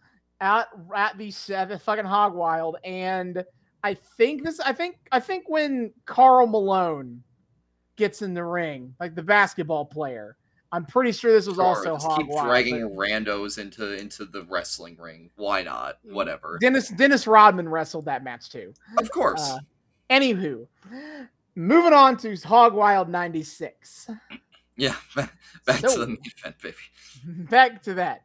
At 0.43 0.67
at 0.93 1.17
the 1.17 1.31
the 1.69 1.79
fucking 1.81 2.03
Hog 2.03 2.33
Wild, 2.35 2.75
and 2.83 3.45
I 3.81 3.93
think 3.93 4.43
this. 4.43 4.59
I 4.59 4.73
think 4.73 4.97
I 5.11 5.19
think 5.21 5.45
when 5.47 5.93
Karl 6.05 6.47
Malone 6.47 7.23
gets 7.95 8.21
in 8.21 8.33
the 8.33 8.43
ring, 8.43 8.93
like 8.99 9.15
the 9.15 9.23
basketball 9.23 9.85
player. 9.85 10.35
I'm 10.73 10.85
pretty 10.87 11.11
sure 11.11 11.31
this 11.31 11.45
was 11.45 11.57
Sure, 11.57 11.65
also 11.65 11.95
Hog 11.97 12.17
keep 12.17 12.27
Wild. 12.29 12.47
dragging 12.47 12.81
but 12.81 12.97
randos 12.97 13.59
into 13.59 13.93
into 13.95 14.25
the 14.25 14.41
wrestling 14.49 14.97
ring. 14.99 15.29
Why 15.35 15.61
not? 15.61 15.99
Whatever. 16.01 16.57
Dennis 16.59 16.89
Dennis 16.89 17.27
Rodman 17.27 17.69
wrestled 17.69 18.05
that 18.05 18.23
match 18.23 18.49
too. 18.49 18.73
Of 18.97 19.11
course. 19.11 19.39
Uh, 19.51 19.59
anywho, 20.09 20.65
moving 21.55 21.93
on 21.93 22.17
to 22.17 22.35
Hog 22.37 22.73
Wild 22.73 23.07
96. 23.07 24.09
yeah. 24.75 24.95
Back 25.65 25.81
to 25.81 25.89
so- 25.89 25.99
the 25.99 26.07
main 26.07 26.17
event, 26.39 26.55
baby. 26.61 26.75
Back 27.49 27.83
to 27.83 27.93
that. 27.93 28.23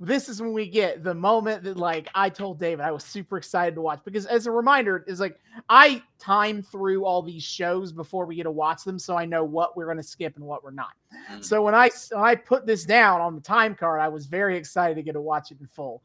This 0.00 0.28
is 0.28 0.40
when 0.40 0.52
we 0.52 0.68
get 0.68 1.02
the 1.02 1.14
moment 1.14 1.64
that, 1.64 1.76
like, 1.76 2.08
I 2.14 2.28
told 2.28 2.58
David 2.58 2.84
I 2.84 2.92
was 2.92 3.04
super 3.04 3.36
excited 3.36 3.74
to 3.74 3.80
watch 3.80 4.00
because, 4.04 4.26
as 4.26 4.46
a 4.46 4.50
reminder, 4.50 5.04
is 5.06 5.20
like 5.20 5.38
I 5.68 6.02
time 6.18 6.62
through 6.62 7.04
all 7.04 7.22
these 7.22 7.42
shows 7.42 7.92
before 7.92 8.26
we 8.26 8.36
get 8.36 8.44
to 8.44 8.50
watch 8.50 8.84
them, 8.84 8.98
so 8.98 9.16
I 9.16 9.24
know 9.24 9.44
what 9.44 9.76
we're 9.76 9.86
going 9.86 9.96
to 9.98 10.02
skip 10.02 10.36
and 10.36 10.44
what 10.44 10.62
we're 10.62 10.70
not. 10.70 10.92
Mm. 11.32 11.44
So 11.44 11.62
when 11.62 11.74
I 11.74 11.90
when 12.12 12.24
I 12.24 12.34
put 12.34 12.66
this 12.66 12.84
down 12.84 13.20
on 13.20 13.34
the 13.34 13.40
time 13.40 13.74
card, 13.74 14.00
I 14.00 14.08
was 14.08 14.26
very 14.26 14.56
excited 14.56 14.94
to 14.96 15.02
get 15.02 15.12
to 15.12 15.20
watch 15.20 15.50
it 15.50 15.60
in 15.60 15.66
full. 15.66 16.02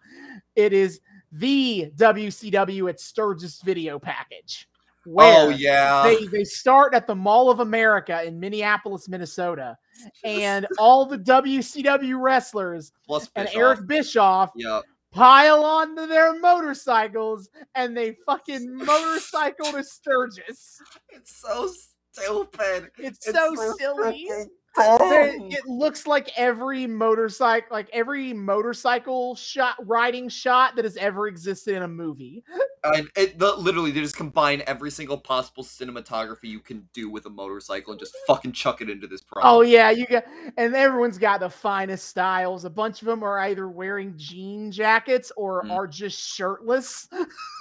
It 0.56 0.74
is 0.74 1.02
the 1.32 1.92
WCW 1.96 2.90
at 2.90 3.00
Sturgis 3.00 3.62
video 3.62 4.00
package. 4.00 4.68
Oh, 5.06 5.12
where 5.12 5.48
oh 5.48 5.50
yeah. 5.50 6.04
they 6.04 6.26
they 6.28 6.44
start 6.46 6.94
at 6.94 7.08
the 7.08 7.16
Mall 7.16 7.50
of 7.50 7.60
America 7.60 8.24
in 8.24 8.40
Minneapolis, 8.40 9.10
Minnesota, 9.10 9.78
and 10.24 10.66
all 10.80 11.06
the 11.06 11.18
WCW 11.18 12.22
wrestlers 12.22 12.92
Plus 13.06 13.30
and 13.36 13.46
Bischoff. 13.48 13.60
Eric 13.62 13.88
Bischoff 13.88 14.52
Yeah. 14.56 14.80
pile 15.12 15.64
onto 15.66 16.08
their 16.08 16.40
motorcycles 16.40 17.50
and 17.76 17.96
they 17.98 18.16
fucking 18.26 18.74
motorcycle 18.76 19.72
to 19.74 19.84
Sturgis. 19.84 20.82
It's 21.10 21.36
so 21.42 21.70
stupid. 22.14 22.90
It's, 22.98 23.28
It's 23.28 23.38
so, 23.38 23.76
silly. 23.78 24.28
Freaking 24.76 25.54
it 25.54 25.66
looks 25.68 26.08
like 26.08 26.32
every 26.38 26.88
motorcycle, 26.88 27.68
like 27.72 27.90
every 27.94 28.34
motorcycle 28.34 29.36
shot, 29.36 29.76
riding 29.86 30.30
shot 30.30 30.76
that 30.76 30.86
has 30.86 30.98
ever 30.98 31.28
existed 31.28 31.76
in 31.76 31.84
a 31.84 31.88
movie. 31.88 32.44
And 32.84 33.08
it 33.16 33.40
the, 33.40 33.56
literally 33.56 33.92
they 33.92 34.02
just 34.02 34.18
combine 34.18 34.62
every 34.68 34.92
single 34.92 35.18
possible 35.18 35.64
cinematography 35.64 36.46
you 36.46 36.60
can 36.60 36.88
do 36.94 37.10
with 37.10 37.26
a 37.26 37.30
motorcycle 37.30 37.92
and 37.92 38.00
just 38.00 38.16
fucking 38.28 38.52
chuck 38.52 38.82
it 38.82 38.90
into 38.90 39.08
this 39.08 39.22
product. 39.22 39.46
Oh 39.50 39.62
yeah, 39.62 39.90
you 39.90 40.06
got, 40.06 40.26
and 40.58 40.76
everyone's 40.76 41.18
got 41.18 41.40
the 41.40 41.50
finest 41.50 42.10
styles. 42.10 42.66
A 42.66 42.70
bunch 42.70 43.02
of 43.02 43.08
them 43.08 43.24
are 43.24 43.40
either 43.40 43.70
wearing 43.70 44.14
jean 44.18 44.72
jackets 44.72 45.32
or 45.38 45.64
Mm. 45.64 45.72
are 45.72 45.88
just 45.88 46.20
shirtless, 46.20 47.08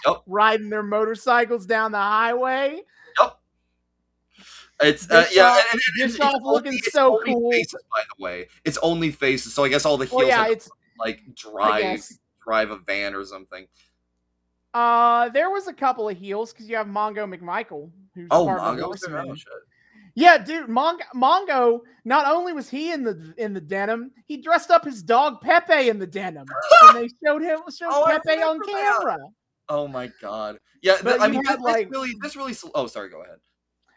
Yup. 0.06 0.22
riding 0.26 0.70
their 0.70 0.82
motorcycles 0.82 1.66
down 1.66 1.92
the 1.92 1.98
highway. 1.98 2.82
It's 4.82 5.10
uh, 5.10 5.26
yeah, 5.32 5.54
and, 5.54 5.64
and- 5.72 5.80
and 6.02 6.10
it's 6.10 6.42
looking 6.42 6.74
it's 6.74 6.92
so 6.92 7.20
cool. 7.24 7.50
Faces, 7.52 7.82
by 7.90 8.02
the 8.16 8.22
way, 8.22 8.48
it's 8.64 8.78
only 8.82 9.10
faces. 9.10 9.54
So 9.54 9.64
I 9.64 9.68
guess 9.68 9.84
all 9.84 9.96
the 9.96 10.06
heels 10.06 10.18
Well, 10.18 10.26
yeah, 10.28 10.46
have 10.46 10.58
to, 10.58 10.70
like 10.98 11.22
drive 11.34 12.02
drive 12.44 12.70
a 12.70 12.78
van 12.78 13.14
or 13.14 13.24
something. 13.24 13.66
Uh, 14.74 15.28
there 15.30 15.50
was 15.50 15.68
a 15.68 15.72
couple 15.72 16.08
of 16.08 16.16
heels 16.16 16.52
because 16.52 16.68
you 16.68 16.76
have 16.76 16.86
Mongo 16.86 17.28
McMichael, 17.32 17.90
who's 18.14 18.28
Oh, 18.30 18.46
part 18.46 18.60
of 18.60 18.64
the 18.64 18.72
Mongo 18.72 18.76
there. 18.76 18.84
Horsemen. 18.86 19.26
Oh, 19.30 19.34
shit. 19.34 19.48
Yeah, 20.14 20.38
dude, 20.38 20.68
Mongo, 20.68 21.00
Mongo. 21.14 21.80
Not 22.04 22.26
only 22.26 22.52
was 22.52 22.68
he 22.68 22.92
in 22.92 23.02
the 23.04 23.34
in 23.38 23.54
the 23.54 23.60
denim, 23.60 24.10
he 24.26 24.38
dressed 24.38 24.70
up 24.70 24.84
his 24.84 25.02
dog 25.02 25.40
Pepe 25.40 25.88
in 25.88 25.98
the 25.98 26.06
denim, 26.06 26.46
and 26.82 26.96
they 26.98 27.08
showed 27.24 27.42
him 27.42 27.60
showed 27.74 27.90
Oh, 27.92 28.04
Pepe 28.06 28.42
on 28.42 28.58
remember 28.58 28.64
that. 28.66 28.98
camera. 29.00 29.18
Oh 29.68 29.86
my 29.88 30.10
god. 30.20 30.58
Yeah, 30.82 30.96
But 31.02 31.10
th- 31.18 31.20
I 31.22 31.28
mean, 31.28 31.44
had, 31.44 31.58
this, 31.58 31.64
like- 31.64 31.90
really, 31.90 32.10
this 32.20 32.34
really. 32.36 32.54
Oh, 32.74 32.86
sorry. 32.88 33.08
Go 33.08 33.22
ahead. 33.22 33.36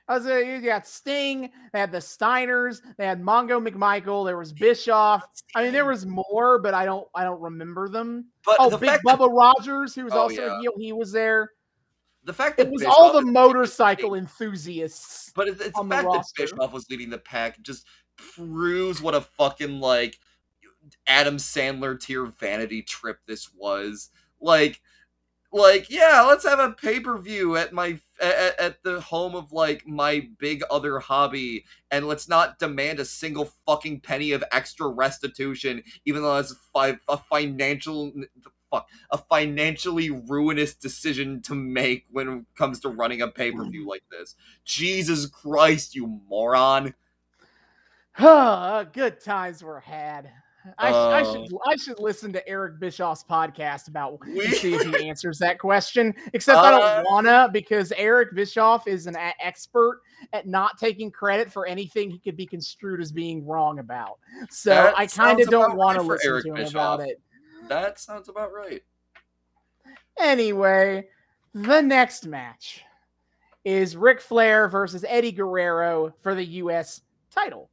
I 0.07 0.17
was 0.17 0.25
you 0.27 0.61
got 0.61 0.87
Sting, 0.87 1.49
they 1.73 1.79
had 1.79 1.91
the 1.91 1.97
Steiners, 1.97 2.81
they 2.97 3.05
had 3.07 3.21
Mongo 3.21 3.65
McMichael, 3.65 4.25
there 4.25 4.37
was 4.37 4.53
Bischoff. 4.53 5.27
I 5.55 5.63
mean, 5.63 5.73
there 5.73 5.85
was 5.85 6.05
more, 6.05 6.59
but 6.59 6.73
I 6.75 6.85
don't 6.85 7.07
I 7.15 7.23
don't 7.23 7.41
remember 7.41 7.89
them. 7.89 8.25
But 8.45 8.57
Oh, 8.59 8.69
the 8.69 8.77
Big 8.77 8.89
fact 8.89 9.03
that, 9.05 9.17
Bubba 9.19 9.31
Rogers, 9.35 9.95
who 9.95 10.03
was 10.03 10.13
Oh, 10.13 10.19
also 10.21 10.45
yeah. 10.45 10.57
a 10.57 10.59
heel, 10.61 10.73
he 10.77 10.93
was 10.93 11.11
there. 11.11 11.51
the 12.23 12.33
fact 12.33 12.57
that 12.57 12.67
It 12.67 12.71
was 12.71 12.81
Bischoff 12.81 12.95
all 12.97 13.13
the 13.13 13.23
motorcycle 13.23 14.13
enthusiasts. 14.15 15.31
But 15.35 15.47
it's, 15.47 15.61
it's 15.61 15.77
on 15.79 15.89
the 15.89 15.95
the 15.95 16.03
fact 16.03 16.13
that. 16.37 16.43
Bischoff 16.43 16.71
was 16.71 16.87
leading 16.89 17.09
the 17.09 17.17
pack 17.17 17.61
just 17.63 17.87
proves 18.15 19.01
what 19.01 19.15
a 19.15 19.21
fucking 19.21 19.79
like 19.79 20.19
Adam 21.07 21.37
Sandler 21.37 21.99
tier 21.99 22.25
vanity 22.25 22.83
trip 22.83 23.19
this 23.25 23.51
was. 23.55 24.11
Like, 24.39 24.81
like 25.51 25.89
yeah, 25.89 26.21
let's 26.27 26.45
have 26.45 26.59
a 26.59 26.71
pay 26.71 26.99
per 26.99 27.17
view 27.17 27.55
at 27.55 27.73
my 27.73 27.97
at, 28.21 28.59
at 28.59 28.83
the 28.83 29.01
home 29.01 29.35
of 29.35 29.51
like 29.51 29.85
my 29.87 30.29
big 30.39 30.63
other 30.69 30.99
hobby, 30.99 31.65
and 31.91 32.07
let's 32.07 32.27
not 32.27 32.59
demand 32.59 32.99
a 32.99 33.05
single 33.05 33.51
fucking 33.65 34.01
penny 34.01 34.31
of 34.31 34.43
extra 34.51 34.87
restitution, 34.87 35.83
even 36.05 36.21
though 36.21 36.35
that's 36.35 36.55
fi- 36.73 36.99
a 37.07 37.17
financial. 37.17 38.13
Fuck, 38.71 38.89
a 39.11 39.17
financially 39.19 40.09
ruinous 40.09 40.73
decision 40.73 41.39
to 41.43 41.53
make 41.53 42.05
when 42.09 42.27
it 42.27 42.45
comes 42.57 42.79
to 42.79 42.89
running 42.89 43.21
a 43.21 43.27
pay 43.27 43.51
per 43.51 43.63
view 43.63 43.85
mm. 43.85 43.89
like 43.89 44.03
this. 44.09 44.35
Jesus 44.65 45.27
Christ, 45.27 45.93
you 45.93 46.19
moron! 46.27 46.95
good 48.17 49.21
times 49.21 49.61
were 49.61 49.81
had. 49.81 50.31
I, 50.77 50.91
sh- 50.91 50.93
I 50.93 51.21
Uh. 51.21 51.33
should 51.33 51.57
I 51.67 51.75
should 51.75 51.99
listen 51.99 52.33
to 52.33 52.47
Eric 52.47 52.79
Bischoff's 52.79 53.23
podcast 53.23 53.87
about 53.87 54.19
We- 54.25 54.47
see 54.51 54.73
if 54.75 54.81
he 54.95 55.07
answers 55.07 55.37
that 55.39 55.59
question. 55.59 56.13
Except 56.33 56.57
I 56.57 56.73
Uh. 56.73 56.95
don't 57.03 57.05
wanna 57.11 57.49
because 57.51 57.91
Eric 57.97 58.33
Bischoff 58.35 58.87
is 58.87 59.07
an 59.07 59.15
expert 59.39 60.01
at 60.33 60.47
not 60.47 60.77
taking 60.79 61.11
credit 61.11 61.51
for 61.51 61.65
anything 61.67 62.09
he 62.09 62.17
could 62.19 62.35
be 62.37 62.45
construed 62.45 62.99
as 63.01 63.11
being 63.11 63.45
wrong 63.45 63.79
about. 63.79 64.17
So 64.49 64.93
I 64.97 65.05
kind 65.07 65.39
of 65.39 65.49
don't 65.49 65.75
want 65.75 65.97
to 65.97 66.01
right 66.01 66.07
for 66.07 66.13
listen 66.13 66.29
Eric 66.31 66.43
to 66.43 66.49
him 66.49 66.55
Bischoff. 66.55 66.95
about 66.99 67.07
it. 67.07 67.21
That 67.67 67.99
sounds 67.99 68.29
about 68.29 68.51
right. 68.53 68.81
Anyway, 70.17 71.07
the 71.53 71.81
next 71.81 72.25
match 72.27 72.83
is 73.63 73.97
Ric 73.97 74.21
Flair 74.21 74.67
versus 74.69 75.03
Eddie 75.07 75.31
Guerrero 75.31 76.13
for 76.21 76.35
the 76.35 76.45
U.S. 76.45 77.01
title. 77.31 77.69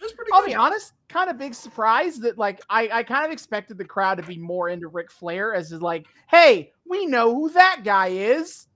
That's 0.00 0.12
pretty 0.12 0.30
I'll 0.32 0.42
good. 0.42 0.48
be 0.48 0.54
honest, 0.54 0.92
kind 1.08 1.30
of 1.30 1.38
big 1.38 1.54
surprise 1.54 2.18
that 2.20 2.36
like 2.38 2.60
I, 2.68 2.88
I 2.92 3.02
kind 3.02 3.24
of 3.24 3.32
expected 3.32 3.78
the 3.78 3.84
crowd 3.84 4.16
to 4.18 4.22
be 4.24 4.36
more 4.38 4.68
into 4.68 4.88
Ric 4.88 5.10
Flair 5.10 5.54
as 5.54 5.72
is 5.72 5.80
like, 5.80 6.06
hey, 6.28 6.72
we 6.88 7.06
know 7.06 7.34
who 7.34 7.50
that 7.50 7.82
guy 7.84 8.08
is. 8.08 8.66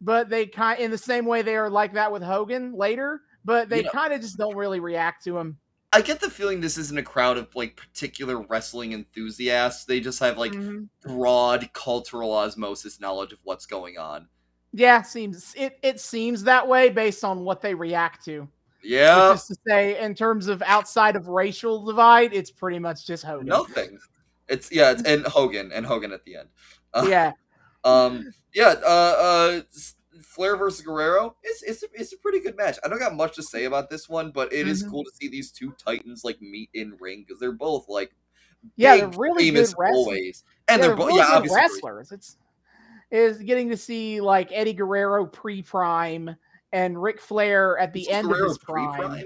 But 0.00 0.28
they 0.28 0.46
kind 0.46 0.78
in 0.80 0.90
the 0.90 0.98
same 0.98 1.24
way 1.24 1.40
they 1.42 1.56
are 1.56 1.70
like 1.70 1.94
that 1.94 2.12
with 2.12 2.22
Hogan 2.22 2.74
later, 2.74 3.20
but 3.44 3.68
they 3.70 3.82
Yeah. 3.82 3.90
kind 3.90 4.12
of 4.12 4.20
just 4.20 4.36
don't 4.36 4.54
really 4.56 4.78
react 4.80 5.24
to 5.24 5.38
him. 5.38 5.58
I 5.92 6.02
get 6.02 6.20
the 6.20 6.28
feeling 6.28 6.60
this 6.60 6.76
isn't 6.76 6.98
a 6.98 7.02
crowd 7.02 7.38
of 7.38 7.54
like 7.54 7.76
particular 7.76 8.42
wrestling 8.42 8.92
enthusiasts. 8.92 9.84
They 9.86 10.00
just 10.00 10.18
have 10.20 10.36
like 10.36 10.52
Mhm. 10.52 10.88
broad 11.02 11.72
cultural 11.72 12.32
osmosis 12.32 13.00
knowledge 13.00 13.32
of 13.32 13.38
what's 13.44 13.64
going 13.66 13.96
on. 13.96 14.28
yeah, 14.72 15.00
seems 15.00 15.54
it 15.56 15.78
it 15.82 15.98
seems 16.00 16.42
that 16.44 16.68
way 16.68 16.90
based 16.90 17.24
on 17.24 17.40
what 17.44 17.62
they 17.62 17.72
react 17.74 18.22
to. 18.26 18.46
Yeah, 18.86 19.32
Just 19.32 19.48
to 19.48 19.56
say, 19.66 20.00
in 20.00 20.14
terms 20.14 20.46
of 20.46 20.62
outside 20.62 21.16
of 21.16 21.28
racial 21.28 21.84
divide, 21.84 22.32
it's 22.32 22.50
pretty 22.50 22.78
much 22.78 23.06
just 23.06 23.24
Hogan. 23.24 23.46
nothing. 23.46 23.98
It's 24.48 24.70
yeah, 24.70 24.92
it's 24.92 25.02
and 25.02 25.26
Hogan 25.26 25.72
and 25.72 25.84
Hogan 25.84 26.12
at 26.12 26.24
the 26.24 26.36
end. 26.36 26.48
Uh, 26.94 27.06
Yeah. 27.08 27.32
Um, 27.84 28.32
yeah, 28.54 28.74
uh, 28.84 28.86
uh, 28.86 29.60
Flair 30.22 30.56
versus 30.56 30.84
Guerrero. 30.84 31.36
It's 31.42 31.62
it's 31.62 31.82
a, 31.82 31.86
it's 31.94 32.12
a 32.12 32.18
pretty 32.18 32.40
good 32.40 32.56
match. 32.56 32.78
I 32.84 32.88
don't 32.88 32.98
got 32.98 33.14
much 33.14 33.34
to 33.36 33.42
say 33.42 33.64
about 33.64 33.90
this 33.90 34.08
one, 34.08 34.30
but 34.30 34.52
it 34.52 34.68
is 34.68 34.84
Mhm. 34.84 34.90
cool 34.90 35.04
to 35.04 35.10
see 35.14 35.28
these 35.28 35.50
two 35.50 35.72
titans 35.84 36.22
like 36.24 36.40
meet 36.40 36.70
in 36.74 36.96
ring 37.00 37.24
because 37.26 37.40
they're 37.40 37.52
both 37.52 37.88
like 37.88 38.14
Yeah, 38.76 38.92
big, 38.94 39.00
they're 39.10 39.20
really 39.20 39.44
famous 39.44 39.74
good 39.74 39.80
wrestlers. 39.80 40.44
and 40.68 40.80
Yeah, 40.80 40.86
they're, 40.86 40.96
both 40.96 41.06
really 41.08 41.18
yeah 41.18 41.42
wrestlers. 41.54 42.12
It's 42.12 42.36
is 43.10 43.38
getting 43.38 43.68
to 43.70 43.76
see 43.76 44.20
like 44.20 44.50
Eddie 44.52 44.72
Guerrero 44.74 45.26
pre-prime 45.26 46.36
and 46.76 47.00
Ric 47.02 47.20
Flair 47.20 47.78
at 47.78 47.92
the 47.92 48.02
is 48.02 48.08
end 48.08 48.28
Guerrero 48.28 48.44
of 48.44 48.48
his 48.50 48.58
prime. 48.58 48.92
pre-prime? 48.98 49.24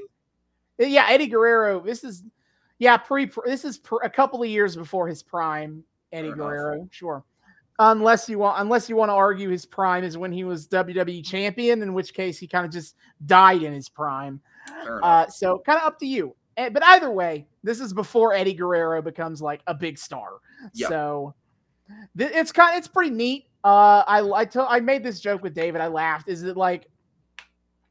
Yeah, 0.78 1.06
Eddie 1.08 1.26
Guerrero. 1.26 1.80
This 1.80 2.04
is 2.04 2.22
yeah 2.78 2.96
pre. 2.96 3.30
This 3.44 3.64
is 3.64 3.78
pr- 3.78 4.02
a 4.04 4.08
couple 4.10 4.42
of 4.42 4.48
years 4.48 4.76
before 4.76 5.08
his 5.08 5.22
prime. 5.22 5.84
Eddie 6.12 6.28
Fair 6.28 6.34
enough. 6.34 6.46
Guerrero, 6.48 6.88
sure. 6.90 7.24
Unless 7.78 8.28
you 8.28 8.38
want, 8.38 8.60
unless 8.60 8.88
you 8.90 8.96
want 8.96 9.08
to 9.08 9.14
argue 9.14 9.48
his 9.48 9.64
prime 9.64 10.04
is 10.04 10.18
when 10.18 10.32
he 10.32 10.44
was 10.44 10.68
WWE 10.68 11.24
champion, 11.24 11.80
in 11.82 11.94
which 11.94 12.12
case 12.12 12.38
he 12.38 12.46
kind 12.46 12.66
of 12.66 12.70
just 12.72 12.94
died 13.26 13.62
in 13.62 13.72
his 13.72 13.88
prime. 13.88 14.40
Uh, 15.02 15.26
so 15.28 15.58
kind 15.64 15.78
of 15.78 15.84
up 15.86 15.98
to 16.00 16.06
you. 16.06 16.34
Eh, 16.58 16.68
But 16.68 16.84
either 16.84 17.10
way, 17.10 17.46
this 17.62 17.80
is 17.80 17.94
before 17.94 18.34
Eddie 18.34 18.52
Guerrero 18.54 19.00
becomes 19.00 19.40
like 19.40 19.62
a 19.66 19.72
big 19.74 19.96
star. 19.98 20.40
Yeah. 20.74 20.88
So 20.88 21.34
th- 22.18 22.32
it's 22.34 22.52
kind 22.52 22.76
it's 22.76 22.88
pretty 22.88 23.10
neat. 23.14 23.46
Uh, 23.64 24.04
I 24.06 24.20
I 24.20 24.46
I 24.76 24.80
made 24.80 25.02
this 25.02 25.20
joke 25.20 25.42
with 25.42 25.54
David. 25.54 25.80
I 25.80 25.86
laughed. 25.88 26.28
Is 26.28 26.42
it 26.42 26.56
like 26.58 26.86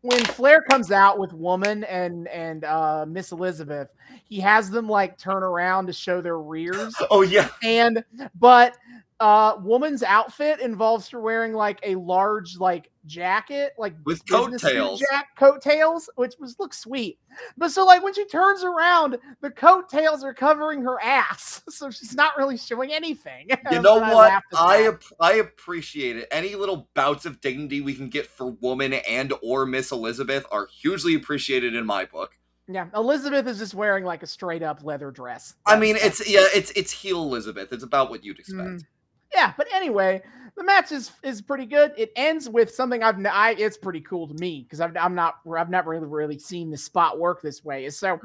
when 0.01 0.23
Flair 0.25 0.61
comes 0.61 0.91
out 0.91 1.19
with 1.19 1.33
Woman 1.33 1.83
and 1.85 2.27
and 2.29 2.63
uh, 2.63 3.05
Miss 3.07 3.31
Elizabeth, 3.31 3.89
he 4.23 4.39
has 4.39 4.69
them 4.69 4.87
like 4.87 5.17
turn 5.17 5.43
around 5.43 5.87
to 5.87 5.93
show 5.93 6.21
their 6.21 6.39
rears. 6.39 6.95
Oh 7.11 7.21
yeah, 7.21 7.49
and 7.63 8.03
but 8.39 8.77
uh 9.19 9.57
woman's 9.61 10.01
outfit 10.03 10.59
involves 10.61 11.09
her 11.09 11.19
wearing 11.19 11.53
like 11.53 11.79
a 11.83 11.95
large 11.95 12.57
like 12.57 12.89
jacket 13.05 13.73
like 13.77 13.93
with 14.05 14.25
coattails. 14.27 14.99
jack 15.11 15.27
coattails 15.37 16.09
which 16.15 16.35
was 16.39 16.55
looks 16.59 16.79
sweet 16.79 17.19
but 17.57 17.69
so 17.69 17.85
like 17.85 18.01
when 18.03 18.13
she 18.13 18.23
turns 18.27 18.63
around 18.63 19.17
the 19.41 19.49
coattails 19.49 20.23
are 20.23 20.33
covering 20.33 20.81
her 20.81 21.01
ass 21.01 21.61
so 21.69 21.89
she's 21.89 22.15
not 22.15 22.37
really 22.37 22.55
showing 22.57 22.93
anything 22.93 23.47
You 23.71 23.81
know 23.81 23.95
what? 23.95 24.15
laughed 24.15 24.45
I 24.55 24.87
ap- 24.87 25.03
I 25.19 25.33
appreciate 25.33 26.15
it. 26.17 26.27
Any 26.31 26.55
little 26.55 26.89
bouts 26.93 27.25
of 27.25 27.41
dignity 27.41 27.81
we 27.81 27.93
can 27.95 28.09
get 28.09 28.25
for 28.25 28.51
woman 28.51 28.93
and 28.93 29.33
or 29.43 29.65
Miss 29.65 29.91
Elizabeth 29.91 30.45
are 30.51 30.67
hugely 30.67 31.15
appreciated 31.15 31.75
in 31.75 31.85
my 31.85 32.05
book. 32.05 32.31
yeah 32.67 32.85
elizabeth 32.95 33.47
is 33.47 33.57
just 33.59 33.73
wearing 33.73 34.05
like 34.05 34.21
a 34.23 34.27
straight 34.27 34.61
up 34.63 34.83
leather 34.83 35.11
dress 35.11 35.55
I 35.65 35.77
mean, 35.77 35.95
it's 35.97 36.27
yeah, 36.29 36.45
it's 36.53 36.71
it's 36.75 36.91
heel 36.91 37.21
Elizabeth. 37.23 37.73
It's 37.73 37.83
about 37.83 38.09
what 38.11 38.23
you'd 38.23 38.39
expect. 38.39 38.59
Mhm. 38.69 38.85
Yeah, 39.33 39.53
but 39.57 39.67
anyway, 39.73 40.21
the 40.57 40.63
match 40.63 40.91
is 40.91 41.11
is 41.23 41.41
pretty 41.41 41.65
good. 41.65 41.93
It 41.97 42.11
ends 42.15 42.49
with 42.49 42.73
something 42.73 43.03
I've 43.03 43.23
I 43.25 43.51
it's 43.51 43.77
pretty 43.77 44.01
cool 44.01 44.27
to 44.27 44.33
me 44.35 44.63
because 44.63 44.81
I've 44.81 44.95
I'm 44.97 45.15
not 45.15 45.35
I've 45.55 45.69
never 45.69 45.91
really 45.91 46.07
really 46.07 46.39
seen 46.39 46.69
the 46.71 46.77
spot 46.77 47.19
work 47.19 47.41
this 47.41 47.63
way. 47.63 47.89
So, 47.89 48.19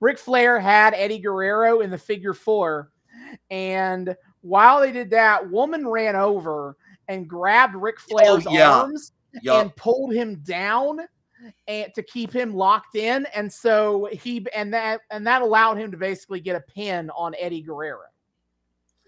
Ric 0.00 0.18
Flair 0.18 0.60
had 0.60 0.94
Eddie 0.94 1.18
Guerrero 1.18 1.80
in 1.80 1.90
the 1.90 1.98
figure 1.98 2.34
four, 2.34 2.90
and 3.50 4.14
while 4.42 4.80
they 4.80 4.92
did 4.92 5.10
that, 5.10 5.50
woman 5.50 5.86
ran 5.86 6.16
over 6.16 6.76
and 7.08 7.28
grabbed 7.28 7.74
Ric 7.74 7.98
Flair's 7.98 8.46
Oh, 8.46 8.52
yeah. 8.52 8.70
arms 8.70 9.12
Yup. 9.42 9.62
and 9.62 9.76
pulled 9.76 10.12
him 10.14 10.36
down 10.44 11.00
and 11.68 11.92
to 11.94 12.02
keep 12.02 12.32
him 12.32 12.54
locked 12.54 12.96
in 12.96 13.26
and 13.34 13.50
so 13.50 14.08
he 14.12 14.46
and 14.54 14.72
that 14.74 15.00
and 15.10 15.26
that 15.26 15.40
allowed 15.42 15.76
him 15.78 15.90
to 15.90 15.96
basically 15.96 16.38
get 16.40 16.54
a 16.54 16.60
pin 16.60 17.10
on 17.16 17.34
Eddie 17.38 17.62
Guerrero. 17.62 18.00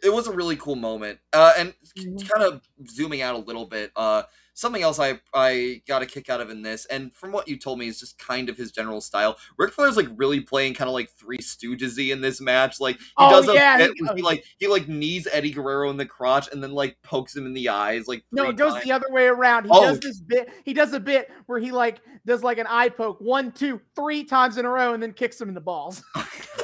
It 0.03 0.13
was 0.13 0.27
a 0.27 0.33
really 0.33 0.57
cool 0.57 0.77
moment. 0.77 1.19
Uh, 1.33 1.53
and 1.57 1.75
Mhm. 1.99 2.29
kind 2.29 2.45
of 2.45 2.63
zooming 2.91 3.23
out 3.23 3.35
a 3.35 3.39
little 3.39 3.67
bit, 3.67 3.93
uh, 3.97 4.23
something 4.55 4.83
else 4.83 4.99
I 4.99 5.19
I 5.33 5.83
got 5.89 6.03
a 6.03 6.07
kick 6.07 6.29
out 6.29 6.41
of 6.41 6.51
in 6.51 6.61
this, 6.63 6.85
and 6.87 7.15
from 7.15 7.33
what 7.33 7.49
you 7.49 7.57
told 7.59 7.79
me, 7.79 7.87
is 7.87 7.99
just 8.01 8.19
kind 8.19 8.49
of 8.51 8.57
his 8.57 8.71
general 8.73 9.01
style. 9.01 9.37
Ric 9.59 9.73
Flair's 9.73 9.97
like 9.97 10.09
really 10.17 10.41
playing 10.41 10.75
kind 10.75 10.89
of 10.89 10.95
like 10.95 11.09
Three 11.11 11.39
Stoogesy 11.39 12.13
in 12.13 12.21
this 12.21 12.41
match. 12.41 12.81
Like 12.81 12.99
he 12.99 13.05
Oh, 13.17 13.31
does 13.31 13.49
a 13.49 13.55
yeah, 13.55 13.79
bit 13.79 13.93
he- 13.97 14.09
he 14.17 14.23
like 14.23 14.45
he 14.59 14.67
like 14.67 14.89
knees 14.89 15.27
Eddie 15.33 15.53
Guerrero 15.53 15.89
in 15.91 15.97
the 15.97 16.05
crotch 16.07 16.49
and 16.53 16.63
then 16.63 16.73
like 16.73 16.97
pokes 17.03 17.35
him 17.37 17.47
in 17.47 17.55
the 17.55 17.69
eyes. 17.71 18.09
Like 18.09 18.25
No, 18.33 18.49
it 18.51 18.57
goes 18.57 18.73
times. 18.75 18.85
the 18.85 18.93
other 18.93 19.11
way 19.11 19.27
around. 19.27 19.65
He 19.65 19.71
Oh. 19.73 19.83
does 19.83 20.01
this 20.01 20.21
bit. 20.21 20.51
He 20.65 20.75
does 20.75 20.93
a 20.93 21.01
bit 21.01 21.31
where 21.47 21.59
he 21.59 21.71
like 21.71 22.01
does 22.27 22.43
like 22.43 22.59
an 22.59 22.67
eye 22.69 22.89
poke 22.91 23.21
one, 23.21 23.53
two, 23.53 23.81
three 23.97 24.23
times 24.25 24.59
in 24.59 24.65
a 24.65 24.69
row, 24.71 24.93
and 24.95 25.03
then 25.03 25.13
kicks 25.13 25.41
him 25.41 25.49
in 25.49 25.55
the 25.55 25.61
balls. 25.61 26.03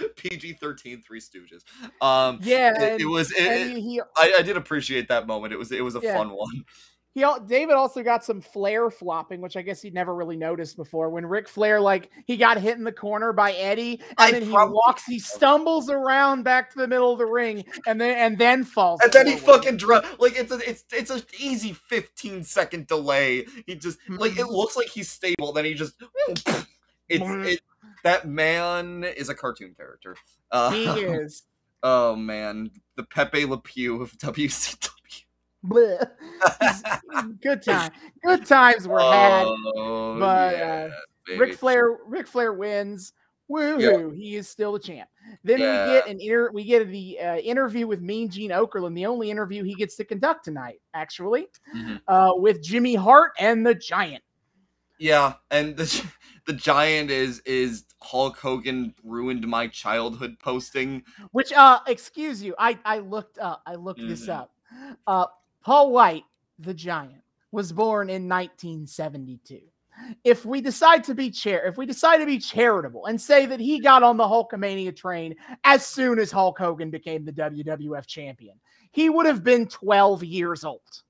PG 0.16 0.54
13 0.54 1.02
Three 1.02 1.20
Stooges. 1.20 1.62
Um, 2.00 2.38
Yeah, 2.42 2.72
it, 2.74 2.92
and, 2.92 3.00
it 3.00 3.06
was. 3.06 3.32
It, 3.32 3.76
he 3.76 3.80
he, 3.80 4.00
I, 4.16 4.34
I 4.38 4.42
did 4.42 4.56
appreciate 4.56 5.08
that 5.08 5.26
moment. 5.26 5.52
It 5.52 5.58
was 5.58 5.72
it 5.72 5.82
was 5.84 5.96
a 5.96 6.00
Yeah. 6.02 6.16
fun 6.16 6.30
one. 6.30 6.64
he 7.12 7.24
David 7.46 7.74
also 7.74 8.02
got 8.04 8.24
some 8.24 8.40
Flair 8.40 8.88
flopping, 8.88 9.40
which 9.40 9.56
I 9.56 9.62
guess 9.62 9.82
he'd 9.82 9.94
never 9.94 10.14
really 10.14 10.36
noticed 10.36 10.76
before. 10.76 11.10
When 11.10 11.26
Ric 11.26 11.48
Flair 11.48 11.80
like 11.80 12.08
he 12.26 12.36
got 12.36 12.58
hit 12.60 12.78
in 12.78 12.84
the 12.84 12.92
corner 12.92 13.32
by 13.32 13.52
Eddie, 13.52 14.00
and 14.10 14.14
I 14.18 14.30
then 14.30 14.42
he 14.42 14.52
walks, 14.52 15.04
he 15.06 15.18
stumbles 15.18 15.90
around 15.90 16.44
back 16.44 16.70
to 16.72 16.78
the 16.78 16.86
middle 16.86 17.12
of 17.12 17.18
the 17.18 17.26
ring, 17.26 17.64
and 17.86 18.00
then 18.00 18.16
and 18.16 18.38
then 18.38 18.62
falls. 18.64 19.00
And 19.02 19.12
then 19.12 19.26
he 19.26 19.36
fucking 19.36 19.76
dro- 19.76 20.02
like 20.20 20.36
it's 20.36 20.52
a 20.52 20.58
it's 20.68 20.84
it's 20.92 21.10
an 21.10 21.22
easy 21.38 21.72
15 21.72 22.44
second 22.44 22.86
delay. 22.86 23.44
He 23.66 23.74
just 23.74 23.98
like 24.08 24.38
it 24.38 24.46
Mhm. 24.46 24.50
looks 24.52 24.76
like 24.76 24.88
he's 24.88 25.10
stable, 25.10 25.52
then 25.52 25.64
he 25.64 25.74
just 25.74 25.94
it's 27.08 27.24
Mhm. 27.24 27.58
That 28.04 28.26
man 28.28 29.04
is 29.04 29.28
a 29.28 29.34
cartoon 29.34 29.74
character. 29.76 30.16
Uh, 30.50 30.70
he 30.70 30.84
is. 30.88 31.42
oh 31.82 32.16
man, 32.16 32.70
the 32.96 33.04
Pepe 33.04 33.44
Le 33.44 33.58
Pew 33.58 34.00
of 34.02 34.12
WCW. 34.18 34.88
Bleh. 35.64 36.10
Good 37.42 37.62
time. 37.62 37.92
Good 38.24 38.46
times 38.46 38.88
were 38.88 38.98
had. 39.00 39.44
Oh, 39.44 40.16
but, 40.18 40.56
yeah. 40.56 40.88
Ric 41.36 41.54
Flair, 41.54 41.98
Ric 42.06 42.26
Flair 42.26 42.54
wins. 42.54 43.12
Woohoo! 43.50 44.14
He 44.16 44.36
is 44.36 44.48
still 44.48 44.72
the 44.72 44.78
champ. 44.78 45.08
Then 45.42 45.56
we 45.58 45.64
get 45.66 46.06
an 46.08 46.20
inter- 46.20 46.50
we 46.52 46.64
get 46.64 46.88
the 46.88 47.18
uh, 47.18 47.36
interview 47.38 47.86
with 47.86 48.00
Mean 48.00 48.30
Gene 48.30 48.52
Okerlund, 48.52 48.94
the 48.94 49.06
only 49.06 49.28
interview 49.28 49.64
he 49.64 49.74
gets 49.74 49.96
to 49.96 50.04
conduct 50.04 50.44
tonight, 50.44 50.80
actually, 50.94 51.48
Mhm. 51.76 52.00
uh, 52.06 52.30
with 52.36 52.62
Jimmy 52.62 52.94
Hart 52.94 53.32
and 53.40 53.66
the 53.66 53.74
Giant. 53.74 54.22
Yeah, 55.00 55.34
and 55.50 55.76
the 55.76 55.84
the 56.46 56.52
giant 56.52 57.10
is 57.10 57.40
is 57.40 57.84
Hulk 58.02 58.36
Hogan 58.38 58.94
ruined 59.04 59.46
my 59.46 59.66
childhood 59.68 60.38
posting. 60.38 61.02
Which, 61.32 61.52
uh, 61.52 61.80
excuse 61.86 62.42
you, 62.42 62.54
I 62.58 62.78
I 62.84 62.98
looked 62.98 63.38
up. 63.38 63.62
I 63.66 63.74
looked 63.74 64.00
this 64.00 64.26
Mhm. 64.26 64.34
up. 64.34 64.52
Uh, 65.06 65.26
Paul 65.62 65.92
White, 65.92 66.24
the 66.58 66.74
Giant, 66.74 67.22
was 67.52 67.72
born 67.72 68.08
in 68.08 68.28
1972. 68.28 69.60
If 70.24 70.46
we 70.46 70.60
decide 70.62 71.04
to 71.04 71.14
be 71.14 71.30
chair, 71.30 71.66
if 71.66 71.76
we 71.76 71.84
decide 71.84 72.18
to 72.18 72.26
be 72.26 72.38
charitable 72.38 73.06
and 73.06 73.20
say 73.20 73.44
that 73.46 73.60
he 73.60 73.78
got 73.80 74.02
on 74.02 74.16
the 74.16 74.24
Hulkamania 74.24 74.96
train 74.96 75.34
as 75.64 75.84
soon 75.84 76.18
as 76.18 76.30
Hulk 76.30 76.58
Hogan 76.58 76.90
became 76.90 77.24
the 77.24 77.32
WWF 77.32 78.06
champion, 78.06 78.58
he 78.92 79.10
would 79.10 79.26
have 79.26 79.44
been 79.44 79.66
12 79.66 80.24
years 80.24 80.64
old. 80.64 81.02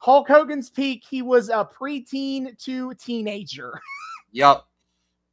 Hulk 0.00 0.28
Hogan's 0.28 0.68
peak, 0.68 1.04
he 1.08 1.22
was 1.22 1.48
a 1.48 1.64
preteen 1.64 2.56
to 2.64 2.94
teenager. 2.94 3.80
Yep. 4.32 4.64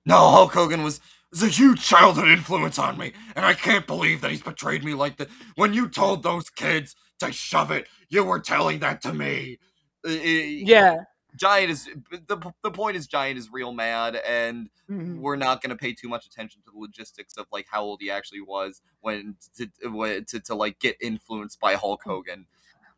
No, 0.05 0.17
Hulk 0.31 0.53
Hogan 0.53 0.83
was 0.83 1.01
was 1.31 1.43
a 1.43 1.47
huge 1.47 1.83
childhood 1.83 2.29
influence 2.29 2.79
on 2.79 2.97
me, 2.97 3.11
and 3.35 3.45
I 3.45 3.53
can't 3.53 3.85
believe 3.87 4.21
that 4.21 4.31
he's 4.31 4.41
betrayed 4.43 4.83
me 4.85 4.93
like 4.93 5.17
that. 5.17 5.29
When 5.55 5.73
you 5.73 5.89
told 5.89 6.23
those 6.23 6.49
kids 6.49 6.95
to 7.19 7.31
shove 7.31 7.71
it, 7.71 7.87
you 8.09 8.23
were 8.23 8.39
telling 8.39 8.79
that 8.79 9.01
to 9.03 9.13
me. 9.13 9.57
Yeah. 10.05 10.97
Giant 11.37 11.71
is 11.71 11.89
the 12.27 12.37
the 12.63 12.71
point 12.71 12.95
is 12.95 13.07
Giant 13.07 13.37
is 13.37 13.49
real 13.51 13.73
mad, 13.73 14.15
and 14.25 14.69
Mhm. 14.89 15.19
we're 15.19 15.35
not 15.35 15.61
going 15.61 15.71
to 15.71 15.75
pay 15.75 15.93
too 15.93 16.07
much 16.07 16.25
attention 16.25 16.61
to 16.61 16.71
the 16.71 16.77
logistics 16.79 17.35
of 17.37 17.47
like 17.51 17.65
how 17.69 17.81
old 17.81 17.99
he 18.01 18.09
actually 18.09 18.41
was 18.41 18.81
when 19.01 19.35
to 19.57 19.67
to, 19.81 20.21
to, 20.25 20.39
to 20.39 20.55
like 20.55 20.79
get 20.79 20.95
influenced 21.01 21.59
by 21.59 21.75
Hulk 21.75 22.01
Hogan. 22.05 22.45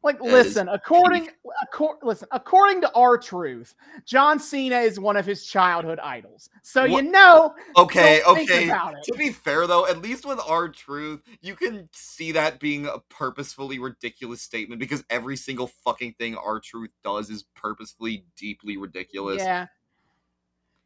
Like, 0.03 0.18
is 0.24 0.32
listen, 0.32 0.69
according, 0.69 1.30
accor- 1.74 1.98
listen, 2.03 2.28
according 2.32 2.82
to 2.82 2.91
R-Truth, 2.94 3.76
John 4.06 4.40
Cena 4.40 4.78
is 4.80 4.99
one 4.99 5.18
of 5.18 5.26
his 5.26 5.45
childhood 5.45 5.99
idols. 5.99 6.49
So 6.61 6.84
you 6.84 7.02
know, 7.02 7.56
Okay, 7.76 8.22
okay. 8.24 8.68
To 8.68 9.14
be 9.18 9.32
fair 9.32 9.68
though, 9.68 9.88
at 9.88 10.02
least 10.02 10.26
with 10.26 10.40
R-Truth, 10.45 11.22
you 11.41 11.56
can 11.56 11.90
see 11.94 12.32
that 12.34 12.60
being 12.60 12.86
a 12.86 12.99
purposefully 13.10 13.80
ridiculous 13.80 14.41
statement 14.41 14.80
because 14.80 15.03
every 15.10 15.36
single 15.36 15.68
fucking 15.68 16.14
thing 16.14 16.36
R-Truth 16.36 16.91
does 17.03 17.30
is 17.30 17.44
purposefully 17.56 18.26
deeply 18.38 18.78
ridiculous. 18.78 19.41
yeah, 19.41 19.68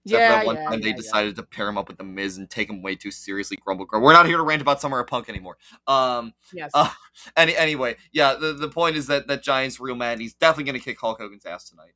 Except 0.03 0.19
yeah, 0.19 0.29
that 0.29 0.45
one 0.47 0.55
yeah, 0.55 0.63
time 0.63 0.79
yeah, 0.79 0.85
they 0.85 0.93
decided 0.93 1.35
to 1.35 1.43
pair 1.43 1.67
him 1.69 1.77
up 1.77 1.87
with 1.87 1.97
the 1.97 2.03
Miz 2.03 2.37
and 2.37 2.49
take 2.49 2.69
him 2.69 2.81
way 2.81 2.95
too 2.95 3.11
seriously. 3.11 3.57
Grumble, 3.63 3.85
grumble. 3.85 4.07
We're 4.07 4.13
not 4.13 4.25
here 4.25 4.37
to 4.37 4.43
rant 4.43 4.61
about 4.61 4.81
Summer 4.81 4.99
of 4.99 5.07
Punk 5.07 5.29
anymore. 5.29 5.57
Um. 5.87 6.33
Yes. 6.53 6.71
Uh, 6.73 6.89
Any 7.37 7.55
anyway, 7.55 7.97
yeah. 8.11 8.33
The, 8.33 8.53
the 8.53 8.67
point 8.67 8.95
is 8.95 9.07
that 9.07 9.27
that 9.27 9.43
Giant's 9.43 9.79
real 9.79 9.95
man. 9.95 10.19
He's 10.19 10.33
definitely 10.33 10.65
gonna 10.71 10.79
kick 10.79 10.99
Hulk 10.99 11.19
Hogan's 11.19 11.45
ass 11.45 11.69
tonight. 11.69 11.93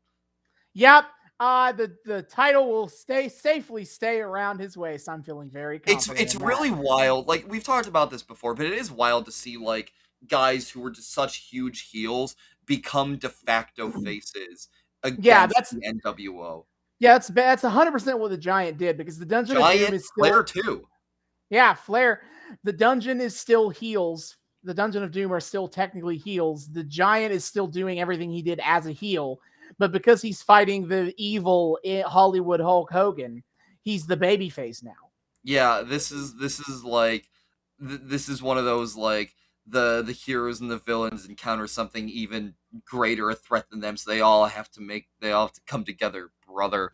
yep. 0.73 1.05
Uh, 1.37 1.73
the 1.73 1.93
the 2.05 2.21
title 2.21 2.69
will 2.69 2.87
stay 2.87 3.27
safely 3.27 3.83
stay 3.83 4.21
around 4.21 4.59
his 4.59 4.77
waist. 4.77 5.09
I'm 5.09 5.21
feeling 5.21 5.49
very 5.49 5.81
it's 5.85 6.05
confident. 6.05 6.19
it's 6.21 6.35
really 6.35 6.71
wild. 6.71 7.27
Like 7.27 7.45
we've 7.49 7.63
talked 7.63 7.87
about 7.87 8.09
this 8.09 8.23
before, 8.23 8.53
but 8.53 8.65
it 8.67 8.71
is 8.73 8.89
wild 8.89 9.25
to 9.25 9.33
see 9.33 9.57
like 9.57 9.91
guys 10.29 10.69
who 10.69 10.79
were 10.79 10.91
just 10.91 11.11
such 11.13 11.49
huge 11.49 11.89
heels 11.89 12.37
become 12.65 13.17
de 13.17 13.27
facto 13.27 13.89
faces 14.03 14.69
against. 15.03 15.25
Yeah, 15.25 15.45
that's- 15.47 15.71
the 15.71 15.81
NWO. 16.05 16.65
Yeah. 16.99 17.13
That's 17.13 17.27
that's 17.27 17.63
100 17.63 17.91
percent 17.91 18.19
what 18.19 18.31
the 18.31 18.37
Giant 18.37 18.77
did 18.77 18.97
because 18.97 19.17
the 19.19 19.25
Dungeon 19.25 19.57
of 19.57 19.71
Doom 19.71 19.93
is 19.93 20.07
still 20.07 20.25
Flair 20.25 20.43
too. 20.43 20.87
Yeah, 21.49 21.73
Flair. 21.73 22.21
The 22.63 22.73
dungeon 22.73 23.21
is 23.21 23.39
still 23.39 23.69
heels. 23.69 24.37
The 24.63 24.73
Dungeon 24.73 25.03
of 25.03 25.11
Doom 25.11 25.31
are 25.31 25.39
still 25.39 25.67
technically 25.67 26.17
heels. 26.17 26.71
The 26.71 26.83
Giant 26.83 27.33
is 27.33 27.45
still 27.45 27.67
doing 27.67 27.99
everything 27.99 28.31
he 28.31 28.41
did 28.41 28.59
as 28.63 28.87
a 28.87 28.91
heel, 28.91 29.39
but 29.77 29.91
because 29.91 30.21
he's 30.21 30.41
fighting 30.41 30.87
the 30.87 31.13
evil 31.17 31.77
eh, 31.85 32.01
Hollywood 32.01 32.59
Hulk 32.59 32.91
Hogan, 32.91 33.43
he's 33.81 34.07
the 34.07 34.17
babyface 34.17 34.83
now. 34.83 34.93
Yeah, 35.43 35.83
this 35.85 36.11
is 36.11 36.35
this 36.37 36.59
is 36.67 36.83
like 36.83 37.29
th- 37.79 38.01
this 38.03 38.27
is 38.27 38.41
one 38.41 38.57
of 38.57 38.65
those 38.65 38.95
like 38.95 39.35
the 39.67 40.01
the 40.03 40.13
heroes 40.13 40.61
and 40.61 40.69
the 40.69 40.77
villains 40.79 41.25
encounter 41.25 41.67
something 41.67 42.09
even 42.09 42.55
greater 42.83 43.29
a 43.29 43.35
threat 43.35 43.69
than 43.69 43.79
them, 43.79 43.97
so 43.97 44.09
they 44.09 44.21
all 44.21 44.45
have 44.47 44.69
to 44.71 44.81
make 44.81 45.07
they 45.19 45.31
all 45.31 45.47
have 45.47 45.53
to 45.53 45.61
come 45.67 45.83
together, 45.83 46.31
brother. 46.47 46.91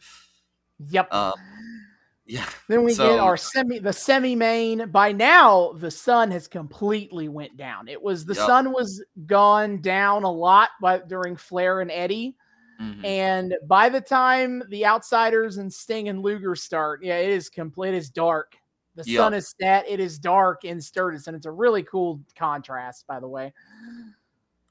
Yep. 0.90 1.14
Um, 1.14 1.34
yeah, 2.26 2.46
then 2.68 2.84
we 2.84 2.96
get 2.96 3.20
our 3.20 3.38
semi 3.38 3.80
the 3.80 3.94
semi 3.94 4.36
main. 4.36 4.90
By 4.90 5.12
now, 5.12 5.74
the 5.74 5.92
sun 5.92 6.32
has 6.32 6.48
completely 6.48 7.30
went 7.30 7.58
down. 7.58 7.88
It 7.88 8.02
was 8.02 8.26
the 8.26 8.34
Yep. 8.36 8.46
sun 8.46 8.72
was 8.74 9.04
gone 9.26 9.82
down 9.82 10.24
a 10.24 10.32
lot, 10.32 10.70
but 10.80 11.08
during 11.08 11.36
Flair 11.36 11.82
and 11.82 11.92
Eddie. 11.92 12.36
Mhm. 12.82 13.06
And 13.06 13.56
by 13.68 13.90
the 13.90 14.02
time 14.02 14.64
the 14.70 14.88
outsiders 14.88 15.58
and 15.58 15.72
Sting 15.72 16.10
and 16.10 16.24
Luger 16.24 16.56
start, 16.56 17.04
yeah, 17.04 17.18
it 17.18 17.30
is 17.30 17.48
complete. 17.50 17.90
It 17.94 17.98
is 17.98 18.10
dark. 18.10 18.56
The 18.96 19.04
Yep. 19.06 19.18
sun 19.18 19.34
is 19.36 19.54
set. 19.62 19.88
It 19.88 20.00
is 20.00 20.18
dark 20.18 20.66
in 20.66 20.82
Sturgis, 20.82 21.28
and 21.28 21.36
it's 21.36 21.46
a 21.46 21.52
really 21.52 21.84
cool 21.84 22.22
contrast, 22.36 23.06
by 23.08 23.20
the 23.20 23.28
way. 23.28 23.54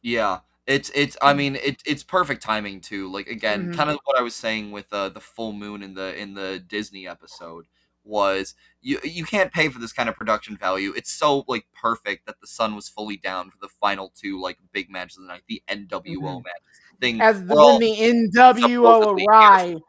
Yeah, 0.02 0.40
it's 0.70 0.90
it's. 0.94 1.16
I 1.20 1.34
mean, 1.34 1.56
it, 1.56 1.82
it's 1.84 2.02
perfect 2.02 2.42
timing 2.42 2.80
too. 2.80 3.10
Like 3.10 3.26
again, 3.28 3.68
Mhm. 3.68 3.74
kind 3.74 3.90
of 3.90 3.98
what 4.04 4.18
I 4.18 4.22
was 4.22 4.34
saying 4.34 4.70
with 4.70 4.92
uh, 4.92 5.08
the 5.08 5.20
full 5.20 5.52
moon 5.52 5.82
in 5.82 5.94
the 5.94 6.18
in 6.20 6.34
the 6.34 6.58
Disney 6.66 7.06
episode 7.06 7.66
was 8.04 8.54
you 8.80 8.98
you 9.04 9.24
can't 9.24 9.52
pay 9.52 9.68
for 9.68 9.78
this 9.78 9.92
kind 9.92 10.08
of 10.08 10.16
production 10.16 10.56
value. 10.56 10.92
It's 10.96 11.10
so 11.12 11.44
like 11.48 11.66
perfect 11.74 12.26
that 12.26 12.40
the 12.40 12.46
sun 12.46 12.74
was 12.74 12.88
fully 12.88 13.16
down 13.18 13.50
for 13.50 13.58
the 13.60 13.68
final 13.68 14.12
two 14.16 14.40
like 14.40 14.58
big 14.72 14.90
matches 14.90 15.18
of 15.18 15.24
the 15.24 15.28
night, 15.28 15.42
the 15.48 15.62
NWO 15.68 16.38
Mhm. 16.38 16.44
matches. 16.44 16.80
Thing 17.00 17.20
As 17.20 17.44
the, 17.44 17.54
when 17.54 17.80
the 17.80 17.96
NWO 18.36 19.26
arrived, 19.26 19.82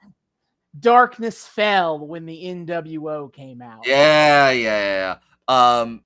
darkness 0.80 1.46
fell 1.48 2.00
when 2.00 2.26
the 2.26 2.46
NWO 2.46 3.32
came 3.32 3.62
out. 3.62 3.86
Yeah, 3.86 4.52
yeah. 4.52 5.18
yeah. 5.50 5.80
Um, 5.82 6.04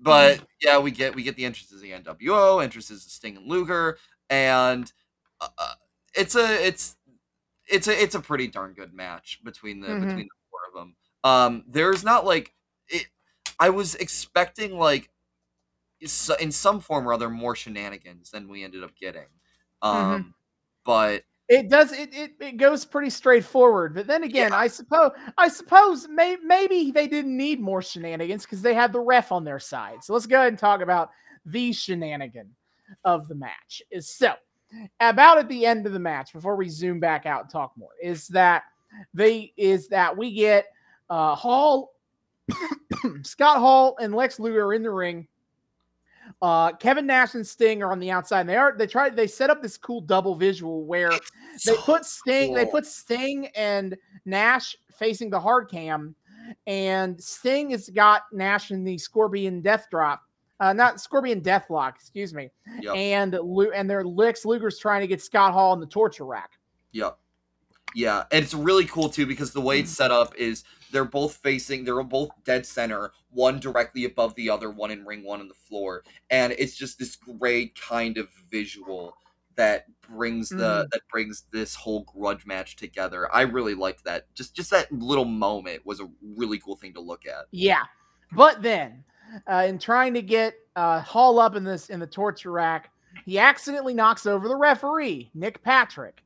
but 0.00 0.40
Mm-hmm. 0.40 0.44
yeah, 0.62 0.78
we 0.78 0.90
get 0.90 1.14
we 1.14 1.22
get 1.22 1.36
the 1.36 1.44
entrances 1.44 1.76
of 1.76 1.82
the 1.82 1.92
NWO, 1.92 2.62
entrances 2.62 3.04
of 3.06 3.12
Sting 3.12 3.36
and 3.36 3.46
Luger, 3.46 3.98
and 4.28 4.92
uh, 5.40 5.48
uh, 5.58 5.74
it's 6.14 6.34
a 6.36 6.66
it's 6.66 6.96
it's 7.68 7.88
a 7.88 8.02
it's 8.02 8.14
a 8.14 8.20
pretty 8.20 8.48
darn 8.48 8.72
good 8.74 8.92
match 8.94 9.40
between 9.44 9.80
the 9.80 9.96
Mhm. 9.96 9.96
between 9.96 10.26
the 10.26 10.36
four 10.50 10.60
of 10.68 10.74
them. 10.74 10.96
Um, 11.24 11.64
there's 11.68 12.04
not 12.04 12.24
like 12.26 12.54
it. 12.88 13.06
I 13.58 13.70
was 13.70 13.94
expecting 13.96 14.78
like 14.78 15.10
in 16.00 16.52
some 16.52 16.80
form 16.80 17.06
or 17.08 17.12
other 17.12 17.28
more 17.30 17.54
shenanigans 17.54 18.30
than 18.30 18.48
we 18.48 18.64
ended 18.64 18.82
up 18.82 18.92
getting. 18.98 19.26
Um, 19.82 20.20
Mhm. 20.20 20.34
but 20.84 21.24
It 21.50 21.68
does. 21.68 21.90
It, 21.90 22.14
it 22.14 22.30
it 22.38 22.56
goes 22.58 22.84
pretty 22.84 23.10
straightforward. 23.10 23.92
But 23.92 24.06
then 24.06 24.22
again, 24.22 24.52
I 24.52 24.68
suppose 24.68 25.10
I 25.36 25.48
suppose 25.48 26.06
may, 26.08 26.36
maybe 26.44 26.92
they 26.92 27.08
didn't 27.08 27.36
need 27.36 27.60
more 27.60 27.82
shenanigans 27.82 28.44
because 28.44 28.62
they 28.62 28.72
had 28.72 28.92
the 28.92 29.00
ref 29.00 29.32
on 29.32 29.42
their 29.42 29.58
side. 29.58 30.04
So 30.04 30.12
let's 30.12 30.26
go 30.26 30.36
ahead 30.36 30.48
and 30.50 30.58
talk 30.58 30.80
about 30.80 31.10
the 31.44 31.72
shenanigan 31.72 32.54
of 33.04 33.26
the 33.26 33.34
match. 33.34 33.82
Is 33.90 34.08
so 34.08 34.34
about 35.00 35.38
at 35.38 35.48
the 35.48 35.66
end 35.66 35.86
of 35.86 35.92
the 35.92 35.98
match 35.98 36.32
before 36.32 36.54
we 36.54 36.68
zoom 36.68 37.00
back 37.00 37.26
out 37.26 37.42
and 37.42 37.50
talk 37.50 37.72
more. 37.76 37.90
Is 38.00 38.28
that 38.28 38.62
they 39.12 39.52
is 39.56 39.88
that 39.88 40.16
we 40.16 40.32
get 40.32 40.66
uh 41.10 41.34
Hall, 41.34 41.94
Scott 43.24 43.58
Hall, 43.58 43.96
and 44.00 44.14
Lex 44.14 44.38
Luger 44.38 44.72
in 44.72 44.84
the 44.84 44.90
ring. 44.92 45.26
Uh, 46.42 46.72
Kevin 46.72 47.06
Nash 47.06 47.34
and 47.34 47.46
Sting 47.46 47.82
are 47.82 47.92
on 47.92 47.98
the 48.00 48.10
outside. 48.10 48.40
And 48.40 48.48
they 48.48 48.56
are 48.56 48.74
they 48.76 48.86
tried 48.86 49.14
they 49.14 49.26
set 49.26 49.50
up 49.50 49.60
this 49.62 49.76
cool 49.76 50.00
double 50.00 50.34
visual 50.34 50.84
where 50.84 51.10
they 51.66 51.74
put 51.76 52.04
Sting, 52.06 52.54
they 52.54 52.64
put 52.66 52.86
Sting 52.86 53.48
and 53.48 53.96
Nash 54.24 54.76
facing 54.94 55.28
the 55.30 55.38
hard 55.40 55.70
cam, 55.70 56.14
and 56.66 57.20
Sting 57.22 57.70
has 57.70 57.90
got 57.90 58.22
Nash 58.32 58.70
in 58.70 58.84
the 58.84 58.96
Scorpion 58.96 59.60
Death 59.60 59.88
Drop, 59.90 60.22
uh, 60.60 60.72
not 60.72 61.00
Scorpion 61.00 61.40
Deathlock, 61.42 61.94
excuse 61.96 62.32
me, 62.32 62.50
Yep. 62.80 62.96
and 62.96 63.34
and 63.34 63.90
their 63.90 64.04
Lex 64.04 64.44
Luger's 64.46 64.78
trying 64.78 65.02
to 65.02 65.06
get 65.06 65.20
Scott 65.20 65.52
Hall 65.52 65.74
in 65.74 65.80
the 65.80 65.86
torture 65.86 66.24
rack. 66.24 66.52
Yep. 66.92 67.18
Yeah, 67.94 68.24
and 68.30 68.44
it's 68.44 68.54
really 68.54 68.86
cool 68.86 69.08
too 69.08 69.26
because 69.26 69.52
the 69.52 69.60
way 69.60 69.80
it's 69.80 69.90
set 69.90 70.10
up 70.10 70.34
is 70.36 70.64
they're 70.92 71.04
both 71.04 71.36
facing, 71.36 71.84
they're 71.84 72.02
both 72.02 72.30
dead 72.44 72.66
center, 72.66 73.12
one 73.30 73.58
directly 73.58 74.04
above 74.04 74.34
the 74.34 74.50
other, 74.50 74.70
one 74.70 74.90
in 74.90 75.04
ring, 75.04 75.24
one 75.24 75.40
on 75.40 75.48
the 75.48 75.54
floor, 75.54 76.04
and 76.30 76.52
it's 76.58 76.76
just 76.76 76.98
this 76.98 77.16
great 77.16 77.78
kind 77.80 78.18
of 78.18 78.28
visual 78.50 79.16
that 79.56 79.84
brings 80.08 80.48
the 80.48 80.88
that 80.90 81.02
brings 81.10 81.44
this 81.52 81.74
whole 81.74 82.04
grudge 82.04 82.46
match 82.46 82.76
together. 82.76 83.32
I 83.34 83.42
really 83.42 83.74
liked 83.74 84.04
that. 84.04 84.32
Just 84.34 84.54
just 84.54 84.70
that 84.70 84.90
little 84.90 85.24
moment 85.24 85.84
was 85.84 86.00
a 86.00 86.08
really 86.36 86.58
cool 86.58 86.76
thing 86.76 86.94
to 86.94 87.00
look 87.00 87.26
at. 87.26 87.46
Yeah, 87.50 87.82
but 88.32 88.62
then 88.62 89.04
uh, 89.50 89.64
in 89.68 89.78
trying 89.78 90.14
to 90.14 90.22
get 90.22 90.54
uh, 90.76 91.00
Hall 91.00 91.38
up 91.38 91.56
in 91.56 91.64
this 91.64 91.90
in 91.90 92.00
the 92.00 92.06
torture 92.06 92.52
rack, 92.52 92.90
he 93.24 93.38
accidentally 93.38 93.94
knocks 93.94 94.26
over 94.26 94.48
the 94.48 94.56
referee, 94.56 95.30
Nick 95.34 95.62
Patrick. 95.62 96.22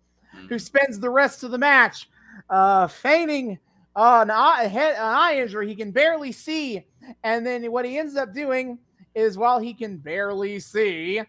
Who 0.48 0.58
spends 0.58 0.98
the 0.98 1.10
rest 1.10 1.42
of 1.44 1.50
the 1.50 1.58
match 1.58 2.08
uh, 2.50 2.86
feigning 2.86 3.58
uh, 3.96 4.20
an, 4.22 4.30
eye, 4.30 4.64
head, 4.64 4.94
an 4.96 5.02
eye 5.02 5.38
injury 5.40 5.68
he 5.68 5.74
can 5.74 5.90
barely 5.90 6.32
see. 6.32 6.84
And 7.22 7.46
then 7.46 7.70
what 7.70 7.84
he 7.84 7.98
ends 7.98 8.16
up 8.16 8.32
doing 8.34 8.78
is 9.14 9.38
while 9.38 9.58
he 9.60 9.72
can 9.74 9.96
barely 9.98 10.58
see, 10.58 11.22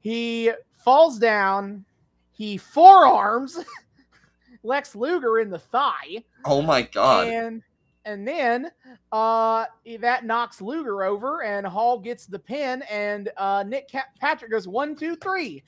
he 0.00 0.50
falls 0.72 1.18
down, 1.18 1.84
he 2.32 2.56
forearms 2.56 3.58
Lex 4.62 4.94
Luger 4.94 5.38
in 5.40 5.50
the 5.50 5.58
thigh, 5.58 6.24
Oh 6.44 6.62
my 6.62 6.82
god. 6.82 7.28
and 7.28 7.62
and 8.04 8.26
then 8.26 8.70
uh 9.12 9.66
that 10.00 10.24
knocks 10.24 10.60
Luger 10.62 11.02
over, 11.02 11.42
and 11.42 11.66
Hall 11.66 11.98
gets 11.98 12.26
the 12.26 12.38
pin, 12.38 12.82
and 12.90 13.28
uh 13.36 13.64
Nick 13.66 13.90
Patrick 14.20 14.50
goes 14.50 14.66
one, 14.66 14.96
two, 14.96 15.16
three, 15.16 15.62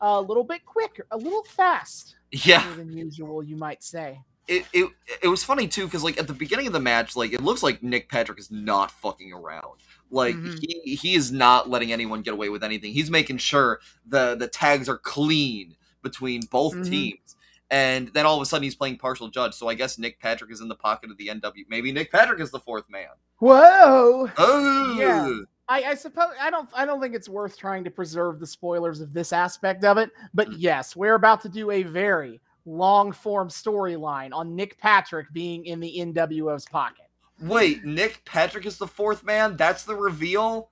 a 0.00 0.20
little 0.20 0.44
bit 0.44 0.64
quicker, 0.64 1.06
a 1.10 1.16
little 1.16 1.44
fast 1.44 2.16
Yeah. 2.32 2.64
than 2.76 2.92
usual, 2.96 3.42
you 3.42 3.56
might 3.56 3.82
say. 3.82 4.20
it, 4.48 4.64
it 4.72 4.90
it 5.22 5.28
was 5.28 5.44
funny 5.44 5.68
too 5.68 5.84
because 5.84 6.02
like 6.02 6.18
at 6.18 6.26
the 6.26 6.32
beginning 6.32 6.66
of 6.66 6.72
the 6.72 6.80
match 6.80 7.14
like 7.14 7.32
it 7.32 7.40
looks 7.40 7.62
like 7.62 7.80
nick 7.80 8.08
patrick 8.08 8.40
is 8.40 8.50
not 8.50 8.90
fucking 8.90 9.32
around 9.32 9.78
like 10.10 10.34
Mhm. 10.34 10.58
he 10.84 10.96
he 10.96 11.14
is 11.14 11.30
not 11.30 11.70
letting 11.70 11.92
anyone 11.92 12.22
get 12.22 12.34
away 12.34 12.48
with 12.48 12.64
anything 12.64 12.92
he's 12.92 13.08
making 13.08 13.38
sure 13.38 13.78
the 14.04 14.34
the 14.34 14.48
tags 14.48 14.88
are 14.88 14.98
clean 14.98 15.76
between 16.02 16.40
both 16.50 16.74
Mhm. 16.74 16.90
teams 16.90 17.36
and 17.70 18.08
then 18.14 18.26
all 18.26 18.34
of 18.34 18.42
a 18.42 18.46
sudden 18.46 18.64
he's 18.64 18.74
playing 18.74 18.96
partial 18.98 19.28
judge 19.28 19.54
so 19.54 19.68
i 19.68 19.74
guess 19.74 19.96
nick 19.96 20.18
patrick 20.18 20.50
is 20.50 20.60
in 20.60 20.66
the 20.66 20.74
pocket 20.74 21.12
of 21.12 21.16
the 21.18 21.28
nw 21.28 21.64
maybe 21.68 21.92
nick 21.92 22.10
patrick 22.10 22.40
is 22.40 22.50
the 22.50 22.58
fourth 22.60 22.90
man 22.90 23.10
Whoa! 23.38 24.28
oh 24.38 24.96
Yeah. 24.98 25.38
I, 25.72 25.90
I 25.90 25.94
suppose 25.94 26.32
I 26.40 26.50
don't 26.50 26.68
I 26.74 26.84
don't 26.84 27.00
think 27.00 27.14
it's 27.14 27.28
worth 27.28 27.56
trying 27.56 27.82
to 27.84 27.90
preserve 27.90 28.38
the 28.40 28.46
spoilers 28.46 29.00
of 29.00 29.12
this 29.14 29.32
aspect 29.32 29.84
of 29.84 29.96
it, 29.96 30.10
but 30.34 30.48
Mhm. 30.50 30.56
yes, 30.58 30.94
we're 30.94 31.14
about 31.14 31.40
to 31.42 31.48
do 31.48 31.70
a 31.70 31.82
very 31.82 32.40
long 32.66 33.10
form 33.10 33.48
storyline 33.48 34.30
on 34.34 34.54
Nick 34.54 34.78
Patrick 34.78 35.26
being 35.32 35.64
in 35.66 35.80
the 35.80 35.98
NWO's 35.98 36.64
pocket. 36.66 37.06
wait 37.40 37.84
nick 37.84 38.22
patrick 38.24 38.66
is 38.66 38.76
the 38.78 38.86
fourth 38.86 39.24
man 39.24 39.56
that's 39.56 39.82
the 39.82 39.96
reveal 39.96 40.70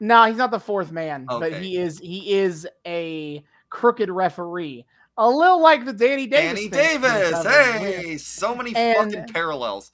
No, 0.00 0.24
he's 0.24 0.38
not 0.38 0.50
the 0.50 0.58
fourth 0.58 0.90
man, 0.90 1.24
but 1.28 1.52
he 1.52 1.76
is 1.76 1.98
he 2.00 2.32
is 2.32 2.66
a 2.86 3.44
crooked 3.68 4.10
referee. 4.10 4.84
A 5.18 5.28
little 5.28 5.60
like 5.60 5.84
the 5.84 5.92
Danny 5.92 6.26
Davis. 6.26 6.68
danny 6.68 6.68
davis 6.68 7.44
hey 7.46 8.16
so 8.16 8.54
many 8.54 8.74
And- 8.74 9.12
fucking 9.12 9.32
parallels 9.32 9.92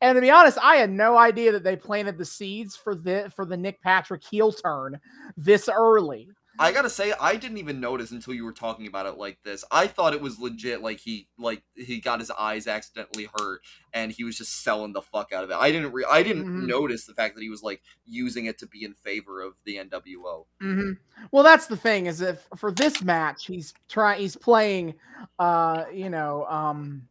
And 0.00 0.16
to 0.16 0.20
be 0.20 0.30
honest, 0.30 0.58
I 0.62 0.76
had 0.76 0.90
no 0.90 1.16
idea 1.16 1.52
that 1.52 1.64
they 1.64 1.76
planted 1.76 2.18
the 2.18 2.24
seeds 2.24 2.76
for 2.76 2.94
the 2.94 3.32
for 3.34 3.44
the 3.44 3.56
Nick 3.56 3.80
Patrick 3.82 4.22
heel 4.24 4.52
turn 4.52 5.00
this 5.36 5.68
early. 5.68 6.28
I 6.60 6.72
gotta 6.72 6.90
say, 6.90 7.12
I 7.20 7.36
didn't 7.36 7.58
even 7.58 7.78
notice 7.78 8.10
until 8.10 8.34
you 8.34 8.44
were 8.44 8.52
talking 8.52 8.88
about 8.88 9.06
it 9.06 9.16
like 9.16 9.38
this. 9.44 9.64
I 9.70 9.86
thought 9.86 10.12
it 10.12 10.20
was 10.20 10.40
legit, 10.40 10.82
like 10.82 10.98
he 10.98 11.28
like 11.38 11.62
he 11.76 12.00
got 12.00 12.18
his 12.18 12.32
eyes 12.32 12.66
accidentally 12.66 13.28
hurt, 13.38 13.60
and 13.92 14.10
he 14.10 14.24
was 14.24 14.36
just 14.36 14.62
selling 14.64 14.92
the 14.92 15.02
fuck 15.02 15.32
out 15.32 15.44
of 15.44 15.50
it. 15.50 15.56
I 15.56 15.70
didn't 15.70 15.92
re- 15.92 16.04
I 16.08 16.24
didn't 16.24 16.46
Mhm. 16.46 16.66
notice 16.66 17.04
the 17.06 17.14
fact 17.14 17.36
that 17.36 17.42
he 17.42 17.48
was 17.48 17.62
like 17.62 17.82
using 18.06 18.46
it 18.46 18.58
to 18.58 18.66
be 18.66 18.82
in 18.84 18.94
favor 18.94 19.40
of 19.40 19.54
the 19.64 19.76
NWO. 19.78 20.46
Mm-hmm. 20.60 20.92
Well, 21.30 21.44
that's 21.44 21.66
the 21.68 21.76
thing 21.76 22.06
is 22.06 22.20
if 22.20 22.48
for 22.56 22.72
this 22.72 23.02
match 23.02 23.46
he's 23.46 23.72
trying 23.88 24.20
he's 24.20 24.34
playing, 24.36 24.94
uh, 25.38 25.84
you 25.92 26.10
know, 26.10 26.44
um, 26.46 27.07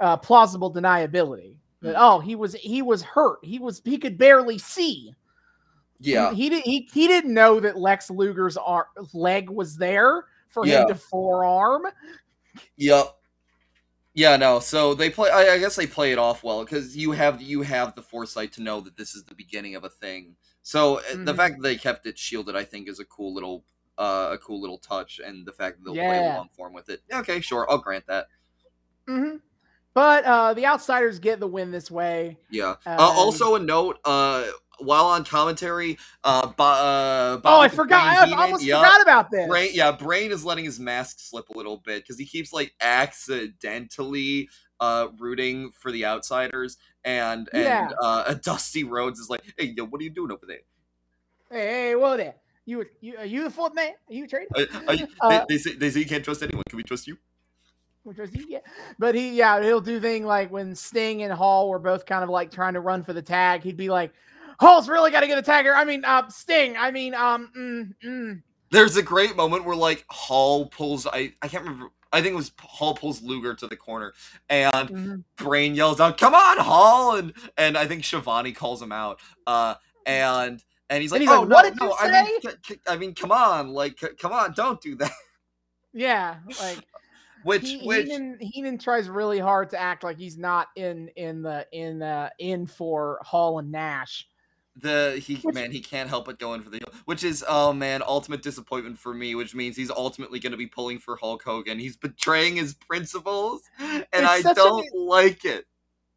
uh, 0.00 0.16
plausible 0.16 0.72
deniability. 0.72 1.56
That 1.82 1.94
oh 1.98 2.20
he 2.20 2.34
was 2.36 2.54
he 2.54 2.80
was 2.82 3.02
hurt 3.02 3.38
he 3.42 3.58
was 3.58 3.82
he 3.84 3.98
could 3.98 4.16
barely 4.18 4.58
see. 4.58 5.12
Yeah, 6.00 6.32
he, 6.34 6.48
didn't 6.50 6.64
he, 6.66 6.88
he 6.92 7.06
didn't 7.08 7.32
know 7.32 7.58
that 7.60 7.78
Lex 7.78 8.10
Luger's 8.10 8.56
ar- 8.56 8.88
leg 9.14 9.48
was 9.50 9.76
there 9.76 10.24
for 10.48 10.66
Yeah. 10.66 10.82
him 10.82 10.88
to 10.88 10.94
forearm. 10.94 11.86
yep, 12.76 13.06
yeah. 14.14 14.36
No, 14.36 14.58
so 14.60 14.94
they 14.94 15.10
play. 15.10 15.30
I, 15.30 15.54
I 15.54 15.58
guess 15.58 15.76
they 15.76 15.86
play 15.86 16.12
it 16.12 16.18
off 16.18 16.42
well 16.42 16.64
because 16.64 16.96
you 16.96 17.12
have 17.12 17.40
you 17.40 17.62
have 17.62 17.94
the 17.94 18.02
foresight 18.02 18.52
to 18.52 18.62
know 18.62 18.80
that 18.80 18.96
this 18.96 19.14
is 19.14 19.24
the 19.24 19.34
beginning 19.34 19.74
of 19.74 19.84
a 19.84 19.90
thing. 19.90 20.36
So 20.62 20.98
uh, 20.98 21.02
the 21.24 21.32
Mhm. 21.32 21.36
fact 21.36 21.56
that 21.56 21.62
they 21.62 21.76
kept 21.76 22.06
it 22.06 22.18
shielded, 22.18 22.56
I 22.56 22.64
think, 22.64 22.88
is 22.88 23.00
a 23.00 23.04
cool 23.04 23.32
little 23.34 23.64
uh, 23.98 24.30
a 24.32 24.38
cool 24.38 24.60
little 24.60 24.78
touch, 24.78 25.20
and 25.24 25.46
the 25.46 25.52
fact 25.52 25.78
that 25.78 25.84
they'll 25.84 25.94
play 26.06 26.16
Yeah. 26.16 26.36
long 26.36 26.48
form 26.56 26.72
with 26.74 26.88
it. 26.90 27.02
Okay, 27.12 27.40
sure, 27.40 27.66
I'll 27.70 27.78
grant 27.78 28.06
that. 28.06 28.26
hmm 29.06 29.36
But 29.96 30.24
uh, 30.26 30.52
the 30.52 30.66
outsiders 30.66 31.18
get 31.18 31.40
the 31.40 31.46
win 31.46 31.70
this 31.70 31.90
way. 31.90 32.36
Yeah. 32.50 32.74
Uh, 32.84 32.96
also, 32.98 33.54
a 33.54 33.58
note. 33.58 33.98
Uh, 34.04 34.44
while 34.78 35.06
on 35.06 35.24
commentary, 35.24 35.96
uh, 36.22 36.48
Bo- 36.48 36.64
uh 36.64 37.40
Oh, 37.42 37.60
I 37.62 37.68
forgot! 37.68 38.04
I 38.04 38.30
almost 38.30 38.62
forgot 38.62 39.00
about 39.00 39.30
this. 39.30 39.48
Brain, 39.48 39.70
yeah, 39.72 39.92
Brain 39.92 40.32
is 40.32 40.44
letting 40.44 40.66
his 40.66 40.78
mask 40.78 41.18
slip 41.18 41.48
a 41.48 41.56
little 41.56 41.78
bit 41.78 42.02
because 42.02 42.18
he 42.18 42.26
keeps 42.26 42.52
like 42.52 42.74
accidentally 42.82 44.50
uh 44.80 45.08
rooting 45.18 45.70
for 45.70 45.90
the 45.90 46.04
outsiders, 46.04 46.76
and 47.02 47.48
and 47.54 47.62
Yeah. 47.64 47.88
uh, 48.02 48.34
Dusty 48.42 48.84
Rhodes 48.84 49.18
is 49.18 49.30
like, 49.30 49.40
"Hey, 49.56 49.72
yo, 49.74 49.86
what 49.86 49.98
are 50.02 50.04
you 50.04 50.10
doing 50.10 50.30
over 50.30 50.44
there?" 50.46 50.60
Hey, 51.50 51.68
hey, 51.88 51.94
whoa 51.94 52.18
there. 52.18 52.34
You 52.66 52.84
you 53.00 53.16
are 53.16 53.24
you 53.24 53.44
the 53.44 53.50
fourth 53.50 53.74
man? 53.74 53.92
Are 54.10 54.12
you 54.12 54.26
traded? 54.26 54.48
Uh, 54.54 54.66
Uh, 55.22 55.30
they, 55.30 55.44
they 55.48 55.58
say 55.58 55.72
they 55.72 55.88
say 55.88 56.00
you 56.00 56.06
can't 56.06 56.22
trust 56.22 56.42
anyone. 56.42 56.64
Can 56.68 56.76
we 56.76 56.82
trust 56.82 57.06
you? 57.06 57.16
Which 58.06 58.18
was 58.18 58.30
he, 58.30 58.46
yeah. 58.48 58.60
But 59.00 59.16
he, 59.16 59.30
yeah, 59.30 59.60
he'll 59.60 59.80
do 59.80 59.98
thing 59.98 60.24
like 60.24 60.52
when 60.52 60.76
Sting 60.76 61.24
and 61.24 61.32
Hall 61.32 61.68
were 61.68 61.80
both 61.80 62.06
kind 62.06 62.22
of 62.22 62.30
like 62.30 62.52
trying 62.52 62.74
to 62.74 62.80
run 62.80 63.02
for 63.02 63.12
the 63.12 63.20
tag. 63.20 63.64
He'd 63.64 63.76
be 63.76 63.88
like, 63.88 64.12
"Hall's 64.60 64.88
really 64.88 65.10
got 65.10 65.22
to 65.22 65.26
get 65.26 65.38
a 65.38 65.42
tagger." 65.42 65.74
I 65.74 65.84
mean, 65.84 66.04
uh, 66.04 66.28
Sting. 66.28 66.76
I 66.76 66.92
mean, 66.92 67.14
um, 67.14 67.50
mm, 67.56 67.94
mm. 68.08 68.42
There's 68.70 68.96
a 68.96 69.02
great 69.02 69.34
moment 69.34 69.64
where 69.64 69.74
like 69.74 70.04
Hall 70.08 70.66
pulls 70.66 71.04
I 71.08 71.32
I 71.42 71.48
can't 71.48 71.64
remember 71.64 71.90
I 72.12 72.22
think 72.22 72.34
it 72.34 72.36
was 72.36 72.52
Hall 72.60 72.94
pulls 72.94 73.22
Luger 73.22 73.54
to 73.54 73.66
the 73.66 73.76
corner 73.76 74.14
and 74.48 74.88
mhm. 74.88 75.24
Brain 75.36 75.74
yells 75.74 76.00
out, 76.00 76.16
"Come 76.16 76.34
on, 76.34 76.58
Hall!" 76.58 77.16
and 77.16 77.32
and 77.58 77.76
I 77.76 77.88
think 77.88 78.04
Schiavone 78.04 78.52
calls 78.52 78.80
him 78.80 78.92
out. 78.92 79.18
Uh, 79.48 79.74
and 80.06 80.62
and 80.90 81.02
he's 81.02 81.10
like, 81.10 81.20
And 81.22 81.28
he's 81.28 81.36
"Oh 81.36 81.40
like, 81.40 81.48
no, 81.48 81.54
"What 81.56 81.62
did 81.64 81.80
no, 81.80 81.86
you 81.86 81.94
I 81.98 82.22
mean, 82.22 82.40
c- 82.40 82.48
c- 82.62 82.80
I 82.86 82.96
mean, 82.96 83.14
come 83.14 83.32
on, 83.32 83.70
like, 83.70 83.98
c- 83.98 84.14
come 84.16 84.32
on, 84.32 84.52
don't 84.52 84.80
do 84.80 84.94
that." 84.94 85.10
yeah, 85.92 86.36
like 86.60 86.78
Which 87.46 87.62
he, 87.62 87.86
which 87.86 88.06
Heenan, 88.08 88.38
Heenan 88.40 88.78
tries 88.78 89.08
really 89.08 89.38
hard 89.38 89.70
to 89.70 89.80
act 89.80 90.02
like 90.04 90.18
he's 90.18 90.36
not 90.36 90.68
in 90.76 91.08
in 91.16 91.42
the 91.42 91.66
in 91.72 92.02
uh 92.02 92.28
in 92.38 92.66
for 92.66 93.20
Hall 93.22 93.58
and 93.60 93.70
Nash. 93.70 94.26
the 94.76 95.22
he 95.24 95.36
Which- 95.36 95.54
man 95.54 95.70
he 95.70 95.80
can't 95.80 96.08
help 96.08 96.26
but 96.26 96.38
go 96.38 96.54
in 96.54 96.60
for 96.62 96.70
the 96.70 96.80
which 97.06 97.22
is 97.24 97.44
oh 97.48 97.72
man, 97.72 98.02
ultimate 98.06 98.42
disappointment 98.42 98.98
for 98.98 99.14
me. 99.14 99.34
Which 99.34 99.54
means 99.54 99.76
he's 99.76 99.90
ultimately 99.90 100.40
going 100.40 100.50
to 100.50 100.56
be 100.58 100.66
pulling 100.66 100.98
for 100.98 101.16
Hulk 101.16 101.42
Hogan. 101.44 101.78
He's 101.78 101.96
betraying 101.96 102.56
his 102.56 102.74
principles, 102.74 103.62
and 103.78 104.04
I 104.26 104.42
don't 104.42 104.86
like 104.94 105.44
it. 105.44 105.66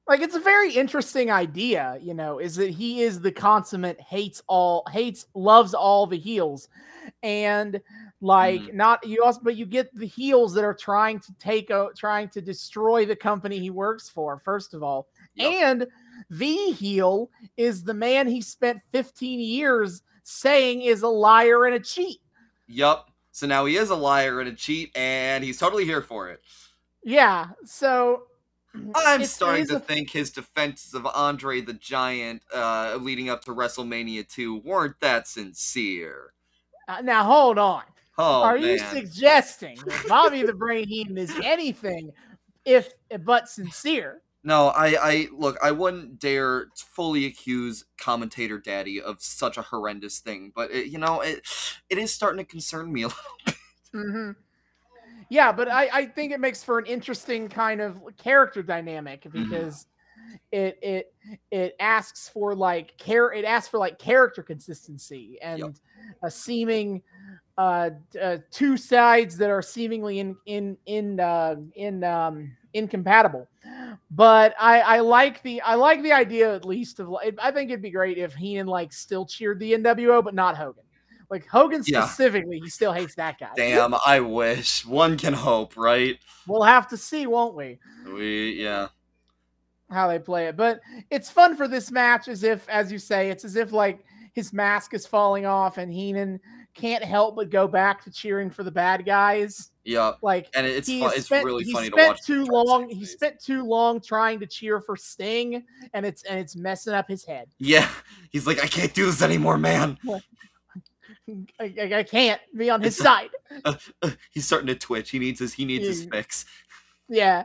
Like 0.09 0.21
it's 0.21 0.35
a 0.35 0.39
very 0.39 0.73
interesting 0.73 1.31
idea 1.31 1.97
you 2.01 2.13
know 2.13 2.39
is 2.39 2.55
that 2.55 2.69
he 2.71 3.01
is 3.03 3.21
the 3.21 3.31
consummate 3.31 3.99
hates 4.01 4.41
all 4.47 4.83
hates 4.91 5.27
loves 5.35 5.73
all 5.73 6.05
the 6.07 6.17
heels 6.17 6.67
and 7.23 7.79
like 8.21 8.59
Mm-hmm. 8.61 8.75
not 8.77 9.07
you 9.07 9.23
also 9.23 9.39
but 9.41 9.55
you 9.55 9.65
get 9.65 9.93
the 9.95 10.05
heels 10.05 10.53
that 10.55 10.63
are 10.65 10.73
trying 10.73 11.19
to 11.21 11.33
take 11.39 11.69
a 11.69 11.87
trying 11.95 12.27
to 12.29 12.41
destroy 12.41 13.05
the 13.05 13.15
company 13.15 13.59
he 13.59 13.69
works 13.69 14.09
for 14.09 14.37
first 14.39 14.73
of 14.73 14.83
all 14.83 15.07
Yep. 15.35 15.53
and 15.53 15.87
the 16.29 16.71
heel 16.73 17.29
is 17.55 17.83
the 17.83 17.93
man 17.93 18.27
he 18.27 18.41
spent 18.41 18.79
15 18.91 19.39
years 19.39 20.01
saying 20.23 20.81
is 20.81 21.03
a 21.03 21.07
liar 21.07 21.65
and 21.65 21.75
a 21.75 21.79
cheat 21.79 22.19
Yup. 22.67 23.09
So 23.31 23.47
now 23.47 23.65
he 23.65 23.77
is 23.77 23.89
a 23.89 23.95
liar 23.95 24.41
and 24.41 24.49
a 24.49 24.53
cheat, 24.53 24.91
and 24.97 25.43
he's 25.43 25.57
totally 25.57 25.85
here 25.85 26.01
for 26.01 26.29
it. 26.29 26.41
yeah 27.03 27.47
so 27.63 28.23
I'm 28.73 29.21
it's- 29.21 29.31
starting 29.31 29.67
to 29.67 29.77
a- 29.77 29.79
think 29.79 30.09
his 30.11 30.31
defenses 30.31 30.93
of 30.93 31.05
Andre 31.07 31.61
the 31.61 31.73
Giant 31.73 32.43
uh, 32.53 32.97
leading 33.01 33.29
up 33.29 33.43
to 33.45 33.51
WrestleMania 33.51 34.27
2 34.27 34.57
weren't 34.57 34.99
that 35.01 35.27
sincere. 35.27 36.33
uh, 36.87 37.01
now 37.01 37.23
hold 37.23 37.57
on 37.57 37.83
Oh, 38.17 38.43
Are 38.43 38.57
man. 38.59 38.69
you 38.69 38.77
suggesting 38.79 39.77
that 39.85 40.05
Bobby 40.07 40.43
the 40.43 40.53
Brain 40.53 40.87
Heenan 40.87 41.17
is 41.17 41.33
anything 41.43 42.11
if 42.65 42.91
but 43.23 43.47
sincere? 43.49 44.21
no, 44.43 44.67
I, 44.69 44.95
I 45.01 45.27
look. 45.33 45.57
I 45.63 45.71
wouldn't 45.71 46.19
dare 46.19 46.67
fully 46.75 47.25
accuse 47.25 47.85
commentator 47.97 48.57
Daddy 48.59 49.01
of 49.01 49.21
such 49.21 49.57
a 49.57 49.61
horrendous 49.61 50.19
thing, 50.19 50.51
but 50.55 50.69
it, 50.71 50.87
you 50.87 50.97
know, 50.97 51.21
it 51.21 51.41
it 51.89 51.97
is 51.97 52.13
starting 52.13 52.37
to 52.39 52.43
concern 52.49 52.91
me 52.91 53.03
a 53.03 53.07
little. 53.07 53.21
hmm 53.93 54.31
Yeah, 55.29 55.51
but 55.51 55.69
I, 55.69 55.89
I 55.93 56.05
think 56.05 56.31
it 56.31 56.39
makes 56.39 56.63
for 56.63 56.79
an 56.79 56.85
interesting 56.85 57.47
kind 57.47 57.81
of 57.81 58.01
character 58.17 58.63
dynamic 58.63 59.23
Mm-hmm. 59.23 59.41
because 59.43 59.85
it 60.51 60.77
it 60.81 61.13
it 61.51 61.75
asks 61.79 62.29
for 62.29 62.55
like 62.55 62.97
care 62.97 63.31
it 63.31 63.45
asks 63.45 63.69
for 63.69 63.77
like 63.77 63.97
character 63.97 64.43
consistency 64.43 65.37
and 65.41 65.79
a 66.23 66.29
seeming 66.29 67.01
uh, 67.57 67.89
uh 68.21 68.37
two 68.51 68.77
sides 68.77 69.37
that 69.37 69.49
are 69.49 69.61
seemingly 69.61 70.19
in 70.19 70.35
in 70.45 70.77
in 70.85 71.19
uh 71.19 71.55
in 71.75 72.03
um 72.03 72.51
incompatible. 72.73 73.47
But 74.11 74.55
i 74.59 74.79
i 74.81 74.99
like 74.99 75.41
the 75.43 75.61
i 75.61 75.75
like 75.75 76.01
the 76.03 76.11
idea 76.13 76.53
at 76.53 76.65
least 76.65 76.99
of 76.99 77.09
like 77.09 77.35
i 77.41 77.51
think 77.51 77.69
it'd 77.69 77.81
be 77.81 77.91
great 77.91 78.17
if 78.17 78.33
Heenan 78.33 78.67
like 78.67 78.91
still 78.93 79.25
cheered 79.25 79.59
the 79.59 79.73
nwo 79.73 80.23
but 80.23 80.33
not 80.33 80.57
hogan 80.57 80.83
like 81.29 81.47
hogan 81.47 81.83
Yeah. 81.85 82.05
specifically 82.05 82.59
he 82.59 82.69
still 82.69 82.91
hates 82.93 83.15
that 83.15 83.39
guy 83.39 83.49
Damn, 83.55 83.95
I 84.05 84.19
wish. 84.19 84.85
One 84.85 85.17
can 85.17 85.33
hope, 85.33 85.77
right? 85.77 86.17
we'll 86.47 86.63
have 86.63 86.87
to 86.89 86.97
see 86.97 87.27
won't 87.27 87.55
we 87.55 87.77
We 88.11 88.53
yeah. 88.53 88.87
how 89.91 90.07
they 90.07 90.19
play 90.19 90.47
it. 90.47 90.57
But 90.57 90.79
it's 91.09 91.29
fun 91.29 91.55
for 91.55 91.67
this 91.67 91.91
match 91.91 92.27
as 92.27 92.43
if, 92.43 92.67
as 92.69 92.91
you 92.91 92.97
say, 92.99 93.29
it's 93.29 93.45
as 93.45 93.55
if 93.55 93.71
like 93.71 94.03
his 94.33 94.53
mask 94.53 94.93
is 94.93 95.05
falling 95.05 95.45
off 95.45 95.77
and 95.77 95.91
Heenan 95.91 96.39
can't 96.75 97.03
help 97.03 97.35
but 97.35 97.49
go 97.49 97.67
back 97.67 98.03
to 98.03 98.11
cheering 98.11 98.49
for 98.49 98.63
the 98.63 98.71
bad 98.71 99.05
guys. 99.05 99.71
Yeah. 99.83 100.13
Like 100.21 100.47
And 100.55 100.65
it's 100.67 100.87
fun, 100.87 101.11
it's 101.15 101.25
spent, 101.25 101.43
really 101.45 101.65
funny 101.65 101.89
to 101.89 101.95
watch. 101.95 102.21
too 102.23 102.41
him 102.41 102.45
try 102.45 102.53
to 102.55 102.63
long. 102.63 102.89
He 102.89 102.99
face. 102.99 103.11
spent 103.13 103.39
too 103.39 103.63
long 103.65 103.99
trying 103.99 104.39
to 104.39 104.45
cheer 104.45 104.79
for 104.79 104.95
Sting, 104.95 105.63
and 105.93 106.05
it's 106.05 106.23
and 106.23 106.39
it's 106.39 106.55
messing 106.55 106.93
up 106.93 107.07
his 107.07 107.25
head. 107.25 107.49
Yeah, 107.57 107.89
he's 108.29 108.45
like, 108.47 108.63
I 108.63 108.67
can't 108.67 108.93
do 108.93 109.07
this 109.07 109.21
anymore, 109.23 109.57
man. 109.57 109.97
I, 111.59 111.73
I- 111.81 111.93
I 111.99 112.03
can't 112.03 112.41
be 112.55 112.69
on 112.69 112.81
his 112.81 112.95
side. 112.97 113.29
Uh, 113.65 113.75
he's 114.31 114.45
starting 114.45 114.67
to 114.67 114.75
twitch. 114.75 115.09
He 115.09 115.19
needs 115.19 115.39
his 115.39 115.53
he 115.53 115.65
needs 115.65 115.85
his 115.87 116.05
fix. 116.05 116.45
Yeah. 117.07 117.43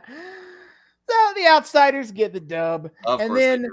So 1.09 1.15
the 1.35 1.47
outsiders 1.47 2.11
get 2.11 2.33
the 2.33 2.39
dub. 2.39 2.91
Of 3.05 3.21
And 3.21 3.35
then. 3.35 3.67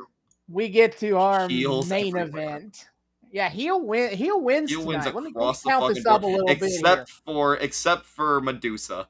We 0.48 0.68
get 0.68 0.98
to 0.98 1.16
our 1.16 1.48
Heels 1.48 1.88
main 1.88 2.14
everywhere. 2.16 2.56
event. 2.58 2.86
Yeah, 3.30 3.48
he'll 3.48 3.80
win. 3.80 4.14
He'll 4.14 4.40
wins 4.40 4.68
he 4.70 4.76
wins 4.76 5.04
tonight. 5.04 5.14
Let 5.14 5.14
me, 5.14 5.20
let 5.20 5.24
me 5.24 5.30
across 5.30 5.62
the 5.62 5.70
count 5.70 5.94
this 5.94 6.04
up 6.04 6.22
a 6.22 6.26
little 6.26 6.46
bit 6.46 6.62
except 6.62 7.08
for 7.08 7.56
except 7.56 8.04
for 8.04 8.40
Medusa. 8.42 9.08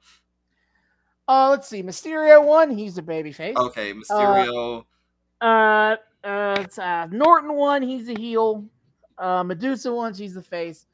Uh, 1.27 1.51
let's 1.51 1.67
see. 1.67 1.83
Mysterio 1.83 2.45
won. 2.45 2.71
He's 2.71 2.99
a 2.99 3.03
babyface. 3.03 3.57
Okay, 3.57 3.93
Mysterio. 3.93 4.85
Uh, 5.41 5.97
uh, 6.23 6.57
it's, 6.61 6.79
uh, 6.79 7.07
Norton 7.11 7.55
won. 7.55 7.83
He's 7.83 8.09
a 8.09 8.15
heel. 8.15 8.65
Uh, 9.19 9.43
Medusa 9.43 9.93
won. 9.93 10.15
She's 10.15 10.35
the 10.35 10.43
face. 10.43 10.87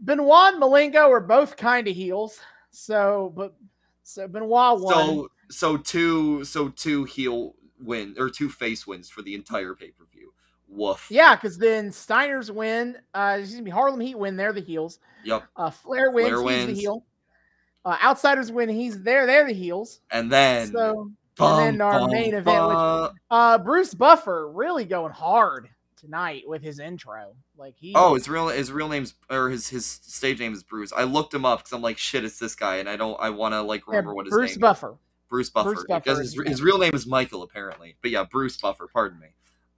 Benoit 0.00 0.54
and 0.54 0.62
Malenko 0.62 1.08
are 1.10 1.20
both 1.20 1.56
kind 1.56 1.86
of 1.88 1.94
heels. 1.94 2.38
So, 2.70 3.32
but 3.36 3.54
so 4.02 4.28
Benoit 4.28 4.80
won. 4.80 4.94
so 4.94 5.28
so 5.48 5.76
two 5.76 6.44
so 6.44 6.68
two 6.68 7.04
heel 7.04 7.54
win 7.80 8.14
or 8.18 8.30
two 8.30 8.48
face 8.48 8.86
wins 8.86 9.08
for 9.08 9.22
the 9.22 9.34
entire 9.34 9.74
pay 9.74 9.90
per 9.90 10.04
view. 10.12 10.32
Woof. 10.68 11.06
yeah, 11.10 11.36
because 11.36 11.56
then 11.58 11.92
Steiner's 11.92 12.50
win. 12.50 12.98
Uh, 13.14 13.38
excuse 13.40 13.62
me, 13.62 13.70
Harlem 13.70 14.00
Heat 14.00 14.18
win. 14.18 14.36
They're 14.36 14.52
the 14.52 14.60
heels. 14.60 14.98
Yep. 15.24 15.44
Uh, 15.56 15.70
Flair 15.70 16.10
wins. 16.10 16.28
Flair 16.28 16.58
he's 16.58 16.66
the 16.66 16.74
heel. 16.74 17.04
Uh, 17.84 17.96
Outsiders 18.02 18.50
win. 18.50 18.68
He's 18.68 19.00
there. 19.02 19.26
They're 19.26 19.46
the 19.46 19.54
heels. 19.54 20.00
And 20.10 20.30
then. 20.30 20.72
so 20.72 21.12
bum, 21.36 21.60
and 21.60 21.74
then 21.74 21.80
our 21.80 22.00
bum, 22.00 22.10
main 22.10 22.34
event, 22.34 22.68
which- 22.68 23.12
uh, 23.30 23.58
Bruce 23.58 23.94
Buffer 23.94 24.50
really 24.50 24.84
going 24.84 25.12
hard 25.12 25.68
tonight 25.96 26.42
with 26.48 26.62
his 26.62 26.80
intro. 26.80 27.34
Like 27.58 27.74
he. 27.78 27.92
Oh, 27.94 28.14
his 28.14 28.28
real 28.28 28.48
his 28.48 28.70
real 28.70 28.88
name's 28.88 29.14
or 29.30 29.48
his 29.48 29.68
his 29.68 29.86
stage 29.86 30.38
name 30.40 30.52
is 30.52 30.62
Bruce. 30.62 30.92
I 30.92 31.04
looked 31.04 31.32
him 31.32 31.44
up 31.44 31.60
because 31.60 31.72
I'm 31.72 31.82
like, 31.82 31.98
shit, 31.98 32.24
it's 32.24 32.38
this 32.38 32.54
guy, 32.54 32.76
and 32.76 32.88
I 32.88 32.96
don't 32.96 33.18
I 33.20 33.30
want 33.30 33.54
to 33.54 33.62
like 33.62 33.82
yeah, 33.86 33.92
remember 33.92 34.14
what 34.14 34.26
his 34.26 34.32
Bruce 34.32 34.50
name. 34.50 34.56
is. 34.56 34.58
Buffer. 34.58 34.96
Bruce 35.28 35.50
Buffer. 35.50 35.74
Bruce 35.74 35.84
Buffer 35.88 36.00
because 36.00 36.18
his, 36.18 36.40
his 36.46 36.62
real 36.62 36.78
name 36.78 36.94
is 36.94 37.06
Michael 37.06 37.42
apparently, 37.42 37.96
but 38.02 38.10
yeah, 38.10 38.24
Bruce 38.24 38.56
Buffer. 38.56 38.86
Pardon 38.92 39.18
me. 39.18 39.28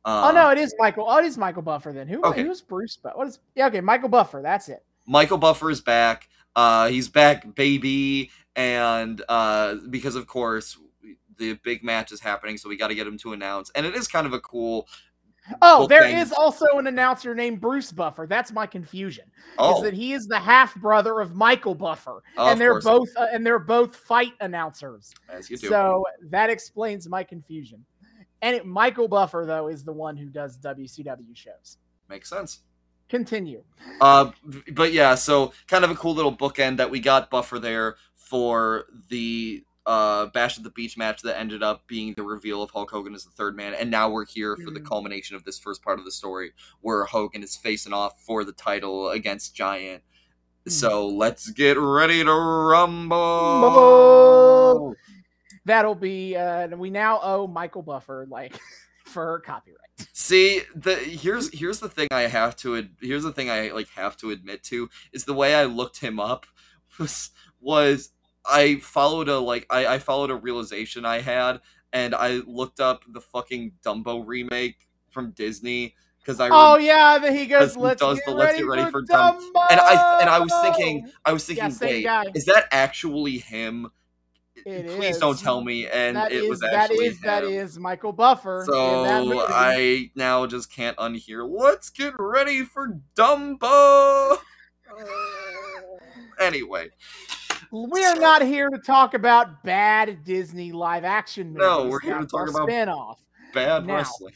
Um, 0.04 0.24
oh 0.24 0.30
no, 0.32 0.50
it 0.50 0.58
is 0.58 0.74
Michael. 0.78 1.06
Oh, 1.08 1.18
it 1.18 1.24
is 1.24 1.38
Michael 1.38 1.62
Buffer 1.62 1.92
then. 1.92 2.08
Who? 2.08 2.22
Okay. 2.22 2.42
Who's 2.42 2.60
Bruce? 2.60 2.96
Bu- 2.96 3.10
What 3.10 3.28
is? 3.28 3.38
Yeah, 3.54 3.66
okay, 3.68 3.80
Michael 3.80 4.08
Buffer. 4.08 4.40
That's 4.42 4.68
it. 4.68 4.84
Michael 5.06 5.38
Buffer 5.38 5.70
is 5.70 5.80
back. 5.80 6.28
Uh, 6.56 6.88
he's 6.88 7.08
back, 7.08 7.54
baby, 7.54 8.30
and 8.56 9.22
uh, 9.28 9.76
because 9.90 10.16
of 10.16 10.26
course 10.26 10.78
the 11.38 11.54
big 11.62 11.84
match 11.84 12.10
is 12.10 12.20
happening, 12.20 12.58
so 12.58 12.68
we 12.68 12.76
got 12.76 12.88
to 12.88 12.94
get 12.96 13.06
him 13.06 13.16
to 13.18 13.32
announce, 13.32 13.70
and 13.70 13.86
it 13.86 13.94
is 13.94 14.08
kind 14.08 14.26
of 14.26 14.32
a 14.32 14.40
cool. 14.40 14.88
Oh, 15.62 15.86
there 15.86 16.02
bookend. 16.02 16.22
is 16.22 16.32
also 16.32 16.66
an 16.74 16.86
announcer 16.86 17.34
named 17.34 17.60
Bruce 17.60 17.92
Buffer. 17.92 18.26
That's 18.26 18.52
my 18.52 18.66
confusion. 18.66 19.24
Oh, 19.58 19.76
Is 19.76 19.82
that 19.82 19.94
he 19.94 20.12
is 20.12 20.26
the 20.26 20.38
half 20.38 20.74
brother 20.76 21.20
of 21.20 21.34
Michael 21.34 21.74
Buffer, 21.74 22.22
of 22.36 22.52
and 22.52 22.60
they're 22.60 22.80
both 22.80 23.08
uh, 23.16 23.26
and 23.32 23.44
they're 23.44 23.58
both 23.58 23.96
fight 23.96 24.32
announcers. 24.40 25.14
as 25.28 25.50
you 25.50 25.56
do. 25.56 25.68
So 25.68 26.04
that 26.30 26.50
explains 26.50 27.08
my 27.08 27.24
confusion. 27.24 27.84
And 28.42 28.54
it, 28.56 28.66
Michael 28.66 29.08
Buffer 29.08 29.44
though 29.46 29.68
is 29.68 29.84
the 29.84 29.92
one 29.92 30.16
who 30.16 30.26
does 30.26 30.58
WCW 30.58 31.34
shows. 31.34 31.78
Makes 32.08 32.30
sense. 32.30 32.60
Continue. 33.08 33.62
Uh, 34.00 34.30
but 34.72 34.92
yeah, 34.92 35.14
so 35.14 35.52
kind 35.66 35.84
of 35.84 35.90
a 35.90 35.94
cool 35.94 36.14
little 36.14 36.34
bookend 36.34 36.76
that 36.76 36.90
we 36.90 37.00
got 37.00 37.30
Buffer 37.30 37.58
there 37.58 37.96
for 38.14 38.84
the 39.08 39.64
uh 39.88 40.26
Bash 40.26 40.56
at 40.58 40.64
the 40.64 40.70
Beach 40.70 40.96
match 40.96 41.22
that 41.22 41.38
ended 41.38 41.62
up 41.62 41.86
being 41.86 42.12
the 42.14 42.22
reveal 42.22 42.62
of 42.62 42.70
Hulk 42.70 42.90
Hogan 42.90 43.14
as 43.14 43.24
the 43.24 43.30
third 43.30 43.56
man, 43.56 43.72
and 43.74 43.90
now 43.90 44.08
we're 44.10 44.26
here 44.26 44.54
for 44.56 44.70
the 44.70 44.78
Mhm. 44.80 44.86
culmination 44.86 45.34
of 45.34 45.44
this 45.44 45.58
first 45.58 45.82
part 45.82 45.98
of 45.98 46.04
the 46.04 46.12
story 46.12 46.52
where 46.80 47.04
Hogan 47.04 47.42
is 47.42 47.56
facing 47.56 47.92
off 47.92 48.22
for 48.22 48.44
the 48.44 48.52
title 48.52 49.08
against 49.10 49.54
Giant. 49.56 50.02
So 50.68 51.06
let's 51.08 51.48
get 51.50 51.78
ready 51.78 52.22
to 52.22 52.30
rumble. 52.32 53.62
Rumble. 53.62 54.94
That'll 55.64 55.94
be. 55.94 56.36
Uh, 56.36 56.68
we 56.76 56.90
now 56.90 57.20
owe 57.22 57.46
Michael 57.46 57.82
Buffer 57.82 58.26
like 58.28 58.58
for 59.04 59.40
copyright. 59.40 59.78
See, 60.12 60.62
the 60.74 60.94
here's 60.96 61.52
here's 61.58 61.80
the 61.80 61.88
thing 61.88 62.08
I 62.10 62.22
have 62.22 62.56
to 62.56 62.76
ad- 62.76 62.96
here's 63.00 63.22
the 63.22 63.32
thing 63.32 63.50
I 63.50 63.70
like 63.70 63.88
have 63.90 64.16
to 64.18 64.30
admit 64.30 64.62
to 64.64 64.88
is 65.12 65.24
the 65.24 65.34
way 65.34 65.54
I 65.54 65.64
looked 65.64 65.98
him 66.00 66.20
up 66.20 66.46
was 66.98 67.30
was 67.60 68.10
I 68.50 68.76
followed 68.76 69.28
a 69.28 69.38
like 69.38 69.66
I, 69.70 69.86
I 69.86 69.98
followed 69.98 70.30
a 70.30 70.36
realization 70.36 71.04
I 71.04 71.20
had 71.20 71.60
and 71.92 72.14
I 72.14 72.40
looked 72.46 72.80
up 72.80 73.02
the 73.08 73.20
fucking 73.20 73.72
Dumbo 73.84 74.22
remake 74.26 74.88
from 75.10 75.30
Disney 75.32 75.94
because 76.20 76.40
I 76.40 76.48
Oh 76.50 76.76
yeah, 76.78 77.18
then 77.18 77.34
he 77.36 77.46
goes. 77.46 77.76
Let's 77.76 78.00
does 78.00 78.16
get 78.18 78.26
the 78.26 78.32
Let's 78.32 78.52
ready 78.52 78.58
Get 78.58 78.66
Ready 78.68 78.82
for, 78.84 78.90
for 78.90 79.02
Dumb- 79.02 79.38
Dumbo. 79.54 79.66
and 79.70 79.80
I 79.80 80.18
and 80.20 80.30
I 80.30 80.38
was 80.40 80.52
thinking 80.62 81.10
I 81.24 81.32
was 81.32 81.44
thinking 81.44 81.64
Yeah, 81.70 81.78
wait 81.80 82.04
guy. 82.04 82.24
is 82.34 82.44
that 82.46 82.66
actually 82.72 83.38
him? 83.38 83.88
It 84.66 84.88
Please 84.88 85.14
is. 85.14 85.18
don't 85.18 85.38
tell 85.38 85.62
me 85.62 85.86
and 85.86 86.16
that 86.16 86.32
it 86.32 86.42
is 86.42 86.48
was 86.50 86.60
that 86.60 86.72
actually 86.74 87.06
is 87.06 87.20
that 87.20 87.44
him. 87.44 87.50
is 87.50 87.78
Michael 87.78 88.12
Buffer 88.12 88.64
So. 88.66 89.46
I 89.48 90.10
now 90.16 90.46
just 90.46 90.70
can't 90.74 90.96
unhear. 90.96 91.48
Let's 91.48 91.90
get 91.90 92.14
ready 92.18 92.64
for 92.64 92.98
Dumbo. 93.14 94.36
anyway, 96.40 96.88
We 97.70 98.04
are 98.04 98.16
not 98.16 98.42
here 98.42 98.68
to 98.70 98.78
talk 98.78 99.14
about 99.14 99.62
bad 99.62 100.24
Disney 100.24 100.72
live 100.72 101.04
action 101.04 101.48
movies. 101.48 101.60
No, 101.60 101.86
we're 101.88 102.00
here 102.00 102.18
to 102.18 102.26
talk 102.26 102.48
about- 102.48 102.68
spinoff. 102.68 103.16
bad 103.52 103.86
Now. 103.86 103.96
wrestling. 103.96 104.34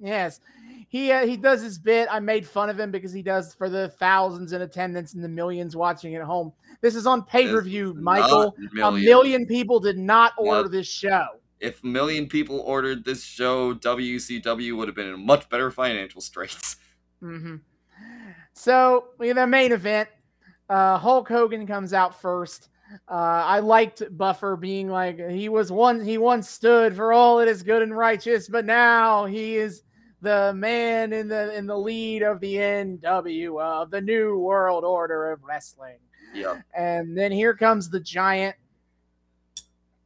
Yes. 0.00 0.40
He 0.88 1.10
uh, 1.12 1.26
he 1.26 1.36
does 1.36 1.62
his 1.62 1.78
bit. 1.78 2.08
I 2.10 2.20
made 2.20 2.46
fun 2.46 2.68
of 2.68 2.78
him 2.78 2.90
because 2.90 3.12
he 3.12 3.22
does 3.22 3.54
for 3.54 3.68
the 3.68 3.88
thousands 3.88 4.52
in 4.52 4.62
attendance 4.62 5.14
and 5.14 5.24
the 5.24 5.28
millions 5.28 5.74
watching 5.76 6.14
at 6.14 6.22
home. 6.22 6.52
This 6.82 6.94
is 6.94 7.06
on 7.06 7.24
pay 7.24 7.48
per 7.48 7.60
view, 7.62 7.94
Michael. 7.94 8.54
not 8.74 8.92
A 8.94 8.96
million 8.96 9.46
people 9.46 9.80
did 9.80 9.98
not 9.98 10.32
order 10.38 10.62
Not- 10.62 10.72
this 10.72 10.86
show. 10.86 11.26
If 11.60 11.82
a 11.82 11.86
million 11.86 12.28
people 12.28 12.60
ordered 12.60 13.04
this 13.04 13.22
show, 13.24 13.72
WCW 13.74 14.76
would 14.76 14.88
have 14.88 14.94
been 14.94 15.06
in 15.14 15.24
much 15.24 15.48
better 15.48 15.70
financial 15.70 16.20
straits. 16.20 16.76
hmm 17.20 17.56
So 18.52 19.06
we 19.18 19.28
have 19.28 19.36
the 19.36 19.46
main 19.46 19.72
event. 19.72 20.08
Uh, 20.68 20.98
Hulk 20.98 21.28
Hogan 21.28 21.66
comes 21.66 21.92
out 21.92 22.20
first. 22.20 22.68
Uh, 23.08 23.12
I 23.14 23.58
liked 23.60 24.02
Buffer 24.16 24.56
being 24.56 24.88
like 24.88 25.18
he 25.30 25.48
was 25.48 25.72
one. 25.72 26.04
He 26.04 26.18
once 26.18 26.48
stood 26.48 26.94
for 26.94 27.12
all 27.12 27.38
that 27.38 27.48
is 27.48 27.62
good 27.62 27.82
and 27.82 27.96
righteous, 27.96 28.48
but 28.48 28.64
now 28.64 29.24
he 29.26 29.56
is 29.56 29.82
the 30.20 30.52
man 30.54 31.12
in 31.12 31.28
the 31.28 31.54
in 31.54 31.66
the 31.66 31.76
lead 31.76 32.22
of 32.22 32.40
the 32.40 32.54
NW 32.54 33.60
of 33.60 33.90
the 33.90 34.00
New 34.00 34.38
World 34.38 34.84
Order 34.84 35.32
of 35.32 35.42
Wrestling. 35.44 35.98
Yep. 36.34 36.62
And 36.76 37.16
then 37.16 37.32
here 37.32 37.54
comes 37.54 37.90
the 37.90 38.00
giant. 38.00 38.56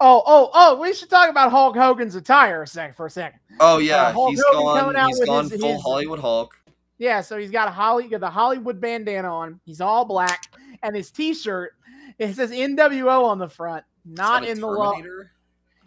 Oh, 0.01 0.23
oh, 0.27 0.51
oh! 0.55 0.81
We 0.81 0.93
should 0.93 1.11
talk 1.11 1.29
about 1.29 1.51
Hulk 1.51 1.77
Hogan's 1.77 2.15
attire 2.15 2.63
a 2.63 2.67
sec 2.67 2.95
for 2.95 3.07
a 3.07 3.11
second. 3.11 3.41
Oh 3.59 3.79
yeah, 3.79 4.13
Hulk 4.13 4.31
he's 4.31 4.43
Hogan 4.47 4.63
gone. 4.63 4.79
coming 4.81 4.97
out 4.97 5.09
He's 5.09 5.19
with 5.19 5.29
gone 5.29 5.51
his- 5.51 5.61
full 5.61 5.73
his- 5.75 5.83
Hollywood 5.83 6.21
Hulk. 6.21 6.55
Yeah, 6.99 7.21
so 7.21 7.39
he's 7.39 7.51
got 7.51 7.69
a 7.69 7.71
Holly, 7.71 8.09
got 8.09 8.21
the 8.21 8.31
Hollywood 8.31 8.81
bandana 8.81 9.33
on. 9.33 9.61
He's 9.65 9.81
all 9.81 10.05
black, 10.05 10.43
and 10.83 10.95
his 10.97 11.11
T-shirt 11.11 11.73
it 12.19 12.35
says 12.35 12.51
NWO 12.51 13.25
on 13.25 13.39
the 13.39 13.49
front, 13.49 13.85
not 14.05 14.43
Is 14.43 14.49
that 14.49 14.49
a 14.49 14.53
in 14.53 14.61
the 14.61 14.77
Terminator? 14.77 15.33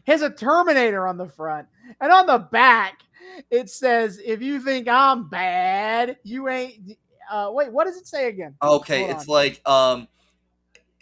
Has 0.08 0.22
a 0.22 0.30
Terminator 0.30 1.08
on 1.08 1.18
the 1.18 1.28
front, 1.28 1.68
and 2.00 2.12
on 2.12 2.26
the 2.26 2.40
back 2.40 3.02
it 3.50 3.70
says, 3.70 4.20
"If 4.24 4.42
you 4.42 4.60
think 4.62 4.88
I'm 4.88 5.30
bad, 5.30 6.18
you 6.24 6.48
ain't." 6.50 6.98
Uh, 7.30 7.50
wait, 7.52 7.72
what 7.72 7.86
does 7.86 7.98
it 7.98 8.08
say 8.08 8.28
again? 8.28 8.56
Okay, 8.62 9.02
Hold 9.02 9.12
it's 9.12 9.30
on. 9.30 9.34
like 9.34 9.70
um, 9.70 10.08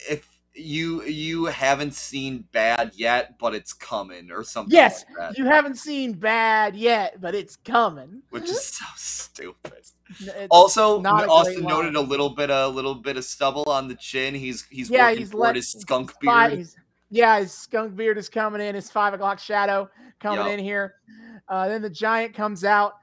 if 0.09 0.27
you 0.53 1.03
you 1.03 1.45
haven't 1.45 1.93
seen 1.93 2.45
Bad 2.51 2.91
yet, 2.95 3.37
but 3.39 3.55
it's 3.55 3.73
coming 3.73 4.31
or 4.31 4.43
something. 4.43 4.73
Yes, 4.73 5.05
like 5.09 5.29
that, 5.29 5.37
you 5.37 5.45
haven't 5.45 5.77
seen 5.77 6.13
bad 6.13 6.75
yet, 6.75 7.21
but 7.21 7.35
it's 7.35 7.55
coming. 7.55 8.21
which 8.31 8.43
is 8.43 8.63
so 8.65 8.85
stupid. 8.95 9.85
It's 10.19 10.47
Also, 10.49 11.03
Austin 11.03 11.63
noted 11.63 11.95
a 11.95 12.01
little 12.01 12.29
bit 12.31 12.49
a 12.49 12.67
little 12.67 12.95
bit 12.95 13.15
of 13.17 13.23
stubble 13.25 13.63
on 13.67 13.87
the 13.87 13.95
chin. 13.95 14.33
He's 14.33 14.65
he's 14.69 14.89
yeah, 14.89 15.05
working 15.07 15.19
he's 15.19 15.29
toward 15.31 15.55
his 15.55 15.71
skunk 15.71 16.13
beard. 16.19 16.53
he's- 16.53 16.75
yeah, 17.11 17.39
his 17.39 17.51
skunk 17.51 17.95
beard 17.95 18.17
is 18.17 18.29
coming 18.29 18.61
in. 18.61 18.75
His 18.75 18.89
five 18.91 19.13
o'clock 19.13 19.39
shadow 19.39 19.89
coming 20.19 20.45
Yup. 20.45 20.53
in 20.53 20.59
here. 20.59 20.95
Uh, 21.47 21.67
then 21.67 21.81
the 21.81 21.89
giant 21.89 22.35
comes 22.35 22.63
out, 22.63 22.93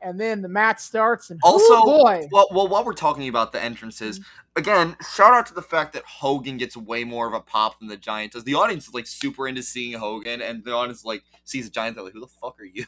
and 0.00 0.18
then 0.20 0.42
the 0.42 0.48
match 0.48 0.80
starts. 0.80 1.30
And 1.30 1.38
Also, 1.44 1.82
boy, 1.82 2.26
Well, 2.32 2.48
well, 2.50 2.66
while 2.68 2.84
we're 2.84 2.92
talking 2.94 3.28
about 3.28 3.52
the 3.52 3.62
entrances, 3.62 4.18
Mm-hmm. 4.18 4.58
again, 4.60 4.96
shout 5.14 5.32
out 5.34 5.46
to 5.46 5.54
the 5.54 5.62
fact 5.62 5.92
that 5.92 6.02
Hogan 6.04 6.56
gets 6.56 6.76
way 6.76 7.04
more 7.04 7.28
of 7.28 7.34
a 7.34 7.40
pop 7.40 7.78
than 7.78 7.86
the 7.88 7.96
Giant 7.96 8.32
does. 8.32 8.42
The 8.44 8.54
audience 8.54 8.88
is 8.88 8.94
like 8.94 9.06
super 9.06 9.46
into 9.46 9.62
seeing 9.62 9.96
Hogan, 9.98 10.42
and 10.42 10.64
the 10.64 10.72
audience 10.72 11.04
like 11.04 11.22
sees 11.44 11.66
the 11.66 11.70
Giant. 11.70 11.94
They're 11.94 12.04
like, 12.04 12.12
"Who 12.14 12.20
the 12.20 12.26
fuck 12.26 12.58
are 12.60 12.64
you?" 12.64 12.86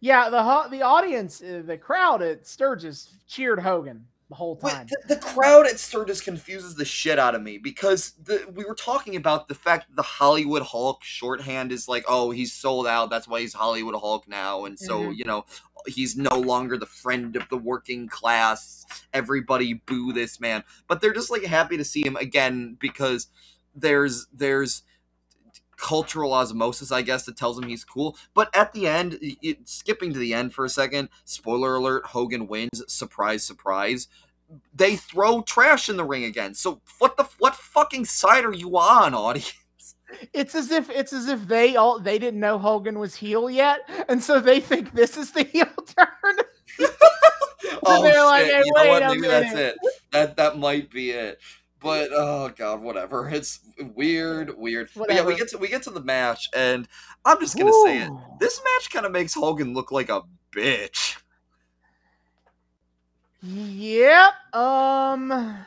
Yeah, 0.00 0.30
the 0.30 0.68
the 0.70 0.82
audience, 0.82 1.42
uh, 1.42 1.62
the 1.64 1.76
crowd 1.76 2.22
at 2.22 2.46
Sturgis 2.46 3.14
cheered 3.26 3.58
Hogan 3.60 4.04
the 4.28 4.34
whole 4.34 4.58
Wait, 4.62 4.70
time. 4.72 4.86
the, 5.06 5.14
the 5.14 5.20
crowd 5.20 5.66
at 5.66 5.78
Sturgis 5.80 6.20
confuses 6.20 6.74
the 6.74 6.84
shit 6.84 7.18
out 7.18 7.34
of 7.34 7.40
me 7.42 7.56
because 7.56 8.12
the, 8.22 8.46
we 8.54 8.62
were 8.66 8.74
talking 8.74 9.16
about 9.16 9.48
the 9.48 9.54
fact 9.54 9.88
that 9.88 9.96
the 9.96 10.02
Hollywood 10.02 10.60
Hulk 10.62 11.02
shorthand 11.02 11.72
is 11.72 11.88
like, 11.88 12.04
oh, 12.06 12.30
he's 12.30 12.52
sold 12.52 12.86
out. 12.86 13.08
That's 13.08 13.26
why 13.26 13.40
he's 13.40 13.54
Hollywood 13.54 13.94
Hulk 13.94 14.28
now, 14.28 14.66
and 14.66 14.78
so 14.78 15.00
Mhm. 15.00 15.16
you 15.16 15.24
know 15.24 15.46
he's 15.86 16.16
no 16.16 16.36
longer 16.38 16.76
the 16.76 16.86
friend 16.86 17.36
of 17.36 17.48
the 17.48 17.56
working 17.56 18.06
class. 18.08 18.84
Everybody 19.14 19.74
boo 19.74 20.12
this 20.12 20.38
man, 20.40 20.62
but 20.88 21.00
they're 21.00 21.14
just 21.14 21.30
like 21.30 21.44
happy 21.44 21.76
to 21.78 21.84
see 21.84 22.04
him 22.06 22.16
again 22.16 22.76
because 22.78 23.28
there's 23.74 24.26
there's 24.32 24.82
cultural 25.78 26.34
osmosis, 26.34 26.92
I 26.92 27.02
guess, 27.02 27.24
that 27.24 27.36
tells 27.36 27.58
him 27.58 27.68
he's 27.68 27.84
cool. 27.84 28.16
But 28.34 28.54
at 28.54 28.72
the 28.72 28.86
end, 28.86 29.18
y- 29.42 29.56
skipping 29.64 30.12
to 30.12 30.18
the 30.18 30.34
end 30.34 30.52
for 30.52 30.64
a 30.64 30.68
second, 30.68 31.08
spoiler 31.24 31.76
alert: 31.76 32.06
Hogan 32.06 32.46
wins. 32.46 32.82
Surprise, 32.88 33.44
surprise 33.44 34.08
they 34.74 34.96
throw 34.96 35.42
trash 35.42 35.88
in 35.88 35.96
the 35.96 36.04
ring 36.04 36.24
again. 36.24 36.54
So 36.54 36.80
what 36.98 37.16
the 37.16 37.24
what 37.38 37.54
fucking 37.54 38.04
side 38.06 38.44
are 38.44 38.52
you 38.52 38.78
on, 38.78 39.14
audience? 39.14 39.54
It's 40.32 40.54
as 40.54 40.70
if 40.70 40.88
it's 40.88 41.12
as 41.12 41.28
if 41.28 41.48
they 41.48 41.76
all 41.76 42.00
they 42.00 42.18
didn't 42.18 42.40
know 42.40 42.58
Hogan 42.58 42.98
was 42.98 43.14
heel 43.14 43.50
yet, 43.50 43.80
and 44.08 44.22
so 44.22 44.40
they 44.40 44.58
think 44.60 44.94
this 44.94 45.16
is 45.18 45.32
the 45.32 45.42
heel 45.52 45.66
turn. 45.66 46.36
oh 47.84 48.02
they're 48.02 48.14
shit! 48.14 48.24
like, 48.24 48.46
"Hey, 48.46 48.62
you 48.64 48.72
know 48.74 48.88
what? 48.88 49.06
Maybe 49.06 49.28
that's 49.28 49.54
it. 49.54 49.76
That 50.12 50.36
that 50.36 50.58
might 50.58 50.90
be 50.90 51.10
it. 51.10 51.38
But 51.80 52.10
oh 52.12 52.52
god, 52.56 52.80
whatever. 52.82 53.28
It's 53.28 53.60
weird, 53.94 54.58
weird. 54.58 54.90
But 54.96 55.12
yeah, 55.12 55.24
we 55.24 55.36
get 55.36 55.48
to 55.50 55.58
we 55.58 55.68
get 55.68 55.82
to 55.84 55.90
the 55.90 56.02
match, 56.02 56.48
and 56.54 56.88
I'm 57.24 57.38
just 57.40 57.56
gonna 57.56 57.72
say 57.84 58.02
it. 58.02 58.10
This 58.40 58.60
match 58.64 58.90
kind 58.90 59.06
of 59.06 59.12
makes 59.12 59.34
Hogan 59.34 59.74
look 59.74 59.92
like 59.92 60.08
a 60.08 60.22
bitch. 60.52 61.16
Yep. 63.42 64.32
Um. 64.52 65.64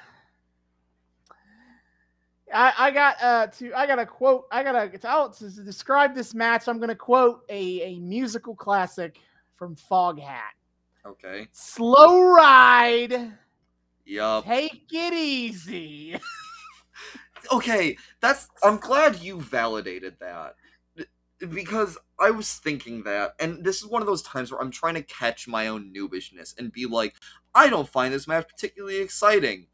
I, 2.53 2.73
I 2.77 2.91
got 2.91 3.21
uh 3.21 3.47
to 3.47 3.73
I 3.73 3.87
got 3.87 3.99
a 3.99 4.05
quote 4.05 4.45
I 4.51 4.63
got 4.63 4.73
to 4.73 5.07
out 5.07 5.37
to 5.37 5.49
describe 5.49 6.13
this 6.13 6.33
match. 6.33 6.67
I'm 6.67 6.79
gonna 6.79 6.95
quote 6.95 7.43
a 7.49 7.81
a 7.83 7.99
musical 7.99 8.55
classic 8.55 9.19
from 9.55 9.75
Foghat. 9.75 10.39
Okay. 11.05 11.47
Slow 11.51 12.21
ride, 12.21 13.31
Yup. 14.05 14.45
take 14.45 14.85
it 14.91 15.13
easy. 15.13 16.17
okay, 17.51 17.97
that's 18.19 18.49
I'm 18.63 18.77
glad 18.77 19.17
you 19.17 19.39
validated 19.41 20.17
that. 20.19 20.55
Because 21.39 21.97
I 22.19 22.29
was 22.29 22.53
thinking 22.59 23.01
that, 23.03 23.33
and 23.39 23.63
this 23.63 23.77
is 23.81 23.87
one 23.87 24.03
of 24.03 24.07
those 24.07 24.21
times 24.21 24.51
where 24.51 24.61
I'm 24.61 24.69
trying 24.69 24.93
to 24.93 25.01
catch 25.01 25.47
my 25.47 25.67
own 25.67 25.91
noobishness 25.91 26.55
and 26.59 26.71
be 26.71 26.85
like, 26.85 27.15
I 27.55 27.67
don't 27.67 27.89
find 27.89 28.13
this 28.13 28.27
match 28.27 28.47
particularly 28.47 28.97
exciting, 28.97 29.65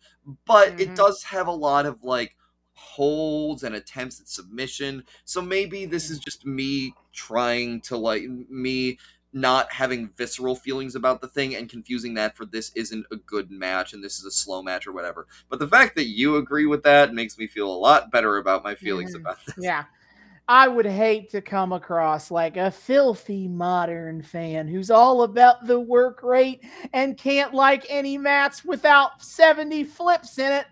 but 0.45 0.79
it 0.79 0.91
Mhm. 0.91 0.95
does 0.95 1.23
have 1.23 1.47
a 1.47 1.51
lot 1.51 1.85
of 1.85 2.03
like 2.03 2.37
holds 2.73 3.63
and 3.63 3.75
attempts 3.75 4.21
at 4.21 4.29
submission. 4.29 5.03
So 5.25 5.41
maybe 5.41 5.85
this 5.85 6.09
is 6.09 6.19
just 6.19 6.45
me 6.45 6.93
trying 7.11 7.81
to 7.81 7.97
like 7.97 8.23
me 8.23 8.97
not 9.33 9.71
having 9.71 10.09
visceral 10.17 10.55
feelings 10.55 10.95
about 10.95 11.21
the 11.21 11.27
thing 11.27 11.55
and 11.55 11.69
confusing 11.69 12.13
that 12.15 12.35
for 12.35 12.45
this 12.45 12.71
isn't 12.75 13.05
a 13.11 13.17
good 13.17 13.51
match 13.51 13.93
and 13.93 14.03
this 14.03 14.19
is 14.19 14.25
a 14.25 14.31
slow 14.31 14.63
match 14.63 14.87
or 14.87 14.93
whatever. 14.93 15.27
But 15.49 15.59
the 15.59 15.67
fact 15.67 15.95
that 15.95 16.07
you 16.07 16.37
agree 16.37 16.65
with 16.65 16.83
that 16.83 17.13
makes 17.13 17.37
me 17.37 17.47
feel 17.47 17.71
a 17.71 17.75
lot 17.75 18.11
better 18.11 18.37
about 18.37 18.63
my 18.63 18.75
feelings 18.75 19.13
Mhm. 19.13 19.21
about 19.21 19.37
this. 19.45 19.55
Yeah. 19.59 19.83
I 20.49 20.69
would 20.69 20.85
hate 20.85 21.29
to 21.31 21.41
come 21.41 21.73
across 21.73 22.31
like 22.31 22.55
a 22.55 22.71
filthy 22.71 23.49
modern 23.49 24.21
fan 24.21 24.69
who's 24.69 24.89
all 24.89 25.23
about 25.23 25.67
the 25.67 25.79
work 25.79 26.23
rate 26.23 26.63
and 26.93 27.17
can't 27.17 27.53
like 27.53 27.85
any 27.89 28.17
match 28.17 28.63
without 28.63 29.21
70 29.21 29.83
flips 29.83 30.39
in 30.39 30.53
it. 30.53 30.65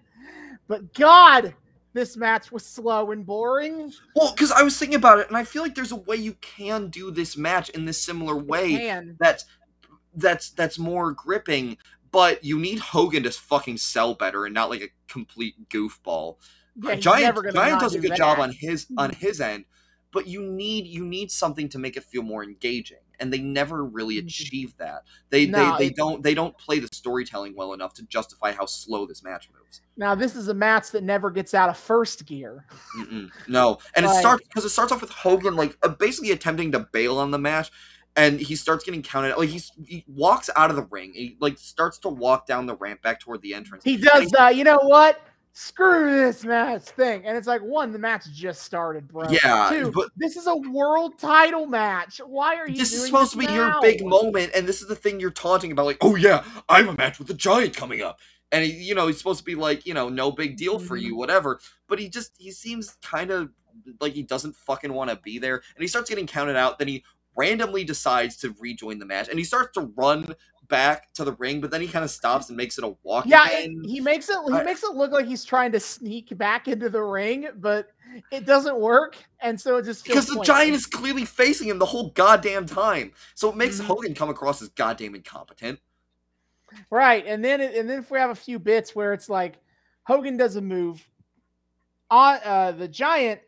But 0.70 0.94
God, 0.94 1.56
this 1.96 2.18
match 2.18 2.52
was 2.52 2.66
slow 2.66 3.12
and 3.12 3.26
boring. 3.26 3.92
Well, 4.16 4.34
because 4.34 4.52
I 4.52 4.62
was 4.64 4.78
thinking 4.78 4.98
about 4.98 5.20
it, 5.20 5.30
and 5.30 5.38
I 5.38 5.46
feel 5.46 5.64
like 5.64 5.76
there's 5.76 5.94
a 5.94 5.96
way 5.96 6.18
you 6.18 6.34
can 6.42 6.90
do 6.90 7.10
this 7.10 7.38
match 7.38 7.70
in 7.70 7.86
this 7.86 8.00
similar 8.00 8.36
way 8.36 9.02
that's 9.18 9.46
that's 10.14 10.50
that's 10.52 10.78
more 10.78 11.14
gripping, 11.14 11.78
but 12.12 12.44
you 12.44 12.60
need 12.60 12.80
Hogan 12.80 13.24
to 13.24 13.32
fucking 13.32 13.78
sell 13.78 14.14
better 14.14 14.46
and 14.46 14.54
not 14.54 14.70
like 14.70 14.82
a 14.82 14.90
complete 15.08 15.70
goofball. 15.70 16.36
yeah, 16.76 16.96
Giant 16.96 17.54
Giant 17.54 17.80
does 17.80 17.96
a 17.96 18.00
good 18.00 18.12
that. 18.12 18.18
job 18.18 18.40
on 18.40 18.52
his 18.52 18.88
on 18.98 19.12
his 19.12 19.40
end, 19.40 19.64
but 20.12 20.28
you 20.28 20.44
need 20.44 20.86
you 20.86 21.06
need 21.06 21.32
something 21.32 21.70
to 21.70 21.80
make 21.80 21.96
it 21.96 22.04
feel 22.04 22.24
more 22.24 22.44
engaging. 22.44 23.05
And 23.20 23.32
they 23.32 23.40
never 23.40 23.84
really 23.84 24.18
achieve 24.18 24.76
that. 24.78 25.04
They 25.30 25.46
No, 25.46 25.78
they, 25.78 25.88
they 25.88 25.94
don't 25.94 26.24
they 26.24 26.34
don't 26.34 26.58
play 26.58 26.80
the 26.80 26.90
storytelling 26.92 27.56
well 27.56 27.74
enough 27.74 27.94
to 27.96 28.04
justify 28.04 28.52
how 28.52 28.66
slow 28.66 29.06
this 29.06 29.24
match 29.24 29.50
moves. 29.58 29.82
Now 29.98 30.16
this 30.16 30.36
is 30.36 30.48
a 30.48 30.54
match 30.54 30.92
that 30.92 31.04
never 31.04 31.32
gets 31.32 31.54
out 31.54 31.70
of 31.70 31.78
first 31.78 32.26
gear. 32.26 32.66
Mm-mm, 32.98 33.30
no, 33.48 33.78
and 33.96 34.06
it 34.06 34.10
starts 34.10 34.48
because 34.48 34.66
it 34.66 34.70
starts 34.70 34.92
off 34.92 35.02
with 35.02 35.12
Hogan 35.12 35.56
like 35.56 35.78
uh, 35.84 35.90
basically 35.90 36.32
attempting 36.32 36.72
to 36.74 36.88
bail 36.92 37.18
on 37.18 37.32
the 37.32 37.40
match, 37.40 37.72
and 38.16 38.40
he 38.40 38.56
starts 38.56 38.84
getting 38.84 39.02
counted. 39.02 39.36
Like 39.38 39.50
he's, 39.50 39.72
he 39.86 40.04
walks 40.08 40.50
out 40.56 40.70
of 40.70 40.76
the 40.76 40.86
ring, 40.86 41.14
he 41.14 41.38
like 41.40 41.58
starts 41.58 41.98
to 42.00 42.10
walk 42.10 42.48
down 42.48 42.66
the 42.66 42.76
ramp 42.76 43.02
back 43.02 43.20
toward 43.20 43.42
the 43.42 43.54
entrance. 43.54 43.84
He 43.84 43.98
does 43.98 44.30
the, 44.30 44.54
you 44.54 44.64
know 44.64 44.80
what? 44.84 45.22
Screw 45.58 46.12
this 46.18 46.44
match 46.44 46.82
thing. 46.82 47.24
And 47.26 47.38
it's 47.38 47.48
like, 47.48 47.62
one, 47.62 47.94
the 47.94 47.98
match 47.98 48.26
just 48.34 48.64
started, 48.64 49.08
bro. 49.08 49.30
Yeah, 49.30 49.70
Two, 49.72 49.90
but- 49.90 50.10
this 50.18 50.36
is 50.36 50.48
a 50.48 50.56
world 50.56 51.18
title 51.18 51.66
match. 51.66 52.20
Why 52.26 52.56
are 52.58 52.68
you 52.68 52.76
this 52.76 52.92
is 52.92 53.06
supposed 53.06 53.32
to 53.32 53.38
this 53.38 53.48
be 53.48 53.54
your 53.54 53.74
big 53.82 54.06
moment, 54.06 54.52
and 54.54 54.68
this 54.68 54.82
is 54.82 54.90
the 54.90 54.98
thing 54.98 55.18
you're 55.18 55.32
taunting 55.32 55.72
about. 55.72 55.86
Like, 55.86 56.00
oh 56.02 56.16
yeah, 56.16 56.44
I 56.68 56.80
have 56.80 56.90
a 56.90 56.94
match 56.98 57.20
with 57.20 57.30
the 57.30 57.34
Giant 57.34 57.74
coming 57.74 58.02
up, 58.02 58.20
and 58.52 58.66
he, 58.66 58.72
you 58.74 58.96
know 58.96 59.08
he's 59.08 59.18
supposed 59.18 59.40
to 59.40 59.46
be 59.46 59.56
like, 59.56 59.86
you 59.86 59.94
know, 59.94 60.10
no 60.10 60.30
big 60.30 60.58
deal 60.58 60.78
for 60.78 60.98
Mm-hmm. 60.98 61.06
you, 61.06 61.16
whatever. 61.16 61.62
But 61.88 62.00
he 62.00 62.10
just 62.10 62.34
he 62.38 62.52
seems 62.52 62.98
kind 63.02 63.32
of 63.32 63.50
like 64.02 64.12
he 64.12 64.24
doesn't 64.24 64.58
fucking 64.58 64.92
want 64.92 65.10
to 65.10 65.16
be 65.16 65.40
there, 65.40 65.56
and 65.56 65.82
he 65.82 65.88
starts 65.88 66.10
getting 66.10 66.28
counted 66.28 66.58
out. 66.58 66.80
Then 66.80 66.90
he 66.90 67.02
randomly 67.38 67.86
decides 67.86 68.36
to 68.38 68.54
rejoin 68.60 69.00
the 69.00 69.06
match, 69.06 69.30
and 69.30 69.40
he 69.40 69.46
starts 69.46 69.72
to 69.76 69.90
run 69.96 70.36
back 70.68 71.12
to 71.14 71.24
the 71.24 71.34
ring, 71.34 71.62
but 71.62 71.72
then 71.72 71.82
he 71.82 71.88
kind 71.88 72.04
of 72.06 72.12
stops 72.12 72.50
and 72.50 72.58
makes 72.58 72.78
it 72.78 72.84
a 72.84 72.96
walk. 73.04 73.26
Yeah, 73.28 73.48
it- 73.50 73.72
he 73.86 74.00
makes 74.00 74.30
it 74.30 74.38
he 74.48 74.54
I- 74.54 74.64
makes 74.64 74.84
it 74.84 74.92
look 74.92 75.12
like 75.12 75.26
he's 75.26 75.44
trying 75.46 75.72
to 75.74 75.80
sneak 75.80 76.38
back 76.38 76.68
into 76.68 76.90
the 76.90 77.02
ring, 77.02 77.48
but 77.56 77.90
it 78.32 78.46
doesn't 78.46 78.80
work, 78.80 79.18
and 79.40 79.60
so 79.60 79.78
it 79.78 79.86
just 79.86 80.06
feels 80.06 80.26
because 80.26 80.36
the 80.38 80.44
giant 80.44 80.74
is 80.74 80.86
clearly 80.86 81.26
facing 81.26 81.68
him 81.70 81.80
the 81.80 81.86
whole 81.86 82.12
goddamn 82.12 82.66
time, 82.66 83.12
so 83.34 83.50
it 83.50 83.56
makes 83.56 83.80
Mhm. 83.80 83.86
Hogan 83.86 84.14
come 84.16 84.30
across 84.30 84.62
as 84.62 84.70
goddamn 84.70 85.16
incompetent. 85.16 85.80
Right, 86.90 87.26
and 87.26 87.44
then 87.44 87.62
and 87.62 87.90
then 87.90 88.00
if 88.00 88.12
we 88.12 88.20
have 88.20 88.30
a 88.32 88.36
few 88.36 88.60
bits 88.60 88.96
where 88.96 89.14
it's 89.14 89.30
like 89.30 89.56
Hogan 90.04 90.38
does 90.38 90.56
a 90.56 90.62
move, 90.62 91.08
on 92.12 92.40
uh, 92.44 92.72
the 92.72 92.88
giant 92.88 93.42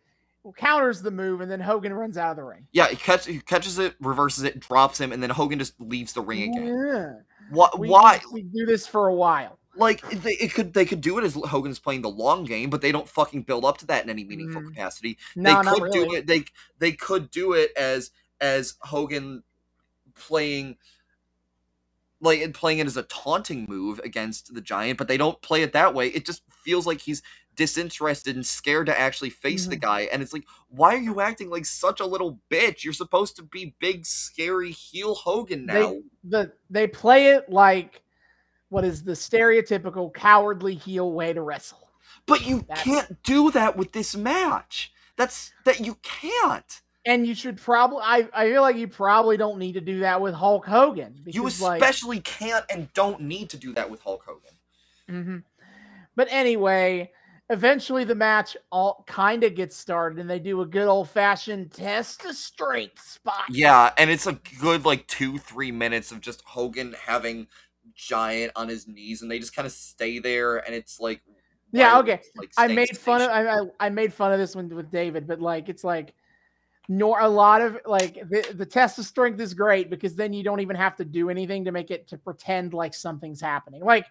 counters 0.53 1.02
the 1.02 1.11
move, 1.11 1.41
and 1.41 1.52
then 1.52 1.60
Hogan 1.60 1.94
runs 1.94 2.18
out 2.18 2.32
of 2.32 2.38
the 2.38 2.44
ring. 2.44 2.68
Yeah, 2.72 2.88
he, 2.88 2.95
catch, 2.95 3.26
he 3.26 3.40
catches 3.40 3.80
it, 3.80 3.95
reverses 3.99 4.44
it, 4.44 4.60
drops 4.60 4.99
him, 4.99 5.11
and 5.11 5.22
then 5.22 5.30
Hogan 5.30 5.60
just 5.60 5.80
leaves 5.80 6.14
the 6.14 6.22
ring 6.22 6.56
again. 6.56 6.68
Yeah. 6.68 7.14
Why? 7.49 7.69
We, 7.78 7.90
why? 7.90 8.22
We 8.32 8.44
do 8.44 8.65
this 8.65 8.86
for 8.88 9.07
a 9.07 9.14
while. 9.14 9.60
Like 9.76 10.02
they, 10.10 10.34
it 10.34 10.53
could 10.53 10.74
they 10.74 10.86
could 10.86 11.02
do 11.02 11.19
it 11.19 11.24
as 11.24 11.36
Hogan's 11.36 11.78
playing 11.80 12.02
the 12.02 12.10
long 12.10 12.45
game, 12.45 12.69
but 12.69 12.82
they 12.82 12.91
don't 12.91 13.07
fucking 13.07 13.44
build 13.44 13.64
up 13.64 13.78
to 13.78 13.86
that 13.88 14.03
in 14.03 14.10
any 14.10 14.24
meaningful 14.24 14.61
Mm. 14.64 14.69
capacity. 14.69 15.18
No, 15.36 15.61
they 15.61 15.69
could 15.69 15.84
really. 15.84 16.07
do 16.07 16.14
it. 16.15 16.28
They 16.28 16.45
they 16.80 16.91
could 16.94 17.30
do 17.30 17.53
it 17.53 17.72
as 17.78 18.10
as 18.41 18.76
Hogan 18.82 19.44
playing 20.15 20.78
like 22.19 22.52
playing 22.53 22.80
it 22.80 22.88
as 22.88 22.98
a 22.98 23.03
taunting 23.03 23.65
move 23.69 23.99
against 23.99 24.53
the 24.53 24.61
giant, 24.61 24.98
but 24.98 25.07
they 25.07 25.18
don't 25.18 25.40
play 25.41 25.61
it 25.61 25.74
that 25.74 25.94
way. 25.94 26.07
It 26.07 26.26
just 26.26 26.41
feels 26.49 26.88
like 26.88 27.02
he's 27.02 27.22
disinterested 27.57 28.35
and 28.35 28.45
scared 28.45 28.85
to 28.85 28.97
actually 28.97 29.29
face 29.29 29.65
the 29.67 29.75
Mhm. 29.75 29.81
guy. 29.81 30.01
And 30.03 30.21
it's 30.21 30.31
like, 30.31 30.45
why 30.69 30.93
are 30.95 30.99
you 31.01 31.19
acting 31.19 31.49
like 31.49 31.65
such 31.65 31.99
a 31.99 32.05
little 32.05 32.39
bitch? 32.49 32.84
You're 32.85 32.93
supposed 32.93 33.35
to 33.35 33.43
be 33.43 33.75
big, 33.79 34.05
scary 34.05 34.71
heel 34.71 35.15
Hogan 35.15 35.65
now. 35.65 35.73
They 35.91 36.01
the 36.23 36.53
they 36.69 36.88
play 36.88 37.31
it 37.31 37.49
like 37.49 38.01
what 38.69 38.85
is 38.85 39.03
the 39.03 39.13
stereotypical 39.13 40.13
cowardly 40.13 40.75
heel 40.75 41.11
way 41.11 41.34
to 41.34 41.41
wrestle. 41.41 41.89
But 42.25 42.45
you 42.45 42.61
That's- 42.61 42.84
can't 42.84 43.23
do 43.23 43.51
that 43.51 43.75
with 43.75 43.91
this 43.91 44.15
match. 44.15 44.93
That's 45.17 45.51
that 45.65 45.79
you 45.79 45.95
can't. 46.03 46.81
And 47.05 47.25
you 47.25 47.34
should 47.35 47.57
probably 47.57 48.01
I, 48.03 48.27
I 48.34 48.49
feel 48.51 48.61
like 48.61 48.75
you 48.75 48.88
probably 48.89 49.38
don't 49.38 49.57
need 49.57 49.73
to 49.73 49.81
do 49.81 50.01
that 50.01 50.19
with 50.21 50.34
Hulk 50.34 50.65
Hogan. 50.65 51.23
You 51.25 51.43
because, 51.43 51.61
like, 51.61 51.81
especially 51.81 52.19
can't 52.19 52.65
and 52.69 52.91
don't 52.93 53.21
need 53.21 53.49
to 53.51 53.57
do 53.57 53.73
that 53.73 53.89
with 53.89 54.01
Hulk 54.01 54.23
Hogan. 54.25 54.53
Mhm. 55.09 55.43
But 56.17 56.27
anyway, 56.29 57.11
eventually 57.49 58.03
the 58.03 58.15
match 58.15 58.57
all 58.72 59.03
kind 59.07 59.44
of 59.44 59.56
gets 59.56 59.76
started, 59.76 60.19
and 60.19 60.30
they 60.30 60.40
do 60.40 60.61
a 60.61 60.65
good 60.65 60.88
old 60.88 61.10
fashioned 61.10 61.72
test 61.72 62.26
of 62.26 62.36
strength 62.36 63.02
spot. 63.02 63.45
Yeah, 63.49 63.91
and 63.98 64.10
it's 64.10 64.28
a 64.28 64.40
good 64.60 64.86
like 64.86 65.07
two, 65.07 65.38
three 65.38 65.72
minutes 65.72 66.11
of 66.11 66.22
just 66.22 66.41
Hogan 66.44 66.95
having 67.02 67.48
Giant 67.95 68.52
on 68.56 68.68
his 68.68 68.88
knees, 68.88 69.22
and 69.22 69.32
they 69.32 69.40
just 69.40 69.56
kind 69.56 69.65
of 69.65 69.72
stay 69.72 70.19
there, 70.19 70.57
and 70.57 70.76
it's 70.76 70.99
like, 70.99 71.22
Yeah, 71.72 71.99
okay. 71.99 72.22
like, 72.36 72.52
I 72.57 72.68
made 72.68 72.98
fun 72.98 73.22
of. 73.22 73.30
I, 73.30 73.48
I 73.48 73.88
I 73.88 73.90
made 73.90 74.14
fun 74.14 74.34
of 74.34 74.40
this 74.40 74.56
one 74.56 74.69
with 74.69 74.91
David, 74.91 75.28
but 75.28 75.41
like 75.41 75.69
it's 75.69 75.84
like 75.84 76.14
nor 76.90 77.19
a 77.19 77.28
lot 77.28 77.61
of 77.61 77.80
like 77.86 78.15
the, 78.30 78.53
the 78.56 78.65
test 78.65 78.98
of 78.98 79.06
strength 79.06 79.40
is 79.41 79.53
great 79.53 79.90
because 79.90 80.15
then 80.15 80.32
you 80.32 80.44
don't 80.44 80.61
even 80.61 80.76
have 80.76 80.95
to 80.95 81.06
do 81.06 81.30
anything 81.30 81.65
to 81.65 81.72
make 81.72 81.91
it 81.91 82.07
to 82.07 82.18
pretend 82.18 82.74
like 82.74 82.94
something's 82.94 83.41
happening. 83.41 83.84
Like 83.84 84.06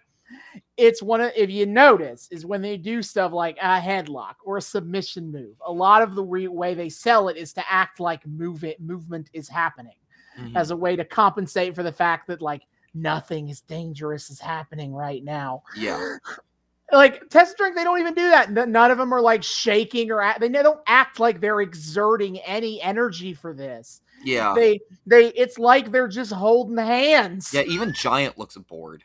it's 0.77 1.03
one 1.03 1.21
of 1.21 1.33
if 1.37 1.51
you 1.51 1.67
notice 1.67 2.29
is 2.31 2.45
when 2.47 2.63
they 2.63 2.77
do 2.77 3.03
stuff 3.03 3.33
like 3.33 3.57
a 3.59 3.81
headlock 3.81 4.35
or 4.45 4.57
a 4.57 4.63
submission 4.63 5.31
move. 5.31 5.55
A 5.67 5.73
lot 5.73 6.03
of 6.03 6.15
the 6.15 6.25
re- 6.25 6.49
way 6.49 6.75
they 6.75 6.89
sell 6.89 7.29
it 7.29 7.37
is 7.37 7.53
to 7.55 7.65
act 7.73 8.01
like 8.01 8.27
move 8.27 8.65
it 8.65 8.81
movement 8.81 9.31
is 9.33 9.49
happening 9.49 9.97
Mhm. 10.39 10.57
as 10.57 10.71
a 10.71 10.77
way 10.77 10.97
to 10.97 11.05
compensate 11.05 11.75
for 11.75 11.83
the 11.83 11.93
fact 11.93 12.27
that 12.27 12.43
like 12.43 12.63
nothing 12.95 13.49
is 13.49 13.61
dangerous 13.63 14.29
is 14.31 14.39
happening 14.41 14.93
right 14.93 15.25
now 15.25 15.63
yeah, 15.77 16.17
like 16.93 17.29
test 17.31 17.57
drink, 17.57 17.75
they 17.75 17.85
don't 17.85 18.01
even 18.01 18.15
do 18.15 18.29
that 18.29 18.51
none 18.53 18.91
of 18.91 18.99
them 18.99 19.13
are 19.15 19.21
like 19.21 19.43
shaking 19.43 20.11
or 20.11 20.21
act, 20.21 20.41
they 20.41 20.49
don't 20.49 20.81
act 20.87 21.19
like 21.21 21.41
they're 21.41 21.63
exerting 21.63 22.39
any 22.41 22.81
energy 22.83 23.33
for 23.33 23.55
this 23.55 24.03
yeah, 24.25 24.53
they 24.55 24.79
they 25.07 25.29
it's 25.29 25.59
like 25.59 25.91
they're 25.91 26.09
just 26.09 26.33
holding 26.33 26.77
hands 26.77 27.53
yeah. 27.53 27.63
Even 27.63 27.93
Giant 27.93 28.39
looks 28.39 28.57
bored. 28.57 29.05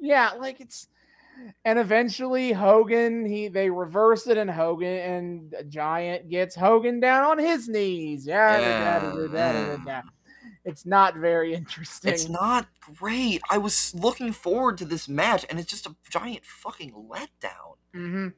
Yeah 0.00 0.30
like 0.38 0.60
it's 0.60 0.88
and 1.64 1.78
eventually 1.78 2.52
hogan 2.52 3.24
he 3.24 3.48
they 3.48 3.70
reverse 3.70 4.26
it 4.26 4.36
and 4.36 4.50
hogan 4.50 4.98
and 4.98 5.54
giant 5.70 6.28
gets 6.28 6.54
hogan 6.54 7.00
down 7.00 7.24
on 7.24 7.38
his 7.38 7.68
knees. 7.68 8.26
Yeah, 8.26 8.60
da- 8.60 9.00
da- 9.28 9.28
da- 9.28 9.84
da- 9.84 10.02
it's 10.64 10.84
not 10.84 11.16
very 11.16 11.54
interesting. 11.54 12.12
It's 12.12 12.28
not 12.28 12.66
great. 12.98 13.40
I 13.50 13.58
was 13.58 13.94
looking 13.94 14.32
forward 14.32 14.78
to 14.78 14.84
this 14.84 15.08
match, 15.08 15.46
and 15.48 15.58
it's 15.58 15.70
just 15.70 15.86
a 15.86 15.94
giant 16.10 16.44
fucking 16.44 16.92
letdown. 16.92 17.76
hmm 17.94 18.28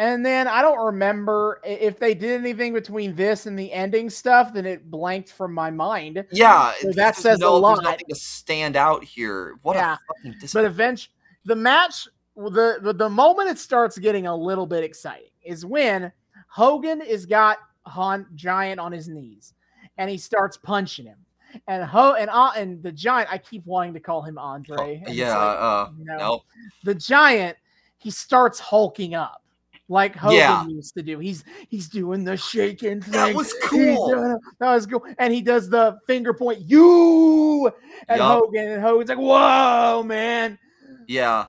And 0.00 0.24
then 0.24 0.46
I 0.46 0.62
don't 0.62 0.78
remember 0.84 1.60
if 1.64 1.98
they 1.98 2.14
did 2.14 2.40
anything 2.40 2.72
between 2.72 3.16
this 3.16 3.46
and 3.46 3.58
the 3.58 3.72
ending 3.72 4.08
stuff. 4.08 4.54
Then 4.54 4.64
it 4.64 4.88
blanked 4.90 5.32
from 5.32 5.52
my 5.52 5.70
mind. 5.70 6.24
Yeah, 6.30 6.72
So 6.80 6.92
that 6.92 7.16
says 7.16 7.38
a 7.38 7.40
no, 7.40 7.52
there's 7.54 7.62
lot. 7.62 7.82
nothing 7.82 8.06
to 8.08 8.14
stand 8.14 8.76
out 8.76 9.02
here. 9.02 9.56
What 9.62 9.74
Yeah, 9.76 9.94
a 9.94 10.30
fucking 10.30 10.48
But 10.52 10.64
eventually, 10.66 11.12
the 11.44 11.56
match, 11.56 12.06
the, 12.36 12.78
the 12.80 12.92
the 12.92 13.08
moment 13.08 13.48
it 13.48 13.58
starts 13.58 13.98
getting 13.98 14.28
a 14.28 14.36
little 14.36 14.66
bit 14.66 14.84
exciting 14.84 15.30
is 15.42 15.66
when 15.66 16.12
Hogan 16.46 17.02
is 17.02 17.26
got 17.26 17.58
Han 17.86 18.26
Giant 18.36 18.78
on 18.78 18.92
his 18.92 19.08
knees, 19.08 19.54
and 19.96 20.08
he 20.08 20.16
starts 20.16 20.56
punching 20.56 21.06
him. 21.06 21.18
And 21.66 21.82
Ho 21.82 22.12
and 22.14 22.30
uh, 22.30 22.52
and 22.54 22.80
the 22.84 22.92
Giant, 22.92 23.32
I 23.32 23.38
keep 23.38 23.66
wanting 23.66 23.94
to 23.94 24.00
call 24.00 24.22
him 24.22 24.38
Andre. 24.38 24.98
and 24.98 25.08
it's 25.08 25.16
yeah, 25.16 25.36
like, 25.36 25.58
uh, 25.58 25.88
no. 25.98 26.16
no. 26.18 26.42
the 26.84 26.94
giant 26.94 27.56
he 27.96 28.10
starts 28.12 28.60
hulking 28.60 29.14
up 29.14 29.42
like 29.88 30.14
Hogan 30.14 30.36
Yeah. 30.38 30.66
used 30.66 30.94
to 30.94 31.02
do. 31.02 31.18
He's 31.18 31.44
he's 31.68 31.88
doing 31.88 32.24
the 32.24 32.36
shaking 32.36 33.00
thing. 33.00 33.12
That 33.12 33.34
was 33.34 33.54
cool. 33.64 34.08
doing. 34.10 34.38
That 34.60 34.74
was 34.74 34.86
cool. 34.86 35.02
And 35.18 35.32
he 35.32 35.40
does 35.40 35.68
the 35.70 35.98
finger 36.06 36.34
point, 36.34 36.60
you 36.60 37.70
and 38.08 38.18
Yup. 38.18 38.40
Hogan, 38.40 38.68
and 38.68 38.82
Hogan's 38.82 39.08
like, 39.08 39.18
whoa, 39.18 40.02
man. 40.04 40.58
Yeah, 41.06 41.46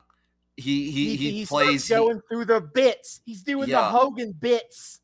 he 0.55 0.89
he 0.89 1.15
he, 1.17 1.31
he 1.31 1.45
plays. 1.45 1.83
starts 1.83 1.87
he- 1.87 1.95
going 1.95 2.21
through 2.29 2.45
the 2.45 2.61
bits. 2.61 3.21
He's 3.25 3.43
doing 3.43 3.69
the 3.69 3.81
Hogan 3.83 4.31
bits. 4.31 5.01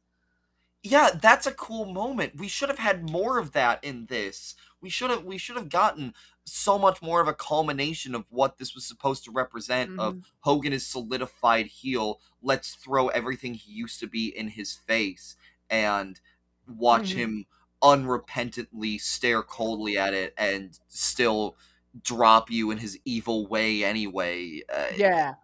yeah, 0.83 1.09
that's 1.21 1.47
a 1.47 1.51
cool 1.51 1.85
moment. 1.85 2.33
We 2.37 2.47
should 2.47 2.69
have 2.69 2.79
had 2.79 3.09
more 3.09 3.37
of 3.37 3.51
that 3.53 3.83
in 3.83 4.05
this. 4.05 4.55
We 4.81 4.89
should 4.89 5.09
have 5.09 5.23
we 5.25 5.37
should 5.37 5.57
have 5.57 5.67
gotten 5.69 6.13
so 6.45 6.77
much 6.77 7.01
more 7.01 7.21
of 7.21 7.27
a 7.27 7.33
culmination 7.33 8.13
of 8.15 8.25
what 8.29 8.57
this 8.57 8.75
was 8.75 8.85
supposed 8.85 9.23
to 9.25 9.31
represent. 9.31 9.91
Of 9.97 10.17
Mhm. 10.17 10.23
Hogan 10.41 10.73
is 10.73 10.85
solidified 10.87 11.67
heel. 11.67 12.19
Let's 12.41 12.75
throw 12.75 13.07
everything 13.09 13.55
he 13.55 13.71
used 13.73 13.99
to 14.01 14.07
be 14.07 14.27
in 14.35 14.49
his 14.49 14.73
face 14.73 15.35
and 15.69 16.19
watch 16.67 17.11
Mhm. 17.11 17.15
him 17.15 17.45
unrepentantly 17.81 18.99
stare 19.01 19.43
coldly 19.43 19.97
at 19.97 20.13
it 20.13 20.33
and 20.37 20.79
still 20.87 21.57
drop 22.03 22.51
you 22.51 22.71
in 22.71 22.77
his 22.79 22.99
evil 23.05 23.47
way 23.47 23.83
anyway. 23.83 24.61
Uh, 24.73 24.91
Yeah. 24.95 25.35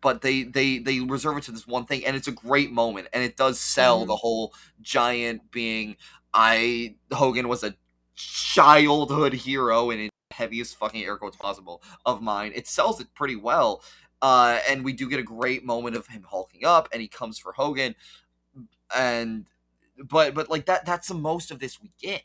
but 0.00 0.22
they 0.22 0.44
they 0.44 0.78
they 0.78 1.00
reserve 1.00 1.38
it 1.38 1.44
to 1.44 1.52
this 1.52 1.66
one 1.66 1.84
thing 1.84 2.04
and 2.04 2.16
it's 2.16 2.28
a 2.28 2.32
great 2.32 2.70
moment 2.70 3.08
and 3.12 3.22
it 3.24 3.36
does 3.36 3.58
sell 3.58 4.00
Mm-hmm. 4.00 4.06
the 4.06 4.16
whole 4.16 4.54
giant 4.80 5.50
being 5.50 5.96
i 6.34 6.94
hogan 7.12 7.48
was 7.48 7.64
a 7.64 7.74
childhood 8.18 9.32
hero 9.32 9.90
and 9.90 10.10
heaviest 10.32 10.76
fucking 10.76 11.04
air 11.04 11.16
quotes 11.16 11.36
possible 11.36 11.82
of 12.04 12.20
mine 12.20 12.52
it 12.54 12.66
sells 12.66 13.00
it 13.00 13.06
pretty 13.14 13.36
well 13.36 13.82
uh 14.22 14.58
and 14.68 14.84
we 14.84 14.92
do 14.92 15.08
get 15.08 15.18
a 15.20 15.22
great 15.22 15.64
moment 15.64 15.94
of 15.96 16.06
him 16.08 16.24
hulking 16.28 16.64
up 16.64 16.88
and 16.92 17.00
he 17.00 17.08
comes 17.08 17.38
for 17.38 17.52
hogan 17.52 17.94
and 18.96 19.46
but 20.08 20.34
but 20.34 20.50
like 20.50 20.66
that 20.66 20.84
that's 20.84 21.08
the 21.08 21.14
most 21.14 21.50
of 21.50 21.58
this 21.58 21.80
we 21.80 21.90
get 22.00 22.22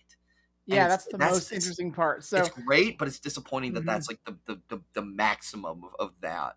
Yeah, 0.66 0.88
that's 0.88 1.06
the 1.06 1.18
that's- 1.18 1.34
most 1.34 1.52
interesting 1.52 1.92
part. 1.92 2.24
So 2.24 2.38
it's 2.38 2.50
great, 2.50 2.98
but 2.98 3.08
it's 3.08 3.20
disappointing 3.20 3.74
that 3.74 3.84
Mhm. 3.84 3.86
that's 3.88 4.08
like 4.10 4.20
the 4.26 4.38
the, 4.46 4.62
the, 4.70 4.82
the 4.94 5.02
maximum 5.02 5.84
of, 5.84 5.96
of 6.00 6.12
that. 6.22 6.56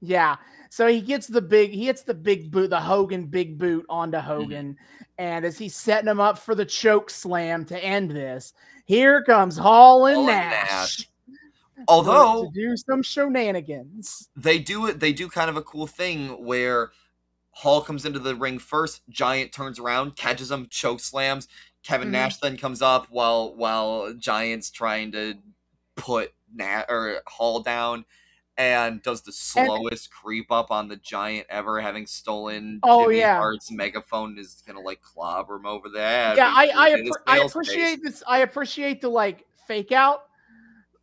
Yeah. 0.00 0.36
So 0.70 0.86
he 0.86 1.00
gets 1.00 1.26
the 1.26 1.42
big 1.42 1.70
he 1.70 1.86
hits 1.86 2.02
the 2.02 2.14
big 2.14 2.50
boot, 2.50 2.70
the 2.70 2.80
Hogan 2.80 3.26
big 3.26 3.58
boot 3.58 3.84
onto 3.88 4.18
Hogan. 4.18 4.76
And 5.18 5.44
as 5.44 5.58
he's 5.58 5.74
setting 5.74 6.08
him 6.08 6.20
up 6.20 6.38
for 6.38 6.54
the 6.54 6.64
choke 6.64 7.10
slam 7.10 7.64
to 7.66 7.84
end 7.84 8.10
this, 8.10 8.52
here 8.84 9.22
comes 9.22 9.56
Hall 9.56 10.06
and 10.06 10.16
Hall 10.16 10.28
and 10.28 10.40
Nash. 10.40 10.70
Nash. 10.70 11.08
Although 11.86 12.44
to 12.44 12.50
do 12.52 12.76
some 12.76 13.02
shenanigans. 13.02 14.28
they 14.36 14.58
do 14.58 14.86
it, 14.86 15.00
they 15.00 15.12
do 15.12 15.28
kind 15.28 15.48
of 15.48 15.56
a 15.56 15.62
cool 15.62 15.86
thing 15.86 16.44
where 16.44 16.90
Hall 17.50 17.80
comes 17.80 18.04
into 18.04 18.18
the 18.18 18.34
ring 18.36 18.58
first. 18.58 19.02
Giant 19.08 19.52
turns 19.52 19.78
around, 19.78 20.16
catches 20.16 20.50
him, 20.50 20.66
choke 20.70 21.00
slams. 21.00 21.48
Kevin 21.82 22.08
Mhm. 22.08 22.12
Nash 22.12 22.36
then 22.38 22.56
comes 22.56 22.82
up 22.82 23.06
while 23.10 23.54
while 23.54 24.12
Giant's 24.14 24.70
trying 24.70 25.12
to 25.12 25.34
put 25.96 26.32
Nash 26.52 26.84
or 26.88 27.22
Hall 27.26 27.60
down. 27.60 28.04
And 28.58 29.00
does 29.04 29.22
the 29.22 29.30
slowest 29.32 30.10
creep 30.10 30.50
up 30.50 30.70
on 30.72 30.88
the 30.88 30.96
giant 30.96 31.46
ever, 31.48 31.80
having 31.80 32.06
stolen 32.08 32.80
Oh, 32.82 33.04
Jimmy 33.04 33.18
yeah. 33.20 33.38
Hart's 33.38 33.70
megaphone 33.70 34.36
is 34.36 34.62
gonna 34.66 34.80
like 34.80 35.00
clobber 35.00 35.56
him 35.56 35.64
over 35.66 35.88
the 35.88 36.00
head. 36.00 36.36
yeah, 36.36 36.52
I 36.54 36.70
I, 36.76 36.90
appre- 36.90 37.10
I 37.26 37.38
face. 37.38 37.50
appreciate 37.52 38.02
this. 38.02 38.22
I 38.26 38.38
appreciate 38.40 39.00
the 39.00 39.08
like 39.08 39.46
fake 39.68 39.92
out 39.92 40.24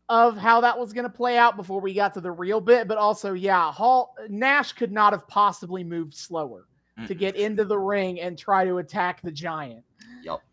of 0.10 0.36
how 0.38 0.62
that 0.62 0.78
was 0.78 0.94
going 0.94 1.04
to 1.06 1.10
play 1.10 1.36
out 1.38 1.56
before 1.56 1.82
we 1.82 1.92
got 1.94 2.14
to 2.14 2.22
the 2.22 2.30
real 2.32 2.62
bit, 2.62 2.88
but 2.88 2.98
also 2.98 3.34
yeah, 3.34 3.72
Hall 3.72 4.14
Nash 4.30 4.74
could 4.74 4.92
not 4.92 5.14
have 5.14 5.28
possibly 5.28 5.84
moved 5.84 6.14
slower 6.14 6.68
to 7.08 7.16
Mm-mm. 7.16 7.18
get 7.18 7.36
into 7.38 7.66
the 7.66 7.78
ring 7.80 8.20
and 8.20 8.38
try 8.38 8.66
to 8.66 8.78
attack 8.78 9.22
the 9.24 9.32
giant. 9.32 9.84
Yup. 10.24 10.44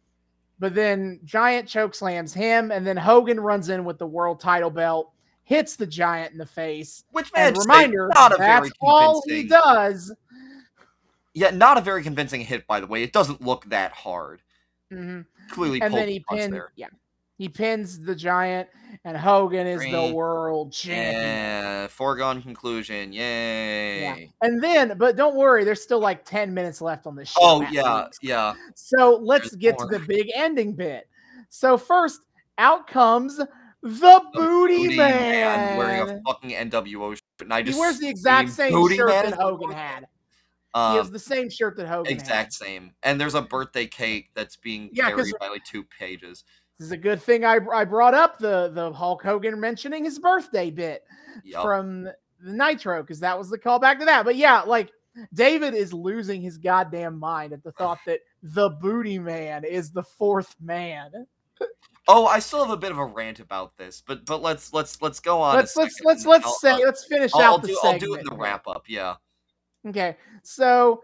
But 0.59 0.75
then 0.75 1.21
Giant 1.25 1.69
choke 1.69 1.95
slams 1.95 2.33
him, 2.33 2.71
and 2.71 2.87
then 2.87 2.97
Hogan 2.97 3.41
runs 3.41 3.69
in 3.69 3.85
with 3.85 3.99
the 3.99 4.07
world 4.07 4.41
title 4.41 4.71
belt, 4.71 5.11
hits 5.53 5.77
the 5.77 5.87
Giant 5.87 6.33
in 6.33 6.39
the 6.39 6.47
face. 6.47 7.05
Which 7.11 7.31
man, 7.35 7.53
reminder, 7.55 8.11
not 8.15 8.33
a 8.33 8.39
that's 8.39 8.61
very 8.69 8.71
all 8.81 9.23
he 9.27 9.45
does. 9.45 10.11
Yeah, 11.35 11.51
not 11.51 11.77
a 11.77 11.83
very 11.83 12.03
convincing 12.03 12.41
hit, 12.41 12.67
by 12.67 12.81
the 12.81 12.87
way. 12.87 13.03
It 13.03 13.13
doesn't 13.13 13.43
look 13.43 13.67
that 13.67 13.93
hard. 13.93 14.41
Mhm. 14.91 15.27
Clearly, 15.51 15.83
And 15.83 15.93
then 15.93 16.09
he 16.09 16.25
pins, 16.31 16.51
there. 16.51 16.73
yeah, 16.77 16.89
he 17.37 17.51
pins 17.51 18.01
the 18.01 18.15
Giant, 18.15 18.69
and 19.05 19.15
Hogan 19.15 19.67
is 19.67 19.81
the 19.81 20.15
world 20.15 20.73
champion. 20.73 21.23
Yeah, 21.23 21.87
foregone 21.89 22.41
conclusion. 22.41 23.13
Yay. 23.13 24.31
And 24.41 24.63
then, 24.63 24.97
but 24.97 25.17
don't 25.17 25.37
worry, 25.37 25.65
there's 25.65 25.83
still 25.83 26.01
like 26.01 26.25
10 26.25 26.55
minutes 26.55 26.81
left 26.81 27.07
on 27.07 27.15
this 27.15 27.29
show. 27.29 27.41
Oh 27.43 27.61
yeah, 27.71 28.07
yeah. 28.23 28.55
So 28.75 29.19
let's 29.23 29.51
There's 29.51 29.57
get 29.57 29.79
more. 29.79 29.91
to 29.91 29.99
the 29.99 30.05
big 30.07 30.31
ending 30.35 30.73
bit. 30.73 31.09
So 31.51 31.77
first, 31.77 32.21
out 32.59 32.87
comes 32.87 33.41
the, 33.83 33.89
The 33.91 34.23
Booty, 34.33 34.97
Man. 34.97 35.77
wearing 35.77 36.01
a 36.01 36.07
fucking 36.27 36.51
NWO 36.51 37.15
shirt, 37.15 37.23
and 37.41 37.53
I 37.53 37.63
he 37.63 37.75
wears 37.75 37.99
the 37.99 38.09
exact 38.09 38.51
same 38.51 38.73
"Booty 38.73 38.97
shirt 38.97 39.09
Man 39.09 39.31
that 39.31 39.41
Hogan 39.41 39.69
word." 39.69 39.77
had. 39.77 40.01
he 40.01 40.09
Um, 40.75 40.97
has 40.97 41.11
the 41.11 41.19
same 41.19 41.51
shirt 41.51 41.77
that 41.77 41.89
Hogan 41.89 42.13
exact 42.13 42.31
had. 42.31 42.53
same. 42.53 42.93
And 43.03 43.21
there's 43.21 43.35
a 43.35 43.43
birthday 43.43 43.87
cake 43.87 44.31
that's 44.35 44.57
being 44.57 44.89
Yeah, 44.93 45.11
carried 45.11 45.35
by 45.41 45.49
like 45.49 45.65
two 45.65 45.85
pages. 45.85 46.45
This 46.79 46.87
is 46.87 46.93
a 46.93 46.97
good 46.97 47.21
thing 47.21 47.45
I, 47.45 47.59
I 47.73 47.85
brought 47.85 48.15
up 48.15 48.39
the, 48.39 48.71
the 48.73 48.93
Hulk 48.93 49.23
Hogan 49.23 49.61
mentioning 49.61 50.05
his 50.05 50.19
birthday 50.19 50.71
bit 50.71 51.05
Yup. 51.45 51.63
from 51.63 52.05
the 52.05 52.15
Nitro 52.43 53.03
because 53.03 53.21
that 53.21 53.39
was 53.39 53.51
the 53.51 53.59
callback 53.59 53.99
to 53.99 54.05
that. 54.07 54.25
But 54.25 54.37
yeah, 54.37 54.63
like 54.63 54.91
David 55.35 55.75
is 55.75 55.93
losing 55.93 56.41
his 56.41 56.57
goddamn 56.57 57.19
mind 57.19 57.53
at 57.53 57.63
the 57.63 57.73
thought 57.73 57.99
that 58.07 58.21
the 58.43 58.71
Booty 58.71 59.19
Man 59.19 59.65
is 59.65 59.91
the 59.91 60.03
fourth 60.03 60.57
man. 60.61 61.27
Oh, 62.09 62.27
I 62.27 62.41
still 62.41 62.61
have 62.65 62.73
a 62.73 62.77
bit 62.77 62.91
of 62.91 62.99
a 62.99 63.05
rant 63.05 63.39
about 63.39 63.77
this, 63.77 64.03
but 64.05 64.27
but 64.27 64.43
let's 64.43 64.73
let's 64.73 65.01
let's 65.01 65.21
go 65.21 65.41
on. 65.41 65.55
let's 65.55 65.77
let's 65.77 66.01
let's 66.03 66.27
let's 66.27 66.45
I'll- 66.45 66.55
say 66.55 66.85
let's 66.85 67.05
finish 67.07 67.31
I'll, 67.35 67.41
out 67.41 67.47
I'll 67.47 67.59
the 67.59 67.69
do 67.69 67.75
segment. 67.75 68.03
I'll 68.03 68.09
do 68.09 68.15
it 68.15 68.21
in 68.21 68.27
the 68.27 68.37
wrap 68.37 68.67
up. 68.67 68.85
Yeah. 68.89 69.15
Okay, 69.87 70.17
so 70.43 71.03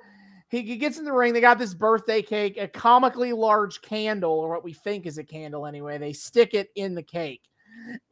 he, 0.50 0.62
he 0.62 0.76
gets 0.76 0.98
in 0.98 1.04
the 1.04 1.12
ring. 1.12 1.32
They 1.32 1.40
got 1.40 1.58
this 1.58 1.74
birthday 1.74 2.22
cake, 2.22 2.56
a 2.58 2.68
comically 2.68 3.32
large 3.32 3.80
candle, 3.82 4.32
or 4.32 4.48
what 4.48 4.64
we 4.64 4.72
think 4.72 5.06
is 5.06 5.18
a 5.18 5.24
candle 5.24 5.66
anyway. 5.66 5.98
They 5.98 6.12
stick 6.12 6.54
it 6.54 6.70
in 6.74 6.94
the 6.94 7.02
cake, 7.02 7.42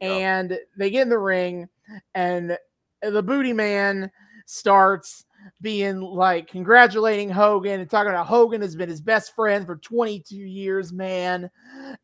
and 0.01 0.57
they 0.77 0.89
get 0.89 1.03
in 1.03 1.09
the 1.09 1.17
ring, 1.17 1.67
and 2.15 2.57
the 3.01 3.23
booty 3.23 3.53
man 3.53 4.11
starts 4.45 5.25
being 5.61 5.99
like 5.99 6.47
congratulating 6.47 7.29
Hogan 7.29 7.79
and 7.79 7.89
talking 7.89 8.09
about 8.11 8.27
Hogan 8.27 8.61
has 8.61 8.75
been 8.75 8.89
his 8.89 9.01
best 9.01 9.33
friend 9.35 9.65
for 9.65 9.77
22 9.77 10.35
years, 10.35 10.91
man, 10.93 11.49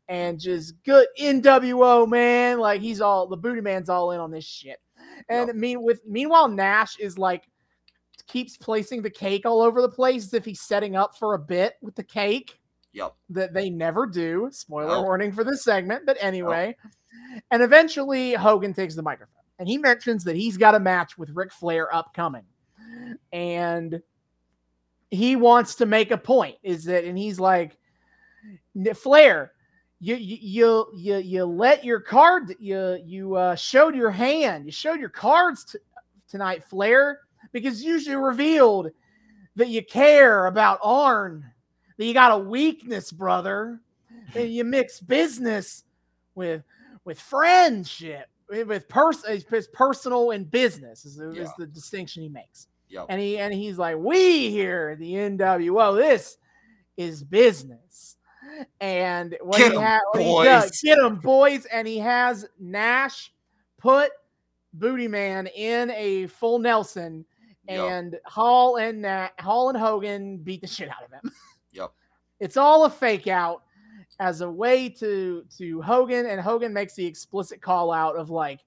and 0.07 0.39
just 0.39 0.81
good 0.83 1.07
NWO 1.19 2.07
man. 2.07 2.59
Like 2.59 2.81
he's 2.81 3.01
all 3.01 3.27
the 3.27 3.37
booty 3.37 3.61
man's 3.61 3.89
all 3.89 4.11
in 4.11 4.19
on 4.19 4.31
this 4.31 4.45
shit. 4.45 4.79
And 5.29 5.47
Yep. 5.47 5.55
mean 5.55 5.81
with 5.83 6.01
meanwhile, 6.05 6.47
Nash 6.47 6.97
is 6.99 7.17
like 7.17 7.43
keeps 8.27 8.57
placing 8.57 9.01
the 9.01 9.09
cake 9.09 9.45
all 9.45 9.61
over 9.61 9.81
the 9.81 9.89
place 9.89 10.23
as 10.23 10.33
if 10.33 10.45
he's 10.45 10.61
setting 10.61 10.95
up 10.95 11.17
for 11.17 11.33
a 11.33 11.39
bit 11.39 11.75
with 11.81 11.95
the 11.95 12.03
cake 12.03 12.59
Yep. 12.93 13.13
that 13.29 13.53
they 13.53 13.69
never 13.69 14.05
do. 14.05 14.49
Spoiler 14.51 14.87
No. 14.87 15.01
warning 15.03 15.31
for 15.31 15.43
this 15.43 15.63
segment, 15.63 16.05
but 16.05 16.17
anyway. 16.19 16.75
And 17.51 17.61
eventually 17.61 18.33
Hogan 18.33 18.73
takes 18.73 18.95
the 18.95 19.01
microphone 19.01 19.43
and 19.59 19.67
he 19.67 19.77
mentions 19.77 20.23
that 20.23 20.35
he's 20.35 20.57
got 20.57 20.75
a 20.75 20.79
match 20.79 21.17
with 21.17 21.29
Ric 21.31 21.51
Flair 21.51 21.93
upcoming. 21.93 22.43
And 23.31 24.01
he 25.09 25.35
wants 25.35 25.75
to 25.75 25.85
make 25.85 26.11
a 26.11 26.17
point 26.17 26.55
is 26.63 26.85
that 26.85 27.03
and 27.03 27.17
he's 27.17 27.39
like 27.39 27.77
"N- 28.75 28.93
Flair 28.95 29.51
you 29.99 30.15
you 30.15 30.37
you 30.41 30.87
you, 30.95 31.17
you 31.17 31.45
let 31.45 31.85
your 31.85 31.99
card 31.99 32.55
you 32.59 32.99
you 33.05 33.35
uh, 33.35 33.55
showed 33.55 33.95
your 33.95 34.11
hand 34.11 34.65
you 34.65 34.71
showed 34.71 34.99
your 34.99 35.09
cards 35.09 35.63
t- 35.65 35.77
tonight 36.27 36.63
Flair 36.63 37.19
because 37.51 37.83
you 37.83 38.19
revealed 38.19 38.89
that 39.55 39.69
you 39.69 39.85
care 39.85 40.47
about 40.47 40.79
Arn 40.81 41.45
that 41.97 42.05
you 42.05 42.13
got 42.13 42.31
a 42.31 42.43
weakness 42.43 43.11
brother 43.11 43.79
and 44.35 44.51
you 44.51 44.63
mix 44.63 44.99
business 44.99 45.83
with 46.35 46.63
with 47.05 47.19
friendship 47.19 48.29
with 48.49 48.87
pers- 48.89 49.23
personal 49.73 50.31
and 50.31 50.49
business 50.49 51.05
is, 51.05 51.17
the- 51.17 51.29
is 51.29 51.49
the 51.59 51.67
distinction 51.67 52.23
he 52.23 52.29
makes 52.29 52.67
Yep. 52.89 53.05
and 53.09 53.19
he 53.19 53.37
and 53.39 53.53
he's 53.53 53.77
like, 53.77 53.97
we 53.97 54.49
here 54.51 54.95
the 54.95 55.13
NWO, 55.13 55.95
this 55.97 56.37
is 56.97 57.23
business. 57.23 58.17
And 58.81 59.35
what 59.41 59.57
Get 59.57 59.71
he 59.71 59.77
'em, 59.77 59.83
ha- 59.83 59.99
what 60.11 60.21
he 60.21 60.43
does- 60.43 60.63
boys. 60.65 60.81
get 60.81 60.97
him, 60.99 61.15
boys. 61.15 61.65
And 61.65 61.87
he 61.87 61.97
has 61.99 62.45
Nash 62.59 63.33
put 63.79 64.11
Booty 64.73 65.07
Man 65.07 65.47
in 65.47 65.89
a 65.91 66.27
full 66.27 66.59
Nelson, 66.59 67.25
Yep. 67.67 67.79
and 67.91 68.19
Hall 68.25 68.77
and 68.77 69.01
Na- 69.01 69.29
Hall 69.39 69.69
and 69.69 69.77
Hogan 69.77 70.37
beat 70.37 70.61
the 70.61 70.67
shit 70.67 70.89
out 70.89 71.03
of 71.03 71.11
him. 71.11 71.31
Yep. 71.71 71.91
It's 72.39 72.57
all 72.57 72.85
a 72.85 72.89
fake 72.89 73.25
out 73.27 73.63
as 74.19 74.41
a 74.41 74.49
way 74.51 74.89
to 74.89 75.43
to 75.57 75.81
Hogan, 75.81 76.27
and 76.27 76.39
Hogan 76.39 76.71
makes 76.73 76.93
the 76.93 77.05
explicit 77.05 77.61
call 77.61 77.91
out 77.91 78.15
of 78.15 78.29
like, 78.29 78.59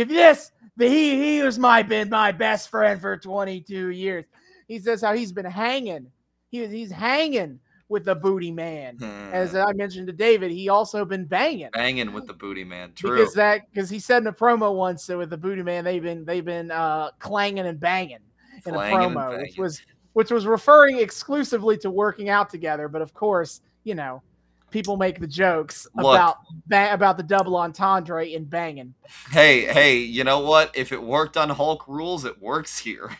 if 0.00 0.08
this, 0.08 0.52
the 0.76 0.88
he 0.88 1.36
he 1.36 1.42
was 1.42 1.58
my 1.58 1.82
been 1.82 2.08
my 2.08 2.32
best 2.32 2.68
friend 2.68 3.00
for 3.00 3.16
22 3.16 3.88
years. 3.88 4.24
He 4.68 4.78
says 4.78 5.00
how 5.02 5.14
he's 5.14 5.32
been 5.32 5.46
hanging. 5.46 6.10
He, 6.50 6.66
he's 6.66 6.90
hanging 6.90 7.60
with 7.88 8.04
the 8.04 8.14
booty 8.14 8.50
man. 8.50 8.98
As 9.32 9.54
I 9.54 9.72
mentioned 9.72 10.08
to 10.08 10.12
David, 10.12 10.50
he 10.50 10.68
also 10.68 11.04
been 11.04 11.24
banging 11.24 11.70
banging 11.72 12.12
with 12.12 12.26
the 12.26 12.34
booty 12.34 12.64
man. 12.64 12.92
True. 12.94 13.16
because 13.16 13.34
that 13.34 13.62
because 13.72 13.88
he 13.88 13.98
said 13.98 14.22
in 14.22 14.26
a 14.26 14.32
promo 14.32 14.74
once 14.74 15.06
that 15.06 15.16
with 15.16 15.30
the 15.30 15.38
booty 15.38 15.62
man 15.62 15.84
they've 15.84 16.02
been 16.02 16.24
they've 16.24 16.44
been 16.44 16.70
uh 16.70 17.10
clanging 17.18 17.66
and 17.66 17.78
banging 17.78 18.18
in 18.64 18.74
Clanging 18.74 19.12
a 19.12 19.14
promo, 19.14 19.40
which 19.40 19.58
was 19.58 19.82
which 20.14 20.30
was 20.30 20.46
referring 20.46 20.98
exclusively 20.98 21.76
to 21.78 21.90
working 21.90 22.28
out 22.28 22.50
together. 22.50 22.88
But 22.88 23.02
of 23.02 23.12
course, 23.12 23.60
you 23.84 23.94
know, 23.94 24.22
people 24.70 24.96
make 24.96 25.20
the 25.20 25.26
jokes 25.26 25.86
Look. 25.94 26.14
about 26.14 26.36
ba- 26.66 26.92
about 26.92 27.16
the 27.16 27.22
double 27.22 27.56
entendre 27.56 28.26
in 28.26 28.44
banging. 28.44 28.94
Hey, 29.30 29.62
hey, 29.66 29.98
you 29.98 30.24
know 30.24 30.40
what? 30.40 30.76
If 30.76 30.92
it 30.92 31.02
worked 31.02 31.36
on 31.36 31.48
Hulk 31.50 31.86
rules, 31.88 32.24
it 32.24 32.40
works 32.40 32.78
here. 32.78 33.10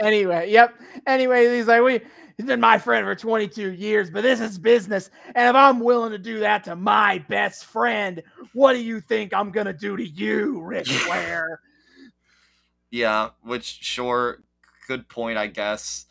Anyway, 0.00 0.50
yep. 0.50 0.74
Anyway, 1.06 1.56
he's 1.56 1.66
like, 1.68 1.82
we 1.82 2.00
he's 2.36 2.46
been 2.46 2.60
my 2.60 2.78
friend 2.78 3.04
for 3.06 3.14
22 3.14 3.72
years, 3.72 4.10
but 4.10 4.22
this 4.22 4.40
is 4.40 4.58
business. 4.58 5.10
And 5.34 5.48
if 5.48 5.54
I'm 5.54 5.80
willing 5.80 6.10
to 6.12 6.18
do 6.18 6.40
that 6.40 6.64
to 6.64 6.76
my 6.76 7.18
best 7.28 7.66
friend, 7.66 8.22
what 8.52 8.72
do 8.72 8.80
you 8.82 9.00
think 9.00 9.32
I'm 9.32 9.50
gonna 9.50 9.72
do 9.72 9.96
to 9.96 10.06
you, 10.06 10.60
Ric 10.62 10.86
Flair? 10.88 11.60
Yeah, 12.90 13.30
which 13.42 13.64
sure, 13.82 14.42
good 14.86 15.08
point, 15.08 15.38
I 15.38 15.46
guess. 15.48 16.06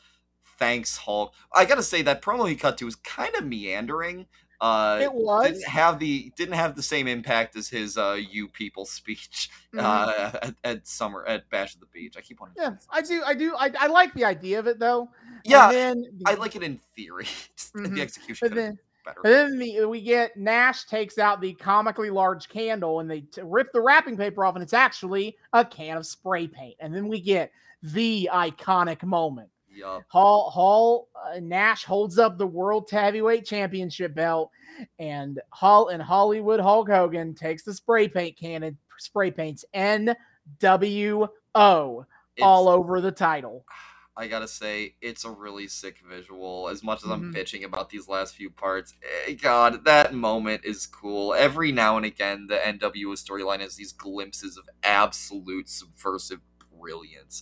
Thanks, 0.57 0.97
Hulk. 0.97 1.33
I 1.53 1.65
gotta 1.65 1.83
say 1.83 2.01
that 2.03 2.21
promo 2.21 2.47
he 2.47 2.55
cut 2.55 2.77
to 2.77 2.85
was 2.85 2.95
kind 2.95 3.35
of 3.35 3.45
meandering. 3.45 4.27
Uh, 4.63 4.99
it 5.01 5.13
was. 5.13 5.45
didn't 5.51 5.67
have 5.67 5.99
the 5.99 6.31
didn't 6.37 6.53
have 6.55 6.75
the 6.75 6.81
same 6.81 7.07
impact 7.07 7.55
as 7.57 7.67
his 7.67 7.97
uh 7.97 8.17
"you 8.31 8.47
people" 8.47 8.85
speech 8.85 9.49
Mhm. 9.73 9.81
uh, 9.83 10.31
at, 10.41 10.55
at 10.63 10.87
summer 10.87 11.25
at 11.25 11.49
Bash 11.49 11.75
at 11.75 11.81
the 11.81 11.87
Beach. 11.87 12.15
I 12.17 12.21
keep 12.21 12.39
wanting. 12.39 12.55
Yeah, 12.57 12.75
I 12.89 13.01
do. 13.01 13.21
I 13.25 13.33
do. 13.33 13.55
I, 13.57 13.71
I 13.77 13.87
like 13.87 14.13
the 14.13 14.23
idea 14.23 14.59
of 14.59 14.67
it 14.67 14.79
though. 14.79 15.09
Yeah, 15.43 15.69
And 15.71 16.05
then 16.05 16.21
I 16.25 16.35
like 16.35 16.55
it 16.55 16.63
in 16.63 16.79
theory. 16.95 17.25
Mhm. 17.75 17.95
The 17.95 18.01
execution. 18.01 18.47
But 18.47 18.55
then, 18.55 18.79
better. 19.03 19.19
And 19.25 19.33
then 19.33 19.59
the, 19.59 19.85
we 19.85 20.01
get 20.01 20.37
Nash 20.37 20.85
takes 20.85 21.17
out 21.17 21.41
the 21.41 21.53
comically 21.55 22.09
large 22.09 22.47
candle 22.47 22.99
and 23.01 23.09
they 23.11 23.21
t- 23.21 23.41
rip 23.43 23.71
the 23.73 23.81
wrapping 23.81 24.15
paper 24.15 24.45
off, 24.45 24.55
and 24.55 24.63
it's 24.63 24.73
actually 24.73 25.35
a 25.51 25.65
can 25.65 25.97
of 25.97 26.05
spray 26.05 26.47
paint. 26.47 26.75
And 26.79 26.95
then 26.95 27.07
we 27.09 27.19
get 27.19 27.51
the 27.81 28.29
iconic 28.31 29.03
moment. 29.03 29.49
Yup. 29.73 30.03
Hall 30.09 30.49
Hall 30.51 31.09
uh, 31.15 31.39
Nash 31.41 31.83
holds 31.83 32.19
up 32.19 32.37
the 32.37 32.47
World 32.47 32.89
Heavyweight 32.89 33.45
Championship 33.45 34.13
belt, 34.15 34.51
and 34.99 35.39
Hall 35.49 35.89
and 35.89 36.01
Hollywood 36.01 36.59
Hulk 36.59 36.89
Hogan 36.89 37.33
takes 37.35 37.63
the 37.63 37.73
spray 37.73 38.07
paint 38.07 38.37
can 38.37 38.63
and 38.63 38.77
spray 38.99 39.31
paints 39.31 39.65
N 39.73 40.15
W 40.59 41.27
O 41.55 42.05
all 42.41 42.69
over 42.69 43.01
the 43.01 43.11
title. 43.11 43.65
I 44.15 44.27
gotta 44.27 44.47
say, 44.47 44.93
it's 45.01 45.25
a 45.25 45.31
really 45.31 45.67
sick 45.67 45.97
visual. 46.07 46.69
As 46.69 46.83
much 46.83 47.03
as 47.03 47.09
I'm 47.09 47.33
Mhm. 47.33 47.35
bitching 47.35 47.63
about 47.63 47.89
these 47.89 48.07
last 48.07 48.35
few 48.35 48.51
parts, 48.51 48.93
eh, 49.27 49.33
God, 49.33 49.85
that 49.85 50.13
moment 50.13 50.65
is 50.65 50.85
cool. 50.85 51.33
Every 51.33 51.71
now 51.71 51.97
and 51.97 52.05
again, 52.05 52.45
the 52.45 52.57
NWO 52.63 53.13
storyline 53.15 53.61
has 53.61 53.75
these 53.75 53.91
glimpses 53.91 54.55
of 54.55 54.69
absolute 54.83 55.67
subversive 55.67 56.41
brilliance. 56.79 57.41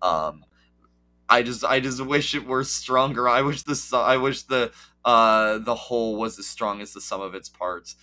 Um, 0.00 0.46
I 1.28 1.42
just, 1.42 1.64
I 1.64 1.80
just 1.80 2.04
wish 2.04 2.34
it 2.34 2.46
were 2.46 2.64
stronger. 2.64 3.28
I 3.28 3.42
wish 3.42 3.62
the, 3.62 3.96
I 3.96 4.16
wish 4.16 4.42
the, 4.42 4.72
uh, 5.04 5.58
the 5.58 5.74
whole 5.74 6.16
was 6.16 6.38
as 6.38 6.46
strong 6.46 6.80
as 6.80 6.92
the 6.92 7.00
sum 7.00 7.20
of 7.20 7.34
its 7.34 7.48
parts. 7.48 7.96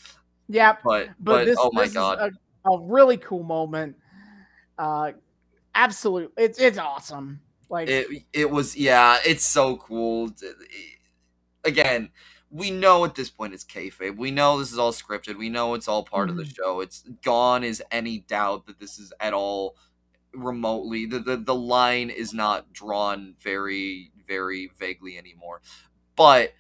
Yeah, 0.50 0.74
But, 0.84 1.08
but, 1.20 1.32
but, 1.32 1.45
this, 1.45 1.58
oh 1.60 1.72
my 1.74 1.84
this 1.84 1.91
is 1.91 1.95
god, 1.95 2.32
a, 2.66 2.70
a 2.70 2.82
really 2.82 3.18
cool 3.18 3.44
moment. 3.44 3.95
Uh, 4.78 5.12
absolute, 5.76 6.34
it's 6.38 6.60
it's 6.60 6.78
awesome. 6.78 7.40
Like, 7.70 7.88
it 7.90 8.08
it 8.34 8.50
was 8.50 8.76
yeah 8.76 9.18
it's 9.26 9.45
so 9.45 9.78
cool 9.78 10.30
again 11.64 12.10
we 12.52 12.70
know 12.70 13.04
at 13.06 13.16
this 13.16 13.30
point 13.32 13.54
it's 13.54 13.64
kayfabe 13.64 14.16
we 14.16 14.30
know 14.30 14.60
this 14.60 14.72
is 14.72 14.78
all 14.78 14.91
scripted 14.91 15.38
we 15.38 15.50
know 15.50 15.74
it's 15.74 15.88
all 15.88 16.04
part 16.04 16.30
of 16.30 16.36
the 16.36 16.44
Mhm. 16.44 16.56
show 16.56 16.82
it's 16.82 17.04
gone 17.24 17.64
is 17.64 17.82
any 17.90 18.20
doubt 18.20 18.68
that 18.68 18.80
this 18.80 19.00
is 19.00 19.12
at 19.20 19.34
all 19.34 19.76
remotely 20.34 21.06
the, 21.06 21.20
the 21.20 21.38
the 21.38 21.56
line 21.56 22.10
is 22.10 22.34
not 22.34 22.72
drawn 22.74 23.36
very 23.42 24.12
very 24.28 24.72
vaguely 24.78 25.18
anymore 25.18 25.62
but 26.16 26.54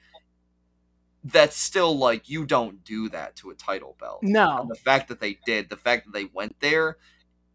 that's 1.23 1.55
still 1.55 1.97
like 1.97 2.29
you 2.29 2.45
don't 2.45 2.83
do 2.83 3.07
that 3.09 3.35
to 3.37 3.49
a 3.49 3.55
title 3.55 3.95
belt 3.99 4.19
no, 4.21 4.59
and 4.61 4.69
the 4.69 4.75
fact 4.75 5.07
that 5.07 5.19
they 5.21 5.39
did, 5.45 5.69
the 5.69 5.77
fact 5.77 6.05
that 6.05 6.11
they 6.13 6.25
went 6.25 6.59
there 6.59 6.97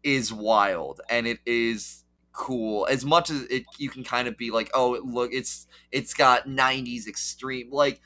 is 0.03 0.33
wild 0.33 1.01
and 1.09 1.27
it 1.27 1.39
is 1.45 2.03
cool. 2.31 2.87
As 2.89 3.05
much 3.05 3.29
as 3.29 3.43
it 3.43 3.65
you 3.77 3.89
can 3.89 4.03
kind 4.03 4.27
of 4.27 4.37
be 4.37 4.49
like, 4.51 4.69
"Oh, 4.73 4.95
it- 4.95 5.03
look, 5.05 5.31
it's 5.33 5.67
it's 5.91 6.13
got 6.13 6.47
90s 6.47 7.07
extreme." 7.07 7.69
Like 7.71 8.01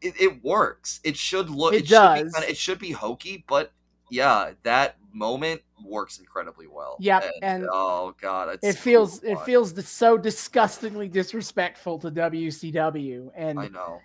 it, 0.00 0.14
it 0.20 0.44
works. 0.44 1.00
It 1.04 1.16
should 1.16 1.50
look 1.50 1.74
It 1.74 1.80
should 1.80 1.88
be 1.88 1.94
does. 1.94 2.32
kinda- 2.34 2.50
it 2.50 2.56
should 2.56 2.78
be 2.78 2.92
hokey, 2.92 3.44
but 3.46 3.72
yeah, 4.10 4.52
that 4.62 4.96
moment 5.12 5.62
works 5.84 6.18
incredibly 6.18 6.66
well. 6.66 6.96
Yep, 7.00 7.24
And, 7.42 7.62
and 7.62 7.68
oh 7.72 8.14
god, 8.20 8.58
it 8.62 8.74
feels 8.74 9.22
it 9.22 9.38
feels 9.40 9.86
so 9.88 10.16
disgustingly 10.18 11.08
disrespectful 11.08 11.98
to 12.00 12.10
WCW, 12.10 13.30
and 13.34 13.58
I 13.58 13.68
know. 13.68 14.00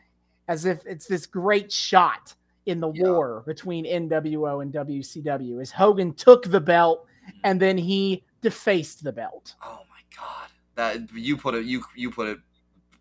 as 0.48 0.66
if 0.66 0.86
it's 0.86 1.08
this 1.08 1.26
great 1.26 1.72
shot 1.72 2.36
in 2.66 2.80
the 2.80 2.92
Yeah. 2.94 3.10
war 3.10 3.44
between 3.46 3.86
NWO 3.86 4.62
and 4.62 4.72
WCW 4.74 5.60
as 5.62 5.72
Hogan 5.72 6.14
took 6.14 6.46
the 6.50 6.62
belt 6.62 7.06
and 7.44 7.60
then 7.60 7.78
he 7.78 8.24
defaced 8.42 9.04
the 9.04 9.12
belt. 9.12 9.56
Oh 9.64 9.82
my 9.90 10.02
god, 10.16 10.50
that 10.76 11.12
you 11.14 11.36
put 11.38 11.56
it 11.56 11.66
you 11.66 11.84
you 11.96 12.10
put 12.12 12.28
it 12.28 12.40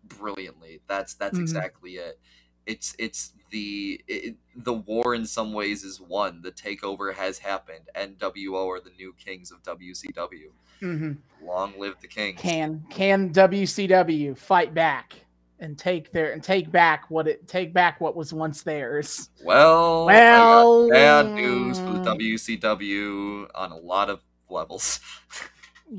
brilliantly. 0.05 0.81
That's 0.87 1.13
that's 1.13 1.37
Mhm. 1.37 1.41
exactly 1.41 1.91
it. 1.95 2.19
It's 2.65 2.95
it's 2.99 3.33
the 3.53 4.01
it, 4.07 4.35
the 4.55 4.73
war 4.73 5.13
in 5.15 5.25
some 5.25 5.53
ways 5.53 5.83
is 5.83 6.01
won. 6.01 6.41
The 6.41 6.51
takeover 6.51 7.13
has 7.13 7.37
happened. 7.37 7.85
NWO 7.95 8.67
are 8.67 8.79
the 8.81 8.89
new 8.97 9.13
kings 9.13 9.51
of 9.51 9.61
WCW. 9.63 10.51
Mhm. 10.81 11.17
Long 11.41 11.73
live 11.79 11.95
the 12.01 12.07
kings. 12.07 12.41
Can 12.41 12.83
can 12.89 13.31
WCW 13.31 14.35
fight 14.35 14.73
back 14.73 15.13
and 15.59 15.77
take 15.77 16.11
their 16.11 16.33
and 16.33 16.43
take 16.43 16.71
back 16.71 17.05
what 17.09 17.27
it 17.27 17.47
take 17.47 17.73
back 17.73 18.01
what 18.01 18.15
was 18.15 18.33
once 18.33 18.63
theirs? 18.63 19.29
Well, 19.45 20.05
Well, 20.07 20.89
bad 20.89 21.27
news 21.35 21.77
for 21.79 21.93
the 21.93 22.03
WCW 22.03 23.47
on 23.55 23.71
a 23.71 23.77
lot 23.77 24.09
of 24.09 24.19
levels. 24.49 24.99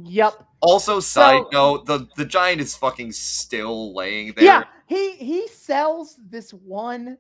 Yep. 0.07 0.33
Also, 0.61 0.99
side 0.99 1.43
So- 1.45 1.49
note, 1.53 1.87
the 1.87 2.09
the 2.17 2.25
giant 2.25 2.61
is 2.61 2.75
fucking 2.75 3.13
still 3.13 3.95
laying 3.95 4.33
there. 4.33 4.45
Yeah, 4.45 4.65
he 4.87 5.13
he 5.13 5.47
sells 5.47 6.17
this 6.31 6.51
one 6.53 7.17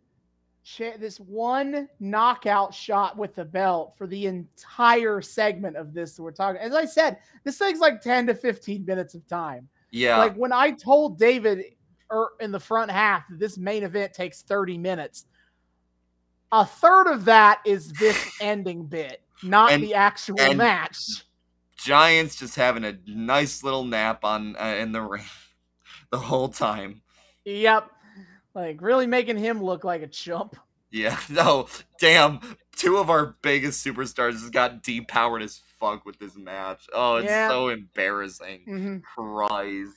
cha- 0.64 0.96
this 0.98 1.18
one 1.20 1.88
knockout 2.00 2.74
shot 2.74 3.16
with 3.16 3.34
the 3.34 3.44
belt 3.44 3.94
for 3.96 4.06
the 4.06 4.26
entire 4.26 5.20
segment 5.20 5.76
of 5.76 5.94
this 5.94 6.18
we're 6.18 6.32
talking. 6.32 6.60
As 6.60 6.74
I 6.74 6.84
said, 6.86 7.18
this 7.44 7.58
thing's 7.58 7.78
like 7.80 8.00
10 8.00 8.26
to 8.26 8.34
15 8.34 8.84
minutes 8.84 9.14
of 9.14 9.26
time. 9.28 9.68
Yeah. 9.90 10.18
Like 10.18 10.34
when 10.34 10.52
I 10.52 10.72
told 10.72 11.18
David 11.18 11.64
er, 12.10 12.30
in 12.40 12.50
the 12.50 12.60
front 12.60 12.90
half 12.90 13.28
that 13.28 13.38
this 13.38 13.56
main 13.58 13.84
event 13.84 14.12
takes 14.12 14.42
30 14.42 14.78
minutes, 14.78 15.26
a 16.50 16.64
third 16.64 17.06
of 17.08 17.24
that 17.26 17.60
is 17.64 17.92
this 17.92 18.18
ending 18.40 18.86
bit, 18.86 19.22
not 19.42 19.70
And- 19.72 19.82
the 19.82 19.94
actual 19.94 20.54
match. 20.54 20.98
Giants 21.76 22.36
just 22.36 22.56
having 22.56 22.84
a 22.84 22.96
nice 23.06 23.62
little 23.62 23.84
nap 23.84 24.24
on 24.24 24.56
uh, 24.56 24.76
in 24.78 24.92
the 24.92 25.02
ring 25.02 25.24
the 26.10 26.18
whole 26.18 26.48
time. 26.48 27.02
Yep. 27.44 27.90
Like 28.54 28.80
really 28.80 29.06
making 29.06 29.36
him 29.38 29.62
look 29.62 29.84
like 29.84 30.02
a 30.02 30.06
chump. 30.06 30.56
Yeah, 30.90 31.18
no, 31.28 31.66
damn. 32.00 32.40
Two 32.76 32.96
of 32.98 33.10
our 33.10 33.36
biggest 33.42 33.84
superstars 33.84 34.32
just 34.32 34.52
got 34.52 34.82
depowered 34.82 35.42
as 35.42 35.60
fuck 35.78 36.04
with 36.06 36.18
this 36.18 36.36
match. 36.36 36.86
Oh, 36.92 37.16
it's 37.16 37.26
Yeah. 37.26 37.48
so 37.48 37.68
embarrassing. 37.68 38.64
Mhm. 38.68 39.02
Christ. 39.02 39.92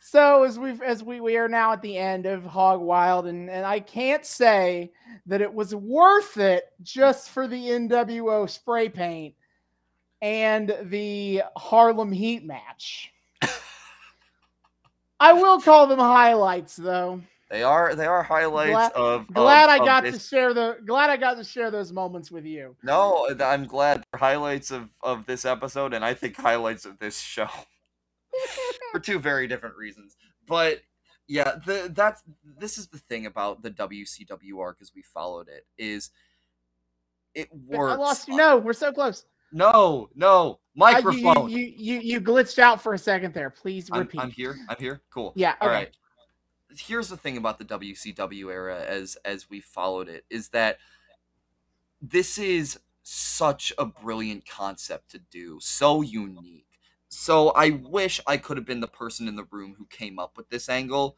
So 0.00 0.44
as 0.44 0.58
we've 0.58 0.80
as 0.82 1.02
we 1.02 1.20
we 1.20 1.36
are 1.36 1.48
now 1.48 1.72
at 1.72 1.82
the 1.82 1.96
end 1.98 2.26
of 2.26 2.44
Hog 2.44 2.80
Wild, 2.80 3.26
and 3.26 3.50
and 3.50 3.66
I 3.66 3.80
can't 3.80 4.24
say 4.24 4.92
that 5.26 5.40
it 5.40 5.52
was 5.52 5.74
worth 5.74 6.36
it 6.38 6.64
just 6.82 7.30
for 7.30 7.48
the 7.48 7.56
NWO 7.70 8.48
spray 8.48 8.88
paint 8.88 9.34
and 10.22 10.74
the 10.84 11.42
Harlem 11.56 12.12
Heat 12.12 12.44
match. 12.44 13.12
I 15.20 15.32
will 15.32 15.60
call 15.60 15.86
them 15.86 15.98
highlights, 15.98 16.76
though. 16.76 17.22
They 17.48 17.62
are 17.62 17.94
they 17.94 18.06
are 18.06 18.22
highlights 18.24 18.70
Glad- 18.72 18.92
of. 18.92 19.32
Glad 19.32 19.70
of- 19.70 19.80
I 19.80 19.84
got 19.84 20.00
to 20.00 20.18
share 20.18 20.52
the 20.52 20.78
glad 20.84 21.10
I 21.10 21.16
got 21.16 21.34
to 21.34 21.44
share 21.44 21.70
those 21.70 21.92
moments 21.92 22.30
with 22.30 22.44
you. 22.44 22.74
No, 22.82 23.28
I'm 23.40 23.66
glad 23.66 24.02
they're 24.12 24.18
highlights 24.18 24.70
of 24.72 24.88
of 25.02 25.26
this 25.26 25.44
episode, 25.44 25.94
and 25.94 26.04
I 26.04 26.12
think 26.14 26.36
highlights 26.36 26.84
of 26.84 26.98
this 26.98 27.18
show 27.20 27.48
for 28.92 28.98
two 28.98 29.18
very 29.20 29.46
different 29.46 29.76
reasons. 29.76 30.16
But 30.48 30.80
yeah, 31.28 31.56
the 31.64 31.90
that's 31.94 32.22
this 32.58 32.78
is 32.78 32.88
the 32.88 32.98
thing 32.98 33.26
about 33.26 33.62
the 33.62 33.70
WCW 33.70 34.58
arc 34.60 34.78
as 34.80 34.92
we 34.94 35.02
followed 35.02 35.48
it 35.48 35.66
is 35.78 36.10
it 37.34 37.48
works. 37.52 37.92
I 37.92 37.96
lost 37.96 38.28
you. 38.28 38.36
No, 38.36 38.56
we're 38.58 38.72
so 38.72 38.92
close. 38.92 39.24
No, 39.52 40.08
no, 40.16 40.32
Uh, 40.34 40.50
you- 40.50 40.58
microphone. 40.74 41.48
You, 41.48 41.58
you 41.58 42.00
you 42.00 42.20
glitched 42.20 42.58
out 42.58 42.82
for 42.82 42.94
a 42.94 42.98
second 42.98 43.34
there. 43.34 43.50
Please 43.50 43.88
I'm, 43.92 44.00
repeat. 44.00 44.20
I'm 44.20 44.30
here. 44.32 44.56
I'm 44.68 44.76
here. 44.80 45.00
Cool. 45.10 45.32
Yeah. 45.36 45.54
All 45.60 45.68
okay. 45.68 45.76
right. 45.76 45.96
Here's 46.78 47.08
the 47.08 47.16
thing 47.16 47.36
about 47.36 47.58
the 47.58 47.64
WCW 47.64 48.50
era 48.50 48.82
as 48.82 49.16
as 49.24 49.48
we 49.48 49.60
followed 49.60 50.08
it 50.08 50.24
is 50.30 50.48
that 50.50 50.78
this 52.00 52.38
is 52.38 52.78
such 53.02 53.72
a 53.78 53.86
brilliant 53.86 54.48
concept 54.48 55.10
to 55.12 55.18
do, 55.18 55.58
so 55.60 56.02
unique. 56.02 56.66
So 57.08 57.50
I 57.50 57.70
wish 57.70 58.20
I 58.26 58.36
could 58.36 58.56
have 58.56 58.66
been 58.66 58.80
the 58.80 58.88
person 58.88 59.28
in 59.28 59.36
the 59.36 59.46
room 59.50 59.76
who 59.78 59.86
came 59.86 60.18
up 60.18 60.36
with 60.36 60.48
this 60.50 60.68
angle 60.68 61.16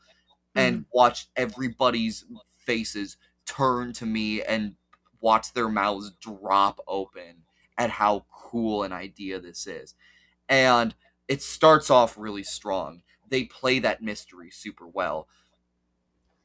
and 0.55 0.77
hmm. 0.77 0.83
watched 0.93 1.29
everybody's 1.37 2.25
faces 2.67 3.17
turn 3.47 3.93
to 3.95 4.07
me 4.07 4.43
and 4.43 4.75
watch 5.21 5.53
their 5.55 5.69
mouths 5.69 6.13
drop 6.21 6.81
open 6.87 7.43
at 7.79 7.91
how 7.91 8.27
cool 8.33 8.83
an 8.83 8.93
idea 8.93 9.41
this 9.41 9.67
is. 9.67 9.95
And 10.49 10.95
it 11.29 11.43
starts 11.43 11.91
off 11.91 12.19
really 12.19 12.43
strong. 12.43 13.03
They 13.29 13.45
play 13.45 13.79
that 13.81 14.03
mystery 14.03 14.51
super 14.51 14.87
well. 14.87 15.29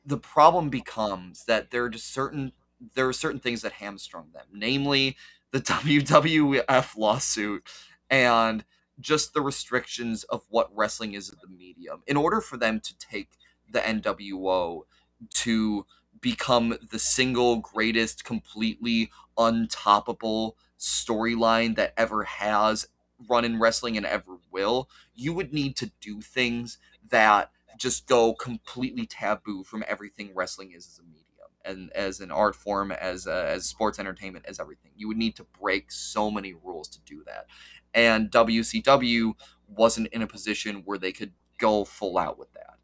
The 0.06 0.18
problem 0.18 0.70
becomes 0.70 1.46
that 1.46 1.72
there 1.72 1.86
are 1.86 1.90
just 1.90 2.14
certain 2.14 2.54
there 2.96 3.08
are 3.08 3.14
certain 3.14 3.40
things 3.40 3.62
that 3.62 3.74
hamstrung 3.74 4.28
them, 4.34 4.46
namely 4.52 5.16
the 5.52 5.62
WWF 5.62 6.98
lawsuit 6.98 7.68
and 8.10 8.66
just 9.00 9.34
the 9.34 9.42
restrictions 9.42 10.24
of 10.26 10.44
what 10.50 10.76
wrestling 10.76 11.14
is 11.14 11.30
as 11.30 11.36
the 11.42 11.48
medium. 11.48 12.04
In 12.08 12.18
order 12.18 12.42
for 12.42 12.58
them 12.58 12.80
to 12.82 12.98
take 12.98 13.30
the 13.72 13.80
NWO 13.80 14.82
to 15.30 15.86
become 16.22 16.78
the 16.92 17.00
single 17.00 17.58
greatest, 17.58 18.24
completely 18.24 19.12
untoppable 19.38 20.54
storyline 20.80 21.76
that 21.76 21.94
ever 21.98 22.24
has 22.24 22.88
run 23.30 23.46
in 23.46 23.60
wrestling 23.60 23.98
and 23.98 24.06
ever 24.06 24.38
will, 24.52 24.90
you 25.16 25.34
would 25.34 25.54
need 25.54 25.76
to 25.78 25.92
do 26.02 26.22
things 26.22 26.78
that 27.10 27.52
just 27.78 28.08
go 28.08 28.34
completely 28.34 29.06
taboo 29.06 29.64
from 29.64 29.84
everything 29.88 30.32
wrestling 30.34 30.72
is 30.72 30.88
as 30.88 31.00
a 31.00 31.04
medium 31.04 31.24
and 31.66 31.91
as 31.94 32.20
an 32.20 32.32
art 32.32 32.56
form, 32.56 32.91
as 32.91 33.28
uh, 33.28 33.45
as 33.48 33.66
sports 33.66 34.00
entertainment, 34.00 34.45
as 34.48 34.60
everything. 34.60 34.91
You 34.95 35.08
would 35.08 35.18
need 35.18 35.36
to 35.38 35.45
break 35.60 35.91
so 35.91 36.30
many 36.30 36.54
rules 36.54 36.88
to 36.90 37.00
do 37.02 37.24
that, 37.26 37.48
and 37.94 38.30
WCW 38.30 39.34
wasn't 39.68 40.08
in 40.08 40.22
a 40.22 40.28
position 40.28 40.84
where 40.86 40.98
they 40.98 41.12
could 41.12 41.32
go 41.58 41.86
full 41.86 42.18
out 42.18 42.38
with 42.38 42.52
that. 42.54 42.78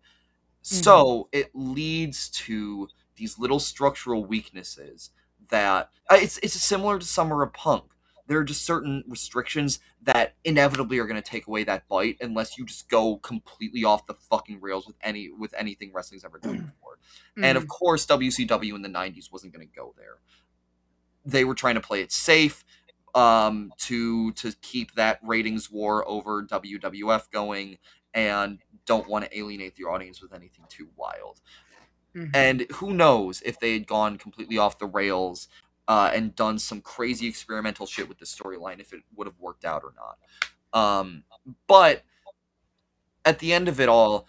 So 0.61 1.30
it 1.32 1.49
leads 1.53 2.30
to 2.30 2.90
these 3.16 3.40
little 3.40 3.60
structural 3.60 4.24
weaknesses 4.24 5.10
that 5.49 5.90
uh, 6.10 6.18
it's 6.20 6.38
it's 6.40 6.53
similar 6.53 6.99
to 6.99 7.06
Summer 7.06 7.41
of 7.41 7.53
Punk. 7.53 7.86
There 8.30 8.38
are 8.38 8.43
just 8.43 8.64
certain 8.64 9.03
restrictions 9.07 9.80
that 10.03 10.35
inevitably 10.45 10.99
are 10.99 11.07
going 11.07 11.19
to 11.19 11.27
take 11.27 11.47
away 11.47 11.64
that 11.64 11.88
bite 11.88 12.18
unless 12.22 12.60
you 12.60 12.65
just 12.65 12.88
go 12.88 13.18
completely 13.18 13.84
off 13.84 14.06
the 14.06 14.14
fucking 14.14 14.61
rails 14.61 14.85
with 14.85 14.95
any 15.01 15.31
with 15.31 15.51
anything 15.57 15.91
wrestling's 15.91 16.23
ever 16.23 16.38
done 16.38 16.57
before. 16.57 16.99
And 17.43 17.57
of 17.57 17.68
course, 17.68 18.06
WCW 18.06 18.76
in 18.76 18.84
the 18.84 18.89
'90s 18.89 19.31
wasn't 19.31 19.51
going 19.53 19.68
to 19.68 19.76
go 19.76 19.95
there. 19.97 20.19
They 21.26 21.43
were 21.43 21.56
trying 21.56 21.73
to 21.73 21.81
play 21.81 22.01
it 22.01 22.11
safe 22.11 22.64
um, 23.15 23.73
to 23.80 24.31
to 24.34 24.53
keep 24.61 24.93
that 24.93 25.19
ratings 25.23 25.72
war 25.72 26.07
over 26.07 26.43
WWF 26.43 27.31
going, 27.31 27.80
and 28.14 28.60
don't 28.85 29.10
want 29.10 29.26
to 29.26 29.35
alienate 29.38 29.76
the 29.76 29.85
audience 29.85 30.22
with 30.22 30.34
anything 30.34 30.65
too 30.69 30.89
wild. 30.95 31.41
Mhm. 32.15 32.30
And 32.35 32.61
who 32.73 32.93
knows 32.93 33.41
if 33.41 33.60
they 33.60 33.73
had 33.73 33.88
gone 33.88 34.18
completely 34.19 34.60
off 34.60 34.77
the 34.77 34.85
rails 34.85 35.47
uh, 35.90 36.11
and 36.14 36.36
done 36.36 36.60
some 36.60 36.80
crazy 36.82 37.28
experimental 37.28 37.88
shit 37.88 38.07
with 38.07 38.20
the 38.20 38.26
storyline, 38.26 38.80
if 38.80 38.94
it 38.94 39.02
would 39.16 39.26
have 39.26 39.40
worked 39.40 39.66
out 39.66 39.84
or 39.84 39.94
not. 39.98 40.80
Um, 40.80 41.24
but 41.68 42.03
at 43.26 43.40
the 43.40 43.52
end 43.52 43.68
of 43.68 43.80
it 43.80 43.90
all, 43.90 44.28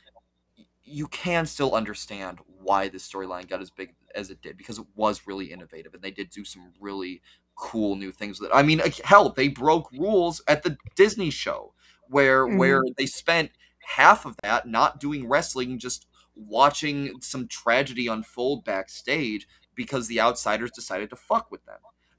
you 0.82 1.06
can 1.08 1.44
still 1.44 1.74
understand 1.74 2.38
why 2.62 2.88
this 2.88 3.06
storyline 3.06 3.46
got 3.46 3.60
as 3.60 3.70
big 3.70 3.94
as 4.14 4.30
it 4.30 4.40
did 4.40 4.56
because 4.56 4.78
it 4.78 4.86
was 4.96 5.26
really 5.26 5.52
innovative 5.52 5.92
and 5.92 6.02
they 6.02 6.10
did 6.10 6.30
do 6.30 6.44
some 6.44 6.72
really 6.80 7.20
cool 7.56 7.94
new 7.94 8.10
things 8.10 8.40
with 8.40 8.50
it. 8.50 8.54
I 8.54 8.62
mean, 8.62 8.80
hell, 9.04 9.28
they 9.28 9.48
broke 9.48 9.92
rules 9.92 10.42
at 10.48 10.62
the 10.62 10.78
Disney 10.96 11.30
show 11.30 11.74
where 12.08 12.46
Mhm. 12.46 12.58
where 12.58 12.82
they 12.96 13.06
spent 13.06 13.50
half 13.80 14.24
of 14.24 14.34
that 14.42 14.66
not 14.66 14.98
doing 14.98 15.28
wrestling, 15.28 15.78
just 15.78 16.06
watching 16.34 17.20
some 17.20 17.46
tragedy 17.48 18.06
unfold 18.06 18.64
backstage 18.64 19.46
because 19.80 20.08
the 20.08 20.20
outsiders 20.20 20.70
decided 20.70 21.08
to 21.08 21.16
fuck 21.16 21.50
with 21.50 21.64
them. 21.64 21.78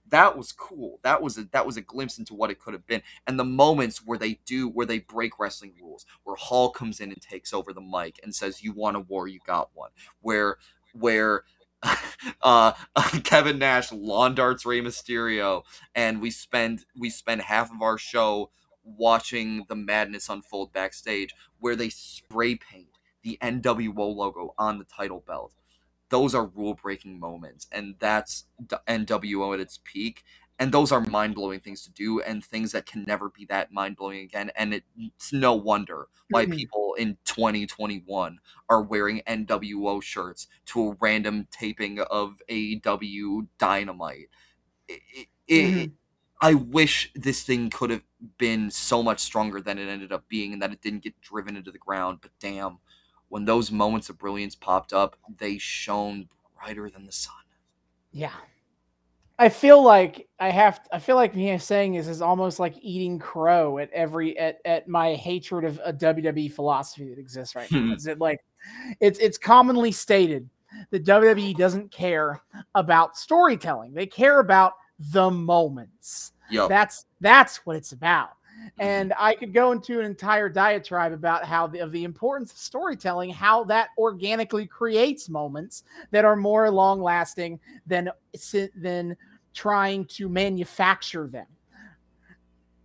That 0.10 0.36
was 0.36 0.52
cool. 0.52 1.00
That 1.04 1.22
was 1.22 1.38
a 1.38 1.44
that 1.52 1.64
was 1.64 1.78
a 1.78 1.82
glimpse 1.82 2.18
into 2.18 2.34
what 2.34 2.50
it 2.50 2.58
could 2.58 2.74
have 2.74 2.88
been. 2.88 3.04
And 3.28 3.38
the 3.38 3.46
moments 3.46 4.02
where 4.04 4.18
they 4.18 4.40
do 4.48 4.68
where 4.68 4.88
they 4.88 4.98
break 4.98 5.38
wrestling 5.38 5.74
rules, 5.80 6.08
where 6.24 6.36
Hall 6.36 6.72
comes 6.72 7.00
in 7.00 7.12
and 7.12 7.22
takes 7.22 7.54
over 7.54 7.72
the 7.72 7.80
mic 7.80 8.20
and 8.24 8.34
says, 8.34 8.64
"You 8.64 8.74
want 8.74 8.98
a 8.98 9.02
war, 9.02 9.28
you 9.28 9.38
got 9.46 9.70
one." 9.76 9.92
Where 10.22 10.58
where 10.94 11.44
uh, 12.42 12.72
Kevin 13.24 13.60
Nash 13.60 13.92
lawn 13.92 14.34
darts 14.34 14.66
Rey 14.66 14.82
Mysterio, 14.82 15.62
and 15.94 16.20
we 16.20 16.32
spend 16.32 16.84
we 16.98 17.12
spend 17.12 17.42
half 17.42 17.72
of 17.72 17.84
our 17.84 18.00
show 18.00 18.50
watching 18.84 19.66
the 19.70 19.76
madness 19.76 20.30
unfold 20.30 20.74
backstage, 20.74 21.36
where 21.60 21.76
they 21.76 21.90
spray 21.90 22.56
paint 22.56 22.98
the 23.22 23.38
NWO 23.40 24.16
logo 24.16 24.56
on 24.58 24.80
the 24.80 24.84
title 24.86 25.24
belt. 25.28 25.54
Those 26.12 26.36
are 26.36 26.48
rule 26.48 26.76
breaking 26.76 27.20
moments, 27.20 27.68
and 27.72 27.96
that's 28.00 28.46
NWO 28.88 29.54
at 29.54 29.62
its 29.62 29.80
peak. 29.84 30.24
And 30.60 30.72
those 30.72 30.92
are 30.92 31.02
mind 31.02 31.34
blowing 31.36 31.60
things 31.60 31.84
to 31.86 31.92
do, 31.92 32.22
and 32.22 32.46
things 32.46 32.74
that 32.74 32.86
can 32.86 33.04
never 33.08 33.30
be 33.32 33.46
that 33.48 33.72
mind 33.72 33.98
blowing 33.98 34.20
again. 34.20 34.52
And 34.56 34.76
it's 34.76 35.34
no 35.34 35.56
wonder 35.56 36.10
why 36.30 36.46
Mhm. 36.46 36.54
people 36.60 36.94
in 37.00 37.18
2021 37.26 38.40
are 38.70 38.84
wearing 38.84 39.22
NWO 39.22 40.00
shirts 40.02 40.48
to 40.68 40.90
a 40.92 40.98
random 41.02 41.48
taping 41.52 42.00
of 42.00 42.42
AEW 42.50 43.48
Dynamite. 43.58 44.30
It, 44.88 45.02
it, 45.14 45.28
it. 45.48 45.92
I 46.42 46.56
wish 46.56 47.12
this 47.16 47.44
thing 47.44 47.70
could 47.70 47.92
have 47.92 48.04
been 48.38 48.72
so 48.72 49.04
much 49.04 49.20
stronger 49.20 49.62
than 49.62 49.78
it 49.78 49.88
ended 49.88 50.12
up 50.12 50.28
being 50.28 50.54
and 50.54 50.62
that 50.62 50.72
it 50.72 50.82
didn't 50.82 51.04
get 51.04 51.20
driven 51.22 51.56
into 51.56 51.72
the 51.72 51.78
ground. 51.78 52.20
But 52.22 52.32
damn, 52.40 52.80
when 53.32 53.46
those 53.46 53.72
moments 53.72 54.10
of 54.10 54.20
brilliance 54.20 54.56
popped 54.56 54.92
up, 54.92 55.16
they 55.38 55.58
shone 55.58 56.28
brighter 56.54 56.90
than 56.90 57.06
the 57.06 57.14
sun. 57.14 57.34
Yeah. 58.12 58.34
I 59.40 59.48
feel 59.48 59.82
like 59.82 60.28
I 60.38 60.50
have 60.50 60.82
I 60.92 61.00
feel 61.00 61.16
like 61.16 61.34
me 61.34 61.58
saying 61.58 61.94
this 61.94 62.10
is 62.10 62.22
almost 62.22 62.60
like 62.60 62.76
eating 62.82 63.20
crow 63.20 63.78
at 63.78 63.90
every 63.92 64.38
at, 64.38 64.60
at 64.66 64.90
my 64.90 65.14
hatred 65.16 65.64
of 65.64 65.80
a 65.86 65.94
WWE 65.94 66.52
philosophy 66.52 67.08
that 67.08 67.18
exists 67.18 67.56
right 67.56 67.72
now. 67.72 67.80
Hmm. 67.80 67.94
Is 67.94 68.06
it 68.06 68.20
like 68.20 68.42
it's 69.00 69.18
it's 69.20 69.38
commonly 69.38 69.94
stated 69.94 70.50
that 70.90 71.06
WWE 71.06 71.56
doesn't 71.56 71.90
care 71.90 72.42
about 72.76 73.16
storytelling. 73.16 73.94
They 73.94 74.08
care 74.08 74.42
about 74.42 74.74
the 75.00 75.32
moments. 75.32 76.34
Yup. 76.50 76.68
That's 76.68 77.06
that's 77.22 77.66
what 77.66 77.78
it's 77.78 77.94
about. 77.94 78.32
And 78.80 79.14
I 79.18 79.36
could 79.36 79.54
go 79.54 79.72
into 79.72 80.00
an 80.00 80.06
entire 80.06 80.50
diatribe 80.50 81.14
about 81.14 81.46
how 81.46 81.68
the, 81.68 81.80
of 81.80 81.92
the 81.92 82.04
importance 82.04 82.52
of 82.52 82.58
storytelling, 82.58 83.30
how 83.30 83.64
that 83.66 83.90
organically 83.98 84.66
creates 84.66 85.30
moments 85.30 85.84
that 86.12 86.26
are 86.26 86.36
more 86.36 86.70
long 86.70 87.02
lasting 87.02 87.60
than 87.86 88.10
than 88.76 89.16
trying 89.54 90.06
to 90.06 90.30
manufacture 90.30 91.28
them. 91.28 91.48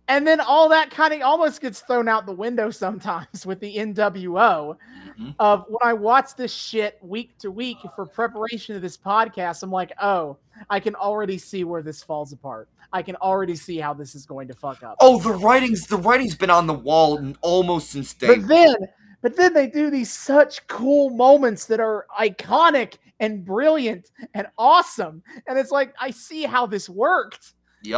And 0.09 0.25
then 0.25 0.39
all 0.39 0.69
that 0.69 0.89
kind 0.89 1.13
of 1.13 1.21
almost 1.21 1.59
gets 1.59 1.81
thrown 1.81 2.07
out 2.07 2.25
the 2.25 2.31
window 2.33 2.69
sometimes 2.71 3.45
with 3.45 3.59
the 3.59 3.75
NWO 3.75 4.77
Mhm. 5.19 5.35
of 5.39 5.65
when 5.67 5.79
I 5.81 5.93
watch 5.93 6.35
this 6.35 6.53
shit 6.53 6.99
week 7.01 7.37
to 7.39 7.49
week 7.49 7.77
for 7.95 8.05
preparation 8.05 8.75
of 8.75 8.81
this 8.81 8.97
podcast, 8.97 9.63
I'm 9.63 9.71
like, 9.71 9.91
oh, 10.01 10.37
I 10.69 10.79
can 10.79 10.95
already 10.95 11.37
see 11.37 11.63
where 11.63 11.81
this 11.81 12.03
falls 12.03 12.33
apart. 12.33 12.69
I 12.93 13.01
can 13.01 13.15
already 13.17 13.55
see 13.55 13.77
how 13.79 13.93
this 13.93 14.15
is 14.15 14.25
going 14.25 14.47
to 14.47 14.53
fuck 14.53 14.83
up. 14.83 14.95
Oh, 14.99 15.19
the 15.19 15.33
writing's 15.33 15.87
the 15.87 15.97
writing's 15.97 16.35
been 16.35 16.49
on 16.49 16.67
the 16.67 16.73
wall 16.73 17.33
almost 17.41 17.89
since 17.89 18.13
day. 18.13 18.27
but 18.27 18.47
then, 18.47 18.75
but 19.21 19.35
then 19.35 19.53
they 19.53 19.67
do 19.67 19.89
these 19.89 20.11
such 20.13 20.65
cool 20.67 21.09
moments 21.09 21.65
that 21.65 21.79
are 21.79 22.05
iconic 22.19 22.95
and 23.19 23.43
brilliant 23.43 24.11
and 24.35 24.47
awesome. 24.57 25.23
And 25.47 25.57
it's 25.57 25.71
like, 25.71 25.93
I 25.99 26.11
see 26.11 26.43
how 26.43 26.65
this 26.67 26.87
worked. 26.87 27.53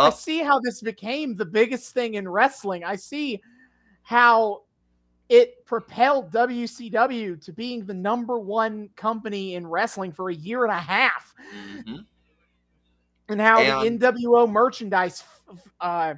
I 0.08 0.10
see 0.12 0.40
how 0.40 0.60
this 0.60 0.82
became 0.82 1.36
the 1.36 1.46
biggest 1.46 1.94
thing 1.94 2.14
in 2.16 2.28
wrestling. 2.28 2.84
I 2.84 2.96
see 2.96 3.42
how 4.04 4.64
it 5.30 5.64
propelled 5.66 6.32
WCW 6.32 7.40
to 7.44 7.54
being 7.54 7.86
the 7.86 7.94
number 7.94 8.38
one 8.40 8.90
company 8.96 9.56
in 9.56 9.66
wrestling 9.68 10.12
for 10.12 10.30
a 10.30 10.34
year 10.36 10.64
and 10.64 10.72
a 10.74 10.80
half, 10.80 11.34
Mhm. 11.86 12.06
and 13.30 13.40
how 13.40 13.60
And- 13.60 14.02
the 14.02 14.08
NWO 14.08 14.48
merchandise 14.48 15.24
uh, 15.82 16.14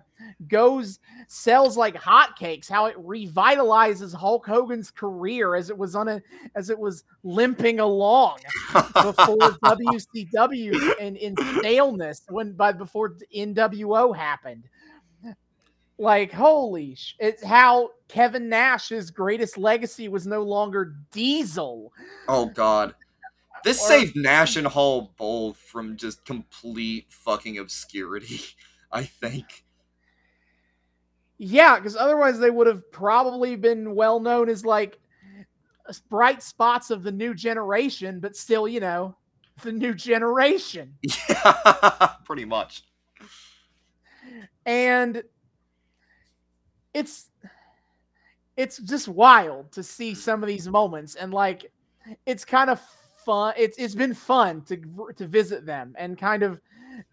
goes 0.49 0.99
sells 1.27 1.77
like 1.77 1.95
hotcakes. 1.95 2.69
How 2.69 2.87
it 2.87 2.97
revitalizes 2.97 4.13
Hulk 4.13 4.45
Hogan's 4.45 4.91
career 4.91 5.55
as 5.55 5.69
it 5.69 5.77
was 5.77 5.95
on 5.95 6.09
a 6.09 6.21
as 6.55 6.69
it 6.69 6.77
was 6.77 7.05
limping 7.23 7.79
along 7.79 8.39
before 8.93 9.37
WCW 9.63 10.95
and 10.99 11.15
in 11.15 11.35
staleness 11.59 12.23
when 12.29 12.51
by 12.51 12.73
before 12.73 13.15
NWO 13.33 14.13
happened. 14.13 14.65
Like 16.01 16.31
holy 16.31 16.95
sh! 16.95 17.15
It's 17.19 17.43
how 17.43 17.91
Kevin 18.07 18.49
Nash's 18.49 19.11
greatest 19.11 19.55
legacy 19.55 20.07
was 20.07 20.25
no 20.25 20.41
longer 20.41 20.95
Diesel. 21.11 21.93
oh 22.27 22.47
God. 22.47 22.95
This 23.63 23.79
Or- 23.83 23.87
saved 23.87 24.15
Nash 24.15 24.55
and 24.55 24.65
Hall 24.65 25.13
both 25.15 25.57
from 25.57 25.95
just 25.97 26.25
complete 26.25 27.05
fucking 27.09 27.59
obscurity. 27.59 28.39
I 28.91 29.03
think. 29.03 29.63
Yeah, 31.37 31.75
because 31.77 31.95
otherwise 31.95 32.39
they 32.39 32.49
would 32.49 32.65
have 32.65 32.91
probably 32.91 33.55
been 33.55 33.93
well 33.93 34.19
known 34.19 34.49
as 34.49 34.65
like 34.65 34.99
bright 36.09 36.41
spots 36.41 36.89
of 36.89 37.03
the 37.03 37.11
new 37.11 37.35
generation, 37.35 38.19
but 38.19 38.35
still, 38.35 38.67
you 38.67 38.79
know, 38.79 39.15
the 39.61 39.71
new 39.71 39.93
generation. 39.93 40.95
Yeah, 41.29 42.09
pretty 42.25 42.45
much. 42.45 42.83
and 44.65 45.21
it's 46.93 47.29
it's 48.57 48.77
just 48.79 49.07
wild 49.07 49.71
to 49.71 49.83
see 49.83 50.13
some 50.13 50.43
of 50.43 50.47
these 50.47 50.67
moments 50.67 51.15
and 51.15 51.33
like 51.33 51.71
it's 52.25 52.43
kind 52.45 52.69
of 52.69 52.79
fun 53.25 53.53
it's 53.57 53.77
it's 53.77 53.95
been 53.95 54.13
fun 54.13 54.61
to 54.63 54.77
to 55.15 55.27
visit 55.27 55.65
them 55.65 55.93
and 55.97 56.17
kind 56.17 56.43
of 56.43 56.59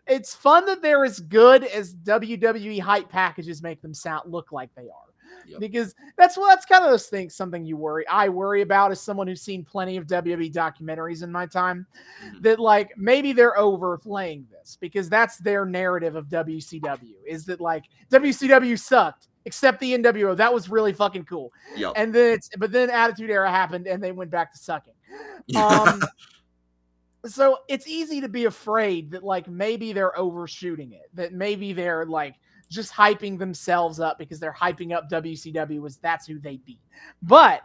it's 0.06 0.34
fun 0.34 0.66
that 0.66 0.82
they're 0.82 1.04
as 1.04 1.20
good 1.20 1.64
as 1.64 1.94
WWE 1.94 2.80
hype 2.80 3.08
packages 3.08 3.62
make 3.62 3.80
them 3.80 3.94
sound 3.94 4.30
look 4.30 4.52
like 4.52 4.70
they 4.74 4.82
are 4.88 5.04
Yep. 5.46 5.60
because 5.60 5.94
that's 6.16 6.36
well 6.36 6.48
that's 6.48 6.64
kind 6.66 6.82
of 6.84 6.90
those 6.90 7.06
things 7.06 7.34
something 7.34 7.64
you 7.64 7.76
worry 7.76 8.06
I 8.08 8.28
worry 8.30 8.62
about 8.62 8.90
as 8.90 9.00
someone 9.00 9.26
who's 9.28 9.42
seen 9.42 9.62
plenty 9.64 9.96
of 9.98 10.06
WWE 10.06 10.52
documentaries 10.52 11.22
in 11.22 11.30
my 11.30 11.46
time 11.46 11.86
Mhm. 12.24 12.42
that 12.42 12.58
like 12.58 12.92
maybe 12.96 13.32
they're 13.32 13.56
overplaying 13.58 14.46
this 14.50 14.76
because 14.80 15.08
that's 15.08 15.36
their 15.38 15.64
narrative 15.66 16.16
of 16.16 16.26
WCW 16.28 17.14
is 17.26 17.44
that 17.46 17.60
like 17.60 17.84
WCW 18.10 18.78
sucked. 18.78 19.28
Except 19.48 19.80
the 19.80 19.96
NWO. 19.96 20.36
That 20.36 20.52
was 20.52 20.68
really 20.68 20.92
fucking 20.92 21.24
cool. 21.24 21.54
Yep. 21.74 21.94
And 21.96 22.14
then 22.14 22.34
it's 22.34 22.50
but 22.58 22.70
then 22.70 22.90
Attitude 22.90 23.30
Era 23.30 23.50
happened 23.50 23.86
and 23.86 24.04
they 24.04 24.12
went 24.12 24.30
back 24.30 24.52
to 24.52 24.58
sucking. 24.58 24.92
Um, 25.56 26.02
so 27.24 27.60
it's 27.68 27.88
easy 27.88 28.20
to 28.20 28.28
be 28.28 28.44
afraid 28.44 29.10
that 29.12 29.24
like 29.24 29.48
maybe 29.48 29.94
they're 29.94 30.16
overshooting 30.18 30.92
it, 30.92 31.08
that 31.14 31.32
maybe 31.32 31.72
they're 31.72 32.04
like 32.04 32.34
just 32.70 32.92
hyping 32.92 33.38
themselves 33.38 33.98
up 33.98 34.18
because 34.18 34.38
they're 34.38 34.52
hyping 34.52 34.94
up 34.94 35.08
WCW 35.08 35.86
as 35.86 35.96
that's 35.96 36.26
who 36.26 36.38
they 36.38 36.58
beat. 36.58 36.82
But 37.22 37.62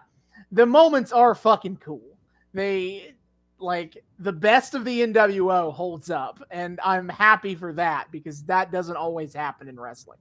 the 0.53 0.65
moments 0.65 1.11
are 1.11 1.35
fucking 1.35 1.77
cool. 1.77 2.18
They 2.53 3.15
like 3.60 4.01
the 4.19 4.31
best 4.31 4.76
of 4.76 4.85
the 4.85 5.01
NWO 5.01 5.73
holds 5.73 6.10
up, 6.10 6.41
and 6.49 6.80
I'm 6.81 7.10
happy 7.10 7.53
for 7.53 7.73
that 7.73 8.10
because 8.14 8.43
that 8.43 8.72
doesn't 8.72 8.95
always 8.95 9.34
happen 9.34 9.68
in 9.68 9.77
wrestling. 9.77 10.19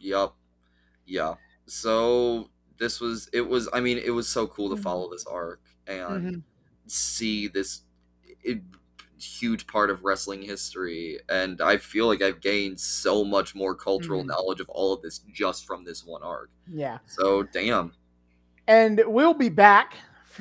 Yep. 0.00 0.34
Yeah. 1.08 1.34
So 1.66 2.50
this 2.78 3.00
was 3.00 3.28
it 3.32 3.40
was 3.40 3.68
I 3.72 3.80
mean 3.80 3.98
it 3.98 4.10
was 4.10 4.28
so 4.28 4.46
cool 4.46 4.68
to 4.70 4.76
Mhm. 4.76 4.82
follow 4.82 5.10
this 5.10 5.26
arc 5.26 5.60
and 5.86 6.36
Mhm. 6.36 6.42
see 6.86 7.48
this 7.48 7.82
it, 8.44 8.60
huge 9.18 9.66
part 9.66 9.90
of 9.90 10.04
wrestling 10.04 10.42
history 10.42 11.18
and 11.28 11.60
I 11.60 11.76
feel 11.76 12.06
like 12.06 12.22
I've 12.22 12.40
gained 12.40 12.78
so 12.78 13.24
much 13.24 13.54
more 13.54 13.74
cultural 13.74 14.22
Mhm. 14.22 14.26
knowledge 14.28 14.60
of 14.60 14.68
all 14.68 14.92
of 14.92 15.02
this 15.02 15.18
just 15.34 15.66
from 15.66 15.82
this 15.84 16.04
one 16.04 16.22
arc. 16.22 16.50
Yeah. 16.72 16.98
So 17.06 17.42
damn. 17.42 17.92
and 18.68 19.02
we'll 19.06 19.34
be 19.34 19.48
back 19.48 19.94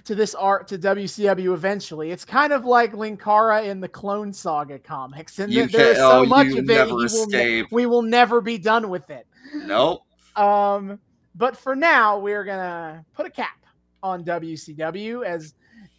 to 0.03 0.14
this 0.14 0.35
art 0.35 0.68
to 0.68 0.77
WCW 0.77 1.53
eventually. 1.53 2.11
It's 2.11 2.26
kind 2.26 2.53
of 2.53 2.65
like 2.65 2.91
Linkara 2.94 3.65
in 3.65 3.80
the 3.80 3.88
Clone 3.88 4.31
Saga 4.34 4.77
comics, 4.77 5.39
and 5.39 5.52
there 5.52 5.65
is 5.65 5.98
so 5.98 6.22
oh, 6.22 6.26
much 6.26 6.48
of 6.48 6.69
it. 6.69 6.91
will 6.91 7.65
we 7.72 7.85
will 7.85 8.02
never 8.03 8.41
be 8.41 8.57
done 8.57 8.89
with 8.89 9.10
it. 9.10 9.26
Nope. 9.65 10.03
Um, 10.38 10.99
but 11.35 11.57
for 11.57 11.76
now, 11.76 12.19
we're 12.19 12.43
gonna 12.43 13.03
put 13.14 13.26
a 13.26 13.30
cap 13.30 13.57
on 14.03 14.23
WCW 14.23 15.26
as 15.26 15.55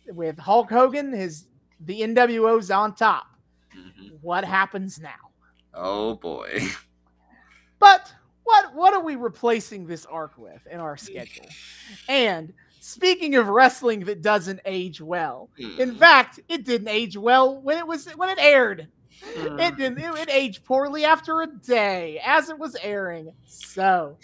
with 0.09 0.39
Hulk 0.39 0.71
Hogan, 0.71 1.13
his 1.13 1.47
the 1.81 2.01
NWO's 2.01 2.71
on 2.71 2.95
top. 2.95 3.27
Mhm. 3.77 4.19
What 4.23 4.45
happens 4.45 4.99
now? 5.01 5.15
Oh 5.75 6.15
boy. 6.15 6.61
But 7.79 8.13
what 8.45 8.75
what 8.75 8.95
are 8.95 9.03
we 9.03 9.17
replacing 9.17 9.87
this 9.87 10.07
arc 10.07 10.37
with 10.39 10.67
in 10.71 10.81
our 10.81 10.97
schedule? 10.97 11.47
And 12.09 12.53
speaking 12.81 13.35
of 13.37 13.49
wrestling 13.49 14.01
that 14.07 14.23
doesn't 14.23 14.61
age 14.65 15.01
well, 15.01 15.51
in 15.59 15.91
Hmm. 15.91 15.97
fact, 15.97 16.41
it 16.49 16.65
didn't 16.65 16.89
age 16.89 17.17
well 17.17 17.61
when 17.61 17.79
it 17.79 17.87
was 17.87 18.07
when 18.17 18.31
it 18.31 18.39
aired. 18.41 18.89
Hmm. 19.23 19.59
It 19.59 19.77
didn't. 19.77 19.99
It, 19.99 20.15
it 20.29 20.31
aged 20.31 20.65
poorly 20.65 21.05
after 21.05 21.43
a 21.43 21.47
day 21.47 22.21
as 22.25 22.51
it 22.51 22.59
was 22.59 22.77
airing. 22.83 23.33
So, 23.47 24.17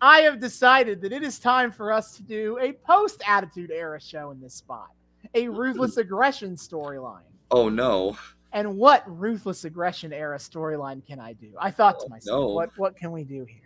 I 0.00 0.20
have 0.20 0.40
decided 0.40 1.00
that 1.02 1.12
it 1.12 1.22
is 1.22 1.38
time 1.38 1.70
for 1.72 1.92
us 1.92 2.16
to 2.16 2.22
do 2.22 2.58
a 2.58 2.72
post 2.72 3.22
Attitude 3.26 3.70
Era 3.70 4.00
show 4.00 4.30
in 4.32 4.40
this 4.40 4.54
spot, 4.54 4.90
a 5.34 5.48
ruthless 5.48 5.96
aggression 5.96 6.56
storyline. 6.56 7.22
Oh 7.50 7.68
no. 7.68 8.16
And 8.52 8.76
what 8.76 9.02
ruthless 9.06 9.64
aggression 9.64 10.12
era 10.12 10.38
storyline 10.38 11.04
can 11.06 11.18
I 11.18 11.32
do? 11.32 11.48
I 11.60 11.70
thought 11.72 11.98
to 12.00 12.06
Oh, 12.06 12.08
myself, 12.08 12.40
no. 12.40 12.46
what 12.48 12.70
what 12.76 12.96
can 12.96 13.10
we 13.12 13.24
do 13.24 13.44
here? 13.44 13.60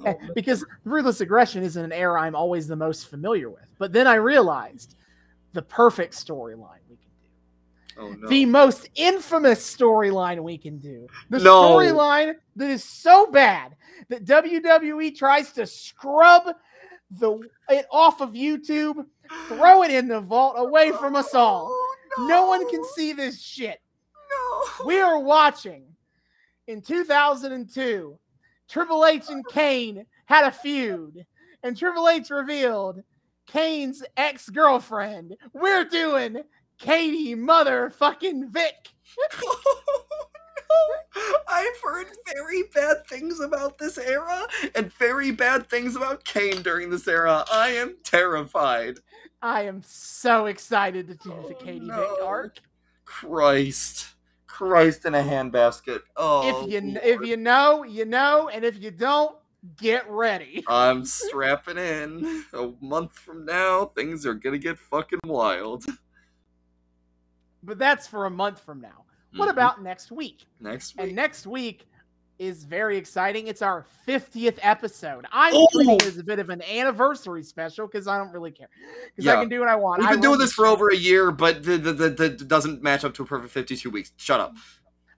Oh, 0.00 0.04
Eh, 0.06 0.14
because 0.34 0.64
ruthless 0.84 1.20
aggression 1.20 1.62
isn't 1.62 1.82
an 1.82 1.92
era 1.92 2.20
I'm 2.20 2.34
always 2.34 2.66
the 2.66 2.76
most 2.76 3.08
familiar 3.08 3.48
with. 3.48 3.72
But 3.78 3.92
then 3.92 4.06
I 4.06 4.14
realized 4.16 4.96
the 5.52 5.62
perfect 5.62 6.14
storyline 6.14 6.80
we 6.90 6.96
can 6.96 7.04
do. 7.06 7.07
Oh 7.98 8.10
no. 8.12 8.28
The 8.28 8.44
most 8.46 8.88
infamous 8.94 9.76
storyline 9.76 10.42
we 10.42 10.56
can 10.56 10.78
do. 10.78 11.06
The 11.30 11.40
No. 11.40 11.62
storyline 11.62 12.34
that 12.56 12.70
is 12.70 12.84
so 12.84 13.26
bad 13.26 13.76
that 14.08 14.24
WWE 14.24 15.16
tries 15.16 15.52
to 15.52 15.66
scrub 15.66 16.54
the 17.10 17.40
it 17.68 17.86
off 17.90 18.20
of 18.20 18.30
YouTube, 18.32 19.04
throw 19.48 19.82
it 19.82 19.90
in 19.90 20.08
the 20.08 20.20
vault 20.20 20.54
away 20.58 20.92
from 20.92 21.16
us 21.16 21.34
all. 21.34 21.68
Oh, 21.70 22.26
No 22.28 22.46
one 22.46 22.68
can 22.68 22.84
see 22.94 23.12
this 23.12 23.40
shit. 23.42 23.80
No. 24.30 24.86
We 24.86 25.00
are 25.00 25.18
watching 25.18 25.84
in 26.66 26.82
2002. 26.82 28.18
Triple 28.68 29.06
H 29.06 29.24
and 29.30 29.46
Kane 29.48 30.04
had 30.26 30.44
a 30.44 30.52
feud, 30.52 31.24
and 31.62 31.76
Triple 31.76 32.08
H 32.08 32.28
revealed 32.30 33.02
Kane's 33.46 34.02
ex 34.18 34.50
girlfriend. 34.50 35.36
We're 35.54 35.84
doing 35.86 36.42
Katie 36.78 37.34
motherfucking 37.34 38.48
Vick. 38.50 38.90
Oh, 40.70 40.84
no. 41.16 41.38
I've 41.48 41.80
heard 41.82 42.08
very 42.34 42.64
bad 42.74 43.06
things 43.06 43.40
about 43.40 43.78
this 43.78 43.96
era 43.96 44.46
and 44.74 44.92
very 44.92 45.30
bad 45.30 45.68
things 45.70 45.96
about 45.96 46.24
Kane 46.24 46.60
during 46.62 46.90
this 46.90 47.08
era. 47.08 47.44
I 47.50 47.70
am 47.70 47.96
terrified. 48.04 48.98
I 49.40 49.62
am 49.62 49.82
so 49.84 50.44
excited 50.46 51.08
to 51.08 51.14
do 51.14 51.30
the 51.48 51.54
Oh, 51.54 51.58
Katie 51.58 51.78
Vick 51.78 51.88
no. 51.88 52.18
arc. 52.26 52.58
Christ. 53.06 54.08
Christ 54.46 55.06
in 55.06 55.14
a 55.14 55.22
handbasket. 55.22 56.00
Oh. 56.16 56.64
if 56.66 56.70
you 56.70 56.98
if 57.02 57.26
you 57.26 57.38
know, 57.38 57.82
you 57.84 58.04
know, 58.04 58.50
and 58.50 58.62
if 58.64 58.80
you 58.82 58.90
don't, 58.90 59.34
get 59.78 60.08
ready. 60.10 60.64
I'm 60.68 61.04
strapping 61.06 61.78
in. 61.78 62.44
A 62.52 62.70
month 62.82 63.14
from 63.14 63.46
now, 63.46 63.86
things 63.96 64.26
are 64.26 64.34
gonna 64.34 64.58
get 64.58 64.78
fucking 64.78 65.20
wild. 65.24 65.84
But 67.68 67.78
that's 67.78 68.06
for 68.06 68.26
a 68.26 68.30
month 68.30 68.60
from 68.60 68.80
now. 68.80 69.04
What 69.36 69.48
Mhm. 69.48 69.52
about 69.52 69.82
next 69.82 70.10
week? 70.10 70.46
next 70.58 70.96
week. 70.96 71.06
And 71.06 71.14
next 71.14 71.46
week 71.46 71.86
is 72.38 72.64
very 72.64 72.96
exciting. 72.96 73.46
It's 73.48 73.62
our 73.62 73.84
50th 74.06 74.58
episode. 74.62 75.26
I'm 75.32 75.52
Oh! 75.54 75.66
treating 75.72 75.96
it 75.96 76.06
as 76.06 76.18
a 76.18 76.22
bit 76.24 76.38
of 76.38 76.50
an 76.50 76.62
anniversary 76.62 77.42
special 77.42 77.86
because 77.86 78.06
I 78.08 78.16
don't 78.16 78.32
really 78.32 78.52
care. 78.52 78.68
Because 79.16 79.28
I 79.28 79.40
can 79.40 79.48
do 79.48 79.60
what 79.60 79.68
I 79.68 79.74
want. 79.76 80.00
We've 80.00 80.08
been 80.10 80.20
doing 80.20 80.38
this 80.38 80.52
for 80.52 80.64
over 80.66 80.88
a 80.88 80.96
year, 80.96 81.30
but 81.30 81.62
the, 81.62 81.76
the, 81.76 81.92
the, 81.92 82.08
the 82.10 82.28
doesn't 82.30 82.82
match 82.82 83.04
up 83.04 83.12
to 83.14 83.22
a 83.22 83.26
perfect 83.26 83.52
52 83.52 83.90
weeks. 83.90 84.12
Shut 84.16 84.40
up. 84.40 84.54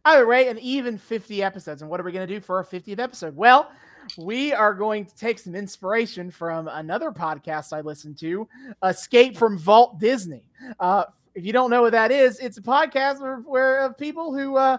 Either 0.07 0.27
way, 0.27 0.49
an 0.49 0.59
even 0.59 0.97
50 0.97 1.43
episodes. 1.43 1.83
And 1.83 1.91
what 1.91 2.01
are 2.01 2.05
we 2.05 2.11
going 2.11 2.27
to 2.27 2.35
do 2.35 2.41
for 2.41 2.57
our 2.57 2.65
50th 2.65 2.99
episode? 2.99 3.37
Well, 3.37 3.71
we 4.17 4.53
are 4.55 4.73
going 4.73 5.05
to 5.05 5.15
take 5.15 5.39
some 5.39 5.55
inspiration 5.55 6.31
from 6.31 6.69
another 6.69 7.11
podcast 7.13 7.75
I 7.75 7.83
listen 7.83 8.15
to, 8.17 8.49
Escape 8.83 9.37
from 9.37 9.59
Vault 9.59 10.01
Disney. 10.01 10.43
Uh, 10.81 11.05
if 11.35 11.45
you 11.45 11.53
don't 11.53 11.71
know 11.71 11.83
what 11.83 11.93
that 11.93 12.11
is, 12.11 12.39
it's 12.39 12.59
a 12.59 12.63
podcast 12.63 13.21
where, 13.21 13.37
where 13.39 13.81
of 13.81 13.97
people 13.97 14.33
who 14.35 14.57
uh, 14.57 14.79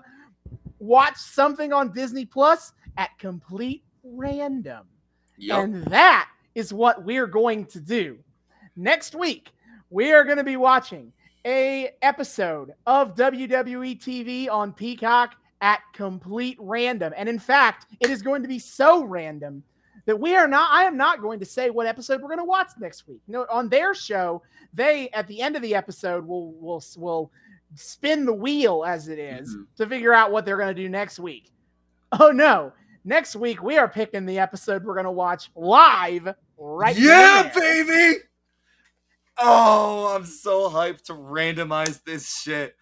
watch 0.79 1.17
something 1.17 1.71
on 1.73 1.91
Disney 1.91 2.25
Plus 2.25 2.73
at 2.97 3.17
complete 3.17 3.83
random. 4.03 4.85
Yep. 5.37 5.59
And 5.59 5.85
that 5.85 6.29
is 6.55 6.73
what 6.73 7.03
we're 7.03 7.27
going 7.27 7.65
to 7.67 7.79
do. 7.79 8.17
Next 8.75 9.15
week, 9.15 9.49
we 9.89 10.11
are 10.11 10.23
going 10.23 10.37
to 10.37 10.43
be 10.43 10.57
watching 10.57 11.11
a 11.45 11.91
episode 12.01 12.73
of 12.85 13.15
WWE 13.15 13.99
TV 13.99 14.49
on 14.49 14.73
Peacock 14.73 15.35
at 15.61 15.81
complete 15.93 16.57
random. 16.59 17.13
And 17.15 17.27
in 17.29 17.39
fact, 17.39 17.87
it 17.99 18.09
is 18.09 18.21
going 18.21 18.41
to 18.41 18.47
be 18.47 18.59
so 18.59 19.03
random 19.03 19.63
that 20.05 20.19
we 20.19 20.35
are 20.35 20.47
not 20.47 20.69
I 20.71 20.83
am 20.85 20.97
not 20.97 21.21
going 21.21 21.39
to 21.39 21.45
say 21.45 21.69
what 21.69 21.87
episode 21.87 22.21
we're 22.21 22.27
going 22.29 22.39
to 22.39 22.43
watch 22.45 22.71
next 22.79 23.07
week. 23.07 23.21
No, 23.27 23.45
on 23.49 23.69
their 23.69 23.93
show, 23.93 24.41
they 24.73 25.09
at 25.09 25.27
the 25.27 25.41
end 25.41 25.55
of 25.55 25.61
the 25.61 25.75
episode 25.75 26.25
will 26.25 26.53
will 26.53 26.83
will 26.97 27.31
spin 27.75 28.25
the 28.25 28.33
wheel 28.33 28.83
as 28.85 29.07
it 29.07 29.17
is 29.19 29.55
Mhm. 29.55 29.65
to 29.77 29.87
figure 29.87 30.13
out 30.13 30.31
what 30.31 30.45
they're 30.45 30.57
going 30.57 30.75
to 30.75 30.81
do 30.81 30.89
next 30.89 31.19
week. 31.19 31.51
Oh 32.19 32.31
no. 32.31 32.73
Next 33.03 33.35
week 33.35 33.63
we 33.63 33.77
are 33.77 33.87
picking 33.87 34.25
the 34.25 34.37
episode 34.39 34.83
we're 34.83 34.93
going 34.93 35.05
to 35.05 35.11
watch 35.11 35.49
live 35.55 36.27
right 36.57 36.95
now. 36.97 37.03
yeah, 37.03 37.51
baby. 37.55 38.19
Oh, 39.37 40.13
I'm 40.15 40.25
so 40.25 40.69
hyped 40.69 41.03
to 41.05 41.13
randomize 41.13 42.03
this 42.03 42.41
shit. 42.41 42.75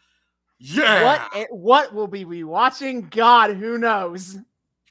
Yeah. 0.58 1.28
What 1.32 1.48
what 1.52 1.94
will 1.94 2.08
be 2.08 2.26
we 2.26 2.38
be 2.38 2.44
watching? 2.44 3.04
God, 3.10 3.56
who 3.56 3.78
knows? 3.78 4.38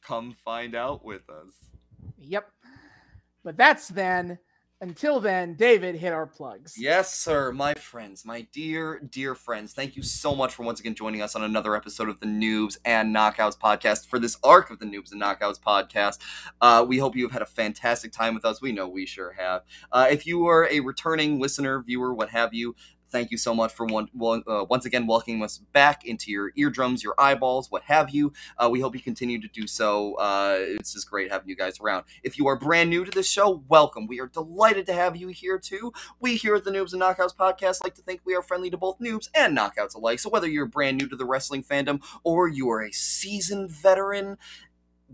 Come 0.02 0.34
find 0.44 0.74
out 0.74 1.04
with 1.04 1.28
us. 1.28 1.52
Yep. 2.28 2.50
But 3.42 3.56
that's 3.56 3.88
then. 3.88 4.38
Until 4.80 5.18
then, 5.18 5.54
David 5.54 5.96
hit 5.96 6.12
our 6.12 6.26
plugs. 6.26 6.76
Yes, 6.78 7.12
sir, 7.12 7.50
my 7.50 7.74
friends, 7.74 8.24
my 8.24 8.42
dear, 8.52 9.00
dear 9.00 9.34
friends. 9.34 9.72
Thank 9.72 9.96
you 9.96 10.04
so 10.04 10.36
much 10.36 10.54
for 10.54 10.62
once 10.62 10.78
again 10.78 10.94
joining 10.94 11.20
us 11.20 11.34
on 11.34 11.42
another 11.42 11.74
episode 11.74 12.08
of 12.08 12.20
the 12.20 12.26
Noobs 12.26 12.78
and 12.84 13.12
Knockouts 13.12 13.58
podcast 13.58 14.06
for 14.06 14.20
this 14.20 14.38
arc 14.44 14.70
of 14.70 14.78
the 14.78 14.86
Noobs 14.86 15.10
and 15.10 15.20
Knockouts 15.20 15.58
podcast. 15.58 16.18
Uh, 16.60 16.86
we 16.86 16.98
hope 16.98 17.16
you 17.16 17.24
have 17.24 17.32
had 17.32 17.42
a 17.42 17.46
fantastic 17.46 18.12
time 18.12 18.34
with 18.34 18.44
us. 18.44 18.62
We 18.62 18.70
know 18.70 18.86
we 18.86 19.04
sure 19.04 19.32
have. 19.32 19.62
Uh, 19.90 20.06
if 20.12 20.24
you 20.26 20.46
are 20.46 20.68
a 20.70 20.78
returning 20.78 21.40
listener, 21.40 21.82
viewer, 21.82 22.14
what 22.14 22.28
have 22.28 22.54
you, 22.54 22.76
thank 23.10 23.30
you 23.30 23.38
so 23.38 23.54
much 23.54 23.72
for 23.72 23.86
one, 23.86 24.08
one, 24.12 24.42
uh, 24.46 24.64
once 24.68 24.84
again 24.84 25.06
welcoming 25.06 25.42
us 25.42 25.58
back 25.58 26.04
into 26.04 26.30
your 26.30 26.52
eardrums, 26.56 27.02
your 27.02 27.14
eyeballs, 27.18 27.70
what 27.70 27.82
have 27.84 28.10
you. 28.10 28.32
Uh, 28.56 28.68
we 28.70 28.80
hope 28.80 28.94
you 28.94 29.00
continue 29.00 29.40
to 29.40 29.48
do 29.48 29.66
so. 29.66 30.14
Uh, 30.14 30.56
it's 30.58 30.92
just 30.92 31.10
great 31.10 31.30
having 31.30 31.48
you 31.48 31.56
guys 31.56 31.80
around. 31.80 32.04
If 32.22 32.38
you 32.38 32.46
are 32.48 32.56
brand 32.56 32.90
new 32.90 33.04
to 33.04 33.10
the 33.10 33.22
show, 33.22 33.62
welcome. 33.68 34.06
We 34.06 34.20
are 34.20 34.26
delighted 34.26 34.86
to 34.86 34.92
have 34.92 35.16
you 35.16 35.28
here 35.28 35.58
too. 35.58 35.92
We 36.20 36.36
here 36.36 36.56
at 36.56 36.64
the 36.64 36.70
Noobs 36.70 36.92
and 36.92 37.02
Knockouts 37.02 37.36
podcast 37.36 37.82
like 37.82 37.94
to 37.94 38.02
think 38.02 38.20
we 38.24 38.34
are 38.34 38.42
friendly 38.42 38.70
to 38.70 38.76
both 38.76 38.98
noobs 38.98 39.28
and 39.34 39.56
knockouts 39.56 39.94
alike. 39.94 40.18
So 40.18 40.30
whether 40.30 40.48
you're 40.48 40.66
brand 40.66 40.98
new 40.98 41.08
to 41.08 41.16
the 41.16 41.24
wrestling 41.24 41.62
fandom 41.62 42.02
or 42.24 42.48
you 42.48 42.70
are 42.70 42.82
a 42.82 42.92
seasoned 42.92 43.70
veteran, 43.70 44.36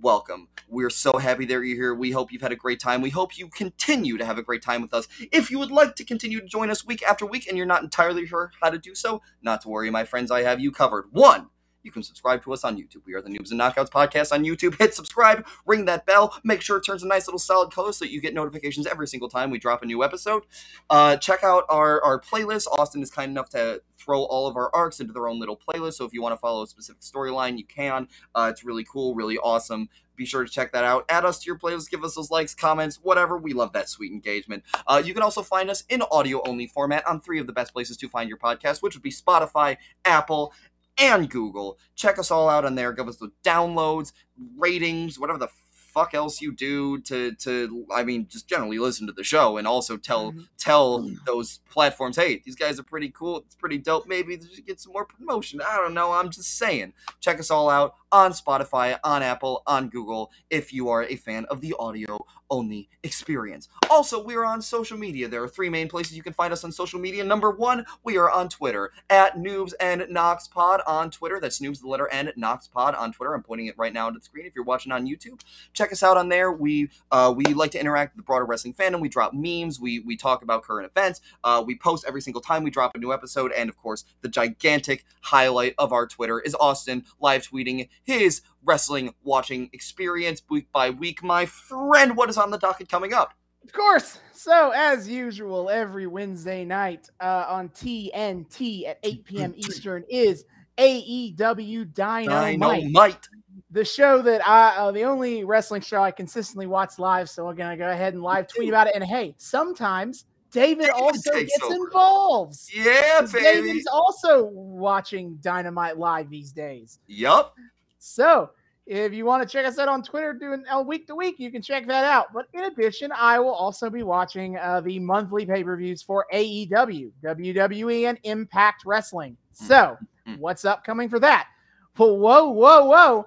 welcome. 0.01 0.49
We're 0.69 0.91
so 0.91 1.19
happy 1.19 1.45
that 1.47 1.53
you're 1.53 1.65
here. 1.65 1.95
We 1.95 2.11
hope 2.11 2.33
you've 2.33 2.43
had 2.43 2.53
a 2.53 2.57
great 2.57 2.81
time. 2.81 3.01
We 3.01 3.11
hope 3.11 3.39
you 3.39 3.49
continue 3.49 4.19
to 4.19 4.25
have 4.25 4.39
a 4.39 4.43
great 4.43 4.63
time 4.63 4.83
with 4.83 4.93
us. 4.93 5.07
If 5.33 5.51
you 5.51 5.59
would 5.59 5.71
like 5.71 5.95
to 5.97 6.05
continue 6.05 6.41
to 6.41 6.47
join 6.47 6.71
us 6.71 6.85
week 6.85 7.03
after 7.03 7.25
week 7.27 7.47
and 7.47 7.57
you're 7.57 7.67
not 7.67 7.83
entirely 7.83 8.27
sure 8.27 8.51
how 8.61 8.71
to 8.71 8.79
do 8.79 8.95
so, 8.95 9.23
not 9.43 9.61
to 9.63 9.69
worry, 9.69 9.91
my 9.91 10.05
friends, 10.05 10.31
I 10.31 10.43
have 10.43 10.61
you 10.61 10.73
covered. 10.73 11.07
One, 11.13 11.49
you 11.85 11.93
can 11.93 12.03
subscribe 12.03 12.43
to 12.43 12.53
us 12.53 12.65
on 12.65 12.77
YouTube. 12.77 13.03
We 13.05 13.15
are 13.15 13.23
the 13.23 13.29
Noobs 13.29 13.51
and 13.51 13.61
Knockouts 13.61 13.91
podcast 13.91 14.33
on 14.33 14.43
YouTube. 14.43 14.77
Hit 14.79 14.95
subscribe, 14.95 15.47
ring 15.67 15.85
that 15.85 16.07
bell, 16.07 16.37
make 16.43 16.63
sure 16.63 16.79
it 16.79 16.85
turns 16.85 17.03
a 17.03 17.07
nice 17.07 17.29
little 17.29 17.39
solid 17.39 17.73
color 17.73 17.93
so 17.93 18.05
that 18.05 18.11
you 18.11 18.21
get 18.21 18.35
notifications 18.35 18.87
every 18.87 19.07
single 19.07 19.29
time 19.29 19.51
we 19.51 19.59
drop 19.59 19.83
a 19.83 19.87
new 19.87 20.03
episode. 20.03 20.43
Uh, 20.91 21.17
check 21.17 21.45
out 21.45 21.65
our, 21.69 22.03
our 22.03 22.21
playlist. 22.21 22.67
Austin 22.79 23.03
is 23.03 23.11
kind 23.11 23.31
enough 23.31 23.51
to 23.51 23.83
throw 23.99 24.23
all 24.23 24.47
of 24.47 24.57
our 24.57 24.75
arcs 24.75 25.01
into 25.01 25.13
their 25.13 25.29
own 25.29 25.39
little 25.39 25.59
playlist. 25.59 25.95
So 25.95 26.05
if 26.05 26.13
you 26.13 26.23
want 26.23 26.33
to 26.33 26.39
follow 26.39 26.63
a 26.63 26.67
specific 26.67 27.03
storyline, 27.03 27.59
you 27.59 27.65
can. 27.65 28.09
Uh, 28.35 28.49
it's 28.51 28.65
really 28.65 28.85
cool, 28.85 29.15
really 29.15 29.39
awesome. 29.39 29.89
Be 30.17 30.25
sure 30.25 30.45
to 30.45 30.51
check 30.51 30.73
that 30.73 30.85
out. 30.85 31.05
Add 31.09 31.25
us 31.25 31.41
to 31.41 31.47
your 31.47 31.59
playlist, 31.59 31.91
give 31.91 32.05
us 32.05 32.15
those 32.15 32.31
likes, 32.31 32.55
comments, 32.55 33.01
whatever. 33.03 33.37
We 33.37 33.53
love 33.53 33.73
that 33.73 33.89
sweet 33.89 34.13
engagement. 34.13 34.63
Uh, 34.87 35.03
you 35.05 35.13
can 35.13 35.25
also 35.25 35.43
find 35.43 35.69
us 35.69 35.83
in 35.89 36.03
audio 36.03 36.41
only 36.47 36.69
format 36.69 37.05
on 37.07 37.21
three 37.21 37.41
of 37.41 37.49
the 37.49 37.53
best 37.53 37.73
places 37.73 37.97
to 37.97 38.09
find 38.09 38.29
your 38.29 38.39
podcast, 38.39 38.81
which 38.81 38.95
would 38.95 39.03
be 39.03 39.11
Spotify, 39.11 39.77
Apple, 40.05 40.53
and 40.99 41.29
Google. 41.31 41.79
Check 41.95 42.19
us 42.19 42.31
all 42.31 42.49
out 42.49 42.65
on 42.65 42.75
there. 42.75 42.93
Give 42.93 43.09
us 43.09 43.17
the 43.17 43.33
downloads, 43.45 44.13
ratings, 44.57 45.19
whatever 45.19 45.39
the 45.39 45.49
fuck 45.95 46.13
else 46.13 46.41
you 46.41 46.53
do 46.53 46.99
to 47.03 47.33
to 47.37 47.87
I 47.95 48.03
mean 48.05 48.27
just 48.29 48.49
generally 48.49 48.79
listen 48.79 49.07
to 49.07 49.13
the 49.13 49.23
show 49.25 49.57
and 49.57 49.67
also 49.67 49.97
tell 49.97 50.33
Mhm. 50.33 50.49
tell 50.59 51.11
those 51.27 51.61
platforms, 51.71 52.17
hey, 52.17 52.43
these 52.45 52.57
guys 52.57 52.79
are 52.81 52.83
pretty 52.85 53.11
cool. 53.11 53.39
It's 53.39 53.55
pretty 53.55 53.79
dope. 53.79 54.07
Maybe 54.07 54.37
they 54.37 54.47
should 54.53 54.67
get 54.67 54.81
some 54.81 54.93
more 54.93 55.05
promotion. 55.05 55.61
I 55.61 55.77
don't 55.77 55.95
know. 55.95 56.13
I'm 56.13 56.31
just 56.31 56.57
saying. 56.59 56.93
Check 57.21 57.39
us 57.39 57.51
all 57.51 57.69
out 57.71 57.95
on 58.11 58.33
Spotify, 58.33 58.99
on 59.05 59.23
Apple, 59.23 59.63
on 59.67 59.89
Google 59.89 60.31
if 60.51 60.73
you 60.73 60.89
are 60.89 61.05
a 61.05 61.17
fan 61.17 61.45
of 61.47 61.61
the 61.61 61.75
audio 61.79 62.25
only 62.51 62.89
experience. 63.03 63.69
Also, 63.91 64.23
we 64.23 64.35
are 64.37 64.45
on 64.45 64.63
social 64.63 64.97
media. 64.97 65.27
There 65.29 65.43
are 65.43 65.49
three 65.49 65.69
main 65.69 65.89
places 65.89 66.17
you 66.17 66.23
can 66.23 66.33
find 66.33 66.53
us 66.53 66.63
on 66.65 66.73
social 66.73 67.01
media. 67.01 67.25
Number 67.25 67.51
one, 67.51 67.85
we 68.05 68.17
are 68.17 68.31
on 68.31 68.49
Twitter 68.49 68.93
at 69.11 69.37
Noobs 69.37 69.73
and 69.81 70.07
Knox 70.11 70.47
Pod 70.49 70.81
on 70.87 71.11
Twitter. 71.11 71.41
That's 71.41 71.61
Noobs 71.61 71.81
the 71.81 71.89
letter 71.89 72.09
N 72.09 72.33
Knox 72.37 72.69
Pod 72.69 72.95
on 72.95 73.13
Twitter. 73.13 73.35
I'm 73.35 73.43
pointing 73.43 73.67
it 73.67 73.77
right 73.79 73.93
now 73.93 74.07
on 74.07 74.15
the 74.15 74.21
screen. 74.21 74.47
If 74.47 74.55
you're 74.55 74.65
watching 74.65 74.93
on 74.93 75.07
YouTube, 75.07 75.41
check 75.73 75.84
us 75.93 76.03
out 76.03 76.17
on 76.17 76.29
there. 76.29 76.53
We 76.53 76.91
uh, 77.11 77.33
we 77.37 77.45
like 77.55 77.71
to 77.73 77.81
interact 77.81 78.15
with 78.15 78.25
the 78.25 78.27
broader 78.27 78.45
wrestling 78.45 78.75
fandom. 78.75 79.01
We 79.01 79.09
drop 79.09 79.33
memes. 79.35 79.81
We 79.81 80.01
we 80.01 80.17
talk 80.17 80.43
about 80.43 80.63
current 80.63 80.91
events. 80.91 81.21
Uh, 81.43 81.63
we 81.67 81.77
post 81.77 82.05
every 82.07 82.21
single 82.21 82.43
time 82.43 82.63
we 82.63 82.71
drop 82.71 82.93
a 82.95 82.99
new 82.99 83.13
episode. 83.13 83.53
And 83.53 83.69
of 83.69 83.77
course, 83.77 84.05
the 84.21 84.29
gigantic 84.29 85.05
highlight 85.23 85.75
of 85.79 85.93
our 85.93 86.07
Twitter 86.07 86.41
is 86.41 86.55
Austin 86.55 87.05
live 87.21 87.49
tweeting 87.49 87.89
his 88.05 88.43
wrestling 88.65 89.15
watching 89.23 89.71
experience 89.73 90.43
week 90.49 90.69
by 90.73 90.91
week. 90.91 91.23
My 91.23 91.47
friend, 91.47 92.17
what 92.17 92.31
is 92.31 92.37
on 92.37 92.51
the 92.51 92.59
docket 92.59 92.89
coming 92.89 93.13
up? 93.13 93.35
Of 93.65 93.73
course. 93.73 94.19
So, 94.33 94.73
as 94.75 95.09
usual, 95.09 95.71
every 95.71 96.07
Wednesday 96.07 96.65
night 96.65 97.09
uh, 97.19 97.47
on 97.49 97.71
TNT 97.71 98.87
at 98.87 98.99
8 99.03 99.25
p.m. 99.25 99.55
Eastern 99.57 100.05
is 100.09 100.45
AEW 100.77 101.93
Dynamite, 101.95 102.61
Dynamite. 102.61 103.29
The 103.75 103.85
show 103.85 104.23
that 104.23 104.47
I, 104.47 104.77
uh, 104.77 104.91
the 104.93 105.03
only 105.03 105.45
wrestling 105.45 105.83
show 105.83 106.01
I 106.03 106.11
consistently 106.13 106.67
watch 106.67 106.99
live. 106.99 107.29
So, 107.29 107.49
I'm 107.49 107.57
going 107.57 107.71
to 107.71 107.77
go 107.77 107.91
ahead 107.91 108.15
and 108.15 108.23
live 108.23 108.47
tweet 108.49 108.69
about 108.71 108.87
it. 108.87 108.95
And 108.95 109.05
hey, 109.05 109.35
sometimes 109.37 110.25
David 110.53 110.87
David 110.87 110.91
also 110.91 111.33
gets 111.33 111.61
over. 111.63 111.75
involved. 111.75 112.57
Yeah, 112.73 113.23
baby. 113.23 113.43
David's 113.43 113.87
also 113.93 114.45
watching 114.53 115.37
Dynamite 115.43 115.99
live 115.99 116.31
these 116.31 116.53
days. 116.53 117.01
Yup. 117.09 117.55
So 117.99 118.51
if 118.87 119.13
you 119.13 119.25
want 119.25 119.43
to 119.43 119.49
check 119.53 119.67
us 119.67 119.79
out 119.79 119.89
on 119.89 120.03
Twitter 120.03 120.33
doing 120.35 120.63
uh, 120.71 120.81
week 120.81 121.07
to 121.09 121.15
week, 121.17 121.37
you 121.41 121.51
can 121.51 121.61
check 121.63 121.87
that 121.89 122.05
out. 122.05 122.33
But 122.33 122.47
in 122.53 122.65
addition, 122.65 123.11
I 123.13 123.41
will 123.41 123.55
also 123.55 123.91
be 123.91 124.03
watching 124.05 124.57
uh, 124.59 124.81
the 124.83 125.01
monthly 125.01 125.45
pay 125.47 125.65
per 125.65 125.77
views 125.77 126.03
for 126.03 126.27
AEW, 126.33 127.11
WWE, 127.25 128.09
and 128.09 128.19
Impact 128.23 128.83
Wrestling. 128.87 129.37
So 129.53 129.97
Mhm. 130.29 130.39
what's 130.39 130.65
upcoming 130.65 131.09
for 131.09 131.19
that? 131.19 131.49
Whoa, 131.97 132.13
whoa, 132.15 132.85
whoa. 132.85 133.27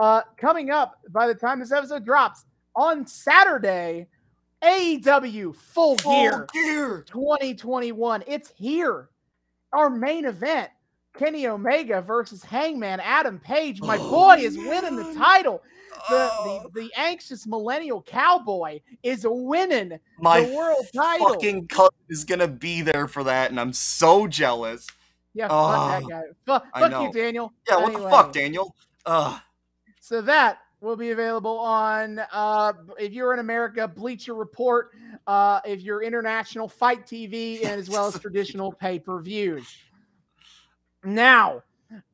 Uh, 0.00 0.22
coming 0.36 0.70
up 0.70 0.98
by 1.10 1.26
the 1.26 1.34
time 1.34 1.58
this 1.58 1.72
episode 1.72 2.04
drops 2.04 2.44
on 2.76 3.06
Saturday, 3.06 4.06
AEW 4.62 5.54
Full 5.56 5.96
Gear. 5.96 6.46
Full 6.52 6.62
gear. 6.62 7.04
2021. 7.08 8.22
It's 8.26 8.52
here. 8.56 9.08
Our 9.72 9.90
main 9.90 10.24
event, 10.24 10.70
Kenny 11.16 11.46
Omega 11.48 12.00
versus 12.00 12.42
Hangman 12.44 13.00
Adam 13.00 13.38
Page. 13.40 13.80
My 13.80 13.98
boy 13.98 14.36
is 14.38 14.56
winning 14.56 14.96
the 14.96 15.14
title. 15.14 15.62
The, 16.08 16.28
Oh, 16.32 16.70
the, 16.72 16.82
the 16.82 16.92
anxious 16.96 17.44
millennial 17.46 18.02
cowboy 18.02 18.80
is 19.02 19.26
winning 19.28 19.98
my 20.20 20.42
the 20.42 20.54
world 20.54 20.86
title. 20.94 21.28
fucking 21.30 21.66
cousin 21.66 21.90
is 22.08 22.24
gonna 22.24 22.46
be 22.46 22.82
there 22.82 23.08
for 23.08 23.24
that, 23.24 23.50
and 23.50 23.58
I'm 23.58 23.72
so 23.72 24.28
jealous. 24.28 24.86
Yeah, 25.34 25.48
Oh, 25.50 25.72
fuck 25.72 26.02
that 26.02 26.08
guy. 26.08 26.22
Fuck, 26.80 27.02
you, 27.14 27.20
Daniel. 27.20 27.52
Yeah, 27.68 27.76
what 27.78 27.92
the 27.92 27.98
fuck, 28.08 28.32
Daniel? 28.32 28.76
Ugh. 29.06 29.40
So 30.08 30.22
that 30.22 30.60
will 30.80 30.96
be 30.96 31.10
available 31.10 31.58
on 31.58 32.18
uh 32.32 32.72
if 32.98 33.12
you're 33.12 33.34
in 33.34 33.40
America, 33.40 33.86
Bleacher 33.86 34.32
Report, 34.32 34.92
uh 35.26 35.60
if 35.66 35.82
you're 35.82 36.02
international 36.02 36.66
FITE 36.66 37.04
TV, 37.04 37.58
and 37.62 37.78
as 37.78 37.90
well 37.90 38.06
as 38.06 38.18
traditional 38.18 38.72
pay-per-views. 38.72 39.66
Now, 41.04 41.62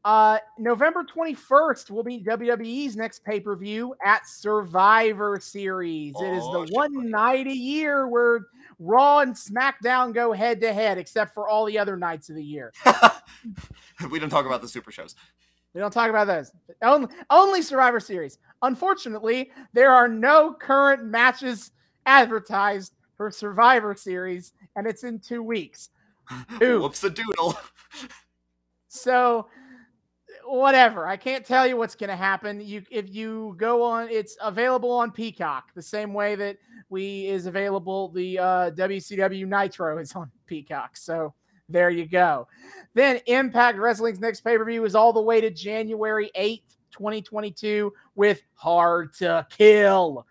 uh 0.05 0.39
November 0.59 1.05
21st 1.05 1.93
will 1.93 2.03
be 2.03 2.19
WWE's 2.21 2.97
next 2.97 3.25
pay-per-view 3.25 3.95
at 4.05 4.27
Survivor 4.27 5.39
Series. 5.41 6.15
it 6.21 6.35
is 6.35 6.43
Oh, 6.45 6.67
the 6.67 6.73
one 6.73 6.95
buddy. 6.95 7.09
night 7.09 7.47
a 7.47 7.55
year 7.55 8.09
where 8.09 8.41
Raw 8.81 9.21
and 9.21 9.33
SmackDown 9.37 10.13
go 10.13 10.33
head 10.33 10.61
to 10.63 10.73
head, 10.73 10.99
except 10.99 11.33
for 11.33 11.49
all 11.49 11.65
the 11.65 11.79
other 11.79 11.97
nights 11.97 12.29
of 12.29 12.35
the 12.35 12.43
year. 12.43 12.73
we 14.11 14.19
don't 14.19 14.31
talk 14.31 14.47
about 14.47 14.63
the 14.63 14.69
super 14.69 14.91
shows. 14.91 15.15
We 15.75 15.81
don't 15.81 15.91
talk 15.91 16.09
about 16.09 16.27
those. 16.27 16.53
Only, 16.83 17.09
only 17.31 17.61
Survivor 17.61 17.99
Series. 17.99 18.39
Unfortunately, 18.63 19.51
there 19.73 19.91
are 19.91 20.09
no 20.09 20.55
current 20.55 21.05
matches 21.05 21.73
advertised 22.07 22.95
for 23.17 23.31
Survivor 23.31 23.95
Series, 23.95 24.53
and 24.77 24.87
it's 24.87 25.05
in 25.05 25.19
two 25.19 25.43
weeks. 25.43 25.91
Ooh. 26.63 26.81
Whoops 26.81 27.05
a 27.05 27.11
doodle. 27.11 27.59
So, 28.89 29.49
whatever. 30.45 31.09
I 31.09 31.17
can't 31.17 31.45
tell 31.45 31.67
you 31.67 31.77
what's 31.77 31.97
going 31.97 32.11
to 32.11 32.17
happen. 32.17 32.61
You, 32.61 32.85
if 32.93 33.13
you 33.13 33.57
go 33.59 33.83
on, 33.83 34.09
it's 34.09 34.37
available 34.41 34.93
on 34.93 35.11
Peacock, 35.11 35.75
the 35.75 35.83
same 35.83 36.15
way 36.15 36.37
that 36.37 36.59
we 36.91 37.27
is 37.27 37.47
available. 37.47 38.11
The 38.11 38.39
uh, 38.39 38.71
WCW 38.71 39.49
Nitro 39.49 39.99
is 39.99 40.13
on 40.13 40.31
Peacock. 40.47 40.97
So 40.97 41.35
there 41.69 41.91
you 41.91 42.07
go. 42.07 42.47
Then 42.95 43.21
Impact 43.27 43.79
Wrestling's 43.79 44.21
next 44.21 44.43
pay 44.43 44.57
per 44.57 44.65
view 44.65 44.85
is 44.85 44.95
all 44.95 45.13
the 45.13 45.21
way 45.21 45.41
to 45.41 45.51
January 45.51 46.31
eighth, 46.35 46.77
twenty 46.91 47.23
twenty 47.23 47.51
two, 47.51 47.93
with 48.15 48.43
Hard 48.55 49.13
to 49.15 49.47
Kill. 49.51 50.27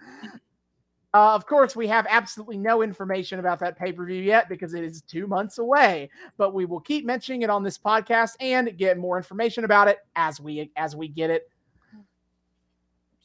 Uh, 1.15 1.35
of 1.35 1.45
course, 1.45 1.75
we 1.75 1.85
have 1.85 2.07
absolutely 2.09 2.57
no 2.57 2.81
information 2.81 3.37
about 3.39 3.59
that 3.59 3.77
pay 3.77 3.91
per 3.91 4.05
view 4.05 4.21
yet 4.21 4.49
because 4.49 4.73
it 4.73 4.83
is 4.83 5.01
two 5.03 5.27
months 5.27 5.59
away. 5.59 6.09
But 6.37 6.53
we 6.53 6.65
will 6.65 6.79
keep 6.79 7.05
mentioning 7.05 7.43
it 7.43 7.51
on 7.51 7.63
this 7.63 7.77
podcast 7.77 8.31
and 8.39 8.75
get 8.77 8.97
more 8.97 9.17
information 9.17 9.63
about 9.63 9.87
it 9.87 9.99
as 10.15 10.39
we 10.39 10.71
as 10.75 10.95
we 10.95 11.07
get 11.07 11.29
it. 11.29 11.49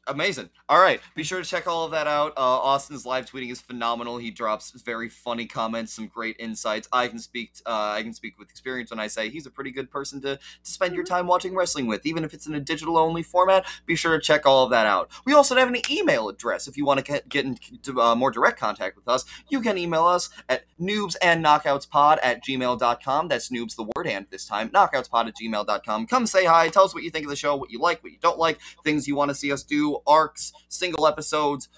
Amazing. 0.09 0.49
All 0.71 0.81
right. 0.81 1.01
Be 1.15 1.23
sure 1.23 1.39
to 1.39 1.45
check 1.45 1.67
all 1.67 1.85
of 1.85 1.91
that 1.91 2.07
out. 2.07 2.33
Uh, 2.37 2.41
Austin's 2.41 3.05
live 3.05 3.31
tweeting 3.31 3.53
is 3.53 3.61
phenomenal. 3.61 4.17
He 4.17 4.31
drops 4.31 4.71
very 4.83 5.09
funny 5.11 5.47
comments, 5.47 5.93
some 5.93 6.07
great 6.07 6.37
insights. 6.39 6.89
I 6.93 7.09
can 7.09 7.19
speak. 7.19 7.53
Uh, 7.67 7.93
I 7.95 8.03
can 8.03 8.15
speak 8.15 8.39
with 8.39 8.49
experience 8.51 8.91
when 8.91 9.01
I 9.01 9.07
say 9.07 9.29
he's 9.29 9.45
a 9.47 9.51
pretty 9.51 9.71
good 9.71 9.91
person 9.91 10.21
to 10.23 10.37
to 10.37 10.71
spend 10.71 10.95
your 10.95 11.05
time 11.05 11.27
watching 11.27 11.55
wrestling 11.55 11.87
with, 11.87 12.07
even 12.07 12.25
if 12.25 12.33
it's 12.33 12.47
in 12.47 12.55
a 12.55 12.61
digital 12.61 12.97
only 12.97 13.23
format. 13.23 13.67
Be 13.87 13.95
sure 13.95 14.17
to 14.17 14.23
check 14.23 14.47
all 14.47 14.65
of 14.65 14.71
that 14.71 14.87
out. 14.87 15.11
We 15.27 15.35
also 15.35 15.55
have 15.57 15.69
an 15.69 15.77
email 15.91 16.29
address 16.29 16.67
if 16.67 16.77
you 16.77 16.85
want 16.85 16.99
to 16.99 17.05
get, 17.05 17.29
get 17.29 17.45
into 17.45 18.01
uh, 18.01 18.15
more 18.15 18.31
direct 18.31 18.59
contact 18.59 18.97
with 18.97 19.09
us. 19.09 19.25
You 19.51 19.61
can 19.61 19.77
email 19.77 20.07
us 20.07 20.31
at 20.49 20.65
noobs 20.81 21.17
and 21.21 21.45
knockoutspod 21.45 22.19
at 22.23 22.45
gmail.com. 22.45 23.29
That's 23.29 23.51
noobs 23.51 23.77
the 23.77 23.89
word 23.95 24.07
and 24.07 24.27
this 24.31 24.47
time 24.47 24.71
knockoutspod 24.71 25.29
at 25.29 25.35
gmail.com. 25.37 26.07
Come 26.07 26.27
say 26.27 26.47
hi. 26.47 26.69
Tell 26.69 26.85
us 26.85 26.95
what 26.95 27.03
you 27.03 27.11
think 27.11 27.25
of 27.25 27.31
the 27.31 27.37
show, 27.37 27.57
what 27.57 27.71
you 27.71 27.79
like, 27.79 28.03
what 28.03 28.13
you 28.13 28.19
don't 28.21 28.39
like, 28.39 28.59
things 28.85 29.07
you 29.07 29.15
want 29.15 29.31
to 29.31 29.35
see 29.35 29.53
us 29.53 29.63
do, 29.63 29.98
arcs, 30.07 30.53
single 30.69 31.07
episodes, 31.07 31.69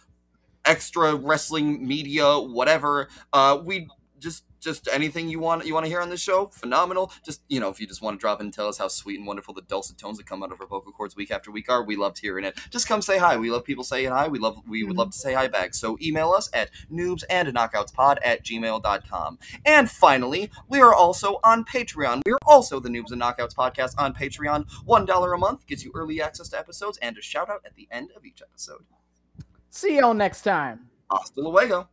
extra 0.64 1.14
wrestling 1.14 1.86
media, 1.86 2.38
whatever. 2.38 3.08
Uh, 3.32 3.58
we 3.64 3.88
just 4.18 4.44
just 4.60 4.88
anything 4.92 5.28
you 5.28 5.38
want 5.38 5.66
you 5.66 5.74
want 5.74 5.84
to 5.84 5.90
hear 5.90 6.00
on 6.00 6.10
this 6.10 6.20
show, 6.20 6.46
phenomenal. 6.46 7.12
Just 7.24 7.42
you 7.48 7.60
know, 7.60 7.68
if 7.68 7.80
you 7.80 7.86
just 7.86 8.02
want 8.02 8.18
to 8.18 8.20
drop 8.20 8.40
in 8.40 8.46
and 8.46 8.54
tell 8.54 8.68
us 8.68 8.78
how 8.78 8.88
sweet 8.88 9.18
and 9.18 9.26
wonderful 9.26 9.54
the 9.54 9.62
dulcet 9.62 9.98
tones 9.98 10.18
that 10.18 10.26
come 10.26 10.42
out 10.42 10.52
of 10.52 10.60
our 10.60 10.66
vocal 10.66 10.92
cords 10.92 11.16
week 11.16 11.30
after 11.30 11.50
week 11.50 11.68
are, 11.68 11.82
we 11.82 11.96
loved 11.96 12.18
hearing 12.18 12.44
it. 12.44 12.58
Just 12.70 12.86
come 12.86 13.02
say 13.02 13.18
hi. 13.18 13.36
We 13.36 13.50
love 13.50 13.64
people 13.64 13.84
saying 13.84 14.10
hi. 14.10 14.28
We 14.28 14.38
love 14.38 14.60
we 14.68 14.82
would 14.82 14.90
mm-hmm. 14.90 14.98
love 14.98 15.10
to 15.10 15.18
say 15.18 15.34
hi 15.34 15.48
back. 15.48 15.74
So 15.74 15.96
email 16.00 16.30
us 16.30 16.48
at 16.52 16.70
noobs 16.92 17.24
and 17.30 17.48
knockoutspod 17.48 18.18
at 18.24 18.44
gmail.com. 18.44 19.38
And 19.64 19.90
finally, 19.90 20.50
we 20.68 20.80
are 20.80 20.94
also 20.94 21.40
on 21.42 21.64
Patreon. 21.64 22.22
We 22.26 22.32
are 22.32 22.38
also 22.46 22.80
the 22.80 22.88
Noobs 22.88 23.12
and 23.12 23.20
Knockouts 23.20 23.54
podcast 23.54 23.94
on 23.98 24.14
Patreon. 24.14 24.70
One 24.84 25.04
dollar 25.04 25.32
a 25.32 25.38
month 25.38 25.66
gets 25.66 25.84
you 25.84 25.92
early 25.94 26.20
access 26.20 26.48
to 26.50 26.58
episodes 26.58 26.98
and 27.00 27.16
a 27.16 27.22
shout 27.22 27.48
out 27.48 27.62
at 27.64 27.74
the 27.74 27.88
end 27.90 28.10
of 28.16 28.24
each 28.24 28.42
episode. 28.42 28.84
See 29.70 29.98
y'all 29.98 30.14
next 30.14 30.42
time. 30.42 30.90
Hasta 31.10 31.40
luego. 31.40 31.88